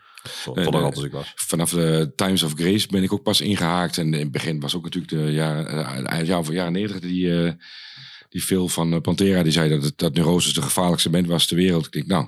Zo, 0.43 0.54
Nee, 0.54 0.64
tot 0.66 0.74
nee. 0.74 0.84
als 0.84 1.04
ik 1.04 1.12
was. 1.12 1.32
vanaf 1.36 1.70
de 1.70 2.12
Times 2.16 2.43
of 2.43 2.54
Grace 2.56 2.88
ben 2.88 3.04
ik 3.04 3.14
ook 3.14 3.24
pas 3.24 3.41
ingehaakt. 3.41 3.97
En 3.97 4.14
in 4.14 4.20
het 4.20 4.32
begin 4.32 4.60
was 4.60 4.76
ook 4.76 4.84
natuurlijk 4.84 5.14
de 5.14 5.32
jaren, 5.32 6.06
eh, 6.08 6.26
jaren 6.54 6.72
90 6.72 7.00
die, 7.00 7.43
eh, 7.45 7.52
die 8.30 8.41
Phil 8.41 8.68
van 8.68 8.93
eh, 8.93 9.02
Pantera. 9.02 9.43
Die 9.43 9.52
zei 9.52 9.70
dat, 9.70 9.84
het- 9.84 9.97
dat 9.97 10.14
Neurosis 10.14 10.54
de 10.54 10.62
gevaarlijkste 10.62 11.10
band 11.10 11.28
was 11.28 11.47
ter 11.47 11.56
wereld. 11.58 11.86
Ik 11.86 11.91
denk, 11.91 12.08
nou, 12.08 12.28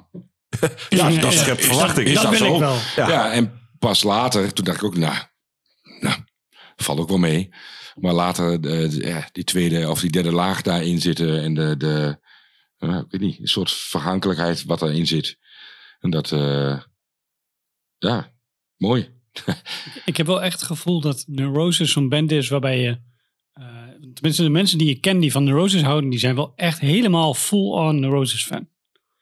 Ja, 0.90 1.10
Ja, 1.10 1.22
dat 1.22 1.34
schept 1.34 1.60
is 1.60 1.66
verwachting. 1.66 2.08
is 2.08 2.14
dat 2.22 2.36
zo? 2.36 2.54
ik 2.54 2.60
wel. 2.60 2.78
Ja. 2.96 3.08
Ja. 3.10 3.32
en 3.32 3.60
pas 3.80 4.04
later, 4.04 4.54
toen 4.54 4.66
dacht 4.66 4.78
ik 4.78 4.84
ook, 4.84 4.98
nou, 4.98 5.16
nou 6.00 6.16
valt 6.76 7.00
ook 7.00 7.10
wel 7.10 7.18
mee. 7.18 7.50
Maar 8.02 8.14
later, 8.14 8.62
de, 8.62 8.88
de- 8.88 9.08
ja, 9.08 9.30
die 9.32 9.44
tweede 9.44 9.90
of 9.90 10.00
die 10.02 10.10
derde 10.12 10.32
laag 10.32 10.62
daarin 10.62 11.02
zitten 11.02 11.42
en 11.42 11.54
de, 11.54 11.78
de 11.78 12.20
eh, 12.78 12.98
ik 12.98 13.06
weet 13.10 13.22
niet, 13.22 13.40
een 13.40 13.48
soort 13.48 13.72
vergankelijkheid 13.72 14.64
wat 14.64 14.80
daarin 14.80 15.08
zit. 15.08 15.38
En 16.00 16.10
dat, 16.10 16.32
eh, 16.32 16.80
ja, 17.98 18.32
mooi. 18.78 19.10
Ik 20.06 20.18
heb 20.18 20.26
wel 20.26 20.42
echt 20.42 20.60
het 20.60 20.64
gevoel 20.68 21.02
dat 21.02 21.24
Neurosis 21.28 21.92
zo'n 21.92 22.10
band 22.10 22.32
is 22.32 22.50
waarbij 22.50 22.80
je... 22.80 22.98
eh, 23.54 23.64
tenminste, 24.14 24.44
de 24.44 24.50
mensen 24.50 24.78
die 24.78 24.90
ik 24.90 25.02
ken 25.02 25.20
die 25.20 25.32
van 25.32 25.44
Neurosis 25.44 25.82
houden, 25.82 26.10
die 26.10 26.20
zijn 26.20 26.36
wel 26.36 26.54
echt 26.56 26.80
helemaal 26.80 27.34
full-on 27.34 28.00
Neurosis 28.00 28.44
fan. 28.44 28.70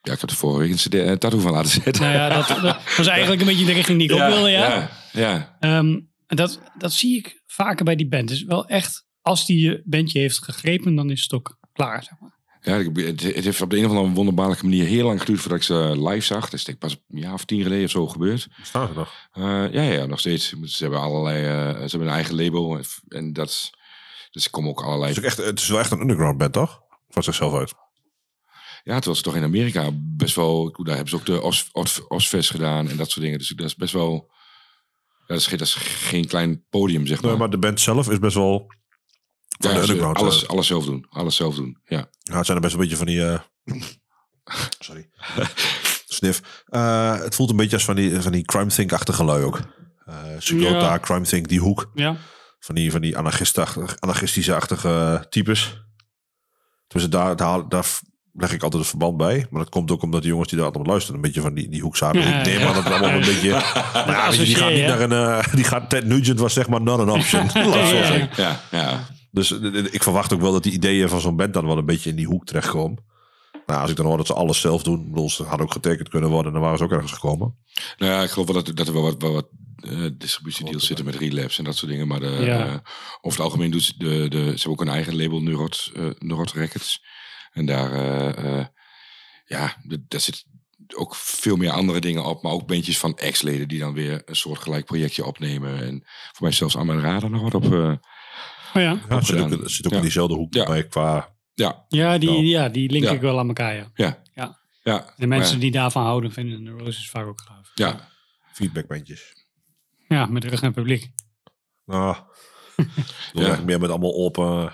Ja, 0.02 0.14
ik 0.14 0.20
heb 0.20 0.30
er 0.30 0.36
vorige 0.36 0.60
week 0.60 0.86
een 1.02 1.08
eh, 1.10 1.16
tattoo 1.16 1.40
van 1.40 1.52
laten 1.52 1.72
zetten. 1.82 2.04
Nou 2.04 2.14
ja, 2.16 2.30
dat, 2.30 2.48
dat 2.62 2.78
was 2.98 3.08
eigenlijk 3.08 3.42
een 3.42 3.48
beetje 3.48 3.66
de 3.66 3.72
richting 3.74 4.00
die 4.00 4.10
ik 4.10 4.16
ja, 4.18 4.28
op 4.28 4.34
wilde, 4.34 4.50
ja. 4.50 4.70
Ja, 4.70 4.90
ja. 5.12 5.58
Ehm, 5.60 6.00
en 6.30 6.36
dat, 6.36 6.60
dat 6.78 6.94
zie 6.94 7.18
ik 7.18 7.42
vaker 7.46 7.86
bij 7.86 7.96
die 7.96 8.08
band. 8.08 8.30
Het 8.30 8.38
is 8.38 8.44
wel 8.46 8.68
echt, 8.68 9.06
als 9.22 9.46
die 9.46 9.60
je 9.62 9.82
bandje 9.86 10.20
heeft 10.20 10.44
gegrepen, 10.44 10.96
dan 10.96 11.10
is 11.10 11.22
het 11.22 11.34
ook 11.34 11.58
klaar. 11.74 12.04
Zeg 12.04 12.20
maar. 12.20 12.38
Ja, 12.62 12.76
ik- 12.76 12.96
het, 12.98 13.22
het 13.36 13.44
heeft 13.44 13.62
op 13.62 13.70
de 13.70 13.78
een 13.78 13.86
of 13.86 13.92
andere 13.92 14.14
wonderbaarlijke 14.14 14.64
manier 14.64 14.86
heel 14.86 15.06
lang 15.06 15.20
geduurd 15.20 15.40
voordat 15.40 15.58
ik 15.60 15.66
ze 15.66 16.08
live 16.08 16.26
zag. 16.26 16.50
Dat 16.50 16.68
ik 16.68 16.78
pas 16.78 16.92
een 17.10 17.20
jaar 17.20 17.34
of 17.34 17.46
tien 17.46 17.62
geleden 17.64 17.86
of 17.86 17.92
zo 17.92 18.08
gebeurd. 18.08 18.48
Staan 18.62 18.88
ze 18.88 18.94
nog? 18.94 19.14
Eh, 19.32 19.44
ja, 19.74 19.82
ja, 19.82 20.06
nog 20.06 20.20
steeds. 20.20 20.50
Ze 20.64 20.84
hebben 20.84 21.00
allerlei, 21.00 21.46
eh, 21.46 21.74
ze 21.76 21.90
hebben 21.90 22.08
een 22.08 22.14
eigen 22.14 22.36
label. 22.36 22.80
En 23.08 23.34
dat, 23.34 23.70
dus 24.32 24.46
er 24.46 24.52
komen 24.52 24.70
ook 24.70 24.84
allerlei... 24.84 25.14
Het 25.14 25.18
is, 25.18 25.24
ook 25.24 25.30
echt, 25.38 25.48
het 25.50 25.60
is 25.60 25.68
wel 25.70 25.80
echt 25.80 25.92
een 25.92 26.02
underground 26.02 26.38
band, 26.38 26.54
toch? 26.54 26.82
Van 27.10 27.24
zichzelf 27.24 27.54
uit. 27.54 27.74
Ja, 28.84 28.96
het 28.96 29.06
was 29.06 29.22
toch 29.22 29.36
in 29.36 29.44
Amerika 29.44 29.90
best 29.94 30.36
wel... 30.36 30.62
ik 30.62 30.70
bedoel, 30.72 30.86
Daar 30.86 30.96
hebben 30.96 31.14
ze 31.14 31.20
ook 31.20 31.26
de 31.26 31.42
Os, 31.42 31.70
Os, 31.72 32.08
Osfest 32.08 32.50
gedaan 32.50 32.90
en 32.90 32.98
dat 32.98 33.10
soort 33.10 33.22
dingen. 33.22 33.38
Dus 33.40 33.48
dat 33.48 33.66
is 33.66 33.76
best 33.76 33.94
wel... 33.94 34.32
Dat 35.30 35.38
is, 35.38 35.48
geen- 35.48 35.58
dat 35.58 35.68
is 35.68 35.74
geen 35.74 36.28
klein 36.28 36.66
podium, 36.70 37.06
zeg 37.08 37.22
maar. 37.22 37.30
Nee, 37.32 37.40
maar 37.40 37.50
de 37.50 37.58
band 37.58 37.80
zelf 37.82 38.10
is 38.10 38.20
best 38.20 38.36
wel 38.36 38.66
Ja, 39.48 39.74
de 39.74 39.80
underground. 39.80 40.18
alles, 40.18 40.44
eh. 40.44 40.50
alles 40.50 40.68
zelf 40.68 40.86
doen. 40.86 41.06
Alles 41.10 41.36
zelf 41.36 41.56
doen, 41.56 41.80
ja. 41.86 42.10
Ja, 42.20 42.36
het 42.38 42.46
zijn 42.46 42.58
er 42.58 42.64
best 42.64 42.74
een 42.74 42.80
beetje 42.80 42.98
van 42.98 43.06
die... 43.06 43.26
eh, 43.26 43.40
sorry. 44.80 45.10
Sniff. 46.18 46.64
Eh, 46.66 47.20
het 47.20 47.36
voelt 47.36 47.50
een 47.50 47.56
beetje 47.56 47.76
als 47.76 47.86
van 47.86 47.96
die, 47.96 48.22
van 48.22 48.32
die 48.32 48.44
crime 48.46 48.66
think-achtige 48.70 49.24
lui 49.24 49.44
ook. 49.44 49.60
Eh 50.06 50.16
Securita, 50.38 50.80
Ja. 50.80 51.00
crime 51.00 51.26
think, 51.26 51.48
die 51.48 51.60
hoek. 51.60 51.92
Ja. 51.94 52.16
Van 52.60 52.76
die, 52.76 52.92
van 52.92 53.02
die 53.02 53.18
anarchistische-achtige 54.00 55.26
types. 55.30 55.84
Dus 56.88 57.10
daar, 57.10 57.36
daar, 57.36 57.70
daar 57.70 57.86
leg 58.34 58.54
ik 58.54 58.64
altijd 58.64 58.82
het 58.82 58.90
verband 58.90 59.18
bij. 59.18 59.48
Maar 59.50 59.62
dat 59.62 59.70
komt 59.70 59.92
ook 59.92 60.02
omdat 60.02 60.22
die 60.22 60.30
jongens 60.30 60.48
die 60.50 60.58
daar 60.58 60.66
altijd 60.68 60.84
op 60.86 60.90
luisteren... 60.90 61.16
een 61.20 61.26
beetje 61.26 61.42
van 61.42 61.54
die, 61.54 61.70
die 61.70 61.82
hoek 61.82 61.98
zaten. 61.98 62.22
Ja, 62.22 62.40
ik 62.40 62.46
neem 62.46 62.60
ja. 62.60 62.68
aan 62.68 62.74
dat 62.74 62.84
het 62.84 62.94
allemaal 62.94 63.20
een 63.20 63.26
beetje... 63.26 63.52
Maar 63.52 64.08
ja, 64.18 64.30
weet 64.30 64.40
je, 64.40 64.46
die 64.46 64.56
gaat 64.56 64.72
niet 64.72 64.86
naar 64.86 65.02
een... 65.02 65.12
eh, 65.44 65.54
die 65.54 65.64
gaat, 65.64 65.90
Ted 65.90 66.06
Nugent 66.06 66.40
was 66.40 66.54
zeg 66.54 66.68
maar 66.70 66.82
not 66.82 67.00
an 67.00 67.10
option. 67.10 67.50
Ja, 67.54 67.62
ja, 67.64 67.86
zeggen. 67.88 68.30
Ja, 68.36 68.62
ja. 68.72 69.08
Dus 69.32 69.60
eh, 69.60 69.78
eh, 69.78 69.86
ik 69.92 70.04
verwacht 70.04 70.34
ook 70.34 70.42
wel 70.42 70.52
dat 70.52 70.64
die 70.64 70.72
ideeën 70.74 71.10
van 71.10 71.22
zo'n 71.22 71.36
band 71.36 71.54
dan 71.54 71.66
wel 71.66 71.78
een 71.78 71.86
beetje 71.86 72.10
in 72.10 72.16
die 72.16 72.26
hoek 72.28 72.46
terechtkomen. 72.46 73.08
Nou, 73.66 73.82
als 73.82 73.90
ik 73.90 73.96
dan 73.96 74.06
hoor 74.06 74.18
dat 74.18 74.28
ze 74.28 74.34
alles 74.34 74.60
zelf 74.62 74.84
doen, 74.84 75.10
bedoel, 75.10 75.30
ze 75.30 75.44
hadden 75.44 75.66
ook 75.66 75.72
getekend 75.74 76.10
kunnen 76.10 76.30
worden, 76.30 76.54
dan 76.54 76.62
waren 76.62 76.78
ze 76.78 76.84
ook 76.84 76.92
ergens 76.92 77.12
gekomen. 77.12 77.56
Nou 77.98 78.12
ja, 78.12 78.24
ik 78.24 78.30
geloof 78.30 78.48
wel 78.48 78.64
dat, 78.64 78.76
dat 78.76 78.88
er 78.88 78.94
wel 78.94 79.02
wat, 79.02 79.22
wel 79.22 79.34
wat 79.34 79.48
eh, 79.80 80.06
distributiedeals 80.18 80.86
zitten 80.86 81.06
met 81.06 81.16
relapse 81.16 81.58
en 81.60 81.64
dat 81.64 81.76
soort 81.76 81.92
dingen. 81.92 82.08
Maar 82.08 82.20
de, 82.20 82.38
Ja. 82.42 82.66
eh, 82.66 82.74
over 83.22 83.38
het 83.38 83.40
algemeen 83.40 83.72
doet 83.72 83.84
ze 83.84 83.94
de, 83.98 84.26
de, 84.30 84.38
ze 84.38 84.44
hebben 84.46 84.72
ook 84.72 84.82
een 84.82 84.88
eigen 84.88 85.16
label, 85.16 85.42
Neurot, 85.42 85.92
eh 85.96 86.06
Neurot 86.20 86.52
Records. 86.52 87.04
En 87.60 87.66
daar, 87.66 87.92
eh, 87.94 88.60
eh, 88.60 88.66
ja, 89.46 89.76
de- 89.84 90.04
daar 90.08 90.20
zit 90.20 90.46
ook 90.96 91.16
veel 91.16 91.56
meer 91.56 91.72
andere 91.72 92.00
dingen 92.00 92.26
op. 92.26 92.44
Maar 92.44 92.52
ook 92.52 92.68
bandjes 92.68 93.00
van 93.00 93.18
ex-leden 93.18 93.68
die 93.68 93.80
dan 93.80 93.94
weer 93.94 94.22
een 94.26 94.36
soort 94.36 94.60
gelijk 94.60 94.86
projectje 94.86 95.26
opnemen. 95.26 95.82
En 95.84 96.02
voor 96.06 96.42
mij 96.48 96.52
zelfs 96.52 96.78
aan 96.78 96.86
mijn 96.86 97.02
radar 97.02 97.30
nog 97.30 97.42
wat 97.42 97.54
op. 97.56 97.64
eh, 97.74 97.94
Oh 98.74 98.82
ja. 98.82 98.82
Ja, 98.82 98.98
zit 99.00 99.06
ook, 99.12 99.20
Opgedaan. 99.20 99.52
het 99.52 99.72
zit 99.72 99.86
ook 99.86 99.92
Ja. 99.92 99.98
in 99.98 100.04
diezelfde 100.04 100.36
hoek 100.36 100.54
Ja. 100.54 100.66
bij 100.66 100.88
qua... 100.88 101.36
ja, 101.54 101.86
Ja, 101.88 102.18
die, 102.18 102.30
Wel. 102.30 102.40
ja, 102.40 102.70
die 102.70 102.90
link 102.92 103.04
Ja. 103.04 103.12
ik 103.12 103.22
wel 103.22 103.40
aan 103.40 103.48
elkaar, 103.48 103.76
ja. 103.76 103.92
ja, 103.94 104.22
Ja. 104.34 104.60
ja. 104.84 105.14
De 105.18 105.28
mensen 105.28 105.60
die 105.60 105.72
daarvan 105.72 106.04
houden, 106.04 106.32
vinden 106.32 106.64
Neurosis 106.64 107.10
vaak 107.10 107.26
ook 107.26 107.42
gaaf. 107.42 107.72
Ja, 107.76 108.08
feedbackbandjes. 108.54 109.34
Ja, 110.08 110.26
met 110.26 110.44
rug 110.44 110.62
naar 110.62 110.72
het 110.72 110.74
publiek. 110.80 111.10
Nou, 113.34 113.64
meer 113.66 113.80
met 113.80 113.90
allemaal 113.90 114.16
open... 114.16 114.74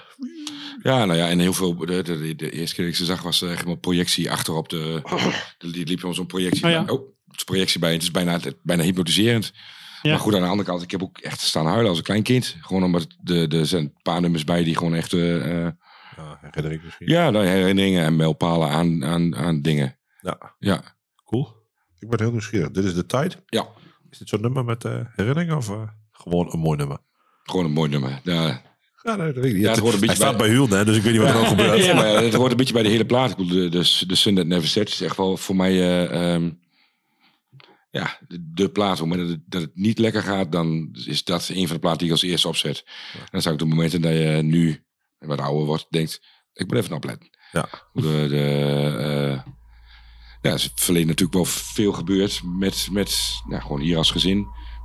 Ja, 0.85 1.05
nou 1.05 1.19
ja, 1.19 1.29
en 1.29 1.39
heel 1.39 1.53
veel. 1.53 1.75
De, 1.75 1.85
de, 1.85 2.17
de, 2.17 2.35
de 2.35 2.49
eerste 2.51 2.75
keer 2.75 2.83
dat 2.85 2.93
ik 2.93 2.99
ze 2.99 3.05
zag, 3.05 3.21
was 3.21 3.41
er 3.41 3.51
echt 3.51 3.65
een 3.65 3.79
projectie 3.79 4.31
achterop. 4.31 4.69
De, 4.69 5.01
de, 5.57 5.71
die 5.71 5.85
liep 5.85 5.99
zo'n 6.11 6.25
projectie. 6.25 6.65
Oh 6.65 6.69
ja. 6.71 6.83
bij. 6.83 6.93
Oh, 6.95 7.01
het 7.27 7.37
is 7.37 7.43
projectie 7.43 7.79
bij. 7.79 7.91
Het 7.93 8.01
is 8.01 8.11
bijna, 8.11 8.39
bijna 8.63 8.83
hypnotiserend. 8.83 9.53
Ja. 10.01 10.09
Maar 10.11 10.19
goed, 10.19 10.33
aan 10.35 10.41
de 10.41 10.47
andere 10.47 10.69
kant, 10.69 10.81
ik 10.81 10.91
heb 10.91 11.03
ook 11.03 11.17
echt 11.17 11.41
staan 11.41 11.65
huilen 11.65 11.89
als 11.89 11.97
een 11.97 12.03
klein 12.03 12.23
kind. 12.23 12.55
Gewoon 12.61 12.83
omdat 12.83 13.07
de, 13.21 13.47
de, 13.47 13.57
er 13.57 13.65
zijn 13.65 13.83
een 13.83 13.93
paar 14.01 14.21
nummers 14.21 14.43
bij 14.43 14.63
die 14.63 14.77
gewoon 14.77 14.93
echt. 14.95 15.13
eh, 15.13 15.65
eh, 15.65 15.71
Ja, 16.17 16.37
herinner 16.41 16.71
ik 16.71 16.83
misschien. 16.83 17.07
ja, 17.07 17.29
nou, 17.29 17.45
herinneringen 17.45 18.03
en 18.03 18.15
mijlpalen 18.15 18.69
aan, 18.69 19.05
aan, 19.05 19.35
aan 19.35 19.61
dingen. 19.61 19.97
Ja, 20.21 20.55
Ja, 20.59 20.83
cool. 21.25 21.53
Ik 21.99 22.09
ben 22.09 22.19
heel 22.19 22.31
nieuwsgierig. 22.31 22.71
Dit 22.71 22.83
is 22.83 22.93
de 22.93 23.05
tijd. 23.05 23.41
ja. 23.45 23.67
Is 24.09 24.17
dit 24.17 24.29
zo'n 24.29 24.41
nummer 24.41 24.65
met 24.65 24.85
eh, 24.85 24.99
herinneringen 25.15 25.57
of 25.57 25.69
eh, 25.69 25.81
gewoon 26.11 26.53
een 26.53 26.59
mooi 26.59 26.77
nummer? 26.77 26.97
Gewoon 27.43 27.65
een 27.65 27.71
mooi 27.71 27.89
nummer. 27.89 28.19
Ja, 28.23 28.61
Ja, 29.05 29.15
nee, 29.15 29.25
dat 29.33 29.35
weet 29.35 29.45
ik 29.45 29.53
niet. 29.53 29.63
Ja, 29.63 29.69
het 29.71 29.79
hoort 29.79 29.93
een 29.93 29.99
Hij 29.99 30.07
beetje 30.07 30.23
staat 30.23 30.37
bij- 30.37 30.47
bij 30.47 30.55
Hulde, 30.55 30.83
dus 30.85 30.95
ik 30.97 31.01
weet 31.03 31.11
niet 31.13 31.21
wat 31.21 31.31
er 31.31 31.39
ook 31.39 31.47
gebeurt. 31.47 31.85
Ja, 31.85 31.93
maar 31.95 32.05
het 32.23 32.33
hoort 32.33 32.51
een 32.51 32.57
beetje 32.57 32.73
bij 32.73 32.83
de 32.83 32.89
hele 32.89 33.05
plaat. 33.05 33.29
Ik 33.31 33.37
bedoel, 33.37 33.69
de, 33.69 34.05
de, 34.07 34.15
Sun 34.15 34.35
That 34.35 34.45
Never 34.45 34.67
Sets 34.67 34.91
is 34.93 35.01
echt 35.01 35.17
wel 35.17 35.37
voor 35.37 35.55
mij... 35.55 35.71
eh, 35.71 36.33
ehm, 36.33 36.51
ja, 37.91 38.17
de, 38.27 38.51
de 38.53 38.69
plaat. 38.69 38.91
Op 38.91 38.97
het 38.99 39.07
moment 39.07 39.27
dat 39.27 39.37
het, 39.37 39.51
dat 39.51 39.61
het 39.61 39.71
niet 39.73 39.99
lekker 39.99 40.21
gaat, 40.21 40.51
dan 40.51 40.95
is 41.05 41.23
dat 41.23 41.49
een 41.53 41.65
van 41.67 41.75
de 41.75 41.81
platen 41.81 41.97
die 41.97 42.07
ik 42.07 42.13
als 42.13 42.21
eerste 42.23 42.47
opzet. 42.47 42.83
En 43.13 43.27
dan 43.31 43.41
zou 43.41 43.53
ik 43.53 43.59
de 43.61 43.67
momenten 43.67 44.01
dat 44.01 44.11
je 44.11 44.39
nu 44.43 44.83
wat 45.19 45.39
ouder 45.41 45.65
wordt, 45.65 45.85
denkt... 45.89 46.21
Ik 46.53 46.67
moet 46.67 46.77
even 46.77 46.95
opletten. 46.95 47.29
Ja. 47.51 47.69
De, 47.93 48.01
de, 48.29 48.37
eh, 48.99 49.51
ja, 50.41 50.49
er 50.49 50.53
is 50.53 50.63
het 50.63 50.71
verleden 50.75 51.07
natuurlijk 51.07 51.35
wel 51.37 51.45
veel 51.45 51.91
gebeurd 51.93 52.41
met, 52.43 52.87
met 52.91 53.19
nou, 53.47 53.61
gewoon 53.61 53.79
hier 53.81 53.97
als 53.97 54.11
gezin. 54.11 54.37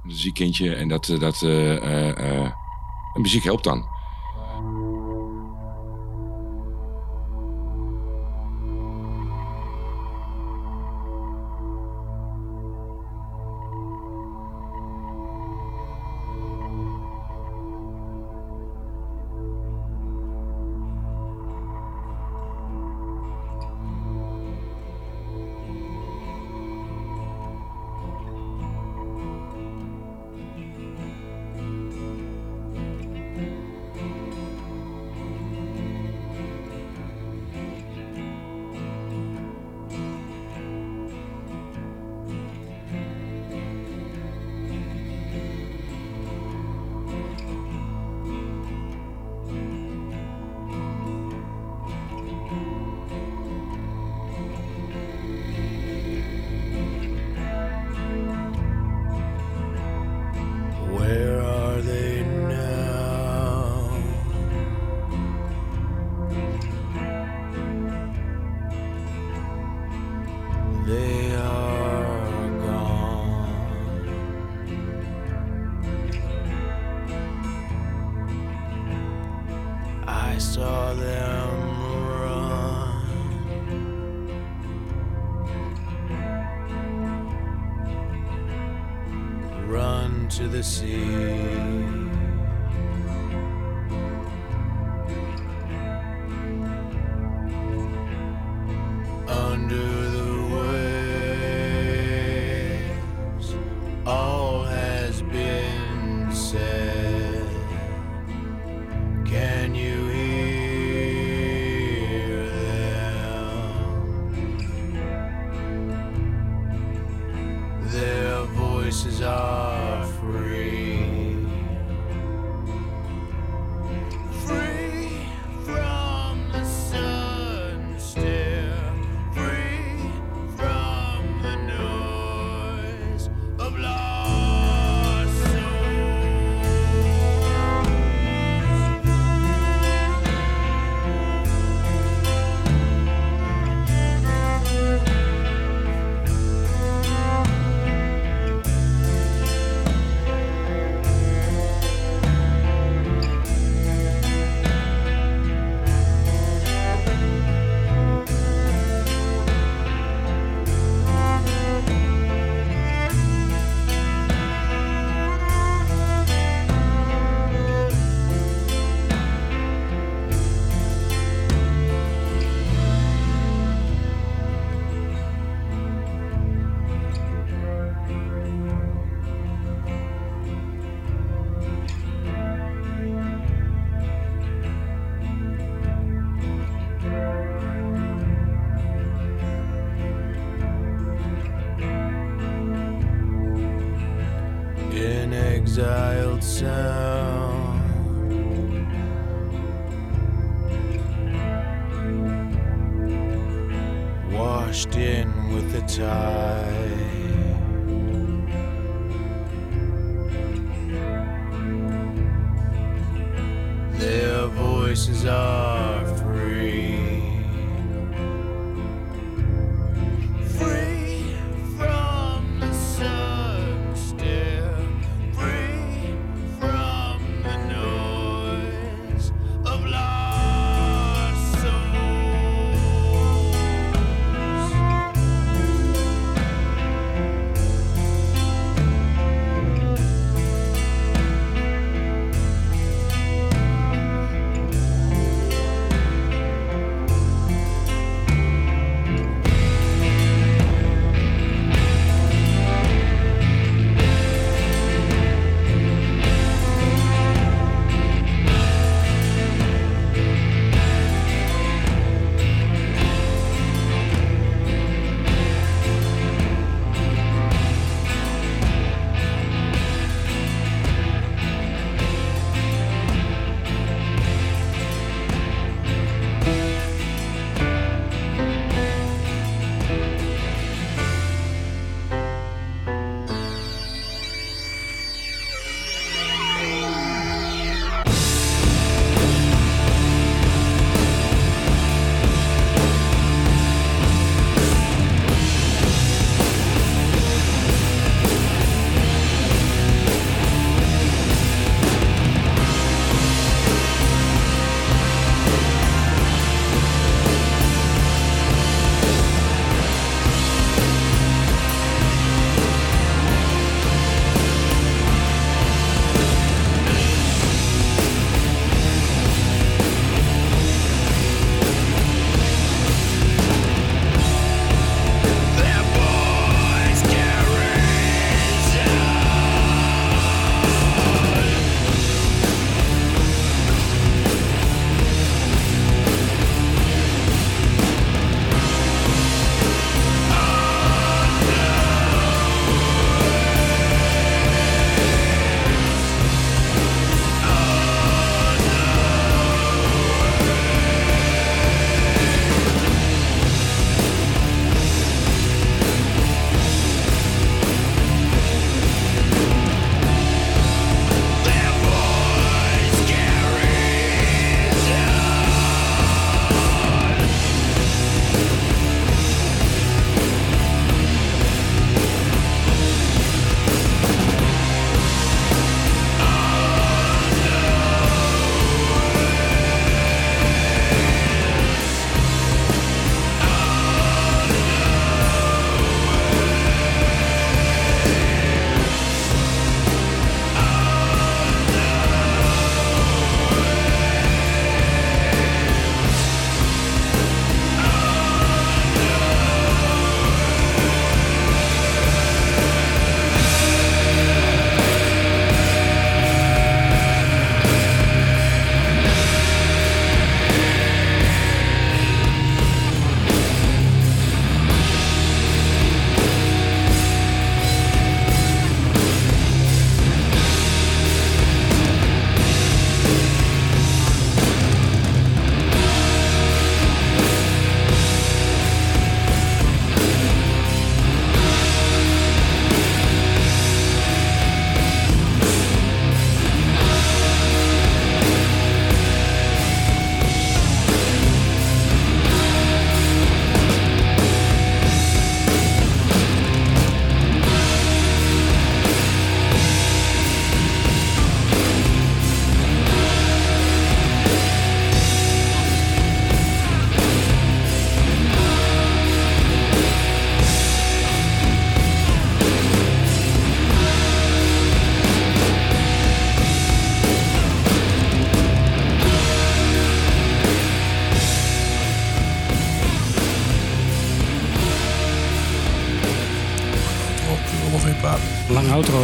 Met 0.02 0.12
een 0.12 0.18
ziek 0.18 0.34
kindje. 0.34 0.74
En 0.74 0.88
dat, 0.88 1.08
eh, 1.08 1.20
dat 1.20 1.42
eh, 1.42 1.76
eh, 1.76 2.42
eh, 2.42 2.52
muziek 3.14 3.42
helpt 3.44 3.64
dan. 3.64 3.98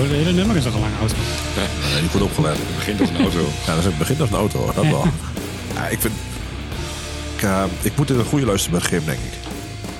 Het 0.09 0.17
hele 0.17 0.33
nummer 0.33 0.57
is 0.57 0.63
toch 0.65 0.75
een 0.75 0.81
lange 0.81 0.99
auto? 0.99 1.15
Nee, 1.91 2.01
die 2.01 2.09
goed 2.11 2.21
opgelet. 2.23 2.57
Het 2.59 2.77
begint 2.77 3.01
als 3.01 3.09
een 3.11 3.17
auto. 3.21 3.39
Ja, 3.67 3.75
dat 3.75 3.79
is- 3.79 3.85
het 3.85 3.99
begint 3.99 4.21
als 4.21 4.31
een 4.31 4.37
auto, 4.37 4.73
dat 4.75 4.85
wel. 4.85 5.05
ja, 5.75 5.87
ik 5.89 6.01
vind... 6.01 6.15
Ik, 7.37 7.43
eh, 7.43 7.65
ik 7.83 7.97
moet 7.97 8.11
in 8.11 8.19
een 8.19 8.25
goede 8.25 8.47
luisterbeurt 8.47 8.85
geven, 8.85 9.07
denk 9.07 9.19
ik. 9.19 9.33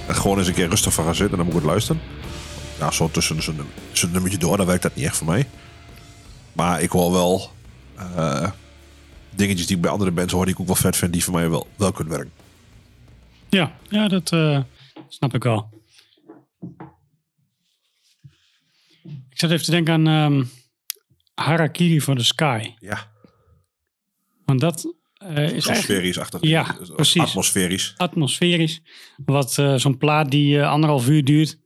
En 0.07 0.15
gewoon 0.15 0.39
eens 0.39 0.47
een 0.49 0.55
keer 0.55 0.69
rustig 0.69 0.93
van 0.95 1.05
gaan 1.05 1.15
zitten 1.15 1.39
en 1.39 1.45
dan 1.45 1.47
moet 1.47 1.55
ik 1.55 1.61
het 1.63 1.71
luisteren. 1.71 2.01
Ja, 2.79 2.91
zo 2.91 3.11
tussen 3.11 3.39
een 3.39 4.11
nummertje 4.13 4.39
door, 4.39 4.57
dan 4.57 4.67
werkt 4.67 4.83
dat 4.83 4.95
niet 4.95 5.05
echt 5.05 5.17
voor 5.17 5.27
mij. 5.27 5.47
Maar 6.53 6.83
ik 6.83 6.91
hoor 6.91 7.13
wel 7.13 7.51
eh, 8.17 8.51
dingetjes 9.35 9.67
die 9.67 9.77
ik 9.77 9.83
bij 9.83 9.91
andere 9.91 10.11
bands 10.11 10.33
hoor, 10.33 10.45
die 10.45 10.55
ik 10.55 10.61
ook 10.61 10.67
wel 10.67 10.77
vet 10.77 10.97
vind, 10.97 11.13
die 11.13 11.25
voor 11.25 11.35
mij 11.35 11.51
wel, 11.51 11.67
wel 11.77 11.93
kunnen 11.93 12.13
werken. 12.13 12.33
Ja, 13.49 13.73
ja 13.89 14.09
dat 14.09 14.31
eh, 14.33 14.61
snap 15.09 15.35
ik 15.35 15.43
wel. 15.43 15.69
Ik 19.37 19.43
zat 19.43 19.51
even 19.51 19.65
te 19.65 19.71
denken 19.71 19.95
aan 19.95 20.07
ehm, 20.07 20.45
Harakiri 21.35 22.01
for 22.01 22.17
the 22.17 22.25
Sky. 22.25 22.75
Ja. 22.79 23.13
Want 24.45 24.61
dat 24.61 24.95
eh, 25.13 25.31
is 25.31 25.37
eigenlijk... 25.37 25.67
Atmosferisch 25.69 26.19
achter. 26.19 26.47
Ja, 26.47 26.77
precies. 26.95 27.23
Atmosferisch. 27.23 27.95
Atmosferisch. 27.97 28.83
Wat 29.25 29.59
eh, 29.59 29.75
zo'n 29.75 29.99
plaat 29.99 30.31
die 30.31 30.61
eh, 30.61 30.71
anderhalf 30.71 31.09
uur 31.09 31.25
duurt. 31.25 31.59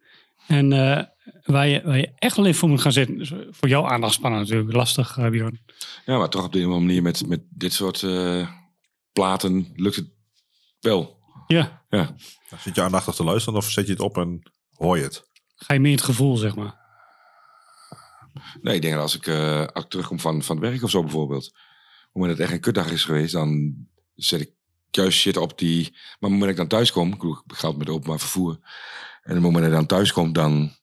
En 0.47 0.73
eh, 0.73 1.05
waar, 1.45 1.69
je, 1.69 1.83
waar 1.85 1.99
je 1.99 2.13
echt 2.15 2.37
wel 2.37 2.47
even 2.47 2.59
voor 2.59 2.69
moet 2.69 2.81
gaan 2.81 2.93
zitten. 2.93 3.19
Dus, 3.19 3.33
voor 3.51 3.69
jouw 3.69 3.87
aandachtspannen 3.87 4.41
natuurlijk. 4.41 4.73
Lastig, 4.73 5.17
eh, 5.17 5.31
Bjorn. 5.31 5.61
Ja, 6.07 6.19
maar 6.19 6.29
toch 6.29 6.45
op 6.45 6.53
de 6.53 6.59
een 6.59 6.67
of 6.67 6.73
andere 6.73 6.87
manier 6.87 7.03
met, 7.03 7.29
met 7.29 7.43
dit 7.51 7.73
soort 7.73 8.03
eh, 8.03 8.51
platen 9.13 9.73
lukt 9.77 9.97
het 9.97 10.11
wel. 10.81 11.19
Ja. 11.47 11.85
Ja. 11.89 12.15
Zit 12.59 12.75
je 12.75 12.83
aandachtig 12.83 13.15
te 13.15 13.25
luisteren 13.25 13.59
of 13.59 13.71
zet 13.71 13.87
je 13.87 13.93
het 13.93 14.01
op 14.01 14.17
en 14.17 14.43
hoor 14.75 14.97
je 14.97 15.03
het? 15.03 15.29
Ga 15.55 15.75
je 15.75 15.81
meer 15.81 15.93
het 15.93 16.03
gevoel, 16.03 16.37
zeg 16.37 16.55
maar. 16.55 16.80
Nee, 18.61 18.75
ik 18.75 18.83
denk 18.83 18.95
dat 18.95 19.03
als 19.03 19.17
ik, 19.17 19.27
eh, 19.27 19.67
als 19.67 19.85
ik 19.85 19.91
terugkom 19.91 20.21
van, 20.21 20.43
van 20.43 20.57
het 20.57 20.65
werk 20.71 20.83
of 20.83 20.91
zo 20.91 21.03
bijvoorbeeld. 21.03 21.47
Op 21.47 21.53
het 21.53 22.13
moment 22.13 22.31
dat 22.31 22.39
het 22.39 22.47
echt 22.47 22.53
een 22.53 22.73
kutdag 22.73 22.93
is 22.93 23.05
geweest, 23.05 23.33
dan 23.33 23.75
zet 24.15 24.41
ik 24.41 24.51
juist 24.91 25.19
shit 25.19 25.37
op 25.37 25.59
die... 25.59 25.83
Maar 25.91 26.01
op 26.01 26.21
het 26.21 26.31
moment 26.31 26.41
dat 26.41 26.51
ik 26.51 26.57
dan 26.57 26.69
thuis 26.69 26.93
kom, 26.93 27.13
ik 27.13 27.43
ga 27.47 27.73
met 27.73 27.89
openbaar 27.89 28.19
vervoer. 28.19 28.53
En 29.23 29.37
op 29.37 29.43
het 29.43 29.43
moment 29.43 29.63
dat 29.63 29.73
ik 29.73 29.79
dan 29.79 29.87
thuis 29.87 30.13
kom, 30.13 30.33
dan 30.33 30.77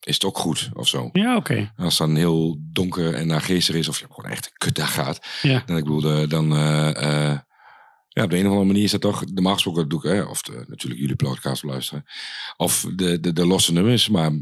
is 0.00 0.14
het 0.14 0.24
ook 0.24 0.38
goed 0.38 0.70
of 0.72 0.88
zo. 0.88 1.10
Ja, 1.12 1.36
oké. 1.36 1.72
Als 1.76 1.98
het 1.98 2.08
dan 2.08 2.16
heel 2.16 2.56
donker 2.60 3.14
en 3.14 3.26
naargeestig 3.26 3.74
is, 3.74 3.88
of 3.88 3.98
je 3.98 4.06
gewoon 4.10 4.30
echt 4.30 4.46
een 4.46 4.52
kutdag 4.56 4.94
gaat. 4.94 5.26
Ja. 5.42 5.62
Dan, 5.66 5.76
ik 5.76 5.84
bedoel, 5.84 6.10
eh, 6.10 6.28
dan... 6.28 6.56
eh, 6.56 7.38
ja, 8.08 8.22
op 8.22 8.30
de 8.30 8.36
een 8.36 8.44
of 8.44 8.50
andere 8.50 8.66
manier 8.66 8.84
is 8.84 8.90
dat 8.90 9.00
toch... 9.00 9.24
Normaal 9.26 9.54
gesproken 9.54 9.88
doe 9.88 9.98
ik, 9.98 10.10
hè, 10.10 10.22
of 10.22 10.42
de, 10.42 10.64
natuurlijk 10.66 11.00
jullie 11.00 11.16
podcast 11.16 11.62
luisteren. 11.62 12.04
Of 12.56 12.86
de, 12.94 13.20
de, 13.20 13.32
de 13.32 13.46
losse 13.46 13.72
nummers. 13.72 14.08
Maar 14.08 14.32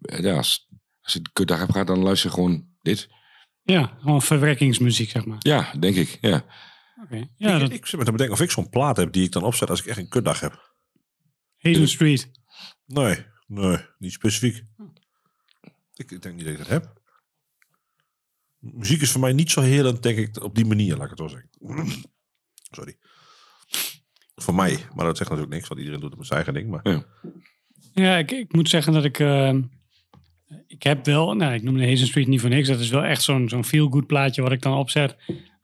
ja, 0.00 0.36
als, 0.36 0.68
als 1.10 1.20
ik 1.20 1.26
een 1.26 1.32
kutdag 1.32 1.58
heb 1.58 1.70
gehad, 1.70 1.86
dan 1.86 1.98
luister 1.98 2.28
ik 2.28 2.34
gewoon 2.34 2.66
dit. 2.82 3.08
Ja, 3.62 3.96
gewoon 4.00 4.22
verwerkingsmuziek, 4.22 5.10
zeg 5.10 5.24
maar. 5.24 5.36
Ja, 5.38 5.72
denk 5.78 5.96
ik. 5.96 6.18
Ja. 6.20 6.44
Oké. 7.02 7.28
Ja, 7.36 7.54
ik, 7.54 7.60
dat... 7.60 7.70
ik 7.70 7.86
zit 7.86 7.98
me 7.98 8.04
te 8.04 8.10
bedenken 8.10 8.34
of 8.36 8.42
ik 8.42 8.50
zo'n 8.50 8.68
plaat 8.68 8.96
heb 8.96 9.12
die 9.12 9.24
ik 9.24 9.32
dan 9.32 9.42
opzet 9.42 9.70
als 9.70 9.80
ik 9.80 9.86
echt 9.86 9.98
een 9.98 10.08
kutdag 10.08 10.40
heb. 10.40 10.74
Hazen 11.58 11.88
Street. 11.88 12.30
Nee, 12.86 13.24
nee, 13.46 13.78
niet 13.98 14.12
specifiek. 14.12 14.64
Ik, 15.94 16.10
ik 16.10 16.22
denk 16.22 16.34
niet 16.34 16.44
dat 16.44 16.52
ik 16.52 16.58
dat 16.58 16.68
heb. 16.68 17.00
Muziek 18.58 19.00
is 19.00 19.10
voor 19.10 19.20
mij 19.20 19.32
niet 19.32 19.50
zo 19.50 19.60
heel, 19.60 20.00
denk 20.00 20.18
ik, 20.18 20.42
op 20.42 20.54
die 20.54 20.66
manier, 20.66 20.96
laat 20.96 21.10
ik 21.10 21.18
het 21.18 21.18
zo 21.18 21.26
zeggen. 21.26 21.50
Sorry. 22.76 22.96
Voor 24.34 24.54
mij, 24.54 24.86
maar 24.94 25.04
dat 25.04 25.16
zegt 25.16 25.30
natuurlijk 25.30 25.56
niks, 25.56 25.68
want 25.68 25.80
iedereen 25.80 26.00
doet 26.00 26.10
het 26.10 26.18
met 26.18 26.28
zijn 26.28 26.44
eigen 26.44 26.60
ding. 26.60 26.70
Maar... 26.70 26.92
Ja. 26.92 27.04
Ja, 27.92 28.16
ik, 28.16 28.30
ik 28.30 28.52
moet 28.52 28.68
zeggen 28.68 28.92
dat 28.92 29.04
ik... 29.04 29.18
eh, 29.18 29.54
ik 30.66 30.82
heb 30.82 31.04
wel... 31.04 31.34
Nou, 31.34 31.54
ik 31.54 31.62
noem 31.62 31.76
de 31.76 31.88
Hazen 31.88 32.06
Street 32.06 32.26
niet 32.26 32.40
voor 32.40 32.50
niks. 32.50 32.68
Dat 32.68 32.80
is 32.80 32.90
wel 32.90 33.04
echt 33.04 33.22
zo'n 33.22 33.48
zo'n 33.48 33.64
feel-good 33.64 34.06
plaatje 34.06 34.42
wat 34.42 34.52
ik 34.52 34.62
dan 34.62 34.78
opzet. 34.78 35.16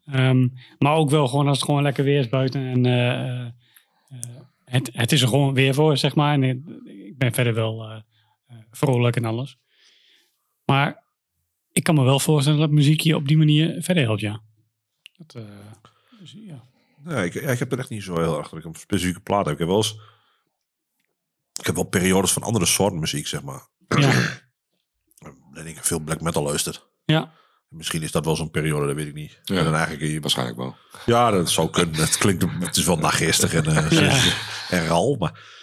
Ehm, 0.04 0.48
maar 0.78 0.94
ook 0.94 1.10
wel 1.10 1.28
gewoon 1.28 1.48
als 1.48 1.56
het 1.56 1.66
gewoon 1.66 1.82
lekker 1.82 2.04
weer 2.04 2.18
is 2.18 2.28
buiten. 2.28 2.66
En 2.66 2.86
eh, 2.86 3.40
eh, 3.40 3.46
het, 4.66 4.90
het 4.92 5.12
is 5.12 5.22
er 5.22 5.28
gewoon 5.28 5.54
weer 5.54 5.74
voor, 5.74 5.96
zeg 5.96 6.14
maar. 6.14 6.32
En 6.32 6.42
ik, 6.42 6.58
ik 6.84 7.18
ben 7.18 7.32
verder 7.32 7.54
wel 7.54 7.84
eh, 7.84 7.96
eh, 8.46 8.56
vrolijk 8.70 9.16
en 9.16 9.24
alles. 9.24 9.58
Maar 10.64 11.04
ik 11.72 11.82
kan 11.82 11.94
me 11.94 12.04
wel 12.04 12.20
voorstellen 12.20 12.58
dat 12.58 12.70
muziek 12.70 13.00
je 13.00 13.16
op 13.16 13.28
die 13.28 13.36
manier 13.36 13.82
verder 13.82 14.02
helpt, 14.02 14.20
ja. 14.20 14.42
Dat, 15.16 15.34
eh, 15.34 15.42
dus, 16.20 16.36
ja. 16.38 16.64
Nee, 17.02 17.24
ik, 17.24 17.34
ik 17.34 17.58
heb 17.58 17.72
er 17.72 17.78
echt 17.78 17.90
niet 17.90 18.02
zo 18.02 18.18
heel 18.18 18.38
erg 18.38 18.48
dat 18.48 18.58
ik 18.58 18.64
een 18.64 18.74
specifieke 18.74 19.20
plaat 19.20 19.44
heb. 19.44 19.52
Ik 19.54 19.58
heb 19.58 19.68
wel 19.68 19.76
eens... 19.76 19.98
Ik 21.60 21.66
heb 21.66 21.74
wel 21.74 21.84
periodes 21.84 22.32
van 22.32 22.42
andere 22.42 22.66
soorten 22.66 22.98
muziek, 22.98 23.26
zeg 23.26 23.42
maar. 23.42 23.68
Ja. 23.88 24.12
En 25.56 25.66
ik 25.66 25.84
veel 25.84 25.98
black 26.00 26.20
metal 26.20 26.42
luister. 26.42 26.82
Ja. 27.04 27.32
Misschien 27.68 28.02
is 28.02 28.10
dat 28.12 28.24
wel 28.24 28.36
zo'n 28.36 28.50
periode, 28.50 28.86
dat 28.86 28.94
weet 28.96 29.06
ik 29.06 29.14
niet. 29.14 29.40
Ja, 29.42 29.56
en 29.56 29.64
dan 29.64 29.74
eigenlijk, 29.74 30.12
je- 30.12 30.20
Waarschijnlijk 30.20 30.56
wel. 30.58 30.76
Ja, 31.06 31.30
dat 31.30 31.50
zou 31.50 31.70
kunnen. 31.70 31.94
Het 31.94 32.18
klinkt, 32.18 32.44
het 32.58 32.76
is 32.76 32.84
wel 32.84 32.96
nageestig 32.98 33.54
en, 33.54 33.64
eh, 33.66 33.90
Ja. 34.00 34.32
en 34.78 34.86
ral, 34.86 35.16
maar 35.18 35.54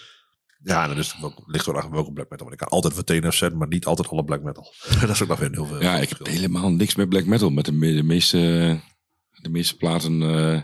ja, 0.64 0.88
dan 0.88 0.98
is 0.98 1.12
het 1.12 1.22
wel, 1.22 1.44
ligt 1.46 1.66
wel 1.66 1.82
aan 1.82 1.92
welke 1.92 2.12
black 2.14 2.30
metal. 2.30 2.48
Want 2.48 2.62
ik 2.62 2.68
kan 2.68 2.78
altijd 2.78 2.96
meteen 2.96 3.26
afzetten, 3.26 3.58
maar 3.60 3.68
niet 3.68 3.86
altijd 3.86 4.08
alle 4.08 4.24
black 4.24 4.42
metal. 4.44 4.74
dat 5.02 5.10
is 5.10 5.22
ook 5.22 5.28
nog 5.28 5.40
weer 5.40 5.52
heel 5.52 5.66
veel. 5.66 5.82
Ja, 5.82 5.96
ik 5.98 6.10
heb 6.10 6.26
helemaal 6.28 6.72
niks 6.72 6.96
met 6.96 7.10
black 7.10 7.26
metal. 7.26 7.50
Met 7.50 7.66
de, 7.66 7.72
me- 7.72 7.94
de 7.96 8.04
meeste, 8.04 8.38
de 9.32 9.50
meeste 9.50 9.76
platen. 9.78 10.22
eh, 10.22 10.62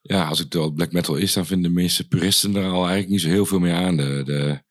ja, 0.00 0.24
als 0.26 0.38
het 0.38 0.54
al 0.54 0.70
black 0.72 0.92
metal 0.92 1.14
is, 1.16 1.32
dan 1.32 1.46
vinden 1.46 1.70
de 1.74 1.80
meeste 1.80 2.08
puristen 2.08 2.56
er 2.56 2.64
al 2.64 2.76
eigenlijk 2.80 3.08
niet 3.08 3.20
zo 3.20 3.28
heel 3.28 3.46
veel 3.46 3.58
meer 3.58 3.74
aan. 3.74 3.96
De, 3.96 4.22
de, 4.24 4.62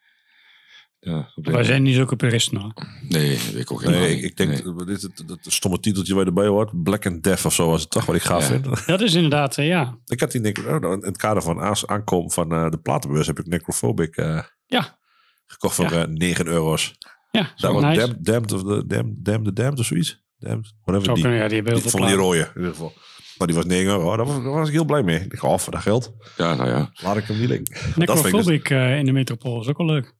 ja, 1.11 1.31
Wij 1.35 1.63
zijn 1.63 1.83
niet 1.83 1.95
zulke 1.95 2.15
puristen 2.15 2.57
hoor. 2.57 2.73
Nee, 3.09 3.33
ik 3.35 3.71
ook 3.71 3.79
helemaal 3.81 4.01
Nee, 4.01 4.09
ik, 4.09 4.15
niet. 4.15 4.25
ik 4.25 4.37
denk 4.37 4.49
Nee. 4.49 4.73
dat 4.75 4.87
dit 4.87 5.01
het, 5.01 5.23
dat 5.27 5.39
stomme 5.41 5.79
titeltje 5.79 6.13
waar 6.13 6.21
je 6.23 6.27
erbij 6.29 6.47
hoort. 6.47 6.83
Black 6.83 7.05
and 7.05 7.23
Death 7.23 7.45
of 7.45 7.53
zo 7.53 7.67
was 7.69 7.81
het 7.81 7.89
toch, 7.89 8.05
wat 8.05 8.15
ik 8.15 8.21
gaaf 8.21 8.41
Ja. 8.41 8.47
vind. 8.61 8.85
Dat 8.87 9.01
is 9.01 9.13
inderdaad, 9.13 9.57
eh, 9.57 9.67
ja. 9.67 9.97
Ik 10.05 10.19
had 10.19 10.31
die 10.31 10.41
denk 10.41 10.57
ik, 10.57 10.67
oh, 10.67 10.91
in 10.93 11.01
het 11.05 11.17
kader 11.17 11.43
van 11.43 11.59
aans- 11.59 11.87
aankomen 11.87 12.31
van 12.31 12.51
eh, 12.51 12.69
de 12.69 12.77
platenbeurs 12.77 13.27
heb 13.27 13.39
ik 13.39 13.47
Necrophobic 13.47 14.15
eh, 14.17 14.39
Ja. 14.65 14.97
gekocht 15.45 15.75
voor 15.75 15.93
Ja. 15.93 16.01
eh, 16.01 16.07
9 16.07 16.47
euro's. 16.47 16.95
Ja, 17.31 17.51
Dat 17.55 17.73
was 17.73 17.81
nice. 17.83 17.99
Damned, 17.99 18.25
Damned 18.25 18.51
of 18.51 18.61
the 18.63 18.83
Damned, 18.87 19.25
Damned 19.25 19.45
the 19.45 19.53
Damned 19.53 19.79
of 19.79 19.85
zoiets. 19.85 20.23
Damned, 20.39 20.73
whatever 20.83 21.13
die. 21.13 21.23
kunnen, 21.23 21.39
ja, 21.39 21.47
die 21.47 21.63
van 21.89 22.05
die 22.07 22.15
rode 22.15 22.37
in 22.39 22.47
ieder 22.55 22.69
geval. 22.71 22.93
Maar 23.37 23.47
die 23.47 23.55
was 23.55 23.65
9 23.65 23.91
euro. 23.91 24.15
Daar 24.17 24.25
was, 24.25 24.35
daar 24.35 24.51
was 24.51 24.67
ik 24.67 24.73
heel 24.73 24.85
blij 24.85 25.03
mee. 25.03 25.19
Ik 25.19 25.29
dacht, 25.31 25.43
oh, 25.43 25.57
voor 25.57 25.73
dat 25.73 25.81
geld. 25.81 26.13
Ja, 26.37 26.55
nou 26.55 26.69
ja. 26.69 26.91
Laat 26.93 27.17
ik 27.17 27.23
hem 27.23 27.39
niet 27.39 27.49
linken. 27.49 27.73
Dat 27.73 27.81
vind 27.83 27.97
ik 27.97 28.07
dus- 28.07 28.15
Necrophobic 28.23 28.69
eh, 28.69 28.97
in 28.97 29.05
de 29.05 29.11
metropool 29.11 29.61
is 29.61 29.67
ook 29.67 29.77
wel 29.77 29.85
leuk. 29.85 30.15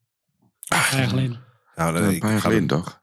Een 0.67 0.77
paar 0.77 0.97
jaar 0.99 1.07
geleden. 1.09 1.43
Ja, 1.75 1.91
nee, 1.91 2.01
een 2.01 2.09
ik 2.13 2.19
paar 2.19 2.29
jaar 2.31 2.39
ga 2.41 2.47
geleden 2.49 2.67
toch? 2.67 3.01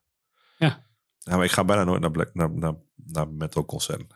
Ja, 1.27 1.37
maar 1.37 1.45
ik 1.45 1.51
ga 1.53 1.65
bijna 1.65 1.85
nooit 1.85 2.01
naar, 2.01 2.11
black, 2.11 2.35
naar, 2.35 2.51
naar, 2.51 2.75
naar 2.95 3.29
metal 3.29 3.65
concerten. 3.65 4.07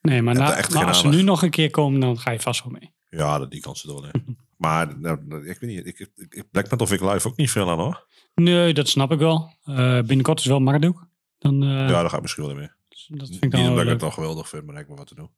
Nee, 0.00 0.22
maar, 0.22 0.58
Ik 0.58 0.68
na, 0.68 0.84
als 0.86 1.00
ze 1.00 1.08
nu 1.08 1.22
nog 1.22 1.42
een 1.42 1.50
keer 1.50 1.70
komen, 1.70 2.00
dan 2.00 2.18
ga 2.18 2.30
je 2.30 2.40
vast 2.40 2.62
wel 2.64 2.72
mee. 2.72 2.94
Ja, 3.08 3.38
dat, 3.38 3.50
die 3.50 3.60
kans 3.60 3.82
er 3.84 3.88
wel 3.94 4.04
in. 4.10 4.38
maar 4.56 4.98
nou, 4.98 5.48
ik 5.48 5.58
weet 5.60 5.70
niet, 5.70 5.86
ik, 5.86 5.98
ik, 5.98 6.10
ik- 6.28 6.50
black 6.50 6.70
metal 6.70 6.86
vind 6.86 7.00
ik 7.00 7.12
live 7.12 7.28
ook 7.28 7.36
niet 7.36 7.50
veel 7.50 7.70
aan 7.70 7.78
hoor. 7.78 8.06
Nee, 8.34 8.74
dat 8.74 8.88
snap 8.88 9.12
ik 9.12 9.18
wel. 9.18 9.56
Eh, 9.64 9.74
binnenkort 10.00 10.38
is 10.40 10.46
wel 10.46 10.60
Marduk. 10.60 10.98
Dan, 11.38 11.62
eh, 11.62 11.68
ja, 11.68 11.86
daar 11.86 12.10
ga 12.10 12.16
ik 12.16 12.22
misschien 12.22 12.42
wel 12.44 12.52
in 12.52 12.58
mee. 12.58 12.68
dat 13.08 13.28
vind 13.28 13.34
ik 13.34 13.40
Niet 13.42 13.50
dan 13.52 13.60
dat 13.62 13.70
wel 13.70 13.78
ik 13.78 13.84
leuk. 13.84 13.92
het 13.92 14.02
al 14.02 14.10
geweldig 14.10 14.48
vind, 14.48 14.66
maar 14.66 14.80
ik 14.80 14.88
maar 14.88 14.96
wat 14.96 15.06
te 15.06 15.14
doen. 15.14 15.30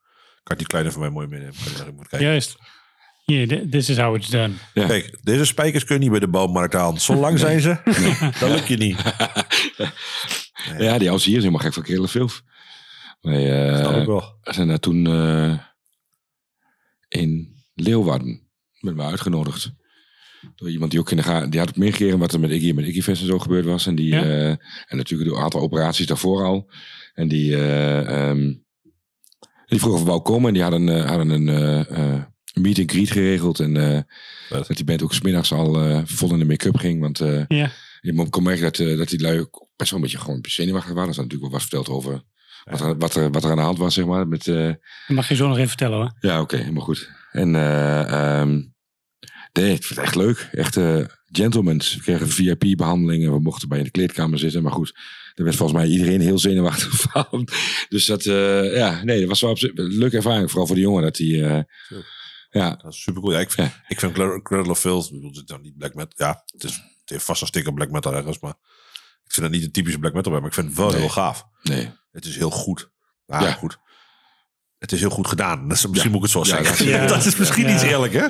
Kan 0.42 0.52
ik 0.52 0.58
die 0.58 0.66
kleine 0.66 0.90
van 0.90 1.00
mij 1.00 1.10
mooi 1.10 1.26
meenemen. 1.26 1.54
Kan 1.76 1.94
moet 1.94 2.08
kijken. 2.08 2.28
Juist. 2.28 2.58
Hier, 3.24 3.48
thi- 3.48 3.68
this 3.68 3.88
is 3.88 3.96
how 3.98 4.16
it's 4.16 4.28
done. 4.28 4.54
Ja. 4.74 4.86
Kijk, 4.86 5.18
deze 5.22 5.44
spijkers 5.44 5.84
kun 5.84 5.94
je 5.94 6.00
niet 6.00 6.10
bij 6.10 6.20
de 6.20 6.28
bouwmarkt 6.28 6.74
aan. 6.74 7.00
Zo 7.00 7.14
lang 7.14 7.38
zijn 7.38 7.60
ze, 7.60 7.76
dat 8.40 8.50
lukt 8.50 8.66
je 8.68 8.76
niet. 8.76 8.96
Ja, 10.78 10.98
die 10.98 11.10
oudste 11.10 11.28
hier 11.28 11.38
is 11.38 11.44
helemaal 11.44 11.70
gek 11.70 11.84
van 11.86 12.08
Filf. 12.08 12.42
Wij 13.20 13.70
eh, 13.70 14.06
wel. 14.06 14.38
zijn 14.42 14.68
daar 14.68 14.78
toen 14.78 15.06
eh, 15.06 15.58
in 17.08 17.56
Leeuwarden 17.74 18.48
met 18.80 18.94
me 18.94 19.02
uitgenodigd. 19.02 19.72
Door 20.54 20.70
iemand 20.70 20.90
die 20.90 21.00
ook 21.00 21.10
in 21.10 21.16
de 21.16 21.22
gaten... 21.22 21.50
Die 21.50 21.60
had 21.60 21.68
ook 21.68 21.76
meegekregen 21.76 22.18
wat 22.18 22.32
er 22.32 22.40
met 22.40 22.50
Iggy 22.50 22.68
en 22.68 22.74
met 22.74 22.84
Iggy 22.86 23.02
Fest 23.02 23.20
en 23.20 23.26
zo 23.26 23.38
gebeurd 23.38 23.64
was. 23.64 23.86
En, 23.86 23.94
die, 23.94 24.08
Ja. 24.14 24.22
eh, 24.22 24.48
en 24.86 24.96
natuurlijk 24.96 25.30
een 25.30 25.36
aantal 25.42 25.60
operaties 25.60 26.06
daarvoor 26.06 26.44
al. 26.44 26.70
En 27.14 27.28
die... 27.28 27.54
eh, 27.56 28.28
ehm, 28.28 28.52
die 29.66 29.80
vroeg 29.80 29.94
of 29.94 30.00
we 30.00 30.06
wou 30.06 30.20
komen. 30.22 30.48
En 30.48 30.54
die 30.54 30.62
hadden, 30.62 31.06
hadden 31.06 31.30
een 31.30 32.26
meet 32.54 32.78
and 32.78 32.90
greet 32.90 33.10
geregeld. 33.10 33.60
En 33.60 33.76
eh, 33.76 34.00
dat 34.48 34.66
die 34.76 34.84
band 34.84 35.02
ook 35.02 35.14
smiddags 35.14 35.52
al 35.52 35.80
eh, 35.82 36.00
vol 36.04 36.32
in 36.32 36.38
de 36.38 36.44
make-up 36.44 36.76
ging. 36.76 37.00
Want 37.00 37.20
eh, 37.20 37.42
Ja. 37.48 37.70
je 38.00 38.28
kon 38.30 38.42
merken 38.42 38.62
dat, 38.62 38.96
dat 38.98 39.08
die 39.08 39.20
lui 39.20 39.40
ook 39.40 39.66
best 39.76 39.90
wel 39.90 39.98
een 40.00 40.04
beetje 40.06 40.20
gewoon 40.24 40.38
zenuwachtig 40.48 40.92
waren. 40.92 41.04
Er 41.04 41.10
is 41.10 41.16
natuurlijk 41.16 41.42
wel 41.42 41.52
wat 41.52 41.60
verteld 41.68 41.88
over 41.88 42.22
wat 42.64 42.80
er, 42.80 42.98
wat, 42.98 43.14
er, 43.14 43.30
wat 43.30 43.44
er 43.44 43.50
aan 43.50 43.56
de 43.56 43.62
hand 43.62 43.78
was, 43.78 43.94
zeg 43.94 44.04
maar. 44.04 44.28
Met, 44.28 44.46
eh, 44.48 44.64
Dat 44.66 45.16
mag 45.16 45.28
je 45.28 45.34
zo 45.34 45.46
nog 45.48 45.56
even 45.56 45.68
vertellen 45.68 45.96
hoor. 45.98 46.12
ja, 46.20 46.40
oké, 46.40 46.56
helemaal 46.56 46.82
goed. 46.84 47.10
En 47.32 47.54
eh 47.56 48.40
ehm, 48.40 48.50
nee, 49.52 49.72
ik 49.72 49.84
vind 49.84 49.88
het 49.88 49.98
echt 49.98 50.14
leuk. 50.14 50.48
Echt 50.52 50.76
eh 50.76 51.04
gentlemen. 51.34 51.78
We 51.78 52.00
kregen 52.02 52.28
VIP-behandelingen. 52.28 53.32
We 53.32 53.40
mochten 53.40 53.68
bij 53.68 53.78
in 53.78 53.84
de 53.84 53.90
kleedkamer 53.90 54.38
zitten. 54.38 54.62
Maar 54.62 54.72
goed, 54.72 54.94
er 55.34 55.44
werd 55.44 55.56
volgens 55.56 55.78
mij 55.78 55.88
iedereen 55.88 56.20
heel 56.20 56.38
zenuwachtig 56.38 57.00
van. 57.10 57.48
Dus 57.88 58.06
dat, 58.06 58.26
eh, 58.26 58.76
ja, 58.76 59.04
nee, 59.04 59.18
dat 59.20 59.28
was 59.28 59.40
wel 59.40 59.50
op 59.50 59.58
zich 59.58 59.70
een 59.74 59.98
leuke 59.98 60.16
ervaring. 60.16 60.48
Vooral 60.48 60.66
voor 60.66 60.76
de 60.76 60.82
jongen 60.82 61.02
dat 61.02 61.16
hij... 61.18 61.66
eh, 62.52 62.62
ja, 62.62 62.76
Dat 62.76 62.92
is 62.92 63.02
super 63.02 63.20
cool. 63.22 63.32
Ja, 63.34 63.40
ik 63.40 63.50
vind, 63.50 63.72
ik 63.88 63.98
vind 64.00 64.12
Cradle 64.12 64.42
Cradle 64.42 64.70
of 64.70 64.78
Filth, 64.78 65.04
ik 65.06 65.12
bedoel, 65.12 65.28
het 65.28 65.36
is 65.38 65.44
dan 65.44 65.60
niet 65.60 65.76
black 65.76 65.94
metal. 65.94 66.26
Ja, 66.26 66.42
het, 66.46 66.64
is, 66.64 66.74
het 66.74 67.10
heeft 67.10 67.24
vast 67.24 67.40
een 67.40 67.46
sticker 67.46 67.72
black 67.72 67.90
metal 67.90 68.14
ergens, 68.14 68.38
maar 68.40 68.54
Ik 69.24 69.32
vind 69.38 69.46
dat 69.46 69.50
niet 69.50 69.64
een 69.66 69.72
typische 69.72 69.98
black 69.98 70.12
metal 70.14 70.30
band, 70.32 70.42
maar 70.44 70.50
ik 70.52 70.56
vind 70.56 70.68
het 70.68 70.76
wel 70.78 70.90
Nee. 70.90 71.00
heel 71.00 71.08
gaaf. 71.08 71.44
Nee. 71.62 71.90
Het 72.10 72.24
is 72.24 72.36
heel 72.36 72.50
goed. 72.50 72.90
Ah, 73.26 73.40
Ja. 73.40 73.52
goed. 73.52 73.78
Het 74.78 74.92
is 74.92 75.00
heel 75.00 75.10
goed 75.10 75.26
gedaan. 75.26 75.68
Dat 75.68 75.76
is, 75.76 75.86
misschien 75.86 76.10
Ja. 76.12 76.16
moet 76.18 76.28
ik 76.28 76.34
het 76.34 76.46
zo 76.46 76.56
Ja, 76.56 76.62
zeggen. 76.64 76.86
dat 76.86 77.00
is- 77.06 77.12
dat 77.14 77.24
is 77.24 77.36
misschien 77.36 77.66
Ja. 77.66 77.72
niet 77.72 77.82
eerlijk, 77.82 78.12
hè? 78.12 78.24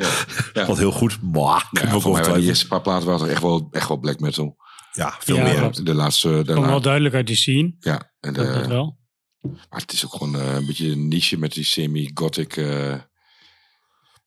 Ja. 0.53 0.67
Want 0.67 0.79
heel 0.79 0.93
goed, 0.93 1.23
mwah, 1.23 1.63
Ja, 1.71 2.01
voor 2.01 2.13
mij 2.13 2.33
die 2.33 2.43
eerste 2.49 2.67
paar 2.67 2.81
platen 2.81 3.07
waren 3.09 3.29
echt 3.31 3.43
wel, 3.43 3.69
echt 3.71 3.89
wel 3.89 3.99
black 3.99 4.21
metal. 4.21 4.57
Ja, 4.93 5.17
veel 5.19 5.37
Ja, 5.37 5.43
meer. 5.43 5.85
De 5.85 5.95
laatste... 5.95 6.43
De 6.45 6.55
Komt 6.55 6.67
wel 6.67 6.81
duidelijk 6.81 7.15
uit 7.15 7.27
die 7.27 7.37
scene. 7.37 7.75
ja, 7.79 8.13
en 8.21 8.33
Dat, 8.33 8.47
dat 8.47 8.63
de, 8.63 8.69
wel. 8.69 8.99
maar 9.41 9.81
het 9.81 9.93
is 9.93 10.05
ook 10.05 10.13
gewoon 10.13 10.37
eh, 10.41 10.55
een 10.55 10.67
beetje 10.67 10.91
een 10.91 11.09
niche 11.09 11.39
met 11.39 11.53
die 11.53 11.65
semi-gothic... 11.65 12.57
eh, 12.57 12.95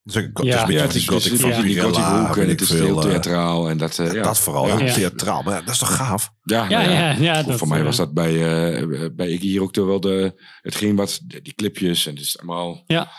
Dus 0.05 0.15
ik- 0.15 0.29
het 0.37 0.45
is 0.45 0.53
Ja. 0.53 0.59
een 0.61 0.65
beetje 0.67 0.73
ja, 0.73 0.77
van 0.77 0.81
het 0.81 0.91
die 0.91 1.01
is, 1.01 1.07
gothic 1.07 1.23
het 1.23 1.33
is 1.33 1.39
van 1.39 1.49
een 1.49 1.55
beetje 1.55 1.73
die 1.73 1.81
gothic 1.83 2.03
hoek 2.03 2.35
en 2.37 2.41
het 2.41 2.51
ik 2.51 2.61
is 2.61 2.69
heel 2.69 2.97
eh, 3.01 3.09
theatraal. 3.09 3.69
En 3.69 3.77
dat, 3.77 3.99
eh, 3.99 4.13
ja. 4.13 4.23
Dat 4.23 4.39
vooral, 4.39 4.67
Ja. 4.67 4.77
heel 4.77 4.93
theatraal. 4.93 5.41
Maar 5.43 5.53
ja, 5.53 5.59
dat 5.61 5.69
is 5.73 5.77
toch 5.79 5.95
gaaf? 5.95 6.31
Ja, 6.43 6.63
Ja, 6.69 6.81
nou 6.81 6.91
ja, 6.91 7.11
ja, 7.11 7.35
voor, 7.41 7.49
dat, 7.49 7.59
voor 7.59 7.67
mij 7.67 7.79
eh, 7.79 7.85
was 7.85 7.95
dat 7.95 8.13
bij, 8.13 8.33
eh 8.79 9.09
bij 9.15 9.29
Iggy 9.29 9.47
hier 9.47 9.61
ook 9.61 9.73
toch 9.73 9.85
wel 9.85 9.99
de, 9.99 10.41
hetgeen 10.61 10.95
wat, 10.95 11.19
die 11.25 11.53
clipjes 11.55 12.05
en 12.07 12.13
het 12.13 12.23
is 12.23 12.37
allemaal 12.37 12.83
Ja. 12.87 13.11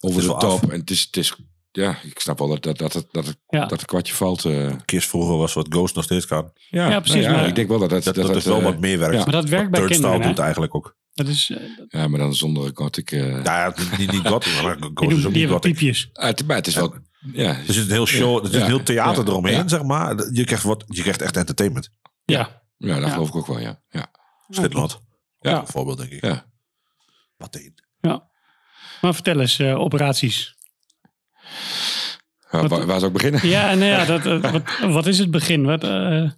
over 0.00 0.18
is 0.18 0.26
de 0.26 0.30
top. 0.30 0.42
af. 0.42 0.62
En 0.62 0.80
het 0.80 0.90
is, 0.90 1.00
het 1.00 1.16
is, 1.16 1.34
ja, 1.70 1.98
ik 2.02 2.20
snap 2.20 2.38
wel 2.38 2.48
dat, 2.48 2.62
dat, 2.62 2.78
dat, 2.78 2.92
het- 2.92 3.08
dat, 3.12 3.26
het, 3.26 3.38
Ja. 3.48 3.60
dat 3.60 3.70
het 3.70 3.84
kwartje 3.84 4.14
valt. 4.14 4.44
eh. 4.44 4.72
Kist 4.84 5.08
vroeger 5.08 5.36
was 5.36 5.52
wat 5.54 5.66
Ghost 5.70 5.94
nog 5.94 6.04
steeds 6.04 6.26
kan. 6.26 6.50
ja, 6.68 6.90
Ja, 6.90 7.00
precies, 7.00 7.22
nou 7.24 7.36
maar- 7.36 7.46
ik 7.46 7.54
denk 7.54 7.68
wel 7.68 7.78
dat 7.78 7.90
dat, 7.90 8.04
Dat, 8.04 8.14
dat, 8.14 8.36
is 8.36 8.44
wel 8.44 8.58
eh, 8.58 8.64
wat 8.64 8.78
meer 8.78 8.98
werkt. 8.98 9.14
ja. 9.14 9.22
Maar 9.22 9.32
dat 9.32 9.48
werkt 9.48 9.70
bij 9.70 9.84
kinderen, 9.84 10.22
doet 10.22 10.38
eigenlijk 10.38 10.74
ook. 10.74 10.96
Dat 11.14 11.28
is, 11.28 11.50
eh, 11.50 11.76
dat- 11.76 11.86
Ja, 11.88 12.08
maar 12.08 12.18
dan 12.18 12.34
zonder 12.34 12.70
gothic. 12.74 13.10
eh 13.12 13.42
Ja, 13.44 13.64
ja, 13.64 13.74
niet, 13.98 14.12
niet, 14.12 14.26
gothic, 14.28 14.62
maar 14.62 14.76
die, 14.76 14.90
Ghost 14.94 15.10
doen- 15.10 15.18
is 15.18 15.26
ook 15.26 15.32
die 15.32 15.42
niet 15.42 15.52
gothic. 15.52 15.72
piepjes. 15.72 16.08
ah, 16.12 16.26
het, 16.26 16.46
maar 16.46 16.56
het 16.56 16.66
is 16.66 16.74
wel, 16.74 16.94
ja. 17.32 17.56
Er 17.56 17.72
zit 17.72 17.84
een 17.84 17.90
heel 17.90 18.06
show, 18.06 18.36
er 18.38 18.44
zit 18.44 18.54
Ja. 18.54 18.60
een 18.60 18.66
heel 18.66 18.82
theater 18.82 19.24
Ja. 19.24 19.28
eromheen, 19.30 19.54
Ja. 19.54 19.68
zeg 19.68 19.82
maar. 19.82 20.32
Je 20.32 20.44
krijgt, 20.44 20.64
wat, 20.64 20.84
je 20.86 21.00
krijgt 21.02 21.22
echt 21.22 21.36
entertainment. 21.36 21.90
Ja. 22.24 22.62
Ja, 22.76 22.94
dat 22.94 23.02
Ja. 23.04 23.10
geloof 23.12 23.28
ik 23.28 23.34
ook 23.36 23.46
wel, 23.46 23.58
ja. 23.60 23.82
ja. 23.90 24.10
Slipknot. 24.48 25.00
Ja. 25.40 25.50
Ja. 25.50 25.60
Een 25.60 25.66
voorbeeld, 25.66 25.98
denk 25.98 26.10
ik. 26.10 26.24
Ja. 26.24 26.46
Wat 27.36 27.54
een. 27.56 27.74
Maar 29.00 29.14
vertel 29.14 29.40
eens, 29.40 29.60
operaties. 29.60 30.56
Ja, 32.50 32.68
waar, 32.68 32.86
waar 32.86 32.98
zou 33.00 33.06
ik 33.06 33.12
beginnen? 33.12 33.48
Ja, 33.48 33.74
nou 33.74 33.84
ja, 33.90 34.04
dat, 34.04 34.40
wat, 34.52 34.92
wat 34.92 35.06
is 35.06 35.18
het 35.18 35.30
begin? 35.30 35.64
Wat, 35.64 35.82
eh, 35.84 36.30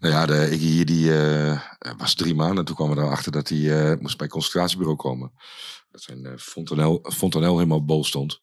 Nou 0.00 0.14
ja, 0.14 0.26
de, 0.26 0.48
ik 0.50 0.60
hier 0.60 0.86
die 0.86 1.18
eh, 1.18 1.60
was 1.96 2.14
drie 2.14 2.34
maanden. 2.34 2.64
Toen 2.64 2.74
kwamen 2.74 2.96
we 2.96 3.02
erachter 3.02 3.32
dat 3.32 3.48
hij 3.48 3.58
eh, 3.58 4.00
moest 4.00 4.16
bij 4.16 4.26
het 4.26 4.34
concentratiebureau 4.34 4.96
komen. 4.96 5.32
Dat 5.90 6.02
zijn 6.02 6.38
fontanel, 6.38 7.04
fontanel 7.12 7.54
helemaal 7.54 7.84
bol 7.84 8.04
stond. 8.04 8.40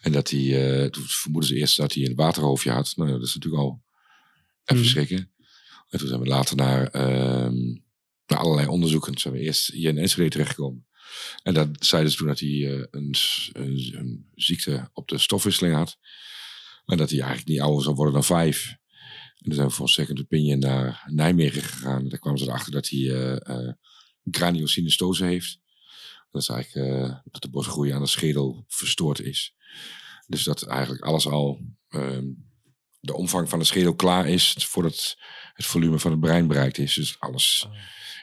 En 0.00 0.12
dat 0.12 0.30
hij, 0.30 0.90
toen 0.90 1.04
vermoeden 1.06 1.48
ze 1.50 1.56
eerst 1.56 1.76
dat 1.76 1.92
hij 1.94 2.04
een 2.04 2.14
waterhoofdje 2.14 2.70
had. 2.70 2.92
Nou, 2.96 3.08
ja, 3.10 3.16
dat 3.16 3.26
is 3.26 3.34
natuurlijk 3.34 3.62
al 3.62 3.82
even 4.64 4.82
Mhm. 4.82 4.90
schrikken. 4.92 5.30
En 5.88 5.98
toen 5.98 6.08
zijn 6.08 6.20
we 6.20 6.26
later 6.26 6.56
naar, 6.56 6.86
ehm, 6.86 7.54
naar 8.26 8.38
allerlei 8.38 8.66
onderzoeken. 8.66 9.12
Toen 9.12 9.20
zijn 9.20 9.34
we 9.34 9.40
eerst 9.40 9.66
hier 9.66 9.88
in 9.88 9.98
Enschede 9.98 10.28
terechtgekomen. 10.28 10.86
En 11.42 11.54
dat 11.54 11.68
zeiden 11.78 12.10
ze 12.10 12.16
toen 12.16 12.26
dat 12.26 12.40
hij 12.40 12.48
eh, 12.48 12.84
een, 12.90 13.14
een, 13.52 13.94
een 13.98 14.30
ziekte 14.34 14.90
op 14.92 15.08
de 15.08 15.18
stofwisseling 15.18 15.74
had. 15.74 15.98
En 16.84 16.96
dat 16.96 17.10
hij 17.10 17.18
eigenlijk 17.18 17.48
niet 17.48 17.60
ouder 17.60 17.82
zou 17.82 17.94
worden 17.94 18.14
dan 18.14 18.24
vijf. 18.24 18.76
En 19.36 19.44
toen 19.44 19.54
zijn 19.54 19.66
we 19.66 19.72
voor 19.72 19.86
een 19.86 19.92
second 19.92 20.20
opinion 20.20 20.58
naar 20.58 21.04
Nijmegen 21.06 21.62
gegaan. 21.62 22.02
En 22.02 22.08
daar 22.08 22.18
kwamen 22.18 22.38
ze 22.38 22.44
erachter 22.46 22.72
dat 22.72 22.88
hij 22.88 22.98
eh 22.98 23.66
eh 23.66 23.72
craniosynestose 24.30 25.24
heeft. 25.24 25.60
Dat 26.30 26.42
is 26.42 26.48
eigenlijk 26.48 27.22
dat 27.24 27.42
de 27.42 27.50
borstgroei 27.50 27.90
aan 27.90 28.02
de 28.02 28.08
schedel 28.08 28.64
verstoord 28.68 29.20
is. 29.20 29.54
Dus 30.26 30.44
dat 30.44 30.62
eigenlijk 30.62 31.02
alles 31.02 31.26
al, 31.26 31.60
ehm, 31.88 32.26
de 33.00 33.14
omvang 33.14 33.48
van 33.48 33.58
de 33.58 33.64
schedel 33.64 33.94
klaar 33.94 34.28
is 34.28 34.54
voordat 34.58 35.16
het 35.52 35.66
volume 35.66 35.98
van 35.98 36.10
het 36.10 36.20
brein 36.20 36.46
bereikt 36.46 36.78
is. 36.78 36.94
Dus 36.94 37.20
alles 37.20 37.68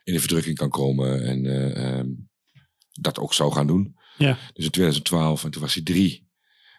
in 0.04 0.14
de 0.14 0.20
verdrukking 0.20 0.58
kan 0.58 0.70
komen 0.70 1.26
en 1.26 1.46
eh, 1.46 1.98
ehm, 1.98 2.08
dat 3.00 3.20
ook 3.20 3.34
zou 3.34 3.52
gaan 3.52 3.68
doen. 3.68 3.98
Ja. 4.18 4.38
Dus 4.54 4.66
in 4.66 4.72
2012, 4.72 5.44
en 5.44 5.52
toen 5.52 5.62
was 5.62 5.74
hij 5.74 5.84
drie. 5.84 6.18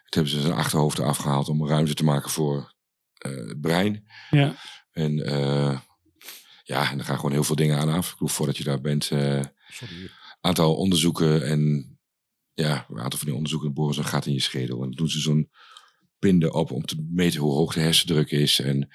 Toen 0.09 0.23
hebben 0.23 0.31
ze 0.31 0.41
zijn 0.41 0.53
achterhoofd 0.53 0.99
afgehaald 0.99 1.49
om 1.49 1.67
ruimte 1.67 1.93
te 1.93 2.03
maken 2.03 2.29
voor 2.29 2.73
eh, 3.13 3.31
het 3.31 3.61
brein. 3.61 4.07
ja. 4.29 4.55
En 4.91 5.25
eh, 5.25 5.79
ja, 6.63 6.91
en 6.91 6.99
er 6.99 7.05
gaan 7.05 7.15
gewoon 7.15 7.31
heel 7.31 7.43
veel 7.43 7.55
dingen 7.55 7.77
aan 7.77 7.89
af. 7.89 8.05
Ik 8.05 8.11
bedoel, 8.11 8.27
voordat 8.27 8.57
je 8.57 8.63
daar 8.63 8.81
bent, 8.81 9.11
eh 9.11 9.41
aantal 10.41 10.75
onderzoeken 10.75 11.47
en 11.47 11.91
ja, 12.53 12.85
een 12.89 12.99
aantal 12.99 13.19
van 13.19 13.27
die 13.27 13.35
onderzoeken 13.35 13.73
boren 13.73 13.93
ze 13.93 13.99
een 13.99 14.07
gat 14.07 14.25
in 14.25 14.33
je 14.33 14.39
schedel. 14.39 14.75
En 14.77 14.83
dan 14.83 14.91
doen 14.91 15.09
ze 15.09 15.19
zo'n 15.19 15.49
pinde 16.19 16.53
op 16.53 16.71
om 16.71 16.85
te 16.85 17.07
meten 17.09 17.39
hoe 17.39 17.53
hoog 17.53 17.73
de 17.73 17.79
hersendruk 17.79 18.31
is. 18.31 18.59
En 18.59 18.89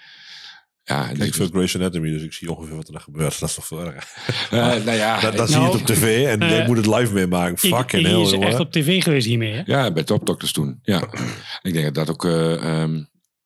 ja, 0.85 1.09
Ik 1.11 1.35
veel 1.35 1.47
Grey's 1.49 1.75
Anatomy, 1.77 2.11
dus 2.11 2.23
ik 2.23 2.33
zie 2.33 2.51
ongeveer 2.53 2.77
wat 2.77 2.87
er 2.87 2.93
dan 2.93 3.01
gebeurt. 3.03 3.39
Dat 3.41 3.49
is 3.49 3.55
toch 3.55 3.67
veel 3.67 3.81
erger. 3.81 4.09
Eh, 4.51 4.59
nou 4.85 4.91
ja, 4.91 5.21
dat, 5.21 5.37
dat 5.37 5.49
zie 5.49 5.57
Nou, 5.59 5.71
je 5.71 5.79
het 5.79 5.91
op 5.91 5.97
tv 5.97 6.27
en 6.27 6.39
jij 6.39 6.61
eh, 6.61 6.67
moet 6.67 6.77
het 6.77 6.87
live 6.87 7.13
meemaken. 7.13 7.59
Fucking 7.59 8.07
hell, 8.07 8.21
is 8.21 8.31
jongen. 8.31 8.49
echt 8.49 8.61
op 8.61 8.73
tv 8.73 9.03
geweest 9.03 9.27
hiermee, 9.27 9.53
hè? 9.53 9.63
Ja, 9.67 9.93
bij 9.93 10.03
topdokters 10.03 10.53
toen. 10.53 10.79
Ja. 10.83 11.09
ik 11.63 11.73
denk 11.73 11.85
dat 11.85 11.95
dat 11.95 12.11
ook... 12.11 12.25
eh, 12.25 12.55
ehm, 12.83 12.93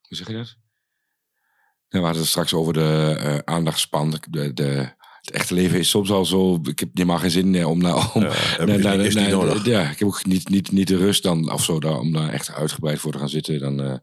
hoe 0.01 0.17
zeg 0.17 0.27
je 0.27 0.33
dat? 0.33 0.57
Ja, 1.89 1.99
we 1.99 2.05
hadden 2.05 2.21
het 2.23 2.31
straks 2.31 2.55
over 2.55 2.73
de 2.73 3.17
eh, 3.21 3.39
aandachtspan. 3.55 4.21
De, 4.31 4.53
de, 4.53 4.95
het 5.21 5.31
echte 5.31 5.55
leven 5.55 5.79
is 5.79 5.89
soms 5.91 6.11
al 6.11 6.25
zo... 6.25 6.61
Ik 6.63 6.79
heb 6.79 6.89
helemaal 6.95 7.19
geen 7.19 7.31
zin 7.31 7.65
om... 7.67 7.79
naar 7.79 8.15
om 8.15 8.23
Ja, 8.23 8.29
ik- 9.91 9.99
heb 9.99 10.03
ook 10.09 10.25
niet, 10.27 10.49
niet, 10.49 10.71
niet 10.73 10.89
de 10.89 10.97
rust 10.97 11.23
dan 11.23 11.53
of 11.53 11.65
zo 11.65 11.81
daar, 11.81 11.99
om 11.99 12.13
daar 12.13 12.29
echt 12.29 12.53
uitgebreid 12.53 12.99
voor 12.99 13.13
te 13.13 13.19
gaan 13.19 13.29
zitten. 13.29 13.61
Dan, 13.61 13.83
eh, 13.83 13.95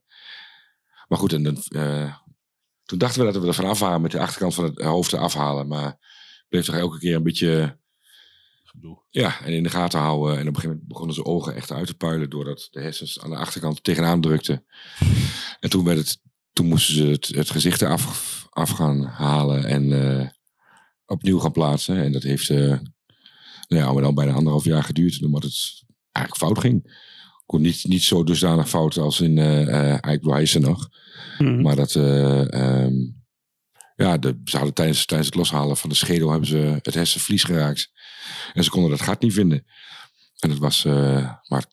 maar 1.07 1.17
goed, 1.17 1.33
en 1.33 1.43
dan, 1.43 1.57
eh, 1.67 2.13
toen 2.85 2.97
dachten 2.97 3.25
we 3.25 3.31
dat 3.31 3.41
we 3.41 3.47
er 3.47 3.53
vanaf 3.53 3.79
waren 3.79 4.01
met 4.01 4.11
de 4.11 4.19
achterkant 4.19 4.53
van 4.53 4.63
het 4.63 4.81
hoofd 4.81 5.09
te 5.09 5.17
afhalen. 5.17 5.67
Maar 5.67 5.85
het 5.85 6.45
bleef 6.49 6.65
toch 6.65 6.75
elke 6.75 6.99
keer 6.99 7.15
een 7.15 7.23
beetje... 7.23 7.81
Ja, 9.09 9.41
en 9.41 9.53
in 9.53 9.63
de 9.63 9.69
gaten 9.69 9.99
houden. 9.99 10.33
En 10.33 10.41
op 10.41 10.47
een 10.47 10.55
gegeven 10.55 10.69
moment 10.69 10.87
begonnen 10.87 11.15
zijn 11.15 11.27
ogen 11.27 11.55
echt 11.55 11.71
uit 11.71 11.87
te 11.87 11.95
puilen. 11.95 12.29
Doordat 12.29 12.67
de 12.71 12.81
hersens 12.81 13.19
aan 13.19 13.29
de 13.29 13.35
achterkant 13.35 13.83
tegenaan 13.83 14.21
drukten. 14.21 14.65
En 15.59 15.69
toen, 15.69 15.83
werd 15.83 15.97
het, 15.97 16.19
toen 16.53 16.67
moesten 16.67 16.93
ze 16.95 17.05
het, 17.05 17.27
het 17.27 17.49
gezicht 17.49 17.81
eraf 17.81 18.47
af 18.49 18.69
gaan 18.69 19.03
halen. 19.03 19.65
En 19.65 19.91
eh, 20.19 20.29
opnieuw 21.05 21.39
gaan 21.39 21.51
plaatsen. 21.51 22.03
En 22.03 22.11
dat 22.11 22.23
heeft 22.23 22.49
eh 22.49 22.77
nou 23.67 23.85
ja, 23.85 23.93
maar 23.93 24.01
dan 24.01 24.15
bijna 24.15 24.33
anderhalf 24.33 24.63
jaar 24.63 24.83
geduurd. 24.83 25.23
Omdat 25.23 25.43
het 25.43 25.83
eigenlijk 26.11 26.45
fout 26.45 26.59
ging. 26.59 27.01
Kon 27.45 27.61
niet, 27.61 27.83
niet 27.83 28.03
zo 28.03 28.23
dusdanig 28.23 28.69
fout 28.69 28.97
als 28.97 29.21
in 29.21 29.37
is 30.41 30.55
er 30.55 30.61
nog. 30.61 30.89
Mhm. 31.37 31.61
Maar 31.61 31.75
dat... 31.75 31.95
eh, 31.95 32.53
ehm, 32.53 32.93
ja, 33.95 34.17
de, 34.17 34.41
ze 34.45 34.55
hadden 34.55 34.73
tijdens, 34.75 35.05
tijdens 35.05 35.29
het 35.29 35.37
loshalen 35.37 35.77
van 35.77 35.89
de 35.89 35.95
schedel 35.95 36.29
hebben 36.29 36.47
ze 36.47 36.57
het 36.57 36.93
hersenvlies 36.93 37.43
geraakt. 37.43 37.91
En 38.53 38.63
ze 38.63 38.69
konden 38.69 38.89
dat 38.89 39.01
gat 39.01 39.21
niet 39.21 39.33
vinden. 39.33 39.65
En 40.39 40.49
het 40.49 40.59
was, 40.59 40.85
eh, 40.85 41.31
maar 41.47 41.63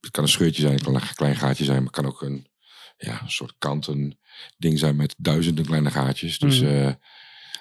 het 0.00 0.10
kan 0.10 0.22
een 0.22 0.28
scheurtje 0.28 0.62
zijn, 0.62 0.74
het 0.74 0.82
kan 0.82 0.94
een 0.94 1.14
klein 1.14 1.36
gaatje 1.36 1.64
zijn, 1.64 1.76
maar 1.76 1.86
het 1.92 1.94
kan 1.94 2.06
ook 2.06 2.22
een, 2.22 2.46
ja, 2.96 3.20
een 3.22 3.30
soort 3.30 3.54
kanten 3.58 4.18
ding 4.56 4.78
zijn 4.78 4.96
met 4.96 5.14
duizenden 5.18 5.64
kleine 5.66 5.90
gaatjes. 5.90 6.38
Dus 6.38 6.60
Mhm. 6.60 6.70
eh, 6.70 6.92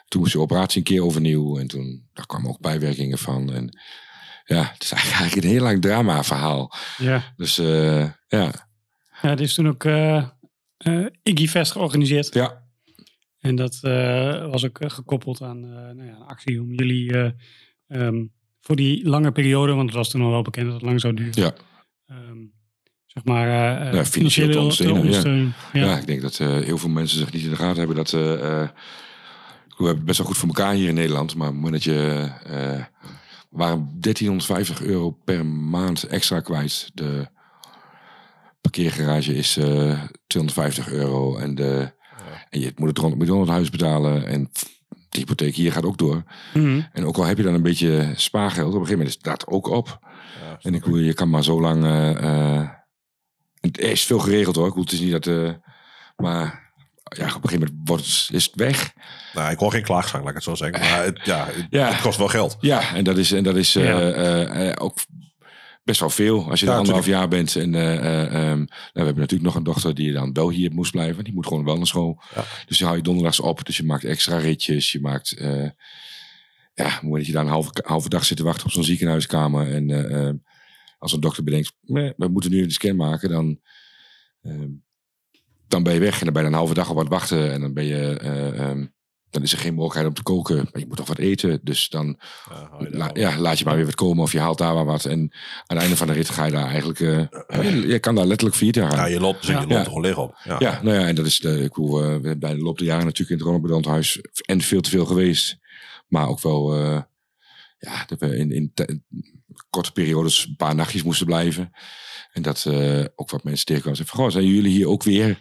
toen 0.07 0.21
moest 0.21 0.33
de 0.33 0.39
operatie 0.39 0.77
een 0.77 0.83
keer 0.83 1.03
overnieuw 1.03 1.59
en 1.59 1.67
toen 1.67 2.09
daar 2.13 2.25
kwamen 2.25 2.49
ook 2.49 2.59
bijwerkingen 2.59 3.17
van. 3.17 3.53
En 3.53 3.79
ja, 4.45 4.69
het 4.73 4.83
is 4.83 4.91
eigenlijk 4.91 5.35
een 5.35 5.49
heel 5.49 5.61
lang 5.61 5.81
drama 5.81 6.23
verhaal. 6.23 6.73
Ja. 6.97 7.33
Dus 7.35 7.55
ja. 8.27 8.69
Ja, 9.21 9.29
er 9.29 9.41
is 9.41 9.53
toen 9.53 9.67
ook 9.67 9.83
eh, 10.81 11.05
Iggy 11.23 11.47
Fest 11.47 11.71
georganiseerd. 11.71 12.33
Ja. 12.33 12.61
En 13.41 13.55
dat 13.55 13.79
eh, 13.81 14.49
was 14.49 14.65
ook 14.65 14.79
eh, 14.79 14.89
gekoppeld 14.89 15.41
aan 15.41 15.59
nou 15.69 16.05
ja, 16.05 16.15
een 16.15 16.27
actie 16.27 16.61
om 16.61 16.73
jullie 16.73 17.13
eh, 17.13 17.31
ehm, 17.87 18.25
voor 18.61 18.75
die 18.75 19.07
lange 19.07 19.31
periode, 19.31 19.73
want 19.73 19.87
het 19.87 19.97
was 19.97 20.09
toen 20.09 20.21
al 20.21 20.29
wel 20.29 20.41
bekend 20.41 20.65
dat 20.65 20.75
het 20.75 20.83
lang 20.83 21.01
zou 21.01 21.13
duren. 21.13 21.41
Ja. 21.41 21.53
ehm, 22.07 22.37
zeg 23.05 23.23
maar 23.23 23.47
Ja, 23.93 24.05
financieel 24.05 24.51
te 24.51 24.59
ondersteunen. 24.59 24.95
Ja. 24.95 25.01
ondersteunen. 25.01 25.53
Ja. 25.73 25.85
Ja. 25.85 25.97
ik 25.97 26.07
denk 26.07 26.21
dat 26.21 26.37
heel 26.37 26.77
veel 26.77 26.89
mensen 26.89 27.17
zich 27.17 27.31
niet 27.31 27.43
in 27.43 27.49
de 27.49 27.55
gaten 27.55 27.77
hebben 27.77 27.95
dat 27.95 28.11
we 28.11 29.87
hebben 29.87 30.05
best 30.05 30.17
wel 30.17 30.27
goed 30.27 30.37
voor 30.37 30.47
elkaar 30.47 30.73
hier 30.73 30.87
in 30.87 30.95
Nederland, 30.95 31.35
maar 31.35 31.47
op 31.47 31.53
het 31.53 31.63
moment 31.63 31.83
dat 31.83 31.93
je 31.93 32.29
waren 33.49 33.89
1350 33.99 34.81
euro 34.81 35.11
per 35.11 35.45
maand 35.45 36.03
extra 36.03 36.39
kwijt. 36.39 36.91
De 36.93 37.27
parkeergarage 38.61 39.35
is 39.35 39.57
eh 39.57 40.01
250 40.27 40.89
euro 40.91 41.37
en 41.37 41.55
de 41.55 41.99
en 42.49 42.59
je 42.59 42.71
moet 42.75 42.87
het 42.89 42.97
rond 42.97 43.15
moet 43.15 43.25
je 43.25 43.31
rond 43.31 43.45
het 43.45 43.55
huis 43.55 43.69
betalen 43.69 44.25
en 44.27 44.49
de 45.09 45.17
hypotheek 45.17 45.55
hier 45.55 45.71
gaat 45.71 45.85
ook 45.85 45.97
door. 45.97 46.23
Mhm. 46.53 46.81
En 46.93 47.05
ook 47.05 47.17
al 47.17 47.23
heb 47.23 47.37
je 47.37 47.43
dan 47.43 47.53
een 47.53 47.61
beetje 47.61 48.13
spaargeld, 48.15 48.67
op 48.73 48.79
een 48.79 48.85
gegeven 48.87 48.97
moment 48.97 49.15
is 49.15 49.21
dat 49.21 49.47
ook 49.47 49.67
op. 49.67 49.99
en 50.61 50.73
ik 50.73 50.83
bedoel, 50.83 50.97
je 50.99 51.13
kan 51.13 51.29
maar 51.29 51.43
zo 51.43 51.61
lang. 51.61 51.83
eh, 51.85 52.57
eh, 52.59 52.69
het 53.59 53.77
is 53.77 54.05
veel 54.05 54.19
geregeld 54.19 54.55
hoor. 54.55 54.67
Ik 54.67 54.69
bedoel, 54.73 54.85
het 54.89 54.93
is 54.93 54.99
niet 54.99 55.11
dat. 55.11 55.27
eh, 55.27 55.51
maar 56.15 56.71
ja, 57.03 57.25
op 57.35 57.43
een 57.43 57.49
gegeven 57.49 57.59
moment 57.59 57.77
wordt 57.89 58.03
het, 58.05 58.29
is 58.35 58.45
het 58.45 58.55
weg. 58.55 58.93
Nou, 59.33 59.51
ik 59.51 59.59
hoor 59.59 59.71
geen 59.71 59.83
klaagzang, 59.83 60.21
laat 60.21 60.29
ik 60.29 60.35
het 60.35 60.43
zo 60.43 60.55
zeggen. 60.55 60.79
Maar 60.79 61.03
het, 61.03 61.19
ja, 61.23 61.45
het, 61.45 61.67
Ja. 61.69 61.91
het 61.91 62.01
kost 62.01 62.17
wel 62.17 62.27
geld. 62.27 62.57
Ja, 62.59 62.93
en 62.95 63.03
dat 63.03 63.17
is, 63.17 63.31
en 63.31 63.43
dat 63.43 63.55
is 63.55 63.75
eh, 63.75 63.83
Ja. 63.83 63.99
eh, 64.11 64.67
eh, 64.69 64.75
ook 64.79 64.97
best 65.83 65.99
wel 65.99 66.09
veel 66.09 66.49
als 66.49 66.59
je 66.59 66.65
Ja, 66.65 66.71
er 66.71 66.77
anderhalf 66.77 67.05
jaar 67.05 67.27
bent. 67.27 67.55
En 67.55 67.75
eh, 67.75 67.95
eh, 67.95 68.25
ehm, 68.25 68.57
nou, 68.57 68.67
we 68.93 69.01
hebben 69.01 69.15
natuurlijk 69.15 69.43
nog 69.43 69.55
een 69.55 69.63
dochter 69.63 69.95
die 69.95 70.11
dan 70.13 70.33
wel 70.33 70.49
hier 70.49 70.71
moest 70.71 70.91
blijven. 70.91 71.23
Die 71.23 71.33
moet 71.33 71.47
gewoon 71.47 71.63
wel 71.65 71.77
naar 71.77 71.87
school. 71.87 72.21
Dus 72.65 72.77
die 72.77 72.85
hou 72.85 72.97
je 72.97 73.03
donderdags 73.03 73.39
op. 73.39 73.65
Dus 73.65 73.77
je 73.77 73.83
maakt 73.83 74.03
extra 74.03 74.37
ritjes. 74.37 74.91
Je 74.91 75.01
maakt... 75.01 75.31
eh 75.31 75.69
ja, 76.73 76.99
moet 77.01 77.25
je 77.25 77.31
daar 77.31 77.43
een 77.43 77.49
halve, 77.49 77.71
halve 77.83 78.09
dag 78.09 78.25
zitten 78.25 78.45
wachten 78.45 78.65
op 78.65 78.71
zo'n 78.71 78.83
ziekenhuiskamer. 78.83 79.73
En 79.73 79.89
eh, 79.89 80.27
eh, 80.27 80.35
als 80.99 81.13
een 81.13 81.19
dokter 81.19 81.43
bedenkt, 81.43 81.73
"Nee, 81.81 82.13
we 82.17 82.27
moeten 82.27 82.51
nu 82.51 82.63
een 82.63 82.71
scan 82.71 82.95
maken, 82.95 83.29
dan, 83.29 83.59
ehm, 84.41 84.69
dan 85.67 85.83
ben 85.83 85.93
je 85.93 85.99
weg. 85.99 86.19
En 86.19 86.25
dan 86.25 86.33
ben 86.33 86.43
je 86.43 86.47
een 86.49 86.55
halve 86.55 86.73
dag 86.73 86.89
op 86.89 86.95
wat 86.95 87.07
wachten. 87.07 87.51
En 87.51 87.61
dan 87.61 87.73
ben 87.73 87.85
je... 87.85 88.89
dan 89.31 89.41
is 89.41 89.51
er 89.51 89.57
geen 89.57 89.73
mogelijkheid 89.73 90.07
om 90.07 90.13
te 90.13 90.23
koken. 90.23 90.55
Maar 90.55 90.79
je 90.81 90.87
moet 90.87 90.97
toch 90.97 91.07
wat 91.07 91.17
eten. 91.17 91.59
Dus 91.63 91.89
dan 91.89 92.19
la- 92.97 93.09
ja, 93.13 93.37
laat 93.37 93.59
je 93.59 93.65
maar 93.65 93.75
weer 93.75 93.85
wat 93.85 93.95
komen 93.95 94.23
of 94.23 94.31
je 94.31 94.39
haalt 94.39 94.57
daar 94.57 94.73
maar 94.73 94.85
wat. 94.85 95.05
En 95.05 95.19
aan 95.19 95.31
het 95.67 95.77
einde 95.77 95.95
van 95.97 96.07
de 96.07 96.13
rit 96.13 96.29
ga 96.29 96.45
je 96.45 96.51
daar 96.51 96.67
eigenlijk... 96.67 96.99
eh, 96.99 97.63
je, 97.71 97.87
je 97.87 97.99
kan 97.99 98.15
daar 98.15 98.25
letterlijk 98.25 98.57
vier 98.57 98.75
jaar 98.75 98.91
aan. 98.91 98.97
Ja, 98.97 99.05
je 99.05 99.19
loopt, 99.19 99.45
je 99.45 99.53
loopt 99.53 99.71
er 99.71 99.83
gewoon 99.83 100.01
leeg 100.01 100.17
op. 100.17 100.35
Ja. 100.43 100.55
Ja. 100.59 100.79
nou 100.83 100.99
ja, 100.99 101.07
en 101.07 101.15
dat 101.15 101.25
is 101.25 101.39
de, 101.39 101.49
ik 101.63 101.73
bedoel, 101.73 102.03
eh, 102.03 102.15
we 102.15 102.19
zijn 102.23 102.39
bij 102.39 102.53
de 102.53 102.61
loop 102.61 102.77
der 102.77 102.87
jaren 102.87 103.05
natuurlijk 103.05 103.29
in 103.29 103.35
het 103.37 103.45
Ronald 103.45 103.65
Brandhuis 103.81 104.19
en 104.45 104.61
veel 104.61 104.81
te 104.81 104.89
veel 104.89 105.05
geweest. 105.05 105.57
Maar 106.07 106.27
ook 106.27 106.41
wel, 106.41 106.75
eh, 106.75 107.01
ja, 107.79 108.05
dat 108.05 108.19
we 108.19 108.37
in, 108.37 108.51
in 108.51 108.71
te- 108.73 108.99
korte 109.69 109.91
periodes 109.91 110.45
een 110.45 110.55
paar 110.55 110.75
nachtjes 110.75 111.03
moesten 111.03 111.25
blijven. 111.25 111.71
En 112.31 112.41
dat 112.41 112.65
eh, 112.65 113.03
ook 113.15 113.29
wat 113.29 113.43
mensen 113.43 113.65
tegenkwamen. 113.65 113.97
Zeiden 113.97 114.05
van, 114.07 114.19
goh, 114.25 114.31
zijn 114.31 114.45
jullie 114.45 114.71
hier 114.71 114.87
ook 114.87 115.03
weer? 115.03 115.39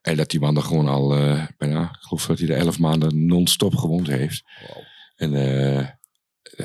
En 0.00 0.16
dat 0.16 0.30
die 0.30 0.40
man 0.40 0.56
er 0.56 0.62
gewoon 0.62 0.88
al 0.88 1.16
eh, 1.16 1.46
bijna, 1.56 1.82
ik 1.82 2.00
geloof 2.00 2.26
dat 2.26 2.38
hij 2.38 2.48
er 2.48 2.56
elf 2.56 2.78
maanden 2.78 3.26
non-stop 3.26 3.74
gewoond 3.74 4.06
heeft. 4.06 4.42
En, 5.16 5.34
eh, 5.34 5.88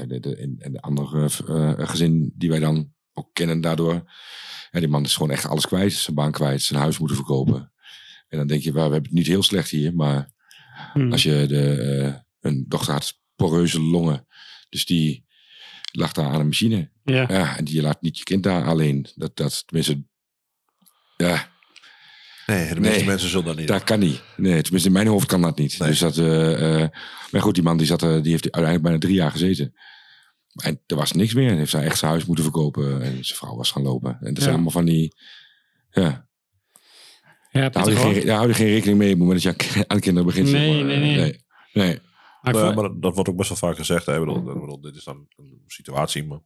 de, 0.07 0.19
de, 0.19 0.35
en 0.35 0.55
en 0.59 0.71
de 0.71 0.81
andere 0.81 1.29
eh, 1.47 1.87
gezin 1.89 2.33
die 2.35 2.49
wij 2.49 2.59
dan 2.59 2.93
ook 3.13 3.29
kennen 3.33 3.61
daardoor. 3.61 4.11
Ja, 4.71 4.79
die 4.79 4.89
man 4.89 5.03
is 5.03 5.13
gewoon 5.13 5.31
echt 5.31 5.45
alles 5.45 5.67
kwijt. 5.67 5.93
Zijn 5.93 6.15
baan 6.15 6.31
kwijt, 6.31 6.61
zijn 6.61 6.79
huis 6.79 6.97
moeten 6.97 7.17
verkopen. 7.17 7.73
En 8.27 8.37
dan 8.37 8.47
denk 8.47 8.61
je, 8.61 8.71
well, 8.71 8.87
we 8.87 8.91
hebben 8.91 9.09
het 9.09 9.19
niet 9.19 9.27
heel 9.27 9.43
slecht 9.43 9.69
hier. 9.69 9.95
Maar 9.95 10.33
Hmm. 10.93 11.11
als 11.11 11.23
je 11.23 11.45
de, 11.47 12.23
een 12.39 12.65
dochter 12.67 12.93
had 12.93 13.19
poreuze 13.35 13.81
longen. 13.81 14.27
Dus 14.69 14.85
die 14.85 15.25
lag 15.91 16.11
daar 16.11 16.25
aan 16.25 16.39
een 16.39 16.45
machine. 16.45 16.89
Ja. 17.03 17.57
en 17.57 17.65
die 17.65 17.81
laat 17.81 18.01
niet 18.01 18.17
je 18.17 18.23
kind 18.23 18.43
daar 18.43 18.65
alleen. 18.65 19.07
Dat, 19.15 19.35
dat 19.35 19.63
tenminste, 19.65 20.03
ja. 21.17 21.53
Nee, 22.45 22.73
de 22.73 22.79
meeste 22.79 23.05
mensen 23.05 23.29
zullen 23.29 23.45
dat 23.45 23.55
niet 23.57 23.67
Dat 23.67 23.83
kan 23.83 23.99
niet. 23.99 24.21
Nee, 24.37 24.61
tenminste 24.61 24.87
in 24.89 24.93
mijn 24.95 25.07
hoofd 25.07 25.27
kan 25.27 25.41
dat 25.41 25.57
niet. 25.57 25.77
Dus 25.79 25.99
dat, 25.99 26.17
eh, 26.17 26.81
eh, 26.83 26.89
maar 27.31 27.41
goed, 27.41 27.53
die 27.55 27.63
man 27.63 27.77
die, 27.77 27.87
zat, 27.87 28.01
er- 28.01 28.21
die 28.23 28.31
heeft 28.31 28.43
uiteindelijk 28.43 28.83
bijna 28.83 28.97
drie 28.99 29.13
jaar 29.15 29.31
gezeten. 29.31 29.73
En 30.63 30.81
er 30.85 30.95
was 30.95 31.11
niks 31.11 31.33
meer. 31.33 31.47
Hij 31.49 31.57
heeft 31.57 31.71
zijn 31.71 31.83
echt 31.83 31.97
zijn 31.97 32.11
huis 32.11 32.25
moeten 32.25 32.43
verkopen. 32.43 33.01
En 33.01 33.25
zijn 33.25 33.37
vrouw 33.37 33.55
was 33.55 33.71
gaan 33.71 33.83
lopen. 33.83 34.11
En 34.19 34.33
dat 34.33 34.35
zijn 34.37 34.45
Ja. 34.49 34.51
allemaal 34.53 34.71
van 34.71 34.85
die... 34.85 35.15
Ja, 35.91 36.27
Ja, 37.51 37.69
daar 37.69 37.83
hou, 37.83 37.89
je 37.95 38.13
geen, 38.13 38.25
daar 38.25 38.35
hou 38.35 38.47
je 38.47 38.53
geen 38.53 38.67
rekening 38.67 38.97
mee 38.97 39.13
op 39.13 39.19
het 39.19 39.27
moment 39.27 39.43
dat 39.43 39.73
je 39.73 39.87
aan- 39.87 39.99
kinderen 39.99 40.27
begint. 40.27 40.47
zeg 40.47 40.59
Nee, 40.59 40.75
maar. 40.75 40.85
nee, 40.85 40.99
nee. 40.99 41.15
nee. 41.15 41.41
nee. 41.73 41.99
Maar 42.41 42.53
dat, 42.75 43.01
dat 43.01 43.13
wordt 43.13 43.29
ook 43.29 43.35
best 43.35 43.49
wel 43.49 43.57
vaak 43.57 43.75
gezegd. 43.77 44.05
Hè? 44.05 44.13
Ik 44.13 44.19
bedoel, 44.19 44.37
ik 44.37 44.43
bedoel, 44.43 44.81
dit 44.81 44.95
is 44.95 45.03
dan 45.03 45.27
een 45.35 45.61
situatie. 45.67 46.25
Maar 46.25 46.39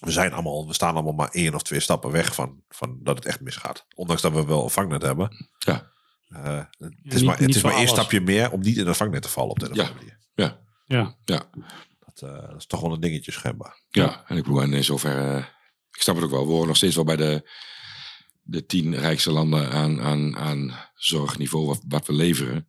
we, 0.00 0.10
zijn 0.10 0.32
allemaal, 0.32 0.66
we 0.66 0.74
staan 0.74 0.94
allemaal 0.94 1.12
maar 1.12 1.28
één 1.30 1.54
of 1.54 1.62
twee 1.62 1.80
stappen 1.80 2.10
weg 2.10 2.34
van, 2.34 2.62
van 2.68 2.98
dat 3.02 3.16
het 3.16 3.26
echt 3.26 3.40
misgaat. 3.40 3.86
Ondanks 3.94 4.22
dat 4.22 4.32
we 4.32 4.44
wel 4.44 4.64
een 4.64 4.70
vangnet 4.70 5.02
hebben. 5.02 5.48
Ja. 5.58 5.90
Eh, 6.28 6.56
het 6.78 6.94
niet- 7.02 7.14
is 7.14 7.22
maar, 7.22 7.38
het 7.38 7.54
is 7.54 7.62
maar 7.62 7.74
één 7.74 7.88
stapje 7.88 8.20
meer 8.20 8.50
om 8.50 8.60
niet 8.60 8.76
in 8.76 8.86
een 8.86 8.94
vangnet 8.94 9.22
te 9.22 9.28
vallen 9.28 9.50
op 9.50 9.58
de 9.58 9.70
Ja. 9.72 9.90
manier. 9.94 10.18
Ja. 10.34 10.60
Ja. 10.86 11.16
Ja. 11.24 11.50
Dat, 11.98 12.22
eh, 12.30 12.48
dat 12.48 12.56
is 12.56 12.66
toch 12.66 12.80
wel 12.80 12.92
een 12.92 13.00
dingetje 13.00 13.32
schijnbaar. 13.32 13.82
Ja, 13.88 14.24
en 14.26 14.36
ik 14.36 14.42
bedoel, 14.42 14.62
en 14.62 14.72
in 14.72 14.84
zoverre, 14.84 15.36
eh, 15.38 15.44
ik 15.90 16.02
snap 16.02 16.14
het 16.14 16.24
ook 16.24 16.30
wel. 16.30 16.46
We 16.46 16.52
horen 16.52 16.66
nog 16.66 16.76
steeds 16.76 16.94
wel 16.94 17.04
bij 17.04 17.16
de, 17.16 17.50
de 18.42 18.66
tien 18.66 18.94
rijkste 18.96 19.30
landen 19.30 19.70
aan, 19.70 20.00
aan, 20.00 20.36
aan 20.36 20.88
zorgniveau 20.94 21.66
wat, 21.66 21.80
wat 21.88 22.06
we 22.06 22.12
leveren. 22.12 22.68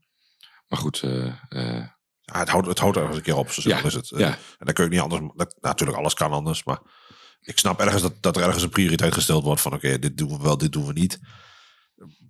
Maar 0.68 0.80
goed, 0.80 1.02
eh, 1.04 1.26
eh, 1.50 1.88
Ja, 2.22 2.40
het, 2.40 2.50
houdt, 2.50 2.68
het 2.68 2.80
houdt 2.80 2.98
ergens 2.98 3.18
een 3.18 3.24
keer 3.24 3.36
op, 3.38 3.52
zo 3.52 3.70
Ja, 3.70 3.84
is 3.84 3.94
het. 3.94 4.10
Ja. 4.10 4.28
En 4.28 4.66
dan 4.66 4.74
kun 4.74 4.84
je 4.84 4.90
niet 4.90 5.00
anders. 5.00 5.22
Dat, 5.36 5.58
natuurlijk, 5.62 5.98
alles 5.98 6.14
kan 6.14 6.32
anders. 6.32 6.64
Maar 6.64 6.80
ik 7.42 7.60
snap 7.60 7.80
ergens 7.80 8.02
dat, 8.02 8.14
dat 8.20 8.38
er 8.38 8.44
ergens 8.44 8.64
een 8.64 8.70
prioriteit 8.70 9.14
gesteld 9.14 9.44
wordt 9.44 9.62
van 9.62 9.74
oké, 9.74 10.00
dit 10.00 10.18
doen 10.18 10.30
we 10.30 10.44
wel, 10.44 10.58
dit 10.58 10.72
doen 10.72 10.86
we 10.86 10.94
niet. 10.94 11.20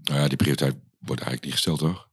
nou 0.03 0.19
ja, 0.19 0.27
die 0.27 0.37
prioriteit 0.37 0.75
wordt 0.99 1.21
eigenlijk 1.21 1.43
niet 1.43 1.53
gesteld, 1.53 1.79
toch? 1.79 2.09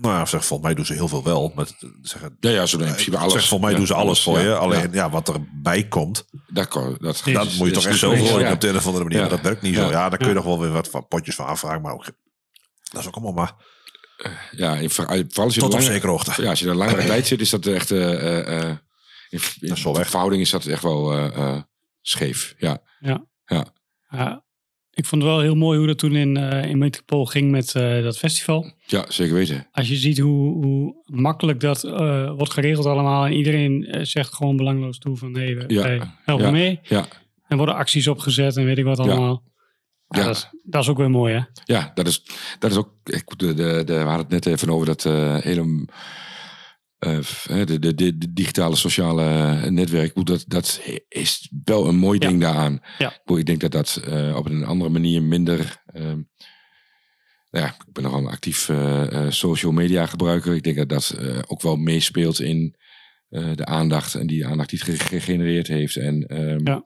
Nou 0.00 0.14
ja, 0.14 0.26
zeg, 0.26 0.44
volgens 0.44 0.68
mij 0.68 0.74
doen 0.74 0.86
ze 0.86 0.92
heel 0.92 1.08
veel 1.08 1.24
wel. 1.24 1.52
Met, 1.54 1.74
zeggen, 2.02 2.36
Ja, 2.40 2.50
ja, 2.50 2.66
zo 2.66 2.78
in 2.78 2.84
principe 2.84 3.16
alles. 3.16 3.32
Zeg, 3.32 3.46
volgens 3.48 3.60
mij 3.60 3.70
Ja, 3.70 3.76
doen 3.76 3.86
ze 3.86 3.94
alles 3.94 4.22
voor 4.22 4.38
ja. 4.38 4.44
je. 4.44 4.54
Alleen 4.54 4.80
Ja. 4.80 4.88
ja. 4.92 5.10
wat 5.10 5.28
erbij 5.28 5.88
komt, 5.88 6.24
Dat, 6.46 6.68
kan, 6.68 6.96
dat, 7.00 7.22
dat 7.32 7.52
moet 7.52 7.66
je 7.68 7.72
toch 7.72 7.86
echt 7.86 7.98
zo 7.98 8.10
gooien 8.10 8.38
ja. 8.38 8.52
op 8.52 8.60
de 8.60 8.68
een 8.68 8.76
of 8.76 8.86
andere 8.86 9.04
manier. 9.04 9.28
Dat 9.28 9.40
werkt 9.40 9.62
niet 9.62 9.74
Ja. 9.74 9.80
zo. 9.80 9.90
Ja, 9.90 10.08
daar 10.08 10.18
kun 10.18 10.28
je 10.28 10.34
nog 10.34 10.44
wel 10.44 10.60
weer 10.60 10.72
wat 10.72 10.88
van 10.88 11.08
potjes 11.08 11.34
van 11.34 11.46
aanvragen. 11.46 11.82
Maar 11.82 11.92
ook, 11.92 12.04
dat 12.90 13.00
is 13.00 13.06
ook 13.06 13.14
allemaal 13.14 13.32
maar... 13.32 13.54
Ja, 14.50 14.76
in, 14.76 14.90
vooral 14.90 15.24
als 15.34 15.54
je 15.54 15.60
Tot 15.60 15.74
op 15.74 15.80
zekere 15.80 16.10
hoogte. 16.10 16.42
Ja, 16.42 16.50
als 16.50 16.58
je 16.60 16.68
er 16.68 16.74
langere 16.74 17.06
tijd 17.14 17.26
zit, 17.26 17.40
is 17.40 17.50
dat 17.50 17.66
echt... 17.66 17.90
eh 17.90 18.12
eh, 18.12 18.70
eh, 18.70 18.76
in, 19.30 19.40
in 19.60 19.76
verhouding 19.76 20.42
is 20.42 20.50
dat 20.50 20.66
echt 20.66 20.82
wel 20.82 21.12
eh, 21.12 21.36
eh, 21.36 21.62
scheef. 22.10 22.54
Ja. 22.58 22.78
Ja. 23.00 23.24
Ja. 23.44 23.66
Ja. 24.10 24.44
Ik 24.90 25.04
vond 25.06 25.22
het 25.22 25.30
wel 25.30 25.40
heel 25.40 25.54
mooi 25.54 25.78
hoe 25.78 25.86
dat 25.86 25.98
toen 25.98 26.14
in, 26.16 26.36
eh 26.36 26.64
in 26.70 26.78
Metropool 26.78 27.26
ging 27.26 27.50
met 27.50 27.74
eh, 27.74 28.02
dat 28.02 28.18
festival. 28.18 28.72
ja, 28.86 29.04
zeker 29.08 29.34
weten. 29.34 29.68
Als 29.72 29.88
je 29.88 29.96
ziet 29.96 30.18
hoe, 30.18 30.64
hoe 30.64 31.02
makkelijk 31.04 31.60
dat 31.60 31.84
eh, 31.84 32.32
wordt 32.36 32.52
geregeld 32.52 32.86
allemaal. 32.86 33.24
En 33.26 33.32
iedereen 33.32 34.06
zegt 34.06 34.34
gewoon 34.34 34.56
belangloos 34.56 34.98
toe 34.98 35.16
van 35.16 35.32
nee, 35.32 35.56
we 35.56 35.64
Ja. 35.74 36.16
helpen 36.24 36.46
Ja. 36.46 36.50
mee. 36.50 36.80
Ja. 36.82 37.06
En 37.48 37.56
worden 37.56 37.74
acties 37.74 38.08
opgezet 38.08 38.56
en 38.56 38.64
weet 38.64 38.78
ik 38.78 38.84
wat 38.84 38.98
allemaal. 38.98 39.42
Ja. 40.08 40.22
Dat, 40.22 40.36
is, 40.36 40.48
dat 40.62 40.82
is 40.82 40.88
ook 40.88 40.96
weer 40.98 41.10
mooi 41.10 41.34
hè. 41.34 41.40
Ja, 41.64 41.90
dat 41.94 42.06
is, 42.06 42.22
dat 42.58 42.70
is 42.70 42.76
ook. 42.76 42.90
Ik, 43.04 43.38
de, 43.38 43.54
de, 43.54 43.82
de, 43.84 43.94
we 43.94 43.98
hadden 44.00 44.18
het 44.18 44.28
net 44.30 44.46
even 44.46 44.70
over 44.70 44.86
dat 44.86 45.02
hele. 45.44 45.86
Eh, 47.00 47.66
de, 47.66 47.94
de, 47.94 48.32
digitale 48.32 48.76
sociale 48.76 49.70
netwerk. 49.70 50.06
Ik 50.08 50.14
bedoel, 50.14 50.36
Dat, 50.36 50.44
dat 50.48 50.80
is 51.08 51.50
wel 51.64 51.86
een 51.88 51.96
mooi 51.96 52.18
ding 52.18 52.40
daaraan. 52.40 52.80
Ja. 52.98 53.20
Ik 53.36 53.46
denk 53.46 53.60
dat 53.60 53.72
dat 53.72 54.00
eh, 54.04 54.36
op 54.36 54.46
een 54.46 54.64
andere 54.64 54.90
manier 54.90 55.22
minder. 55.22 55.82
ehm, 55.86 56.20
nou 57.50 57.64
ja, 57.66 57.68
ik 57.68 57.92
ben 57.92 58.02
nogal 58.02 58.18
een 58.18 58.26
actief 58.26 58.68
eh, 58.68 59.12
eh, 59.26 59.30
social 59.32 59.72
media 59.72 60.06
gebruiker. 60.06 60.54
Ik 60.54 60.62
denk 60.62 60.76
dat 60.76 60.88
dat 60.88 61.10
eh, 61.18 61.38
ook 61.46 61.62
wel 61.62 61.76
meespeelt 61.76 62.40
in 62.40 62.76
eh, 63.28 63.50
de 63.54 63.64
aandacht 63.64 64.14
en 64.14 64.26
die 64.26 64.46
aandacht 64.46 64.70
die 64.70 64.78
het 64.78 64.88
ge- 65.00 65.04
gegenereerd 65.04 65.66
heeft. 65.66 65.96
En 65.96 66.26
ehm, 66.26 66.66
Ja. 66.66 66.84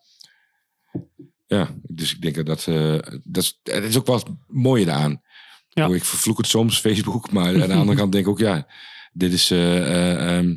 ja, 1.46 1.74
dus 1.82 2.14
ik 2.14 2.20
denk 2.20 2.34
dat 2.34 2.46
dat, 2.46 2.66
eh, 2.66 2.98
dat, 3.24 3.42
is, 3.42 3.58
dat 3.62 3.82
is 3.82 3.96
ook 3.98 4.06
wel 4.06 4.16
het 4.16 4.26
mooie 4.46 4.84
daaraan. 4.84 5.22
Ja. 5.68 5.86
Ik 5.88 6.04
vervloek 6.04 6.36
het 6.38 6.46
soms, 6.46 6.80
Facebook, 6.86 7.30
maar 7.32 7.62
aan 7.62 7.68
de 7.68 7.74
andere 7.74 7.98
kant 7.98 8.12
denk 8.12 8.24
ik 8.24 8.30
ook, 8.30 8.38
ja, 8.38 8.66
dit 9.14 9.32
is, 9.32 9.50
eh, 9.50 9.76
eh, 9.78 10.36
ehm, 10.38 10.56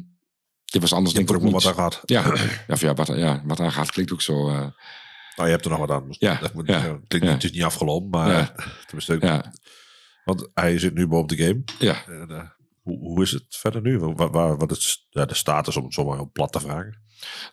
dit 0.66 0.82
was 0.82 0.94
anders 0.94 1.12
Je 1.16 1.18
denk 1.24 1.30
ik 1.40 1.46
ook 1.46 1.52
wat 1.52 1.66
aan 1.66 1.74
gehad. 1.74 2.02
Ja, 2.06 2.24
ja, 2.68 2.74
of 2.74 2.82
ja, 2.82 2.94
wat, 2.94 3.08
ja, 3.08 3.42
wat 3.46 3.60
aan 3.60 3.72
gaat 3.72 3.92
klinkt 3.92 4.12
ook 4.14 4.22
zo. 4.22 4.50
eh, 4.50 4.56
Nou, 5.36 5.50
je 5.50 5.56
hebt 5.56 5.64
er 5.66 5.70
nog 5.72 5.80
wat 5.80 5.92
aan. 5.92 6.06
Ja, 6.10 6.36
Dat 6.42 6.54
moet, 6.54 6.68
ja, 6.68 6.80
het, 6.82 7.08
klinkt- 7.08 7.28
ja. 7.28 7.34
het 7.34 7.44
is 7.44 7.52
niet 7.52 7.64
afgelopen, 7.64 8.10
maar 8.10 8.30
Ja. 8.30 8.54
tenminste, 8.88 9.18
ja, 9.20 9.54
want 10.24 10.50
hij 10.54 10.80
zit 10.80 10.94
nu 10.94 11.08
boven 11.08 11.28
de 11.38 11.44
game. 11.46 11.64
ja. 11.80 12.06
En, 12.06 12.56
hoe, 12.82 13.00
hoe 13.00 13.22
is 13.22 13.32
het 13.32 13.46
verder 13.50 13.82
nu? 13.82 14.00
Wat, 14.00 14.32
waar, 14.32 14.58
wat 14.58 14.72
is 14.72 15.08
ja, 15.10 15.26
de 15.26 15.34
status, 15.36 15.76
om 15.78 15.84
het 15.84 15.94
zomaar 15.94 16.16
heel 16.16 16.30
plat 16.34 16.52
te 16.52 16.60
vragen? 16.60 17.02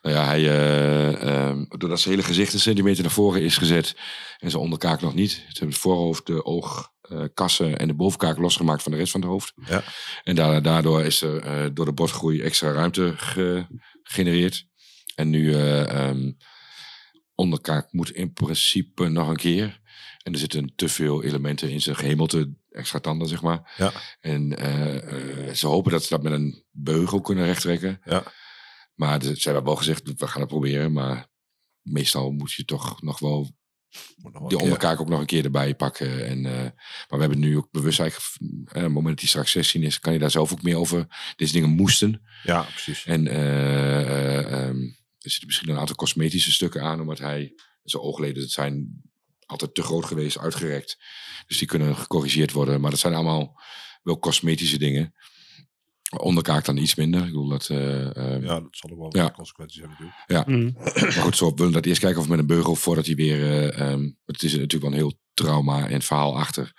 Nou 0.02 0.14
ja, 0.16 0.24
hij, 0.24 0.40
eh, 0.48 1.22
ehm, 1.48 1.64
doordat 1.68 2.00
zijn 2.00 2.14
hele 2.14 2.26
gezicht 2.26 2.52
een 2.52 2.60
centimeter 2.60 3.02
naar 3.02 3.12
voren 3.12 3.42
is 3.42 3.56
gezet 3.56 3.96
en 4.38 4.50
zijn 4.50 4.62
onderkaak 4.62 5.00
nog 5.00 5.14
niet. 5.14 5.44
Het 5.48 5.78
voorhoofd, 5.78 6.26
de 6.26 6.44
oog, 6.44 6.92
kassen 7.34 7.76
en 7.78 7.86
de 7.88 7.94
bovenkaak 7.94 8.38
losgemaakt 8.38 8.82
van 8.82 8.92
de 8.92 8.98
rest 8.98 9.12
van 9.12 9.20
het 9.20 9.30
hoofd. 9.30 9.52
Ja. 9.66 9.82
En 10.22 10.34
da- 10.34 10.60
daardoor 10.60 11.02
is 11.02 11.20
er 11.22 11.40
eh, 11.40 11.70
door 11.72 11.84
de 11.84 11.92
botgroei 11.92 12.40
extra 12.42 12.70
ruimte 12.72 13.14
ge- 13.16 13.66
gegenereerd. 14.02 14.66
En 15.14 15.30
nu 15.30 15.52
eh, 15.54 15.88
ehm, 16.08 16.32
onderkaak 17.34 17.92
moet 17.92 18.10
in 18.10 18.32
principe 18.32 19.08
nog 19.08 19.28
een 19.28 19.36
keer. 19.36 19.80
En 20.22 20.32
er 20.32 20.38
zitten 20.38 20.72
te 20.76 20.88
veel 20.88 21.22
elementen 21.22 21.70
in 21.70 21.80
zijn 21.80 21.96
gehemelte, 21.96 22.54
extra 22.70 23.00
tanden 23.00 23.28
zeg 23.28 23.42
maar. 23.42 23.72
Ja. 23.76 23.92
En 24.20 24.58
eh, 24.58 25.48
eh, 25.48 25.54
ze 25.54 25.66
hopen 25.66 25.92
dat 25.92 26.02
ze 26.02 26.08
dat 26.08 26.22
met 26.22 26.32
een 26.32 26.64
beugel 26.70 27.20
kunnen 27.20 27.44
rechttrekken. 27.44 28.00
Ja. 28.04 28.22
Maar 28.94 29.22
ze 29.22 29.40
hebben 29.42 29.64
wel 29.64 29.76
gezegd, 29.76 30.12
we 30.18 30.26
gaan 30.26 30.40
het 30.40 30.50
proberen. 30.50 30.92
Maar 30.92 31.26
meestal 31.82 32.30
moet 32.30 32.52
je 32.52 32.64
toch 32.64 33.02
nog 33.02 33.18
wel 33.18 33.50
die 34.48 34.58
onderkaak 34.58 35.00
ook 35.00 35.08
nog 35.08 35.20
een 35.20 35.26
keer 35.26 35.44
erbij 35.44 35.74
pakken. 35.74 36.26
En, 36.26 36.46
eh, 36.46 36.62
maar 37.08 37.18
we 37.18 37.20
hebben 37.20 37.38
nu 37.38 37.56
ook 37.56 37.70
bewust 37.70 38.00
eigenlijk, 38.00 38.30
eh, 38.40 38.76
op 38.76 38.82
het 38.82 38.92
moment 38.92 39.08
dat 39.08 39.20
hij 39.20 39.28
straks 39.28 39.50
16 39.50 39.82
is, 39.82 40.00
kan 40.00 40.12
je 40.12 40.18
daar 40.18 40.30
zelf 40.30 40.52
ook 40.52 40.62
meer 40.62 40.76
over. 40.76 41.06
Deze 41.36 41.52
dingen 41.52 41.68
moesten. 41.68 42.22
Ja, 42.42 42.62
precies. 42.62 43.04
En 43.04 43.28
eh, 43.28 44.00
eh, 44.00 44.52
ehm, 44.52 44.80
er 45.18 45.30
zitten 45.30 45.46
misschien 45.46 45.68
een 45.68 45.78
aantal 45.78 45.96
cosmetische 45.96 46.52
stukken 46.52 46.82
aan, 46.82 47.00
omdat 47.00 47.18
hij, 47.18 47.54
zijn 47.82 48.02
oogleden 48.02 48.42
dat 48.42 48.50
zijn 48.50 49.02
altijd 49.46 49.74
te 49.74 49.82
groot 49.82 50.04
geweest, 50.04 50.38
uitgerekt. 50.38 50.98
Dus 51.46 51.58
die 51.58 51.68
kunnen 51.68 51.96
gecorrigeerd 51.96 52.52
worden. 52.52 52.80
Maar 52.80 52.90
dat 52.90 53.00
zijn 53.00 53.14
allemaal 53.14 53.60
wel 54.02 54.18
cosmetische 54.18 54.78
dingen. 54.78 55.14
Onderkaak 56.20 56.64
dan 56.64 56.76
iets 56.76 56.94
minder. 56.94 57.20
Ik 57.20 57.26
bedoel 57.26 57.48
dat... 57.48 57.68
eh, 57.68 58.16
eh, 58.16 58.42
Ja, 58.42 58.60
dat 58.60 58.68
zal 58.70 58.90
ook 58.90 59.12
wel 59.12 59.22
Ja. 59.24 59.30
consequenties 59.30 59.80
hebben 59.80 59.96
natuurlijk. 60.00 60.24
Ja, 60.26 60.44
Mhm. 60.56 60.72
maar 61.04 61.12
goed, 61.24 61.36
zo 61.36 61.48
we 61.50 61.54
willen 61.56 61.72
dat 61.72 61.86
eerst 61.86 62.00
kijken 62.00 62.20
of 62.20 62.28
met 62.28 62.38
een 62.38 62.46
beugel 62.46 62.74
voordat 62.74 63.06
hij 63.06 63.14
weer. 63.14 63.40
eh, 63.42 63.78
ehm, 63.92 64.10
het 64.24 64.42
is 64.42 64.52
natuurlijk 64.52 64.82
wel 64.82 64.90
een 64.90 64.96
heel 64.96 65.18
trauma 65.34 65.88
en 65.88 66.02
verhaal 66.02 66.38
achter. 66.38 66.72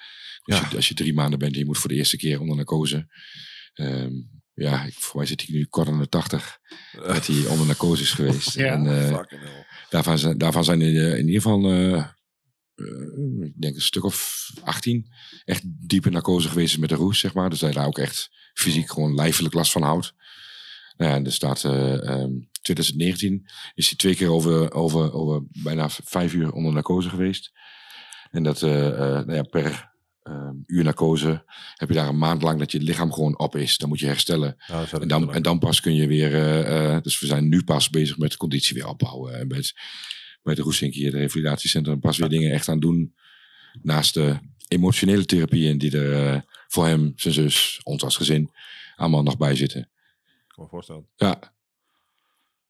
Als, 0.43 0.59
je, 0.69 0.75
als 0.75 0.87
je 0.87 0.93
drie 0.93 1.13
maanden 1.13 1.39
bent 1.39 1.53
en 1.53 1.59
je 1.59 1.65
moet 1.65 1.77
voor 1.77 1.89
de 1.89 1.95
eerste 1.95 2.17
keer 2.17 2.39
onder 2.39 2.55
narcose. 2.55 3.07
Ehm, 3.73 4.11
ja, 4.53 4.83
ik, 4.83 4.93
voor 4.93 5.17
mij 5.17 5.25
zit 5.25 5.41
hij 5.45 5.55
nu 5.55 5.65
kort 5.65 5.87
aan 5.87 5.99
de 5.99 6.09
80 6.09 6.59
dat 6.91 7.27
hij 7.27 7.45
onder 7.45 7.65
narcose 7.65 8.01
is 8.01 8.11
geweest. 8.11 8.53
Ja. 8.53 8.73
En, 8.73 9.07
eh, 9.07 9.19
daarvan, 9.89 10.17
zijn, 10.17 10.37
daarvan 10.37 10.63
zijn 10.63 10.81
er 10.81 11.17
in 11.17 11.25
ieder 11.25 11.41
geval, 11.41 11.63
eh, 11.71 11.93
eh, 11.93 13.45
ik 13.45 13.61
denk 13.61 13.75
een 13.75 13.81
stuk 13.81 14.03
of 14.03 14.49
18, 14.63 15.05
echt 15.45 15.61
diepe 15.89 16.09
narcose 16.09 16.47
geweest 16.49 16.77
met 16.77 16.89
de 16.89 16.95
roes, 16.95 17.19
zeg 17.19 17.33
maar. 17.33 17.49
Dus 17.49 17.59
dat 17.59 17.69
hij 17.69 17.77
daar 17.79 17.87
ook 17.87 17.97
echt 17.97 18.29
fysiek 18.55 18.91
gewoon 18.91 19.15
lijfelijk 19.15 19.53
last 19.53 19.71
van 19.71 19.81
houdt. 19.81 20.13
Nou 20.97 21.11
ja, 21.11 21.17
en 21.17 21.25
er 21.25 21.33
staat 21.33 21.63
eh, 21.63 22.09
ehm, 22.09 22.31
2019 22.61 23.45
is 23.73 23.87
hij 23.87 23.97
twee 23.97 24.15
keer 24.15 24.31
over, 24.31 24.73
over, 24.73 25.13
over 25.13 25.43
bijna 25.63 25.89
vijf 25.89 26.33
uur 26.33 26.51
onder 26.51 26.73
narcose 26.73 27.09
geweest. 27.09 27.51
En 28.31 28.43
dat 28.43 28.61
eh, 28.61 28.87
eh, 28.87 29.25
nou 29.25 29.33
ja, 29.33 29.43
per 29.43 29.91
ehm, 30.23 30.55
uur 30.65 30.83
narcose 30.83 31.43
heb 31.75 31.89
je 31.89 31.95
daar 31.95 32.07
een 32.07 32.17
maand 32.17 32.41
lang 32.41 32.59
dat 32.59 32.71
je 32.71 32.79
lichaam 32.79 33.13
gewoon 33.13 33.39
op 33.39 33.55
is. 33.55 33.77
Dan 33.77 33.89
moet 33.89 33.99
je 33.99 34.05
herstellen. 34.05 34.55
Ja, 34.67 34.85
en, 34.99 35.07
dan, 35.07 35.33
en 35.33 35.41
dan 35.41 35.59
pas 35.59 35.81
kun 35.81 35.95
je 35.95 36.07
weer. 36.07 36.31
dus 37.01 37.19
we 37.19 37.25
zijn 37.25 37.49
nu 37.49 37.63
pas 37.63 37.89
bezig 37.89 38.17
met 38.17 38.31
de 38.31 38.37
conditie 38.37 38.75
weer 38.75 38.87
opbouwen. 38.87 39.39
En 39.39 39.47
met, 39.47 39.73
met 40.43 40.55
de 40.55 40.87
hier, 40.91 41.11
de 41.11 41.17
revalidatiecentrum, 41.17 41.99
pas 41.99 42.17
weer 42.17 42.29
dingen 42.29 42.51
echt 42.51 42.69
aan 42.69 42.79
doen. 42.79 43.15
Naast 43.81 44.13
de 44.13 44.37
emotionele 44.67 45.25
therapieën 45.25 45.77
die 45.77 45.97
er 45.97 46.45
voor 46.67 46.85
hem, 46.87 47.13
zijn 47.15 47.33
zus, 47.33 47.79
ons 47.83 48.03
als 48.03 48.17
gezin 48.17 48.51
allemaal 48.95 49.23
nog 49.23 49.37
bij 49.37 49.55
zitten. 49.55 49.79
Ik 49.81 49.87
kan 50.55 50.63
me 50.63 50.69
voorstellen. 50.69 51.07
Ja, 51.15 51.39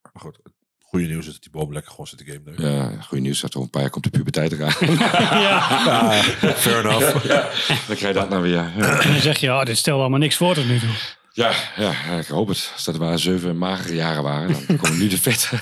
Maar 0.01 0.21
goed, 0.21 0.39
het 0.43 0.53
goede 0.79 1.05
nieuws 1.05 1.25
is 1.27 1.33
dat 1.33 1.41
die 1.41 1.51
boom 1.51 1.73
lekker 1.73 1.91
gewoon 1.91 2.07
zit 2.07 2.17
te 2.17 2.25
game. 2.25 2.41
nu. 2.57 2.69
ja 2.69 3.01
goede 3.01 3.23
nieuws 3.23 3.39
dat 3.39 3.49
over 3.49 3.61
een 3.61 3.69
paar 3.69 3.81
jaar 3.81 3.89
komt 3.89 4.03
de 4.03 4.09
puberteit 4.09 4.51
eraan. 4.51 4.73
Ja, 5.41 6.23
fair 6.55 6.85
enough. 6.85 7.25
Ja, 7.27 7.41
dan 7.87 7.95
krijg 7.95 8.13
je 8.13 8.13
dat 8.13 8.29
nou 8.29 8.41
weer. 8.41 8.53
Ja. 8.77 8.99
En 9.01 9.11
dan 9.13 9.21
zeg 9.21 9.37
je, 9.37 9.49
oh, 9.51 9.63
dit 9.65 9.77
stelt 9.77 9.99
allemaal 9.99 10.19
niks 10.19 10.35
voor 10.35 10.53
tot 10.53 10.67
nu 10.67 10.79
toe. 10.79 10.89
Ja, 11.33 11.53
ja, 11.75 11.91
ik 12.17 12.27
hoop 12.27 12.47
het. 12.47 12.71
Als 12.73 12.83
dat 12.83 12.97
maar 12.99 13.19
zeven 13.19 13.57
magere 13.57 13.95
jaren 13.95 14.23
waren, 14.23 14.65
dan 14.67 14.77
komen 14.77 14.97
nu 14.97 15.07
de 15.07 15.17
vet. 15.17 15.51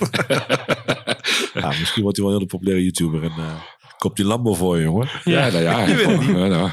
Ja, 1.54 1.68
misschien 1.68 2.02
wordt 2.02 2.18
hij 2.18 2.26
wel 2.26 2.36
een 2.36 2.40
hele 2.42 2.52
populaire 2.52 2.84
YouTuber 2.84 3.24
en 3.24 3.32
eh 3.38 3.62
koopt 3.98 4.16
die 4.16 4.26
Lambo 4.26 4.54
voor 4.54 4.78
je, 4.78 4.84
jongen. 4.84 5.10
Ja, 5.24 5.50
nou 5.50 5.64
ja. 5.64 5.84
Je 5.86 5.96
weet 5.96 6.06
het 6.06 6.20
niet. 6.20 6.28
Ja, 6.38 6.48
nou. 6.48 6.70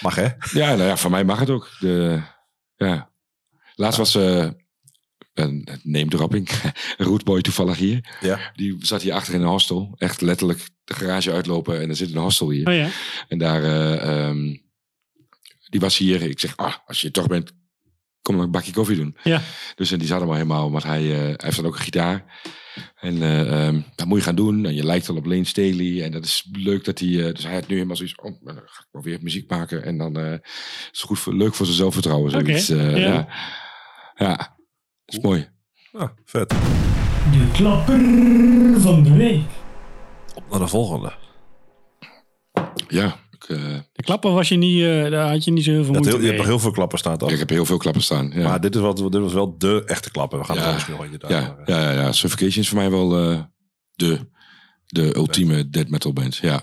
Mag 0.00 0.14
hè? 0.14 0.28
Ja, 0.52 0.74
nou 0.74 0.82
ja, 0.82 0.96
voor 0.96 1.10
mij 1.10 1.24
mag 1.24 1.38
het 1.38 1.50
ook. 1.50 1.70
De, 1.78 2.22
ja. 2.76 3.10
Laatst 3.74 3.98
was 3.98 4.14
eh 4.14 4.48
een 5.38 5.68
name 5.82 6.08
dropping. 6.08 6.48
Rootboy 6.96 7.40
toevallig 7.40 7.76
hier. 7.76 8.16
Ja. 8.20 8.52
Die 8.54 8.76
zat 8.80 9.02
hier 9.02 9.12
achter 9.12 9.34
in 9.34 9.40
een 9.40 9.48
hostel. 9.48 9.94
Echt 9.96 10.20
letterlijk 10.20 10.68
de 10.84 10.94
garage 10.94 11.32
uitlopen 11.32 11.80
en 11.80 11.88
er 11.88 11.96
zit 11.96 12.10
een 12.10 12.20
hostel 12.20 12.50
hier. 12.50 12.68
Oh 12.68 12.74
ja. 12.74 12.88
En 13.28 13.38
daar, 13.38 13.62
eh, 13.62 14.26
ehm, 14.26 14.56
die 15.68 15.80
was 15.80 15.98
hier. 15.98 16.22
Ik 16.22 16.40
zeg, 16.40 16.56
ah, 16.56 16.74
als 16.86 17.00
je 17.00 17.06
er 17.06 17.12
toch 17.12 17.26
bent, 17.26 17.52
kom 18.22 18.36
dan 18.36 18.44
een 18.44 18.50
bakje 18.50 18.72
koffie 18.72 18.96
doen. 18.96 19.16
Ja. 19.22 19.42
Dus 19.74 19.90
en 19.90 19.98
die 19.98 20.08
zat 20.08 20.20
hem 20.20 20.28
al 20.28 20.34
helemaal, 20.34 20.70
want 20.70 20.84
hij, 20.84 21.12
eh, 21.12 21.18
hij 21.18 21.36
heeft 21.36 21.56
dan 21.56 21.66
ook 21.66 21.74
een 21.74 21.80
gitaar. 21.80 22.24
En 22.94 23.22
eh, 23.22 23.66
ehm, 23.66 23.80
dat 23.94 24.06
moet 24.06 24.18
je 24.18 24.24
gaan 24.24 24.34
doen. 24.34 24.64
En 24.66 24.74
je 24.74 24.84
lijkt 24.84 25.08
al 25.08 25.16
op 25.16 25.26
Lane 25.26 25.44
Staley. 25.44 26.02
En 26.02 26.12
dat 26.12 26.24
is 26.24 26.48
leuk 26.52 26.84
dat 26.84 26.98
hij... 26.98 27.26
eh, 27.26 27.34
dus 27.34 27.44
hij 27.44 27.54
had 27.54 27.66
nu 27.68 27.74
helemaal 27.74 27.96
zoiets... 27.96 28.14
Oh, 28.14 28.42
maar 28.42 28.54
dan 28.54 28.62
ga 28.66 28.80
ik 28.80 28.88
wel 28.90 29.02
weer 29.02 29.18
muziek 29.22 29.50
maken. 29.50 29.84
En 29.84 29.98
dan 29.98 30.16
eh, 30.18 30.32
is 30.32 30.38
het 30.90 31.00
goed 31.00 31.18
voor, 31.18 31.34
leuk 31.34 31.54
voor 31.54 31.66
zijn 31.66 31.78
zelfvertrouwen. 31.78 32.30
Zoiets. 32.30 32.68
eh, 32.68 32.96
ja. 32.96 33.12
ja. 33.12 33.28
ja, 34.14 34.36
dat 34.36 35.14
is 35.14 35.20
mooi. 35.20 35.48
Ah, 35.92 36.08
vet. 36.24 36.48
De 36.48 37.50
klapper 37.52 38.00
van 38.80 39.02
de 39.02 39.16
week. 39.16 39.46
Op 40.34 40.50
naar 40.50 40.58
de 40.60 40.68
volgende. 40.68 41.12
Ja, 42.88 43.16
De 43.92 44.02
klapper 44.02 44.30
was 44.30 44.48
je 44.48 44.56
niet, 44.56 44.82
eh, 44.82 45.10
daar 45.10 45.30
had 45.30 45.44
je 45.44 45.50
niet 45.50 45.64
zo 45.64 45.70
heel 45.70 45.84
veel 45.84 45.92
Je, 45.94 45.98
hebt 46.00 46.04
moeite 46.04 46.10
heel, 46.10 46.20
je 46.20 46.26
hebt 46.26 46.36
nog 46.38 46.46
heel 46.46 46.58
veel 46.58 46.70
klappen 46.70 46.98
staan 46.98 47.18
toch? 47.18 47.30
ik 47.30 47.38
heb 47.38 47.48
heel 47.48 47.64
veel 47.64 47.76
klappen 47.76 48.02
staan. 48.02 48.30
Ja. 48.34 48.48
Maar 48.48 48.60
dit, 48.60 48.74
is 48.74 48.80
wat, 48.80 48.96
dit 48.96 49.14
was 49.20 49.32
wel 49.32 49.58
de 49.58 49.82
echte 49.86 50.10
klappen. 50.10 50.38
We 50.38 50.44
gaan 50.44 50.56
er 50.56 50.62
Ja. 50.62 50.72
misschien 50.72 50.94
nog 50.94 51.04
eentje 51.04 51.28
ja, 51.28 51.40
daar. 51.40 51.76
ja, 51.80 51.92
ja, 51.92 52.00
ja. 52.02 52.12
Suffocation 52.12 52.62
is 52.62 52.68
voor 52.68 52.78
mij 52.78 52.90
wel 52.90 53.30
eh, 53.30 53.40
de, 53.94 54.18
de 54.86 55.16
ultieme 55.16 55.68
death 55.70 55.88
metal 55.90 56.12
band. 56.12 56.36
Ja, 56.36 56.62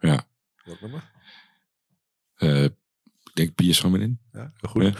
ja. 0.00 0.24
Welk 0.64 0.80
nummer? 0.80 1.10
Eh, 2.36 2.64
ik 2.64 2.72
denk 3.34 3.54
Piers 3.54 3.80
van 3.80 4.00
in. 4.00 4.20
Ja, 4.32 4.52
goed. 4.68 4.82
Ja. 4.82 4.92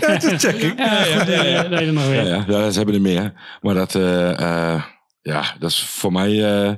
Ja, 0.00 0.12
het 0.12 0.22
is 0.22 0.42
checking. 0.44 0.78
Ja, 0.78 1.02
goed, 1.04 1.28
eh, 1.28 1.70
dat 1.70 1.80
er 1.80 1.92
nog 1.92 2.02
Ja, 2.04 2.08
weer. 2.10 2.26
ja, 2.26 2.44
ja, 2.48 2.70
ze 2.70 2.76
hebben 2.76 2.94
er 2.94 3.00
meer. 3.00 3.32
Maar 3.60 3.74
dat, 3.74 3.94
eh, 3.94 4.30
eh, 4.74 4.82
ja, 5.22 5.54
dat 5.58 5.70
is 5.70 5.80
voor 5.84 6.12
mij, 6.12 6.44
eh, 6.64 6.74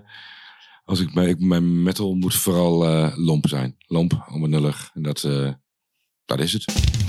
als 0.89 1.01
ik 1.01 1.15
ik, 1.15 1.41
mijn 1.41 1.83
metal 1.83 2.15
moet 2.15 2.35
vooral 2.35 2.87
eh, 2.87 3.13
lomp 3.17 3.49
zijn. 3.49 3.77
Lomp, 3.87 4.29
onbenullig. 4.33 4.91
En 4.95 5.03
dat, 5.03 5.25
eh, 5.25 5.53
dat 6.25 6.41
is 6.41 6.53
het. 6.53 7.08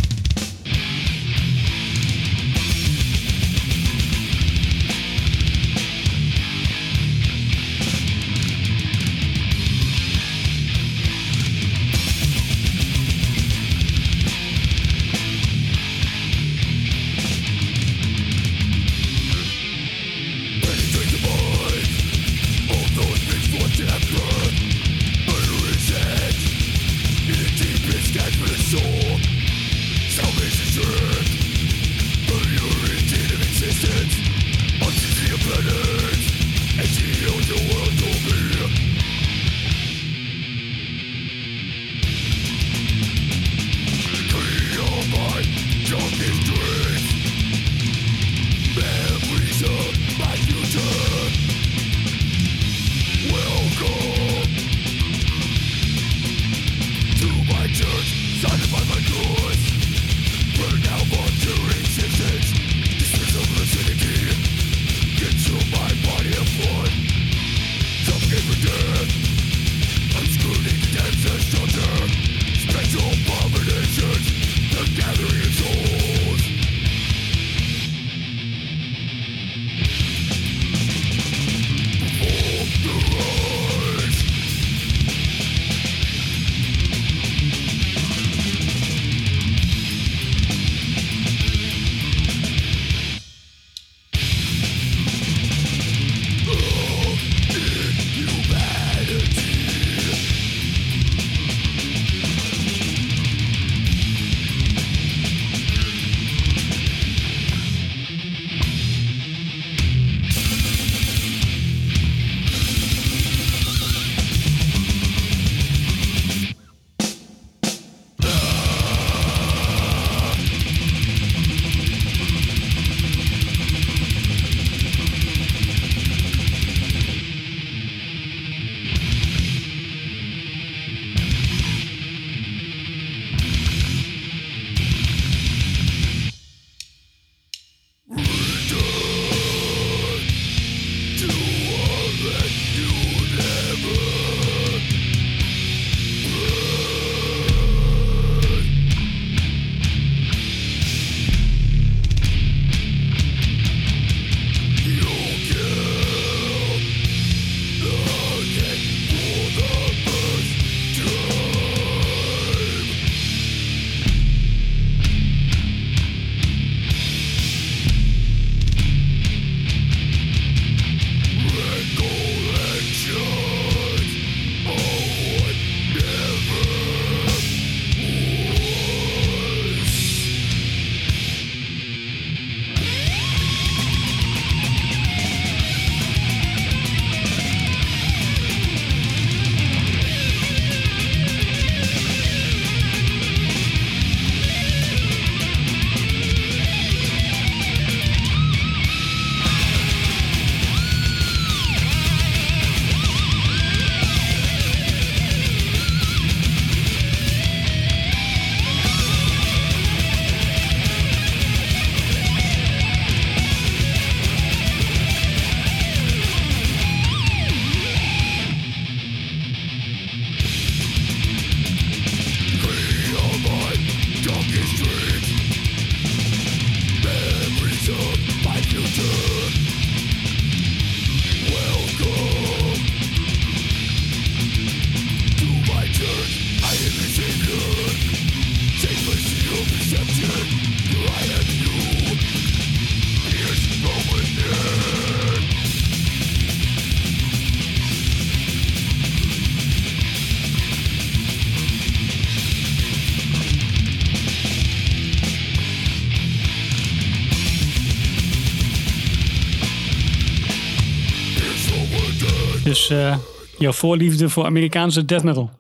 Dus 262.80 262.90
eh, 262.98 263.18
jouw 263.58 263.72
voorliefde 263.72 264.30
voor 264.30 264.46
Amerikaanse 264.46 265.06
death 265.06 265.24
metal. 265.24 265.52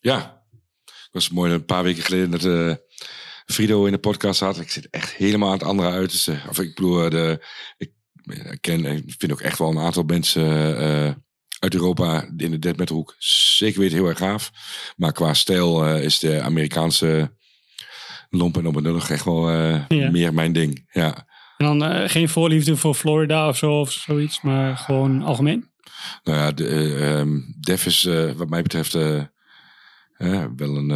Ja, 0.00 0.42
het 0.84 1.08
was 1.12 1.30
mooi 1.30 1.52
een 1.52 1.64
paar 1.64 1.82
weken 1.82 2.02
geleden 2.02 2.30
dat 2.30 2.44
eh 2.44 2.74
Frido 3.46 3.84
in 3.84 3.92
de 3.92 3.98
podcast 3.98 4.38
zat. 4.38 4.60
Ik 4.60 4.70
zit 4.70 4.88
echt 4.90 5.12
helemaal 5.14 5.48
aan 5.48 5.58
het 5.58 5.66
andere 5.66 5.90
uit. 5.90 6.26
Eh, 6.28 6.48
of 6.48 6.58
ik 6.58 6.74
bedoel, 6.74 7.04
eh, 7.04 7.10
de, 7.10 7.44
ik 7.78 7.90
ken, 8.60 8.84
ik 8.84 9.14
vind 9.18 9.32
ook 9.32 9.40
echt 9.40 9.58
wel 9.58 9.70
een 9.70 9.78
aantal 9.78 10.02
mensen 10.02 10.44
uit 11.58 11.74
Europa 11.74 12.22
in 12.36 12.50
de 12.50 12.58
death 12.58 12.76
metal 12.76 12.96
hoek. 12.96 13.14
Zeker 13.18 13.80
weten 13.80 13.96
heel 13.96 14.08
erg 14.08 14.18
gaaf. 14.18 14.50
Maar 14.96 15.12
qua 15.12 15.34
stijl 15.34 15.96
is 15.96 16.18
de 16.18 16.40
Amerikaanse 16.40 17.36
lomp 18.30 18.56
en 18.56 18.66
onbenullig 18.66 19.10
echt 19.10 19.24
wel 19.24 19.50
Ja. 19.50 19.86
meer 20.10 20.34
mijn 20.34 20.52
ding. 20.52 20.88
Ja. 20.92 21.26
En 21.56 21.78
dan 21.78 22.08
geen 22.08 22.28
voorliefde 22.28 22.76
voor 22.76 22.94
Florida 22.94 23.48
of 23.48 23.56
zo 23.56 23.80
of 23.80 23.92
zoiets, 23.92 24.40
maar 24.40 24.76
gewoon 24.76 25.22
algemeen. 25.22 25.70
Nou 26.22 26.38
ja, 26.38 26.52
de, 26.52 26.66
eh, 26.68 27.18
ehm, 27.18 27.40
Def 27.60 27.86
is 27.86 28.04
eh, 28.04 28.32
wat 28.32 28.48
mij 28.48 28.62
betreft 28.62 28.94
eh, 28.94 29.24
wel 30.56 30.76
een, 30.76 30.90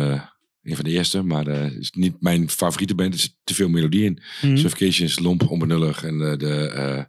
een 0.62 0.76
van 0.76 0.84
de 0.84 0.90
eerste, 0.90 1.22
maar 1.22 1.46
eh, 1.46 1.76
is 1.78 1.90
niet 1.90 2.20
mijn 2.20 2.50
favoriete 2.50 2.94
band. 2.94 3.14
Er 3.14 3.20
zit 3.20 3.36
te 3.44 3.54
veel 3.54 3.68
melodie 3.68 4.04
in. 4.04 4.22
Mhm. 4.42 4.56
Suffocation 4.56 5.06
is 5.06 5.18
lomp, 5.18 5.50
onbenullig 5.50 6.04
en 6.04 6.18
de, 6.18 7.06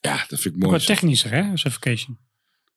ja, 0.00 0.24
dat 0.28 0.40
vind 0.40 0.54
ik 0.54 0.60
mooi. 0.60 0.72
Wat 0.72 0.86
technischer, 0.86 1.30
hè? 1.30 1.56
Suffocation. 1.56 2.18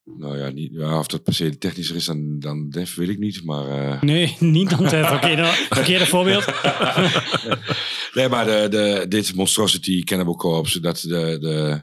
Nou 0.04 0.38
ja, 0.38 0.48
niet, 0.48 0.70
ja, 0.72 0.98
of 0.98 1.06
dat 1.06 1.22
per 1.22 1.34
se 1.34 1.58
technischer 1.58 1.96
is 1.96 2.04
dan, 2.04 2.38
dan 2.38 2.70
Def, 2.70 2.94
weet 2.94 3.08
ik 3.08 3.18
niet, 3.18 3.44
maar... 3.44 3.64
Nee, 4.04 4.36
niet 4.38 4.70
dan 4.70 4.84
het 4.84 5.06
verkeerde, 5.06 5.44
verkeerde 5.70 6.06
voorbeeld. 6.06 6.44
nee, 8.14 8.28
maar 8.28 8.44
de, 8.44 8.66
de, 8.70 9.06
dit 9.08 9.34
Monstrosity, 9.34 10.02
Cannibal 10.02 10.36
Corpse, 10.36 10.80
dat, 10.80 11.00
de, 11.00 11.38
de, 11.40 11.82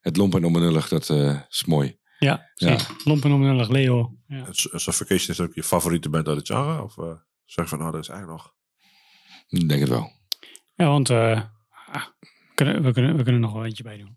het 0.00 0.16
lomp 0.16 0.34
en 0.34 0.44
onbenullig, 0.44 0.88
dat 0.88 1.08
eh, 1.10 1.40
is 1.48 1.64
mooi. 1.64 1.98
Ja, 2.18 2.50
Ja. 2.54 2.68
zeker. 2.78 2.86
Lompen 3.04 3.32
onbenullig, 3.32 3.68
Leo. 3.68 4.14
Ja. 4.26 4.44
Suffocation 4.50 5.28
is 5.30 5.40
ook 5.40 5.54
je 5.54 5.62
favoriete 5.62 6.08
band 6.08 6.26
uit 6.28 6.36
het 6.36 6.46
genre? 6.46 6.82
Of 6.82 6.98
eh, 6.98 7.04
zeg 7.44 7.64
je 7.64 7.70
van, 7.70 7.78
nou, 7.78 7.92
dat 7.92 8.00
is 8.02 8.08
eigenlijk 8.08 8.40
nog... 8.42 8.52
Ik 9.48 9.68
denk 9.68 9.80
het 9.80 9.88
wel. 9.88 10.12
Ja, 10.74 10.86
want 10.86 11.10
eh, 11.10 11.40
ah, 11.92 12.02
we, 12.20 12.54
kunnen, 12.54 12.82
we, 12.82 12.92
kunnen, 12.92 13.16
we 13.16 13.22
kunnen 13.22 13.40
nog 13.40 13.52
wel 13.52 13.64
eentje 13.64 13.82
bij 13.82 13.96
doen. 13.96 14.16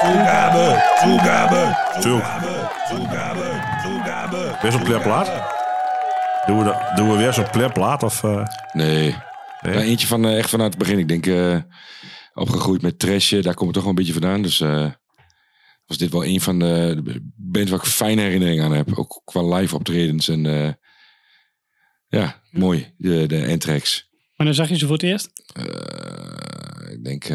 Toegabe, 0.00 0.66
toegabe, 1.02 1.76
toegabe, 2.00 2.68
toegabe, 2.88 3.78
toegabe. 3.82 4.58
Weer 4.62 4.72
zo'n 4.72 4.82
pleerplaat? 4.82 5.26
Doen 6.46 6.58
we, 6.58 6.64
dat, 6.64 6.96
doen 6.96 7.10
we 7.10 7.16
weer 7.16 7.32
zo'n 7.32 7.50
pleerplaat? 7.50 8.02
Of, 8.02 8.24
eh, 8.24 8.46
Nee. 8.72 9.16
Eentje 9.62 10.06
van 10.06 10.26
echt 10.26 10.50
vanuit 10.50 10.70
het 10.74 10.78
begin. 10.82 10.98
Ik 10.98 11.08
denk 11.08 11.26
eh, 11.26 11.56
opgegroeid 12.34 12.82
met 12.82 12.98
trashje. 12.98 13.42
Daar 13.42 13.54
komt 13.54 13.66
het 13.66 13.74
toch 13.74 13.82
wel 13.82 13.92
een 13.92 13.98
beetje 13.98 14.20
vandaan. 14.20 14.42
Dus 14.42 14.60
eh, 14.60 14.90
was 15.86 15.98
dit 15.98 16.10
wel 16.10 16.24
een 16.24 16.40
van 16.40 16.58
de, 16.58 17.20
bands 17.36 17.70
waar 17.70 17.80
ik 17.80 17.86
fijne 17.86 18.20
herinneringen 18.20 18.64
aan 18.64 18.72
heb. 18.72 18.94
Ook 18.94 19.22
qua 19.24 19.54
live 19.54 19.74
optredens. 19.74 20.28
En 20.28 20.46
eh, 20.46 20.72
ja, 22.08 22.42
mooi. 22.50 22.94
De, 22.96 23.26
de 23.26 23.46
Anthrax. 23.48 24.08
Wanneer 24.36 24.54
zag 24.54 24.68
je 24.68 24.78
ze 24.78 24.86
voor 24.86 24.94
het 24.94 25.02
eerst? 25.02 25.30
Eh, 25.52 26.92
ik 26.92 27.04
denk 27.04 27.28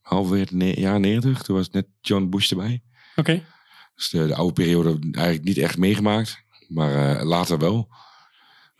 halverwege 0.00 0.42
het 0.44 0.52
ne- 0.52 0.80
jaar 0.80 1.00
90. 1.00 1.42
Toen 1.42 1.56
was 1.56 1.70
net 1.70 1.86
John 2.00 2.28
Bush 2.28 2.50
erbij. 2.50 2.82
Oké. 3.16 3.44
Dus 3.94 4.10
de, 4.10 4.26
de 4.26 4.34
oude 4.34 4.52
periode 4.52 4.98
eigenlijk 5.10 5.44
niet 5.44 5.58
echt 5.58 5.78
meegemaakt. 5.78 6.44
Maar 6.68 7.24
later 7.24 7.58
wel. 7.58 7.88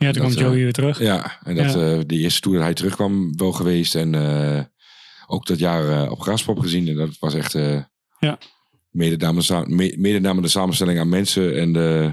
Ja, 0.03 0.13
toen 0.13 0.23
kwam 0.23 0.35
Joey 0.43 0.57
eh, 0.57 0.63
weer 0.63 0.73
terug. 0.73 0.99
Ja, 0.99 1.39
en 1.45 1.55
dat 1.55 1.73
Ja. 1.73 1.93
eh, 1.93 1.99
de 2.07 2.17
eerste 2.17 2.41
tour 2.41 2.57
dat 2.57 2.67
hij 2.67 2.75
terugkwam 2.75 3.37
wel 3.37 3.53
geweest. 3.53 3.95
En 3.95 4.15
eh, 4.15 4.61
ook 5.27 5.47
dat 5.47 5.59
jaar 5.59 6.11
op 6.11 6.21
Graspop 6.21 6.59
gezien. 6.59 6.89
En 6.89 6.97
dat 6.97 7.17
was 7.19 7.35
echt 7.35 7.53
Ja. 8.19 8.39
mede, 8.91 9.17
namens 9.17 10.43
de 10.43 10.49
samenstelling 10.49 10.99
aan 10.99 11.09
mensen. 11.09 11.57
En 11.57 11.73
de, 11.73 12.13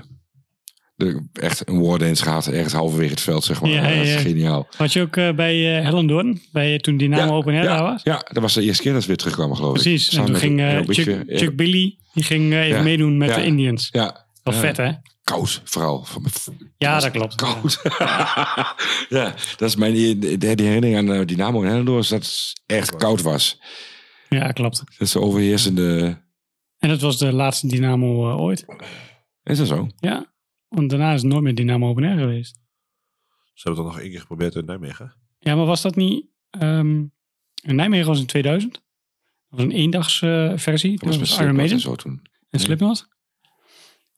de, 0.95 1.28
echt 1.34 1.68
een 1.70 1.82
wardance 1.82 2.24
gehad 2.24 2.48
ergens 2.48 2.74
halverwege 2.74 3.11
het 3.11 3.22
veld, 3.22 3.44
zeg 3.44 3.61
maar. 3.61 3.70
Ja, 3.70 3.88
is 3.88 4.14
ja. 4.14 4.20
geniaal. 4.20 4.68
Had 4.78 4.94
je 4.94 5.02
ook 5.02 5.36
bij 5.36 5.78
eh 5.78 5.86
Helen 5.86 6.07
Doorn, 6.07 6.41
bij, 6.52 6.78
toen 6.80 6.98
Dynamo 6.98 7.36
Open 7.36 7.53
Air 7.53 7.64
daar 7.64 7.84
was? 7.84 8.03
Ja, 8.03 8.26
dat 8.32 8.41
was 8.41 8.53
de 8.53 8.61
eerste 8.61 8.84
keer 8.84 8.94
dat 8.94 9.02
ze 9.02 9.07
weer 9.07 9.18
terugkwamen, 9.18 9.56
geloof 9.56 9.76
ik. 9.76 9.82
Precies. 9.82 10.18
En 10.18 10.26
toen 10.26 10.36
ging 10.36 10.61
Chuck. 10.88 11.24
Chuck 11.28 11.56
Billy 11.56 11.98
die 12.14 12.24
ging 12.24 12.53
even 12.53 12.84
meedoen 12.84 13.18
met 13.18 13.36
de 13.36 13.45
Indians. 13.45 13.90
Ja. 13.91 14.26
Wel 14.44 14.53
vet, 14.53 14.78
hè? 14.78 14.91
Koud, 15.30 15.62
vooral. 15.64 16.06
Ja, 16.78 17.00
dat 17.00 17.12
klopt. 17.12 17.36
Koud. 17.36 17.82
ja, 19.20 19.36
dat 19.58 19.62
is 19.70 19.76
mijn 19.76 19.94
de, 20.20 20.38
de 20.38 20.48
herinnering 20.48 20.98
aan 20.98 21.12
eh, 21.14 21.26
Dynamo 21.26 21.62
en 21.62 21.68
Hellendoor. 21.70 22.00
is 22.00 22.08
Dat 22.08 22.20
het 22.24 22.62
echt 22.66 22.96
koud 22.96 23.22
was. 23.22 23.62
Ja, 24.30 24.52
klopt. 24.52 24.78
Dat 24.78 25.08
is 25.08 25.12
de 25.12 25.20
overheersende... 25.22 26.18
En 26.78 26.90
dat 26.90 27.02
was 27.02 27.18
de 27.18 27.34
laatste 27.34 27.68
Dynamo 27.68 28.30
eh, 28.30 28.40
ooit. 28.40 28.66
Is 29.44 29.58
dat 29.58 29.68
zo? 29.68 29.88
Ja. 29.98 30.34
Want 30.68 30.90
daarna 30.90 31.14
is 31.14 31.22
het 31.22 31.32
nooit 31.32 31.44
meer 31.44 31.56
Dynamo 31.56 31.90
Open 31.90 32.04
Air 32.04 32.18
geweest. 32.18 32.60
Ze 33.54 33.68
hebben 33.68 33.84
het 33.86 33.94
nog 33.94 34.02
één 34.02 34.12
keer 34.12 34.20
geprobeerd 34.20 34.56
in 34.56 34.66
Nijmegen. 34.66 35.14
Ja, 35.40 35.56
maar 35.56 35.66
was 35.66 35.82
dat 35.82 35.96
niet... 35.96 36.26
ehm 36.50 37.04
in 37.64 37.76
Nijmegen 37.76 38.08
was 38.08 38.20
in 38.20 38.26
2000. 38.26 38.74
Dat 38.74 38.82
was 39.50 39.62
een 39.62 39.72
eendagsversie. 39.72 40.58
versie. 40.58 40.92
Dat 40.92 41.00
was 41.02 41.10
Dat 41.12 41.20
met 41.20 41.30
was 41.30 41.40
Iron 41.40 41.56
Maiden. 41.56 41.76
en 41.76 41.82
zo 41.82 41.96
toen. 41.96 42.22
En 42.50 42.60
Slipknot. 42.60 43.08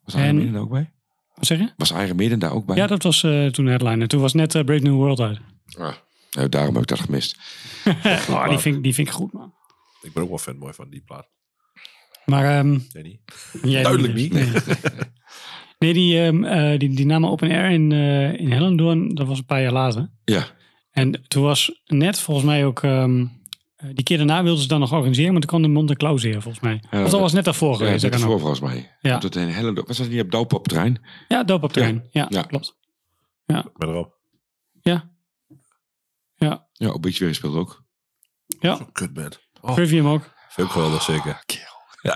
Was 0.03 0.13
Iron 0.13 0.25
En- 0.27 0.35
Maiden 0.35 0.61
ook 0.61 0.69
bij? 0.69 0.91
Wat 1.35 1.45
zeg 1.45 1.57
je? 1.59 1.69
Was 1.77 1.91
Iron 1.91 2.15
Maiden 2.15 2.39
daar 2.39 2.51
ook 2.53 2.65
bij? 2.65 2.75
Ja, 2.75 2.87
dat 2.87 3.03
was 3.03 3.23
eh, 3.23 3.45
toen 3.47 3.65
headline. 3.65 4.07
Toen 4.07 4.21
was 4.21 4.33
net 4.33 4.55
eh, 4.55 4.63
Brave 4.63 4.81
New 4.83 4.93
World 4.93 5.19
uit. 5.19 5.39
Ah, 5.77 5.93
nou, 6.31 6.49
daarom 6.49 6.73
heb 6.73 6.83
ik 6.83 6.89
dat 6.89 6.99
gemist. 6.99 7.37
oh, 8.29 8.49
die, 8.49 8.57
vind, 8.57 8.75
ik- 8.75 8.83
die 8.83 8.93
vind 8.93 9.07
ik 9.07 9.13
goed, 9.13 9.33
man. 9.33 9.53
Ik 10.01 10.13
ben 10.13 10.23
ook 10.23 10.29
wel 10.29 10.37
fan 10.37 10.57
mooi 10.57 10.73
van 10.73 10.89
die 10.89 11.01
plaat. 11.05 11.27
Maar... 12.25 12.57
ehm 12.57 12.77
Jij 12.91 13.01
niet? 13.01 13.19
jij 13.63 13.83
Duidelijk 13.83 14.13
niet. 14.13 14.33
Nee, 14.33 14.47
nee 15.79 15.93
die, 15.93 16.21
ehm 16.25 16.43
eh, 16.43 16.79
die 16.79 16.95
Dynamo 16.95 17.29
Open 17.29 17.51
Air 17.51 17.69
in, 17.69 17.91
eh 17.91 18.33
in 18.39 18.51
Hellendoorn, 18.51 19.15
dat 19.15 19.27
was 19.27 19.37
een 19.37 19.45
paar 19.45 19.61
jaar 19.61 19.71
later. 19.71 20.11
Ja. 20.23 20.45
En 20.91 21.21
toen 21.27 21.43
was 21.43 21.81
net 21.85 22.19
volgens 22.19 22.45
mij 22.45 22.65
ook... 22.65 22.83
ehm, 22.83 23.19
eh, 23.21 23.25
die 23.93 24.03
keer 24.03 24.17
daarna 24.17 24.43
wilden 24.43 24.61
ze 24.61 24.67
dan 24.67 24.79
nog 24.79 24.91
organiseren, 24.93 25.31
maar 25.31 25.41
toen 25.41 25.49
kwam 25.49 25.61
de 25.61 25.67
Monte 25.67 25.95
Clauseren 25.95 26.41
volgens 26.41 26.63
mij. 26.63 26.83
Ja, 26.91 27.03
of 27.03 27.09
dat 27.09 27.19
was 27.19 27.33
net 27.33 27.45
daarvoor 27.45 27.71
Ja, 27.71 27.77
geweest. 27.77 27.91
net 28.03 28.11
dat 28.11 28.11
kan 28.11 28.19
ervoor 28.29 28.33
ook. 28.49 28.55
volgens 28.57 28.73
mij. 28.73 28.91
Ja. 29.01 29.15
Op 29.15 29.21
Dat 29.21 29.35
in 29.35 29.47
Hellendoor. 29.47 29.85
Was 29.87 29.97
dat 29.97 30.09
niet 30.09 30.21
op 30.21 30.31
Doop 30.31 30.53
op 30.53 30.67
trein? 30.67 31.01
Ja, 31.27 31.43
doop 31.43 31.63
op 31.63 31.73
terrein. 31.73 32.07
Ja, 32.11 32.25
Ja. 32.29 32.41
klopt. 32.41 32.77
Ja. 33.45 33.65
Ben 33.77 33.89
erop. 33.89 34.17
Ja. 34.81 35.09
Ja. 36.35 36.67
Ja, 36.73 36.89
op 36.91 37.01
Beachway 37.01 37.33
speelt 37.33 37.55
ook. 37.55 37.83
Ja. 38.59 38.87
Kutband. 38.91 39.39
Oh. 39.61 39.73
Trivium 39.73 40.07
ook. 40.07 40.23
Ik 40.55 40.65
geweldig, 40.67 41.01
zeker. 41.01 41.43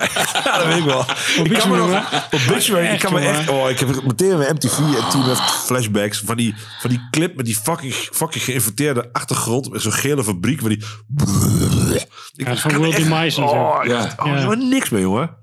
Ja, 0.44 0.58
dat 0.58 0.66
weet 0.66 0.78
ik 0.78 0.84
wel. 0.84 1.06
ik 1.44 1.52
kan 1.54 1.70
me 1.70 1.78
nog... 1.78 1.90
ik 2.32 2.32
Echt, 2.76 3.02
kan 3.02 3.14
me 3.14 3.20
echt... 3.20 3.50
Oh, 3.50 3.70
ik 3.70 3.80
heb 3.80 4.04
meteen 4.04 4.38
weer 4.38 4.54
MTV 4.54 4.78
en 4.78 5.10
toen 5.10 5.24
heeft 5.24 5.42
flashbacks 5.42 6.22
van 6.26 6.38
die, 6.38 6.56
van 6.80 6.90
die 6.90 7.08
clip 7.12 7.36
met 7.36 7.46
die 7.46 7.56
fucking, 7.56 7.94
fucking 7.94 8.44
geïnverteerde 8.44 9.10
achtergrond 9.14 9.70
met 9.72 9.82
zo'n 9.82 9.92
gele 9.92 10.24
fabriek 10.24 10.62
waar 10.62 10.70
die... 10.70 10.84
Ik 12.36 12.48
Ja, 12.48 12.56
van 12.56 12.72
kan 12.72 12.80
World 12.80 12.94
echt- 12.94 13.04
Demise 13.04 13.42
Oh, 13.44 13.80
ja. 13.84 13.92
Ja. 13.94 14.14
oh, 14.18 14.52
er 14.52 14.58
niks 14.58 14.90
mee, 14.90 15.02
jongen. 15.02 15.38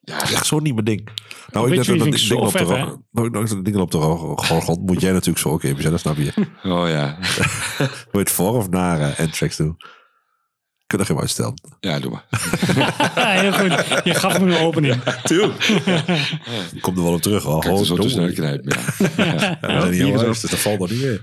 Ja, 0.00 0.20
echt 0.20 0.46
zo 0.46 0.58
niet 0.58 0.72
mijn 0.74 0.84
ding. 0.84 1.08
Nou, 1.52 1.66
ik 1.66 1.72
Obituary 1.72 1.76
dat 1.76 1.86
vind 1.86 2.04
ik 2.06 2.12
ding 2.12 2.18
zo 2.18 2.34
op 2.34 2.52
de 2.52 2.64
nou, 3.12 3.30
nou, 3.30 3.46
dat 3.48 3.64
ding 3.64 3.76
op 3.76 3.90
de 3.90 3.98
ro- 3.98 4.36
gorgel 4.36 4.82
moet 4.86 5.00
jij 5.00 5.12
natuurlijk 5.12 5.38
zo 5.38 5.48
ook 5.48 5.62
even 5.62 5.78
zijn, 5.80 5.90
dat 5.92 6.00
snap 6.00 6.16
je. 6.16 6.32
Oh 6.62 6.88
ja. 6.88 7.16
Wil 7.78 7.88
je 8.10 8.18
het 8.18 8.30
voor 8.30 8.54
of 8.54 8.68
naar 8.68 9.00
uh, 9.00 9.18
Anthrax 9.18 9.56
doen? 9.56 9.76
Kunnen 10.90 11.06
geen 11.06 11.18
uitstellen. 11.18 11.54
Ja, 11.80 12.00
doe 12.00 12.10
maar. 12.10 12.24
Heel 13.40 13.52
goed. 13.52 14.04
Je 14.04 14.14
gaf 14.14 14.40
me 14.40 14.56
een 14.56 14.62
opening. 14.62 15.02
Tuurlijk. 15.22 15.66
Komt 16.80 16.96
er 16.96 17.02
wel 17.02 17.12
op 17.12 17.22
terug. 17.22 17.42
hoor. 17.42 17.60
Kijk 17.60 17.78
er 17.78 17.86
zo 17.86 17.94
Oh, 17.94 18.34
knijpen. 18.34 18.76
Ja. 19.16 19.58
Is 19.90 20.00
uit, 20.18 20.24
dus 20.24 20.40
dat 20.40 20.58
valt 20.60 20.78
nog 20.78 20.90
niet 20.90 21.00
meer. 21.00 21.20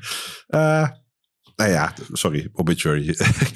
Eh, 0.48 0.90
nou 1.56 1.72
ja, 1.72 1.94
sorry, 2.12 2.50
Obituary. 2.54 3.08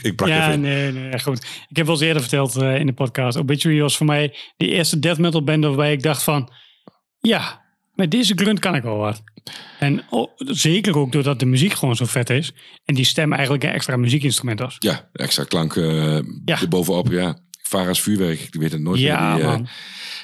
ik 0.02 0.16
brak 0.16 0.30
Ja, 0.30 0.42
even 0.42 0.54
in. 0.54 0.62
nee, 0.62 0.92
nee, 0.92 1.20
goed. 1.20 1.46
Ik 1.70 1.76
heb 1.78 1.86
wel 1.86 1.96
eens 1.96 2.04
eerder 2.04 2.22
verteld 2.22 2.56
eh, 2.56 2.76
in 2.76 2.86
de 2.86 2.94
podcast. 2.94 3.38
Obituary 3.38 3.82
was 3.82 3.98
voor 3.98 4.06
mij 4.06 4.36
de 4.58 4.68
eerste 4.68 5.00
death 5.00 5.18
metal 5.18 5.44
band 5.44 5.64
waarbij 5.64 5.92
ik 5.92 6.02
dacht 6.04 6.24
van... 6.24 6.54
Ja, 7.20 7.62
met 7.94 8.12
deze 8.12 8.34
grunt 8.36 8.60
kan 8.60 8.76
ik 8.76 8.84
wel 8.84 8.98
wat. 8.98 9.24
En 9.80 10.04
oh, 10.10 10.32
zeker 10.38 10.98
ook 10.98 11.12
doordat 11.12 11.40
de 11.40 11.46
muziek 11.46 11.74
gewoon 11.74 11.96
zo 11.96 12.06
vet 12.06 12.30
is. 12.30 12.54
En 12.86 12.96
die 12.96 13.06
stem 13.06 13.34
eigenlijk 13.34 13.64
een 13.64 13.72
extra 13.72 13.98
muziekinstrument 13.98 14.60
was. 14.60 14.76
Ja, 14.80 15.10
extra 15.14 15.44
klank 15.44 15.76
eh 15.76 16.20
Ja. 16.46 16.62
erbovenop. 16.62 17.08
Ja. 17.12 17.40
Vara's 17.64 18.02
vuurwerk. 18.02 18.40
Ik 18.40 18.54
weet 18.54 18.72
het 18.72 18.82
nooit 18.82 19.00
Ja, 19.00 19.36
meer. 19.36 19.44
Die, 19.44 19.54
eh, 19.54 19.60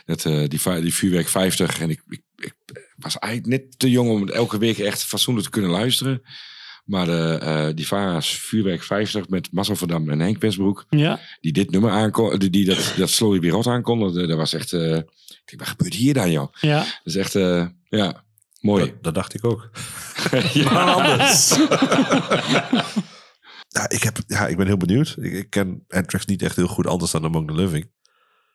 dat, 0.05 0.25
eh, 0.25 0.47
die, 0.47 0.81
die 0.81 0.93
vuurwerk 0.93 1.27
50. 1.27 1.79
En 1.79 1.89
ik, 1.89 2.01
ik, 2.07 2.21
ik 2.35 2.53
was 2.95 3.19
eigenlijk 3.19 3.61
net 3.61 3.79
te 3.79 3.89
jong 3.89 4.09
om 4.09 4.29
elke 4.29 4.57
week 4.57 4.77
echt 4.77 5.03
fatsoenlijk 5.03 5.45
te 5.45 5.51
kunnen 5.51 5.71
luisteren. 5.71 6.21
Maar 6.87 7.05
de, 7.05 7.37
eh, 7.41 7.67
die 7.75 7.87
Vara's 7.87 8.29
vuurwerk 8.39 8.83
50 8.83 9.29
met 9.29 9.51
Marcel 9.51 9.75
van 9.75 9.87
Dam 9.87 10.09
en 10.09 10.19
Henk 10.19 10.41
Westbroek. 10.41 10.85
Ja. 10.89 11.19
Die 11.41 11.51
dit 11.51 11.71
nummer 11.71 11.91
aankon, 11.91 12.39
die, 12.39 12.49
die 12.49 12.65
dat, 12.65 12.93
dat 12.97 13.09
Slowly 13.09 13.39
Be 13.39 13.49
Rot 13.49 13.67
aankondigde. 13.67 14.27
Dat 14.27 14.37
was 14.37 14.53
echt... 14.53 14.73
eh, 14.73 14.95
ik 14.95 15.05
denk, 15.45 15.59
wat 15.59 15.67
gebeurt 15.67 15.93
hier 15.93 16.13
dan, 16.13 16.31
joh? 16.31 16.53
Ja. 16.59 16.77
Dat 16.77 17.01
is 17.03 17.15
echt... 17.15 17.35
eh, 17.35 17.65
ja, 17.89 18.23
mooi. 18.61 18.85
Dat, 18.85 19.03
dat 19.03 19.15
dacht 19.15 19.33
ik 19.33 19.45
ook. 19.45 19.69
ja, 20.53 20.71
Maar 20.71 20.93
anders. 20.93 21.49
ja, 23.77 23.89
ik 23.89 24.03
heb, 24.03 24.17
ja, 24.27 24.47
ik 24.47 24.57
ben 24.57 24.67
heel 24.67 24.77
benieuwd. 24.77 25.15
Ik, 25.19 25.33
ik 25.33 25.49
ken 25.49 25.83
Anthrax 25.87 26.25
niet 26.25 26.41
echt 26.41 26.55
heel 26.55 26.67
goed 26.67 26.87
anders 26.87 27.11
dan 27.11 27.23
Among 27.25 27.47
the 27.47 27.53
Living. 27.55 27.91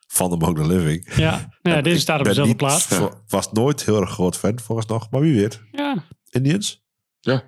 van 0.06 0.30
de 0.30 0.34
Among 0.36 0.56
the 0.56 0.66
Living. 0.66 1.14
Ja, 1.16 1.48
ja 1.62 1.80
deze 1.82 2.00
staat 2.00 2.18
op 2.20 2.24
dezelfde 2.24 2.56
plaats. 2.56 2.88
was 3.28 3.52
nooit 3.52 3.84
heel 3.84 4.00
erg 4.00 4.10
groot 4.10 4.36
fan 4.36 4.60
volgens 4.60 4.86
nog, 4.86 5.10
maar 5.10 5.20
wie 5.20 5.40
weet. 5.40 5.60
Ja. 5.72 6.04
Indians? 6.30 6.82
Ja. 7.20 7.44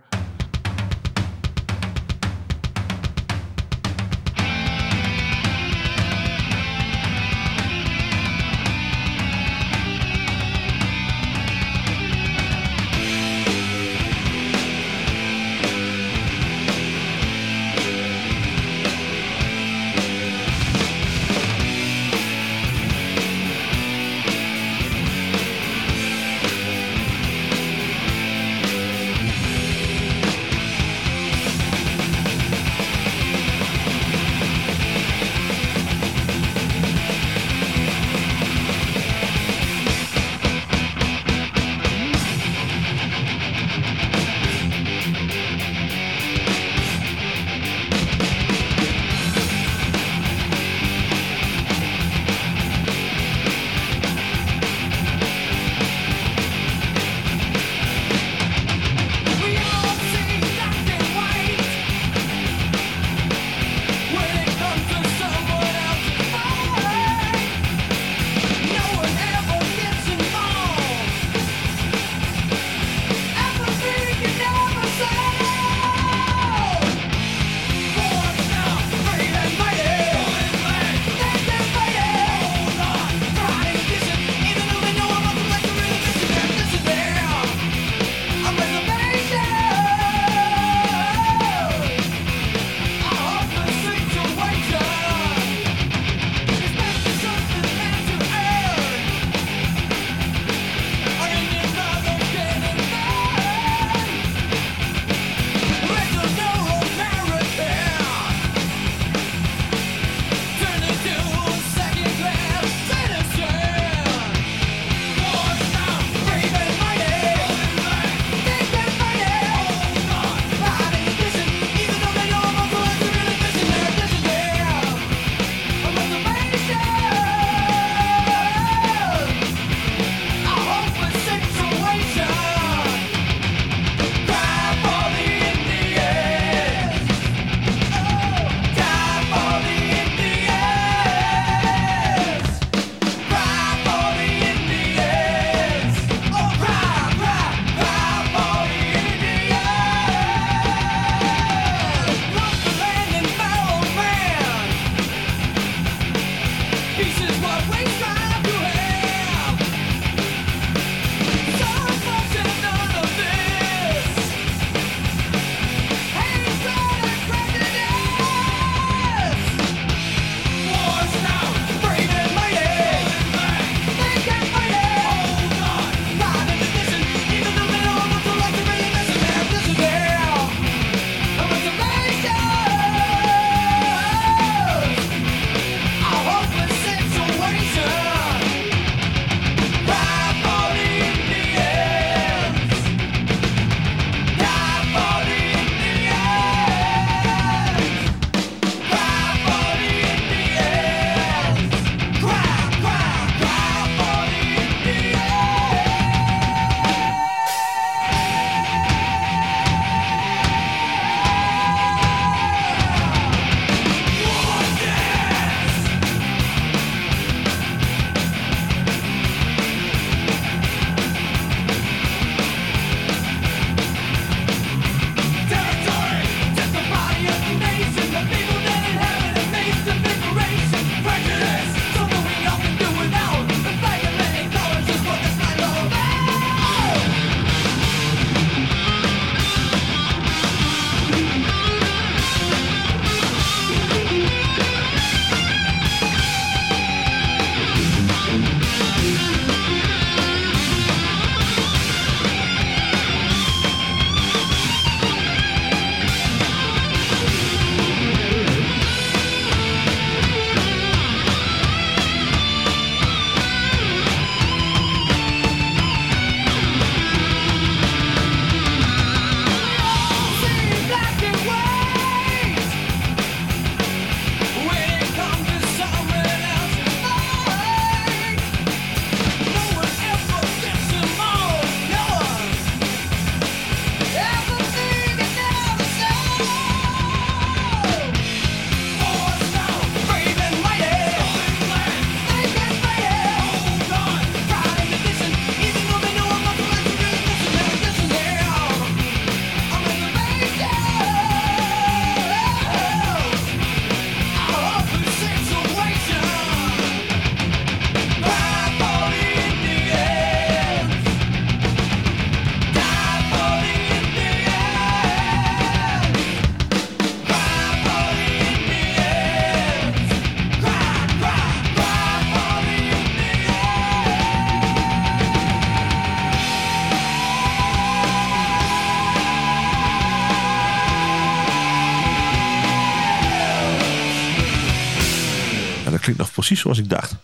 Klinkt 336.04 336.20
nog 336.20 336.32
precies 336.32 336.60
zoals 336.60 336.78
ik 336.78 336.88
dacht. 336.88 337.14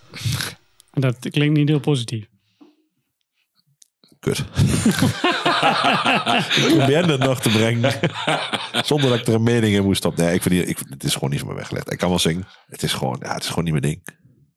Dat 0.90 1.16
klinkt 1.30 1.56
niet 1.58 1.68
heel 1.68 1.80
positief. 1.80 2.26
Kut. 4.20 4.38
ik 6.56 6.64
probeer 6.76 7.06
het 7.08 7.20
nog 7.20 7.40
te 7.40 7.48
brengen. 7.50 7.94
Zonder 8.84 9.10
dat 9.10 9.18
ik 9.18 9.26
er 9.26 9.34
een 9.34 9.42
mening 9.42 9.74
in 9.74 9.82
moest 9.84 10.04
op. 10.04 10.16
Nee, 10.16 10.34
ik 10.34 10.42
vind 10.42 10.54
niet, 10.54 10.68
ik, 10.68 10.78
het 10.88 11.04
is 11.04 11.12
gewoon 11.14 11.30
niet 11.30 11.40
voor 11.40 11.48
me 11.48 11.54
weggelegd. 11.54 11.92
Ik 11.92 11.98
kan 11.98 12.08
wel 12.08 12.18
zingen. 12.18 12.46
Het 12.66 12.82
is 12.82 12.92
gewoon, 12.92 13.16
ja, 13.22 13.34
het 13.34 13.42
is 13.42 13.48
gewoon 13.48 13.64
niet 13.64 13.72
mijn 13.72 13.84
ding. 13.84 14.04
Dat 14.04 14.14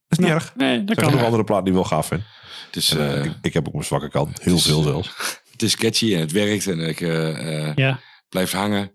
is 0.07 0.17
niet 0.17 0.27
erg. 0.27 0.55
Nee, 0.55 0.77
dat 0.83 0.89
Er 0.89 0.95
zijn 0.95 1.07
kan. 1.07 1.15
nog 1.15 1.25
andere 1.25 1.43
platen 1.43 1.65
die 1.65 1.73
wel 1.73 1.83
gaaf 1.83 2.07
vind. 2.07 2.21
Het 2.65 2.75
is, 2.75 2.89
En, 2.91 2.99
eh, 2.99 3.19
eh, 3.19 3.25
ik, 3.25 3.33
ik 3.41 3.53
heb 3.53 3.67
ook 3.67 3.73
mijn 3.73 3.85
zwakke 3.85 4.09
kant. 4.09 4.41
Heel 4.41 4.55
is, 4.55 4.63
veel 4.65 4.81
zelfs. 4.81 5.39
Het 5.51 5.61
is 5.61 5.75
catchy 5.75 6.13
en 6.13 6.19
het 6.19 6.31
werkt 6.31 6.67
en 6.67 6.79
ik 6.79 7.01
eh, 7.01 7.67
eh, 7.69 7.75
Ja. 7.75 7.99
blijft 8.29 8.53
hangen. 8.53 8.91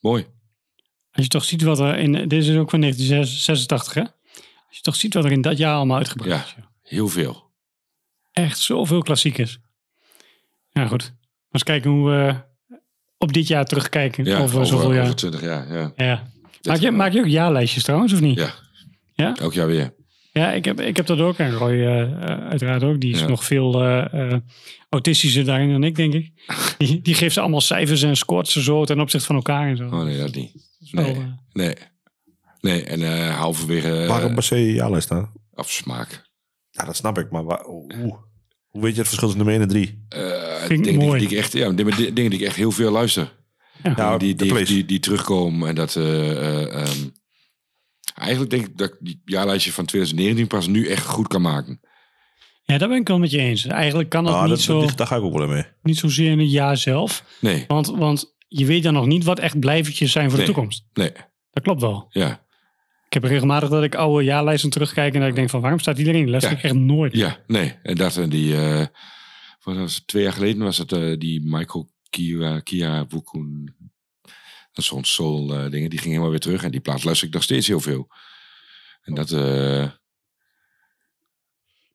Mooi. 0.00 0.26
Als 1.14 1.24
je 1.24 1.28
toch 1.30 1.44
ziet 1.44 1.62
wat 1.62 1.78
er 1.80 1.98
in... 1.98 2.12
Dit 2.12 2.32
is 2.44 2.56
ook 2.56 2.70
van 2.70 2.80
1986, 2.80 3.94
hè? 3.94 4.00
Als 4.68 4.76
je 4.76 4.80
toch 4.82 4.96
ziet 4.96 5.14
wat 5.14 5.24
er 5.24 5.32
in 5.32 5.40
dat 5.40 5.58
jaar 5.58 5.74
allemaal 5.74 5.96
uitgebracht 5.96 6.30
Ja, 6.30 6.44
is. 6.44 6.54
joh. 6.56 6.64
heel 6.82 7.08
veel. 7.08 7.42
Echt 8.32 8.58
zoveel 8.58 9.02
klassiekers. 9.02 9.58
Ja, 10.70 10.86
goed. 10.86 11.12
Eens 11.50 11.62
kijken 11.62 11.90
hoe 11.90 12.10
we 12.10 12.34
op 13.18 13.32
dit 13.32 13.48
jaar 13.48 13.64
terugkijken. 13.64 14.24
Ja, 14.24 14.38
over, 14.38 14.54
over, 14.56 14.66
zoveel 14.66 14.92
jaar. 14.92 15.02
over 15.02 15.16
20 15.16 15.40
jaar. 15.42 15.72
Ja. 15.74 15.92
Ja. 15.96 16.32
Maak 16.62 16.78
je, 16.78 16.90
maak 16.90 17.12
je 17.12 17.18
ook 17.20 17.26
jaarlijstjes 17.26 17.82
trouwens, 17.82 18.12
of 18.12 18.20
niet? 18.20 18.38
Ja. 18.38 18.54
Ja? 19.14 19.34
Elk 19.36 19.52
jaar 19.54 19.66
weer. 19.66 19.94
Ja, 20.32 20.52
ik 20.52 20.64
heb, 20.64 20.80
ik 20.80 20.96
heb 20.96 21.06
dat 21.06 21.18
ook. 21.20 21.38
En 21.38 21.52
Roy 21.52 21.70
eh, 21.72 22.02
eh, 22.02 22.48
uiteraard 22.48 22.82
ook. 22.82 23.00
Die 23.00 23.12
is 23.14 23.20
Ja. 23.20 23.26
nog 23.26 23.44
veel 23.44 23.82
eh, 23.84 24.32
autistischer 24.88 25.44
daarin 25.44 25.70
dan 25.70 25.84
ik, 25.84 25.96
denk 25.96 26.12
ik. 26.14 26.32
Die, 26.78 27.00
die 27.02 27.14
geeft 27.14 27.34
ze 27.34 27.40
allemaal 27.40 27.60
cijfers 27.60 28.02
en 28.02 28.16
scoort 28.16 28.48
ze 28.48 28.62
zo 28.62 28.84
ten 28.84 29.00
opzichte 29.00 29.26
van 29.26 29.36
elkaar 29.36 29.68
en 29.68 29.76
zo. 29.76 29.84
Oh 29.84 30.02
nee, 30.02 30.18
dat 30.18 30.34
niet. 30.34 30.52
Wel, 30.94 31.04
Nee, 31.14 31.24
nee. 31.52 31.74
Nee, 32.60 32.84
en 32.84 33.02
eh 33.02 33.36
halverwege... 33.38 34.00
eh, 34.02 34.08
Waarom 34.08 34.34
per 34.34 34.42
se 34.42 34.72
jaarlijst 34.72 35.06
staan? 35.06 35.32
Op 35.54 35.66
smaak. 35.68 36.30
Ja, 36.70 36.84
dat 36.84 36.96
snap 36.96 37.18
ik. 37.18 37.30
Maar 37.30 37.44
waar- 37.44 37.62
hoe, 37.64 38.18
hoe 38.66 38.82
weet 38.82 38.92
je 38.94 38.98
het 38.98 39.08
verschil 39.08 39.28
tussen 39.28 39.46
de 39.46 39.52
1 39.52 39.60
en 39.60 39.68
3? 39.68 40.04
Eh, 40.08 40.20
Vind 40.56 40.70
ik 40.70 40.84
dingen, 40.84 40.98
die, 41.00 41.08
mooi. 41.08 41.20
die 41.20 41.28
ik 41.28 41.36
echt, 41.38 41.52
ja, 41.52 41.70
dingen, 41.70 41.96
dingen 42.14 42.30
die 42.30 42.40
ik 42.40 42.46
echt 42.46 42.56
heel 42.56 42.70
veel 42.72 42.90
luister. 42.90 43.32
Ja. 43.82 43.92
Ja, 43.96 44.18
die, 44.18 44.34
die, 44.34 44.64
die, 44.64 44.84
die 44.84 44.98
terugkomen 45.00 45.68
en 45.68 45.74
dat... 45.74 45.96
eh, 45.96 46.30
eh, 46.30 46.74
ehm, 46.82 47.08
eigenlijk 48.14 48.50
denk 48.50 48.66
ik 48.66 48.76
dat 48.78 48.88
ik 48.90 48.96
die 49.00 49.22
jaarlijstje 49.24 49.72
van 49.72 49.84
2019 49.84 50.46
pas 50.46 50.66
nu 50.66 50.86
echt 50.86 51.06
goed 51.06 51.28
kan 51.28 51.42
maken. 51.42 51.80
Ja, 52.62 52.78
daar 52.78 52.88
ben 52.88 52.98
ik 53.00 53.08
wel 53.08 53.18
met 53.18 53.30
je 53.30 53.38
eens. 53.38 53.66
Eigenlijk 53.66 54.08
kan 54.08 54.24
dat 54.24 54.34
Ah, 54.34 54.40
niet, 54.40 54.50
dat, 54.50 54.60
zo, 54.60 54.80
dat, 54.80 54.96
daar 54.96 55.06
ga 55.06 55.16
ik 55.16 55.22
ook 55.22 55.38
wel 55.38 55.46
mee. 55.48 55.64
niet 55.82 55.98
zozeer 55.98 56.30
in 56.30 56.38
het 56.38 56.50
jaar 56.50 56.76
zelf. 56.76 57.24
Nee, 57.40 57.64
Want, 57.68 57.86
want 57.86 58.33
je 58.46 58.66
weet 58.66 58.82
dan 58.82 58.92
nog 58.92 59.06
niet 59.06 59.24
wat 59.24 59.38
echt 59.38 59.58
blijvertjes 59.60 60.12
zijn 60.12 60.28
voor 60.30 60.38
Nee. 60.38 60.46
de 60.46 60.52
toekomst. 60.52 60.84
nee, 60.92 61.12
Dat 61.50 61.62
klopt 61.62 61.80
wel. 61.80 62.06
ja. 62.10 62.42
Ik 63.06 63.22
heb 63.22 63.30
regelmatig 63.30 63.68
dat 63.68 63.82
ik 63.82 63.94
oude 63.94 64.24
jaarlijsten 64.24 64.70
terugkijk 64.70 65.14
en 65.14 65.20
dat 65.20 65.28
ik 65.28 65.34
denk 65.34 65.50
van 65.50 65.60
waarom 65.60 65.78
staat 65.78 65.96
die 65.96 66.06
erin? 66.06 66.28
Ja. 66.28 66.50
ik 66.50 66.62
echt 66.62 66.74
nooit. 66.74 67.12
Ja, 67.16 67.38
nee. 67.46 67.78
En 67.82 67.94
dat 67.96 68.16
en 68.16 68.28
die... 68.28 68.56
eh 68.56 68.86
wat 69.62 69.76
was 69.76 69.94
het, 69.94 70.06
twee 70.06 70.22
jaar 70.22 70.32
geleden 70.32 70.62
was 70.62 70.78
het 70.78 70.92
eh, 70.92 71.18
die 71.18 71.40
Michael 71.44 71.90
Kia, 72.10 72.60
Kia 72.60 73.06
Wukun... 73.06 73.74
Dat 74.72 74.84
is 74.84 74.86
zo'n 74.86 75.04
soul 75.04 75.54
eh, 75.54 75.70
dingen. 75.70 75.90
Die 75.90 75.98
ging 75.98 76.10
helemaal 76.10 76.30
weer 76.30 76.40
terug. 76.40 76.62
En 76.62 76.70
die 76.70 76.80
plaat 76.80 77.04
luister 77.04 77.28
ik 77.28 77.34
nog 77.34 77.42
steeds 77.42 77.66
heel 77.66 77.80
veel. 77.80 78.08
En 79.02 79.14
dat... 79.14 79.30
eh, 79.30 79.90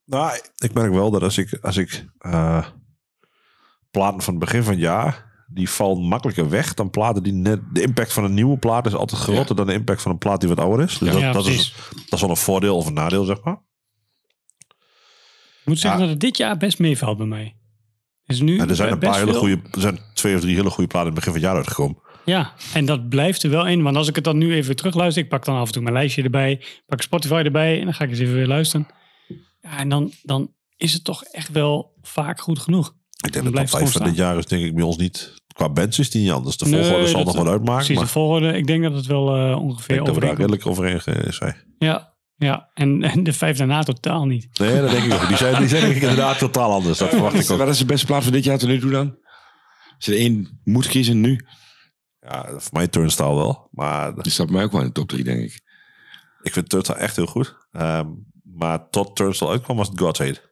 Nou, 0.05 0.39
ik 0.57 0.73
merk 0.73 0.91
wel 0.91 1.11
dat 1.11 1.21
als 1.21 1.37
ik, 1.37 1.53
als 1.61 1.77
ik 1.77 2.05
eh, 2.17 2.67
platen 3.91 4.21
van 4.21 4.33
het 4.33 4.43
begin 4.43 4.63
van 4.63 4.73
het 4.73 4.81
jaar, 4.81 5.28
die 5.51 5.69
vallen 5.69 6.03
makkelijker 6.03 6.49
weg 6.49 6.73
dan 6.73 6.89
platen 6.89 7.23
die 7.23 7.33
net. 7.33 7.59
De 7.73 7.81
impact 7.81 8.13
van 8.13 8.23
een 8.23 8.33
nieuwe 8.33 8.57
plaat 8.57 8.85
is 8.85 8.93
altijd 8.95 9.21
groter 9.21 9.55
dan 9.55 9.67
de 9.67 9.73
impact 9.73 10.01
van 10.01 10.11
een 10.11 10.17
plaat 10.17 10.39
die 10.39 10.49
wat 10.49 10.59
ouder 10.59 10.85
is. 10.85 10.97
Dus 10.97 11.13
Ja. 11.13 11.19
dat, 11.19 11.33
dat, 11.33 11.45
is, 11.53 11.73
dat 12.05 12.13
is 12.13 12.21
wel 12.21 12.29
een 12.29 12.37
voordeel 12.37 12.75
of 12.75 12.85
een 12.85 12.93
nadeel, 12.93 13.23
zeg 13.23 13.43
maar. 13.43 13.61
Ik 15.61 15.65
moet 15.75 15.79
zeggen 15.79 15.99
dat 15.99 16.09
het 16.09 16.19
dit 16.19 16.37
jaar 16.37 16.57
best 16.57 16.79
meevalt 16.79 17.17
bij 17.17 17.25
mij. 17.27 17.55
Is 18.25 18.41
nu 18.41 18.55
Ja, 18.55 18.67
er 18.67 18.75
zijn 18.75 18.91
een 18.91 18.99
paar 18.99 19.17
hele 19.19 19.33
goede, 19.33 19.59
er 19.71 19.81
zijn 19.81 19.99
twee 20.13 20.35
of 20.35 20.41
drie 20.41 20.55
hele 20.55 20.69
goede 20.69 20.89
platen 20.89 21.09
in 21.09 21.15
het 21.15 21.25
begin 21.25 21.33
van 21.33 21.41
het 21.41 21.49
jaar 21.51 21.59
uitgekomen. 21.59 22.01
Ja, 22.25 22.53
en 22.73 22.85
dat 22.85 23.09
blijft 23.09 23.43
er 23.43 23.49
wel 23.49 23.67
in. 23.67 23.81
Want 23.83 23.95
als 23.95 24.07
ik 24.07 24.15
het 24.15 24.23
dan 24.23 24.37
nu 24.37 24.53
even 24.53 24.75
terugluister, 24.75 25.23
ik 25.23 25.29
pak 25.29 25.45
dan 25.45 25.55
af 25.55 25.65
en 25.67 25.73
toe 25.73 25.81
mijn 25.81 25.93
lijstje 25.93 26.23
erbij, 26.23 26.61
pak 26.85 27.01
Spotify 27.01 27.41
erbij 27.45 27.77
en 27.79 27.83
dan 27.85 27.93
ga 27.93 28.03
ik 28.03 28.09
eens 28.09 28.19
even 28.19 28.33
weer 28.33 28.47
luisteren. 28.47 28.87
Ja, 29.61 29.77
en 29.77 29.89
dan, 29.89 30.11
dan 30.23 30.53
is 30.77 30.93
het 30.93 31.03
toch 31.03 31.23
echt 31.23 31.51
wel 31.51 31.93
vaak 32.01 32.39
goed 32.39 32.59
genoeg. 32.59 32.95
Ik 33.25 33.31
denk 33.33 33.45
dat 33.45 33.53
de 33.53 33.59
top 33.59 33.69
5 33.69 33.91
van 33.91 34.03
dit 34.03 34.15
jaar 34.15 34.37
is 34.37 34.45
denk 34.45 34.63
ik 34.65 34.75
bij 34.75 34.83
ons 34.83 34.97
niet... 34.97 35.37
Qua 35.53 35.69
bands 35.69 35.99
is 35.99 36.09
die 36.09 36.21
niet 36.21 36.31
anders. 36.31 36.57
De 36.57 36.65
Nee, 36.65 36.83
volgorde 36.83 37.07
zal 37.07 37.23
dat- 37.25 37.33
nog 37.35 37.43
wel 37.43 37.51
uitmaken. 37.51 37.75
Precies, 37.75 37.95
Maar 37.95 38.05
de 38.05 38.11
volgorde. 38.11 38.53
Ik 38.57 38.67
denk 38.67 38.83
dat 38.83 38.93
het 38.93 39.05
wel 39.05 39.35
eh, 39.35 39.49
ik 39.49 39.57
ongeveer 39.59 39.95
denk 39.95 40.05
dat 40.05 40.15
we 40.15 40.21
daar 40.21 40.35
redelijk 40.35 40.65
overheen 40.67 41.01
zijn. 41.33 41.55
Ja, 41.77 42.13
ja. 42.35 42.69
En, 42.73 43.03
en 43.11 43.23
de 43.23 43.33
vijf 43.33 43.57
daarna 43.57 43.83
totaal 43.83 44.25
niet. 44.25 44.59
Nee, 44.59 44.81
dat 44.81 44.91
denk 44.91 45.03
ik 45.03 45.13
ook. 45.13 45.27
Die 45.27 45.37
zijn, 45.37 45.55
die 45.59 45.67
zijn 45.67 45.81
denk 45.81 45.95
ik 45.95 46.01
inderdaad 46.01 46.37
totaal 46.37 46.71
anders. 46.71 46.97
Dat 46.97 47.09
verwacht 47.09 47.39
ik 47.39 47.49
ook. 47.49 47.57
wat 47.57 47.67
is 47.67 47.77
de 47.77 47.85
beste 47.85 48.05
plaat 48.05 48.23
van 48.23 48.31
dit 48.31 48.43
jaar 48.43 48.57
tot 48.57 48.69
nu 48.69 48.79
toe 48.79 48.91
dan? 48.91 49.17
Als 49.95 50.05
je 50.05 50.11
er 50.11 50.17
één 50.17 50.61
moet 50.63 50.87
kiezen 50.87 51.21
nu, 51.21 51.45
Ja, 52.19 52.45
voor 52.49 52.73
mij 52.73 52.87
Turnstile 52.87 53.35
wel. 53.35 53.67
Maar 53.71 54.15
die 54.15 54.31
staat 54.31 54.49
mij 54.49 54.63
ook 54.63 54.71
wel 54.71 54.81
in 54.81 54.87
de 54.87 54.93
top 54.93 55.07
3, 55.09 55.23
denk 55.23 55.39
ik. 55.41 55.61
ik 56.41 56.53
vind 56.53 56.69
Turnstile 56.69 56.97
echt 56.99 57.15
heel 57.15 57.25
goed. 57.25 57.55
Ehm, 57.71 58.07
maar 58.43 58.89
tot 58.89 59.15
Turnstile 59.15 59.49
uitkwam 59.51 59.77
was 59.77 59.87
het 59.87 59.99
God's 59.99 60.19
Hate. 60.19 60.47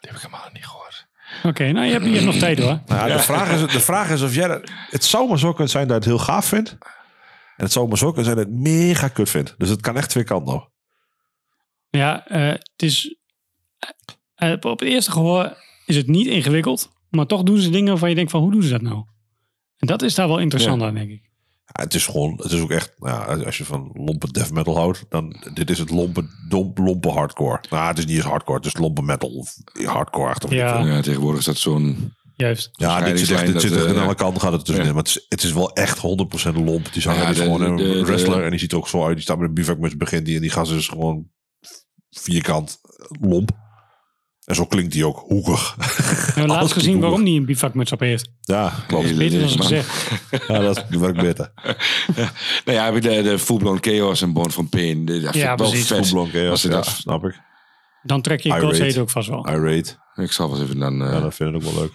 Die 0.00 0.10
heb 0.10 0.16
ik 0.16 0.26
helemaal 0.26 0.47
Oké, 1.42 1.72
nou 1.72 1.86
je 1.86 1.92
hebt, 1.92 2.04
je 2.04 2.10
hebt 2.12 2.24
nog 2.24 2.36
tijd 2.36 2.58
hoor. 2.58 2.80
Nou, 2.86 3.12
de, 3.12 3.18
vraag 3.18 3.50
is, 3.52 3.72
de 3.72 3.80
vraag 3.80 4.10
is 4.10 4.22
of 4.22 4.34
jij... 4.34 4.60
Het 4.90 5.04
zou 5.04 5.28
maar 5.28 5.38
zo 5.38 5.48
kunnen 5.50 5.68
zijn 5.68 5.88
dat 5.88 6.04
je 6.04 6.10
het 6.10 6.18
heel 6.18 6.26
gaaf 6.26 6.46
vindt. 6.46 6.70
En 7.56 7.64
het 7.64 7.72
zou 7.72 7.88
maar 7.88 7.98
zo 7.98 8.06
kunnen 8.06 8.24
zijn 8.24 8.36
dat 8.36 8.46
je 8.46 8.52
het 8.52 8.60
mega 8.62 9.08
kut 9.08 9.30
vindt. 9.30 9.54
Dus 9.58 9.68
het 9.68 9.80
kan 9.80 9.96
echt 9.96 10.10
twee 10.10 10.24
kanten 10.24 10.54
op. 10.54 10.70
Ja, 11.90 12.26
eh, 12.26 12.46
het 12.48 12.82
is. 12.82 13.16
eh, 14.34 14.52
op 14.52 14.62
het 14.78 14.88
eerste 14.88 15.10
gehoor 15.10 15.56
is 15.86 15.96
het 15.96 16.06
niet 16.06 16.26
ingewikkeld. 16.26 16.90
Maar 17.10 17.26
toch 17.26 17.42
doen 17.42 17.58
ze 17.58 17.70
dingen 17.70 17.88
waarvan 17.88 18.08
je 18.08 18.14
denkt 18.14 18.30
van 18.30 18.40
hoe 18.40 18.50
doen 18.52 18.62
ze 18.62 18.70
dat 18.70 18.82
nou? 18.82 19.04
En 19.78 19.86
dat 19.86 20.02
is 20.02 20.14
daar 20.14 20.28
wel 20.28 20.38
interessant 20.38 20.82
aan, 20.82 20.94
denk 20.94 21.10
ik. 21.10 21.27
Ja, 21.72 21.82
het 21.82 21.94
is 21.94 22.06
gewoon... 22.06 22.40
Het 22.42 22.52
is 22.52 22.60
ook 22.60 22.70
echt... 22.70 22.92
Nou, 22.98 23.38
ja, 23.38 23.44
als 23.44 23.58
je 23.58 23.64
van 23.64 23.90
lompe 23.94 24.32
death 24.32 24.52
metal 24.52 24.76
houdt... 24.76 25.04
Dan 25.08 25.36
dit 25.54 25.70
is 25.70 25.78
het 25.78 25.90
lompe, 25.90 26.24
dom, 26.48 26.72
lompe 26.74 27.08
hardcore. 27.08 27.60
Nou, 27.70 27.86
het 27.88 27.98
is 27.98 28.06
niet 28.06 28.16
eens 28.16 28.24
hardcore. 28.24 28.58
Het 28.58 28.66
is 28.66 28.76
lompe 28.76 29.02
metal. 29.02 29.28
Of 29.28 29.54
hardcore 29.84 30.28
achter. 30.28 30.54
Ja. 30.54 30.84
Ja, 30.84 31.00
tegenwoordig 31.00 31.38
is 31.40 31.44
dat 31.46 31.56
zo'n... 31.56 32.16
Juist. 32.36 32.68
Ja, 32.72 33.00
dit 33.00 33.18
zit 33.18 33.30
echt, 33.30 33.44
dit 33.44 33.52
dat, 33.52 33.62
zit 33.62 33.72
echt 33.76 33.84
eh, 33.84 33.90
aan 33.90 34.04
alle 34.04 34.14
kanten 34.14 34.40
gaat 34.40 34.52
het 34.52 34.64
tussenin. 34.64 34.86
ja. 34.86 34.94
Maar 34.94 35.02
het 35.02 35.16
is, 35.16 35.26
het 35.28 35.42
is 35.42 35.52
wel 35.52 35.72
echt 35.72 35.98
100% 35.98 36.00
lomp. 36.64 36.92
Die 36.92 37.02
zanger 37.02 37.18
Ja, 37.20 37.24
die 37.24 37.32
is 37.32 37.36
de- 37.38 37.42
gewoon 37.44 37.60
een 37.62 37.76
de- 37.76 37.82
de- 37.82 38.04
wrestler. 38.04 38.44
en 38.44 38.50
die 38.50 38.58
ziet 38.58 38.72
er 38.72 38.78
ook 38.78 38.88
zo 38.88 39.04
uit. 39.04 39.14
Die 39.14 39.22
staat 39.22 39.38
met 39.38 39.48
een 39.48 39.54
bivakmuts 39.54 39.96
begint 39.96 40.26
die. 40.26 40.34
En 40.34 40.40
die 40.40 40.50
gast 40.50 40.72
is 40.72 40.88
gewoon 40.88 41.26
vierkant 42.10 42.80
lomp. 43.20 43.50
En 44.48 44.54
zo 44.54 44.64
klinkt 44.66 44.94
hij 44.94 45.04
ook 45.04 45.18
hoekig. 45.26 45.74
We 45.76 45.82
hebben 46.34 46.46
laatst 46.56 46.72
gezien 46.72 47.00
waarom 47.00 47.22
hij 47.24 47.32
een 47.36 47.44
bivakmuts 47.44 47.92
op 47.92 48.00
heeft. 48.00 48.30
Ja, 48.40 48.72
klopt. 48.86 49.16
Beter 49.16 49.38
dan 49.40 49.48
gezegd. 49.48 50.10
Ja, 50.48 50.58
dat 50.58 50.88
werkt 50.88 51.20
beter. 51.20 51.52
Nou 52.64 52.78
ja, 52.78 52.90
de, 52.90 53.00
de 53.22 53.38
Full 53.38 53.56
Blown 53.56 53.78
Chaos 53.80 54.22
en 54.22 54.32
Born 54.32 54.50
from 54.50 54.68
Pain. 54.68 55.04
De- 55.04 55.20
Dat 55.20 55.34
Ja, 55.34 55.46
wel 55.56 55.68
precies. 55.68 55.86
vet. 55.86 55.96
Full 55.98 56.10
blown 56.10 56.30
chaos, 56.30 56.62
ja, 56.62 56.68
dat- 56.70 56.86
snap 56.86 57.24
ik. 57.24 57.40
Dan 58.02 58.22
trek 58.22 58.40
je 58.40 58.50
Hate 58.50 59.00
ook 59.00 59.10
vast 59.10 59.28
wel. 59.28 59.48
Irate. 59.48 59.96
Ik 60.14 60.32
zal 60.32 60.50
wel 60.50 60.62
even 60.62 60.78
dan... 60.78 61.02
eh, 61.04 61.12
Ja, 61.12 61.20
dat 61.20 61.34
vind 61.34 61.50
ik 61.50 61.56
ook 61.56 61.62
wel 61.62 61.80
leuk. 61.82 61.92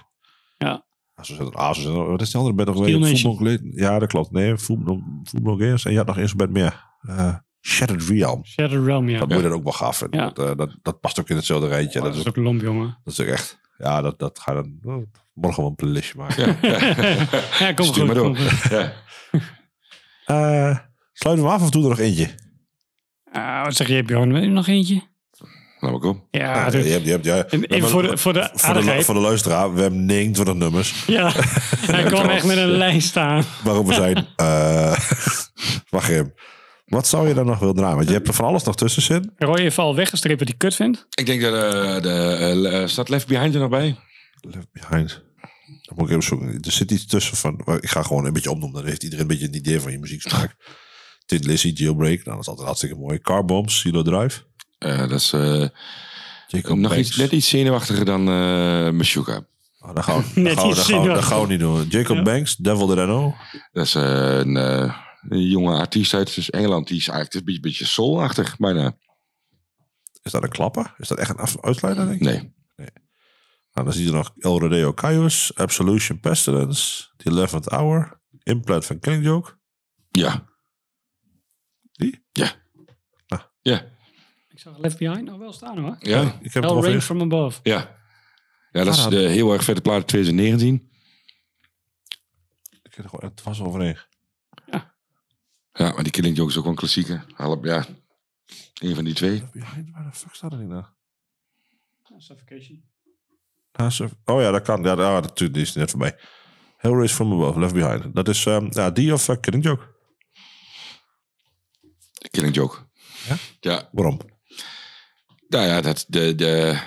Ja. 0.57 0.85
Ah, 1.15 1.25
zo 1.25 1.34
zit- 1.35 1.53
ah, 1.55 1.73
zo 1.73 1.81
zit- 1.81 1.91
wat 1.91 2.21
is 2.21 2.27
die 2.31 2.35
andere 2.41 2.55
band 2.55 2.67
nog 2.77 2.88
Steel? 3.17 3.57
Ja, 3.75 3.99
dat 3.99 4.09
klopt. 4.09 4.31
Nee, 4.31 4.57
Full 4.57 4.77
Blown, 4.77 5.21
Full 5.23 5.41
Blown 5.41 5.61
Chaos. 5.61 5.85
En 5.85 5.91
je 5.91 5.97
had 5.97 6.07
nog 6.07 6.17
eens 6.17 6.31
een 6.31 6.38
band 6.38 6.51
meer. 6.51 6.84
Eh, 7.01 7.35
Shattered 7.65 8.07
Realm. 8.10 8.45
Shattered 8.45 8.85
Realm, 8.85 9.10
ja. 9.10 9.19
Dat 9.19 9.27
moet 9.27 9.38
je 9.38 9.44
dan 9.44 9.52
ook 9.53 9.64
wel 9.64 9.72
gaaf. 9.73 10.03
Ja. 10.11 10.30
Dat, 10.30 10.40
eh, 10.49 10.56
dat, 10.57 10.76
dat 10.81 10.99
past 10.99 11.19
ook 11.19 11.30
in 11.30 11.35
hetzelfde 11.35 11.68
rijtje. 11.68 11.99
dat 12.02 12.10
dat, 12.14 12.22
is 12.22 12.27
ook 12.27 12.35
lomp, 12.35 12.61
jongen. 12.61 12.98
dat 13.03 13.14
is 13.14 13.19
ook 13.19 13.27
echt... 13.27 13.60
Ja, 13.77 14.02
dat, 14.02 14.19
dat 14.19 14.40
ga 14.40 14.52
je 14.53 14.61
dan 14.81 14.94
oh, 14.95 15.03
morgen 15.34 15.61
wel 15.61 15.69
een 15.69 15.76
playlistje 15.76 16.18
maken. 16.18 16.57
ja, 17.60 17.73
kom 17.73 17.85
Stuur 17.91 17.95
goed. 17.95 18.06
maar 18.06 18.15
door. 18.15 18.26
kom 18.26 18.35
goed. 18.35 18.69
Ja. 18.72 18.94
Eh, 20.26 20.77
sluiten 21.14 21.45
we 21.45 21.52
af 21.52 21.61
of 21.61 21.69
doen 21.69 21.81
we 21.81 21.88
er 21.90 21.95
nog 21.95 22.06
eentje? 22.06 22.30
Ah, 23.31 23.64
wat 23.64 23.76
zeg 23.76 23.88
je, 23.88 24.03
Bjorn? 24.03 24.34
Wil 24.34 24.41
je 24.41 24.48
nog 24.48 24.68
eentje? 24.68 25.02
Nou, 25.80 25.91
maar 25.91 26.02
kom. 26.02 26.27
Ja, 26.31 26.41
Ja, 26.41 26.69
doe- 26.69 26.84
je 26.84 26.91
hebt, 26.91 27.06
je 27.06 27.11
hebt, 27.11 27.26
ja. 27.26 27.44
En 27.45 27.64
even 27.64 27.90
voor 27.90 28.02
de, 28.02 28.18
voor 28.18 28.34
de 28.34 28.49
voor, 28.53 28.73
de, 28.73 29.03
voor 29.03 29.14
de 29.14 29.19
luisteraar, 29.19 29.73
we 29.73 29.81
hebben 29.81 30.06
29 30.06 30.56
nummers. 30.56 31.06
Ja, 31.06 31.31
hij 31.91 32.03
kwam 32.03 32.30
echt 32.30 32.45
met 32.45 32.57
een 32.57 32.68
lijst 32.68 33.07
staan. 33.07 33.44
Waarop 33.64 33.88
we 33.88 33.94
zijn. 33.94 34.27
eh 34.35 34.99
wacht 35.90 36.10
even. 36.10 36.34
Wat 36.93 37.07
zou 37.07 37.27
je 37.27 37.33
dan 37.33 37.45
nog 37.45 37.59
willen 37.59 37.75
draaien? 37.75 37.95
Want 37.95 38.07
je 38.07 38.13
hebt 38.13 38.27
er 38.27 38.33
van 38.33 38.45
alles 38.45 38.63
nog 38.63 38.75
tussen 38.75 39.01
zitten. 39.01 39.33
Roy 39.37 39.61
heeft 39.61 39.77
al 39.77 39.95
weggestreept 39.95 40.39
wat 40.39 40.47
hij 40.47 40.57
kut 40.57 40.75
vindt. 40.75 41.05
Ik 41.15 41.25
denk 41.25 41.41
dat 41.41 41.53
eh, 41.53 42.01
de, 42.01 42.69
eh, 42.69 42.87
staat 42.87 43.09
Left 43.09 43.27
Behind 43.27 43.53
er 43.53 43.59
nog 43.59 43.69
bij. 43.69 43.95
Left 44.41 44.67
Behind. 44.71 45.21
Dan 45.65 45.95
moet 45.95 46.05
ik 46.05 46.09
even 46.09 46.23
zoeken. 46.23 46.47
Er 46.61 46.71
zit 46.71 46.91
iets 46.91 47.05
tussen 47.05 47.37
van... 47.37 47.61
Ik 47.81 47.89
ga 47.89 48.01
gewoon 48.03 48.25
een 48.25 48.33
beetje 48.33 48.51
opnoemen. 48.51 48.79
Dan 48.81 48.89
heeft 48.89 49.03
iedereen 49.03 49.23
een 49.25 49.31
beetje 49.31 49.47
een 49.47 49.55
idee 49.55 49.79
van 49.79 49.91
je 49.91 49.99
muzieksmaak. 49.99 50.55
Tin 51.25 51.45
Lizzy, 51.45 51.71
Jailbreak. 51.73 52.15
Nou, 52.17 52.29
dat 52.29 52.39
is 52.39 52.47
altijd 52.47 52.65
hartstikke 52.65 52.95
mooi. 52.95 53.19
Car 53.19 53.45
Bombs, 53.45 53.79
Silo 53.79 54.01
Drive. 54.01 54.41
Eh, 54.77 54.97
dat 54.97 55.11
is 55.11 55.33
eh, 55.33 55.67
Jacob 56.47 56.77
nog 56.77 56.91
Banks. 56.91 57.07
iets, 57.07 57.15
net 57.17 57.31
iets 57.31 57.49
zenuwachtiger 57.49 58.05
dan 58.05 58.27
eh 58.29 58.89
Meshuggah. 58.89 59.41
Oh, 59.79 59.95
dat 59.95 60.03
gaan 60.03 60.23
we, 60.33 60.39
Net 60.41 60.53
gaan 60.53 60.63
we, 60.63 60.69
iets 60.69 60.77
dat 60.77 60.85
gaan 60.85 61.01
we, 61.01 61.07
dat 61.07 61.23
zenuwachtig. 61.23 61.25
gaan 61.27 61.41
we 61.41 61.47
niet 61.47 61.59
doen. 61.59 61.85
Jacob 61.89 62.15
Ja. 62.15 62.21
Banks, 62.21 62.55
Devil 62.55 62.87
Know. 62.87 63.33
Dat 63.71 63.85
is 63.85 63.95
eh, 63.95 64.03
een, 64.37 64.57
eh, 64.57 64.93
een 65.29 65.47
jonge 65.47 65.77
artiest 65.77 66.13
uit 66.13 66.35
dus 66.35 66.49
Engeland. 66.49 66.87
Die 66.87 66.97
is 66.97 67.07
eigenlijk 67.07 67.39
een 67.39 67.45
beetje, 67.45 67.61
beetje 67.61 67.85
soulachtig 67.85 68.57
bijna. 68.57 68.97
Is 70.21 70.31
dat 70.31 70.43
een 70.43 70.49
klapper? 70.49 70.93
Is 70.97 71.07
dat 71.07 71.17
echt 71.17 71.29
een 71.29 71.61
uitsluiter, 71.61 72.05
denk 72.05 72.21
ik? 72.21 72.21
Nee. 72.21 72.51
Nou, 73.73 73.85
dan 73.85 73.93
zie 73.93 74.05
je 74.05 74.11
nog 74.11 74.33
El 74.37 74.59
Rodeo 74.59 74.93
Caius, 74.93 75.55
Absolution 75.55 76.19
Pestilence, 76.19 77.07
The 77.17 77.29
Eleventh 77.29 77.65
Hour, 77.65 78.21
Implant 78.43 78.85
van 78.85 78.99
Killing 78.99 79.23
Joke. 79.23 79.57
Ja. 80.11 80.45
Die? 81.91 82.25
Ja. 82.31 82.51
Ah. 83.27 83.41
Ja. 83.61 83.81
Ik 84.49 84.59
zag 84.59 84.77
Left 84.77 84.97
Behind 84.97 85.23
nog 85.23 85.37
wel 85.37 85.53
staan 85.53 85.77
hoor. 85.77 85.95
Ja. 85.99 86.39
Ik 86.41 86.53
heb 86.53 86.63
Hell 86.63 86.75
het 86.75 86.85
Rain 86.85 87.01
from 87.01 87.21
Above. 87.21 87.59
Ja. 87.63 88.01
Ja, 88.71 88.83
dat 88.83 88.93
is 88.93 89.03
Ah, 89.03 89.09
de 89.09 89.19
heel 89.19 89.53
erg 89.53 89.63
vette 89.63 89.81
plaat 89.81 89.95
uit 89.95 90.07
2019. 90.07 90.91
Ik 92.81 92.93
heb 92.93 93.03
er 93.03 93.09
gewoon, 93.09 93.29
het 93.29 93.43
was 93.43 93.61
overheen. 93.61 93.97
Ja, 95.73 95.91
maar 95.91 96.03
die 96.03 96.11
Killing 96.11 96.37
Joke 96.37 96.49
is 96.49 96.57
ook 96.57 96.63
wel 96.63 96.71
een 96.71 96.77
klassieker. 96.77 97.25
Halp, 97.35 97.65
ja. 97.65 97.85
Een 98.81 98.95
van 98.95 99.03
die 99.03 99.13
twee. 99.13 99.43
Behind, 99.51 99.89
waar 99.91 100.03
de 100.03 100.17
fuck 100.17 100.33
staat 100.33 100.51
dat 100.51 100.59
in 100.59 100.67
nou? 100.67 100.83
Suffocation. 102.17 102.83
Ah, 103.71 103.99
Oh 104.25 104.41
ja, 104.41 104.51
dat 104.51 104.61
kan. 104.61 104.83
Ja, 104.83 104.93
ah, 104.93 105.21
dat, 105.21 105.37
die 105.37 105.51
is 105.51 105.73
net 105.73 105.89
voorbij. 105.89 106.15
Hellraise 106.77 107.15
from 107.15 107.33
Above, 107.33 107.59
Left 107.59 107.73
Behind. 107.73 108.15
Dat 108.15 108.27
is 108.27 108.45
um, 108.45 108.67
ja, 108.69 108.91
die 108.91 109.13
of 109.13 109.27
uh, 109.27 109.35
Killing 109.39 109.63
Joke. 109.63 109.83
Killing 112.31 112.55
Joke. 112.55 112.77
Ja? 113.27 113.35
Ja. 113.59 113.89
Waarom? 113.91 114.19
Nou 115.47 115.65
ja, 115.65 115.81
dat, 115.81 116.05
de, 116.07 116.35
de, 116.35 116.79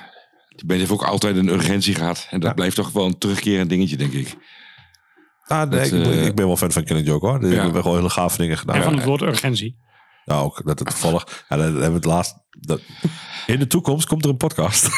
die 0.49 0.67
band 0.67 0.81
heeft 0.81 0.93
ook 0.93 1.05
altijd 1.05 1.37
een 1.37 1.49
urgentie 1.49 1.95
gehad. 1.95 2.27
En 2.31 2.41
dat 2.41 2.55
blijft 2.55 2.77
toch 2.77 2.93
wel 2.93 3.05
een 3.05 3.19
terugkerend 3.19 3.71
dingetje, 3.71 3.97
denk 3.97 4.13
ik. 4.13 4.37
Ah, 5.47 5.59
nee, 5.71 5.79
Dat, 5.81 5.93
ik, 5.93 6.03
ben- 6.03 6.25
ik 6.25 6.35
ben 6.35 6.47
wel 6.47 6.57
fan 6.57 6.73
van 6.73 6.85
Killing 6.85 7.07
Joke 7.07 7.27
hoor. 7.27 7.41
Die 7.41 7.51
Ja. 7.51 7.63
hebben 7.63 7.83
gewoon 7.83 7.97
hele 7.97 8.11
gave 8.11 8.37
dingen 8.39 8.59
gedaan. 8.59 8.77
en 8.77 8.83
van 8.83 8.95
het 8.97 9.05
woord 9.05 9.23
urgentie. 9.23 9.77
Ja, 10.25 10.35
ook 10.35 10.63
dat 10.65 10.79
het 10.79 10.89
toevallig. 10.89 11.45
Ja, 11.49 11.57
dat 11.57 11.65
hebben 11.65 11.89
we 11.89 11.95
het 11.95 12.05
laatst. 12.05 12.35
Dat, 12.61 12.81
in 13.47 13.59
de 13.59 13.67
toekomst 13.67 14.07
komt 14.07 14.25
er 14.25 14.31
een 14.31 14.37
podcast. 14.37 14.89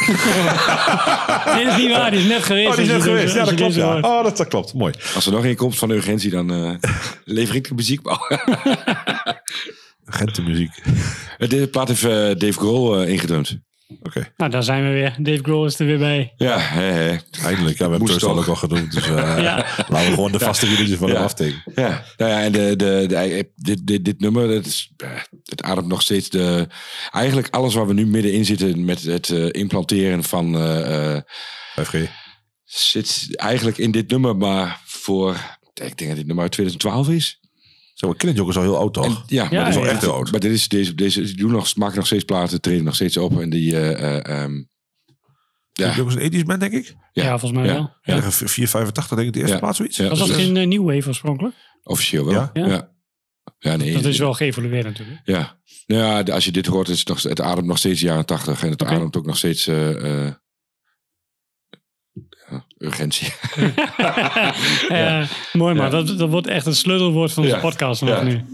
Nee, 1.55 1.65
dat 1.65 1.77
is 1.79 1.83
niet 1.85 1.91
waar. 1.97 2.11
Die 2.11 2.21
is 2.21 2.27
net 2.27 2.43
geweest. 2.43 2.69
Oh, 2.69 2.75
die 2.75 2.85
is 2.85 2.91
net 2.91 3.03
geweest. 3.03 3.35
Ja, 3.35 3.45
dat 3.45 3.55
klopt. 3.55 3.75
Ja. 3.75 3.97
Oh, 4.01 4.23
dat, 4.23 4.37
dat 4.37 4.49
klopt. 4.49 4.75
Mooi. 4.75 4.95
Als 5.15 5.27
er 5.27 5.33
nog 5.33 5.45
één 5.45 5.57
komt 5.57 5.79
van 5.79 5.91
urgentie, 5.91 6.31
dan 6.31 6.53
eh 6.53 6.91
lever 7.25 7.55
ik 7.55 7.69
de 7.69 7.75
muziek. 7.75 8.01
Gente 10.05 10.43
muziek. 10.43 10.71
Deze 11.49 11.69
plaat 11.69 11.89
heeft 11.89 12.05
eh, 12.05 12.11
Dave 12.11 12.53
Grohl 12.53 13.03
ingedrumd. 13.03 13.59
Oké. 14.03 14.33
Nou, 14.37 14.51
daar 14.51 14.63
zijn 14.63 14.83
we 14.85 14.91
weer. 14.91 15.15
Dave 15.19 15.43
Grohl 15.43 15.65
is 15.67 15.79
er 15.79 15.87
weer 15.87 15.99
bij. 15.99 16.33
Ja, 16.37 16.59
hè, 16.59 16.83
hè. 16.83 17.17
Eindelijk. 17.45 17.79
Ja, 17.79 17.85
we 17.85 17.91
hebben 17.91 18.13
het 18.15 18.23
al 18.25 18.39
ook 18.39 18.47
al 18.47 18.55
genoemd. 18.57 18.93
Dus 18.93 19.07
eh, 19.09 19.15
Ja. 19.43 19.57
laten 19.89 20.09
we 20.09 20.15
gewoon 20.15 20.33
de 20.33 20.39
vaste 20.39 20.67
release 20.67 20.97
van 20.97 21.09
Ja. 21.09 21.15
hem 21.15 21.23
aftekenen. 21.23 21.63
Ja, 21.75 22.05
nou 22.17 22.31
ja, 22.31 22.43
en 22.43 22.53
de, 22.53 22.77
de, 22.77 23.05
de, 23.09 23.51
dit, 23.57 23.87
dit, 23.87 24.05
dit 24.05 24.21
nummer, 24.21 24.49
dat 24.49 24.67
is, 24.67 24.93
eh, 24.97 25.09
het 25.45 25.63
ademt 25.63 25.87
nog 25.87 26.03
steeds 26.03 26.29
de... 26.29 26.67
Eigenlijk 27.11 27.49
alles 27.55 27.75
waar 27.75 27.87
we 27.87 27.93
nu 27.95 28.07
middenin 28.07 28.45
zitten 28.45 28.85
met 28.85 29.03
het 29.03 29.29
eh, 29.31 29.47
implanteren 29.51 30.25
van... 30.25 30.57
eh, 30.57 31.15
eh, 31.17 31.23
5G. 31.81 31.99
zit 32.65 33.29
eigenlijk 33.37 33.79
in 33.79 33.91
dit 33.91 34.11
nummer, 34.11 34.37
maar 34.37 34.81
voor... 34.85 35.57
Ik 35.75 35.97
denk 35.99 36.09
dat 36.11 36.17
dit 36.17 36.27
nummer 36.27 36.43
uit 36.45 36.53
2012 36.53 37.09
is. 37.09 37.38
Zo, 37.99 38.07
maar 38.07 38.17
Killing 38.17 38.39
Joke 38.39 38.51
is 38.51 38.57
al 38.57 38.63
heel 38.63 38.77
oud, 38.77 38.95
toch? 38.95 39.05
En, 39.05 39.23
ja, 39.27 39.43
maar, 39.51 39.59
dat 39.59 39.69
is 39.69 39.75
wel 39.75 39.85
ja, 39.85 39.91
echt 39.91 40.01
heel 40.01 40.13
oud. 40.13 40.31
Maar 40.31 40.41
dit 40.41 40.53
is, 40.53 40.69
deze, 40.69 40.95
deze, 40.95 41.23
die 41.23 41.37
doen 41.37 41.51
nog, 41.51 41.77
maken 41.77 41.97
nog 41.97 42.07
steeds 42.07 42.25
platen, 42.25 42.61
treden 42.61 42.85
nog 42.85 42.95
steeds 42.95 43.17
op. 43.17 43.41
En 43.41 43.51
die... 43.51 43.77
eh, 43.77 43.91
eh, 43.91 44.43
ehm, 44.43 44.53
Killing 45.73 45.95
ja, 45.95 45.95
Joke 45.97 46.09
is 46.09 46.15
een 46.15 46.21
ethisch 46.21 46.43
band, 46.45 46.61
denk 46.61 46.73
ik. 46.73 46.95
Ja, 47.13 47.39
volgens 47.39 47.61
mij 47.61 47.65
ja, 47.69 47.75
wel. 47.75 47.93
Ja. 48.03 48.15
Ja. 48.15 48.31
485 48.31 49.17
denk 49.17 49.29
ik 49.29 49.35
de 49.35 49.39
eerste 49.39 49.55
Ja. 49.55 49.61
plaats 49.61 49.77
zoiets. 49.77 49.97
Ja. 49.97 50.09
Was 50.09 50.19
dat 50.19 50.31
geen 50.31 50.57
uh, 50.57 50.67
New 50.67 50.95
Wave 50.95 51.09
oorspronkelijk? 51.09 51.55
officieel 51.83 52.25
wel. 52.25 52.35
Ja? 52.35 52.51
Ja, 52.53 52.67
Ja. 52.67 52.91
ja. 53.59 53.77
nee. 53.77 53.93
Dat 53.93 54.05
is 54.05 54.19
wel 54.19 54.35
geëvolueerd 54.35 54.85
natuurlijk. 54.85 55.21
Ja, 55.25 55.59
nou 55.87 56.25
ja, 56.25 56.33
als 56.35 56.45
je 56.45 56.53
dit 56.53 56.67
hoort, 56.67 56.89
is 56.89 56.99
het, 56.99 57.09
nog, 57.09 57.23
het 57.23 57.41
ademt 57.41 57.67
nog 57.67 57.79
steeds 57.79 58.01
jaren 58.01 58.27
tachtig. 58.27 58.63
En 58.63 58.71
het 58.71 58.85
ademt 58.85 59.17
ook 59.17 59.27
nog 59.27 59.37
steeds 59.37 59.67
eh, 59.67 60.27
eh, 60.27 60.33
urgentie. 62.79 63.33
Ja, 64.89 65.25
mooi 65.53 65.75
man. 65.75 65.85
Ja. 65.85 65.91
Dat, 65.91 66.19
dat 66.19 66.29
wordt 66.29 66.47
echt 66.47 66.65
het 66.65 66.77
sleutelwoord 66.77 67.33
van 67.33 67.43
onze 67.43 67.55
Ja. 67.55 67.61
podcast 67.63 67.99
vanaf 67.99 68.17
Ja. 68.19 68.23
nu. 68.23 68.45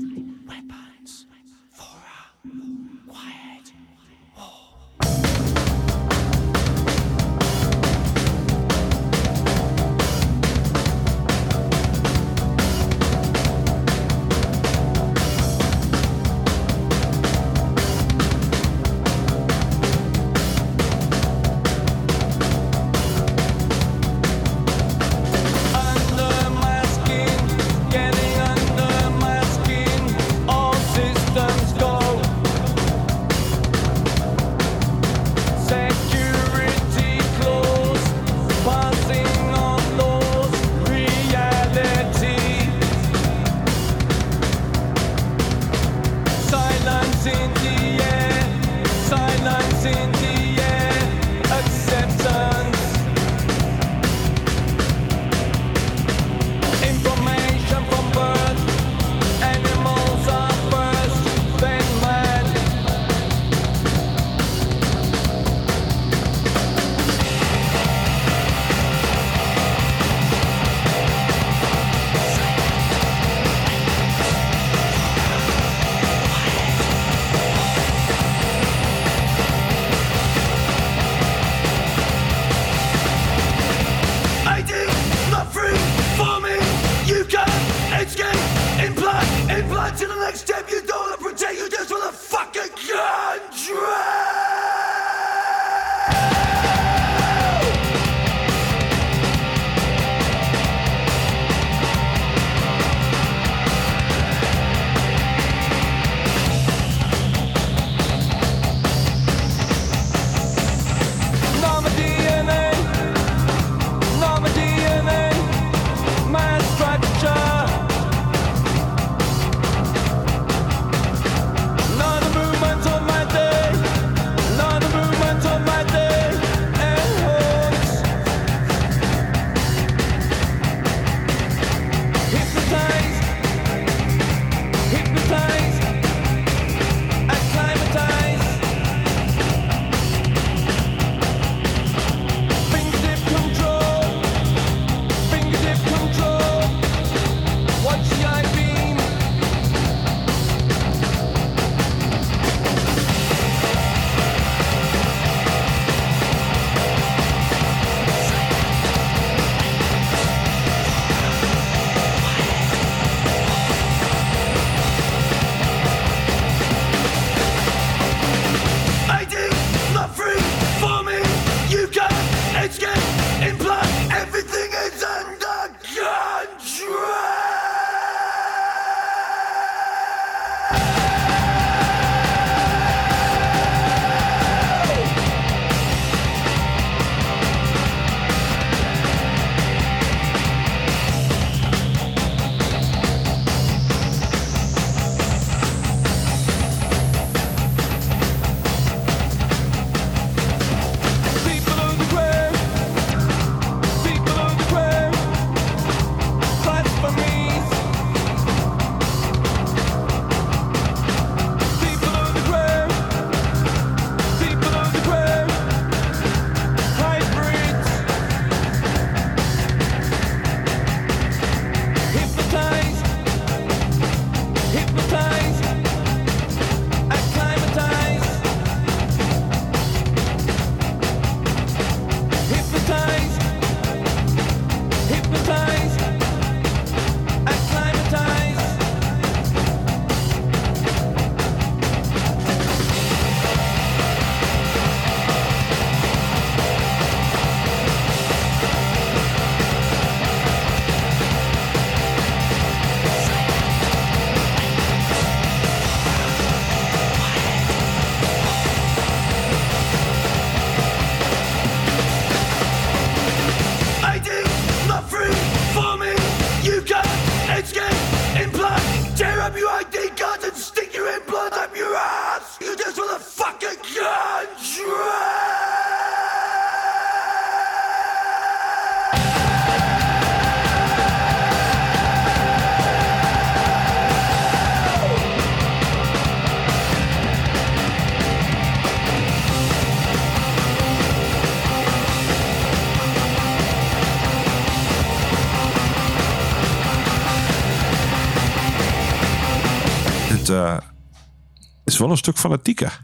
Een 302.15 302.23
stuk 302.23 302.39
fanatieker 302.39 303.01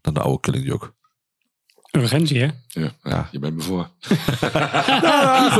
dan 0.00 0.14
de 0.14 0.20
oude 0.20 0.40
Killing 0.40 0.66
Joke. 0.66 0.92
Urgentie, 1.90 2.40
hè? 2.40 2.48
Ja, 2.68 2.90
ja. 3.02 3.28
je 3.30 3.38
bent 3.38 3.54
me 3.54 3.62
voor. 3.62 3.90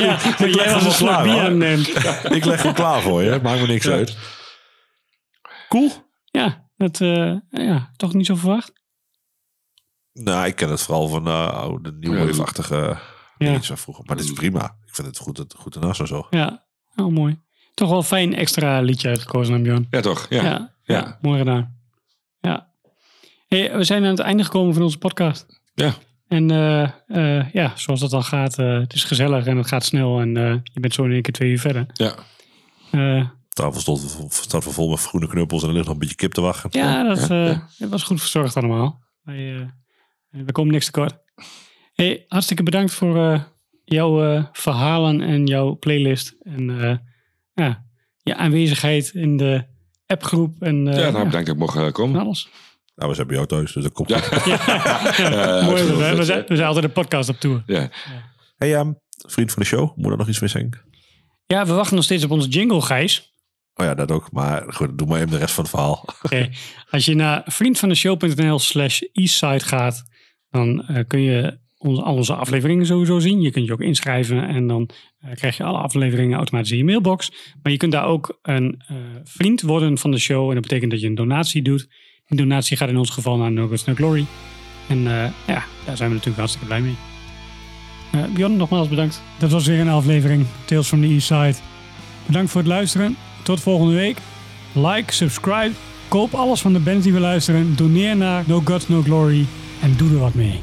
Ja, 0.00 0.18
goed, 0.18 0.40
ik, 0.46 0.54
leg 0.54 0.72
was 0.72 0.98
hem 0.98 1.06
klaar, 1.06 1.26
het 1.44 1.54
nemen. 1.54 1.86
Ik 2.36 2.44
leg 2.44 2.62
hem 2.62 2.74
klaar 2.74 3.02
voor 3.02 3.22
je. 3.22 3.40
Maakt 3.42 3.60
me 3.60 3.66
niks 3.66 3.88
uit. 3.88 4.16
Cool. 5.68 5.90
Ja, 6.24 6.68
dat, 6.76 7.00
eh, 7.00 7.34
ja, 7.50 7.90
toch 7.96 8.14
niet 8.14 8.26
zo 8.26 8.34
verwacht. 8.34 8.72
Nou, 10.12 10.46
ik 10.46 10.56
ken 10.56 10.68
het 10.70 10.80
vooral 10.82 11.08
van 11.08 11.26
eh 11.26 11.48
oude, 11.48 11.92
nieuwe 11.92 12.16
Ja. 12.16 12.22
dingen 13.38 13.64
van 13.64 13.78
vroeger. 13.78 14.04
Maar 14.06 14.16
dit 14.16 14.24
is 14.24 14.32
prima. 14.32 14.76
Ik 14.86 14.94
vind 14.94 15.06
het 15.08 15.18
goed, 15.18 15.38
het 15.38 15.54
goed 15.58 15.76
en 15.76 15.82
en 15.82 16.06
zo. 16.06 16.26
Ja, 16.30 16.64
oh, 16.96 17.12
mooi. 17.12 17.42
Toch 17.74 17.88
wel 17.88 17.98
een 17.98 18.04
fijn 18.04 18.34
extra 18.34 18.80
liedje 18.80 19.08
uitgekozen, 19.08 19.62
Bjorn. 19.62 19.86
Ja, 19.90 20.00
toch? 20.00 20.26
Ja. 20.28 20.42
Ja, 20.42 20.74
Ja. 20.82 21.18
mooi 21.20 21.38
gedaan. 21.38 21.78
Ja. 22.40 22.73
Hey, 23.54 23.76
we 23.76 23.84
zijn 23.84 24.02
aan 24.04 24.10
het 24.10 24.18
einde 24.18 24.44
gekomen 24.44 24.74
van 24.74 24.82
onze 24.82 24.98
podcast. 24.98 25.46
Ja. 25.74 25.94
En 26.28 26.50
eh, 26.50 26.82
eh, 27.06 27.50
ja, 27.52 27.72
zoals 27.76 28.00
dat 28.00 28.12
al 28.12 28.22
gaat, 28.22 28.58
eh, 28.58 28.78
het 28.78 28.92
is 28.92 29.04
gezellig 29.04 29.46
en 29.46 29.56
het 29.56 29.66
gaat 29.66 29.84
snel. 29.84 30.20
En 30.20 30.36
eh, 30.36 30.54
je 30.62 30.80
bent 30.80 30.94
zo 30.94 31.04
in 31.04 31.12
één 31.12 31.22
keer 31.22 31.32
twee 31.32 31.50
uur 31.50 31.58
verder. 31.60 31.86
Ja. 31.92 32.14
Eh, 32.90 33.28
tafel 33.48 33.80
stond, 33.80 34.26
staat 34.30 34.64
vol 34.64 34.88
met 34.88 35.00
groene 35.00 35.28
knuppels 35.28 35.62
en 35.62 35.68
er 35.68 35.74
ligt 35.74 35.84
nog 35.86 35.94
een 35.94 36.00
beetje 36.00 36.16
kip 36.16 36.32
te 36.32 36.40
wachten. 36.40 36.70
ja, 36.72 37.02
dat 37.14 37.30
eh, 37.30 37.58
het 37.78 37.90
was 37.90 38.02
goed 38.02 38.20
verzorgd 38.20 38.56
allemaal. 38.56 39.02
Wij, 39.22 39.56
eh, 39.56 39.66
we 40.44 40.52
komen 40.52 40.72
niks 40.72 40.84
tekort. 40.84 41.14
Hey, 41.92 42.24
hartstikke 42.28 42.62
bedankt 42.62 42.92
voor 42.92 43.16
eh, 43.32 43.42
jouw 43.84 44.24
eh, 44.24 44.44
verhalen 44.52 45.20
en 45.20 45.46
jouw 45.46 45.76
playlist. 45.78 46.36
En 46.42 46.80
eh, 46.80 46.96
ja, 47.52 47.84
je 48.22 48.36
aanwezigheid 48.36 49.10
in 49.14 49.36
de 49.36 49.64
appgroep. 50.06 50.62
En, 50.62 50.88
eh, 50.88 50.98
ja, 50.98 51.10
nou, 51.10 51.24
bedankt 51.24 51.46
dat 51.46 51.54
ik 51.54 51.60
mocht 51.60 51.92
komen. 51.92 52.20
Alles. 52.20 52.48
Nou, 52.94 53.08
we 53.10 53.14
zijn 53.14 53.26
bij 53.26 53.36
jou 53.36 53.48
thuis, 53.48 53.72
dus 53.72 53.82
dat 53.82 53.92
komt 53.92 54.08
Ja. 54.08 54.20
mooi, 55.68 55.82
we, 55.82 55.94
zijn- 55.96 56.16
we, 56.16 56.24
zijn, 56.24 56.44
we 56.46 56.56
zijn 56.56 56.66
altijd 56.68 56.84
een 56.84 56.92
podcast 56.92 57.28
op 57.28 57.36
tour. 57.40 57.62
Ja. 57.66 57.90
Hey, 58.56 58.74
ehm, 58.74 58.92
vriend 59.26 59.52
van 59.52 59.62
de 59.62 59.68
show, 59.68 59.96
moet 59.96 60.10
er 60.12 60.18
nog 60.18 60.28
iets 60.28 60.40
mee 60.40 60.50
zeggen? 60.50 60.70
Ja, 61.46 61.66
we 61.66 61.72
wachten 61.72 61.94
nog 61.94 62.04
steeds 62.04 62.24
op 62.24 62.30
onze 62.30 62.48
jingle, 62.48 62.80
Gijs. 62.80 63.32
Oh 63.74 63.86
ja, 63.86 63.94
dat 63.94 64.10
ook. 64.10 64.32
Maar 64.32 64.72
goed, 64.72 64.98
doe 64.98 65.06
maar 65.06 65.16
even 65.18 65.30
de 65.30 65.38
rest 65.38 65.54
van 65.54 65.64
het 65.64 65.72
verhaal. 65.72 66.04
Oké. 66.22 66.48
Als 66.90 67.04
je 67.04 67.14
naar 67.14 67.42
vriendvandeshow.nl 67.44 68.58
slash 68.58 69.00
eastside 69.12 69.60
gaat, 69.64 70.02
dan 70.50 70.86
eh, 70.86 71.04
kun 71.06 71.20
je 71.20 71.58
onze, 71.78 72.02
al 72.02 72.14
onze 72.14 72.34
afleveringen 72.34 72.86
sowieso 72.86 73.18
zien. 73.18 73.40
Je 73.40 73.50
kunt 73.50 73.66
je 73.66 73.72
ook 73.72 73.80
inschrijven 73.80 74.48
en 74.48 74.66
dan 74.66 74.90
eh, 75.18 75.34
krijg 75.34 75.56
je 75.56 75.64
alle 75.64 75.78
afleveringen 75.78 76.36
automatisch 76.36 76.70
in 76.70 76.76
je 76.76 76.84
mailbox. 76.84 77.30
Maar 77.62 77.72
je 77.72 77.78
kunt 77.78 77.92
daar 77.92 78.06
ook 78.06 78.38
een 78.42 78.82
eh, 78.86 78.96
vriend 79.24 79.62
worden 79.62 79.98
van 79.98 80.10
de 80.10 80.18
show. 80.18 80.48
En 80.48 80.54
dat 80.54 80.62
betekent 80.62 80.90
dat 80.90 81.00
je 81.00 81.06
een 81.06 81.14
donatie 81.14 81.62
doet. 81.62 81.86
Donatie 82.28 82.76
gaat 82.76 82.88
in 82.88 82.96
ons 82.96 83.10
geval 83.10 83.36
naar 83.36 83.52
No 83.52 83.68
Guts 83.68 83.84
No 83.84 83.94
Glory. 83.94 84.26
En 84.88 84.98
eh, 85.06 85.30
ja, 85.46 85.64
daar 85.84 85.96
zijn 85.96 86.08
we 86.08 86.14
natuurlijk 86.14 86.36
hartstikke 86.36 86.66
blij 86.66 86.80
mee. 86.80 86.96
Bjorn, 88.34 88.56
nogmaals 88.56 88.88
bedankt. 88.88 89.22
Dat 89.38 89.50
was 89.50 89.66
weer 89.66 89.80
een 89.80 89.88
aflevering 89.88 90.46
Tales 90.64 90.86
from 90.86 91.00
the 91.00 91.06
East 91.06 91.26
Side. 91.26 91.54
Bedankt 92.26 92.50
voor 92.50 92.60
het 92.60 92.70
luisteren. 92.70 93.16
Tot 93.42 93.60
volgende 93.60 93.94
week. 93.94 94.18
Like, 94.72 95.12
subscribe, 95.12 95.70
koop 96.08 96.34
alles 96.34 96.60
van 96.60 96.72
de 96.72 96.78
bands 96.78 97.04
die 97.04 97.12
we 97.12 97.20
luisteren. 97.20 97.76
Doneer 97.76 98.16
naar 98.16 98.44
No 98.46 98.60
Guts 98.64 98.88
No 98.88 99.02
Glory 99.02 99.46
en 99.82 99.96
doe 99.96 100.10
er 100.10 100.18
wat 100.18 100.34
mee. 100.34 100.60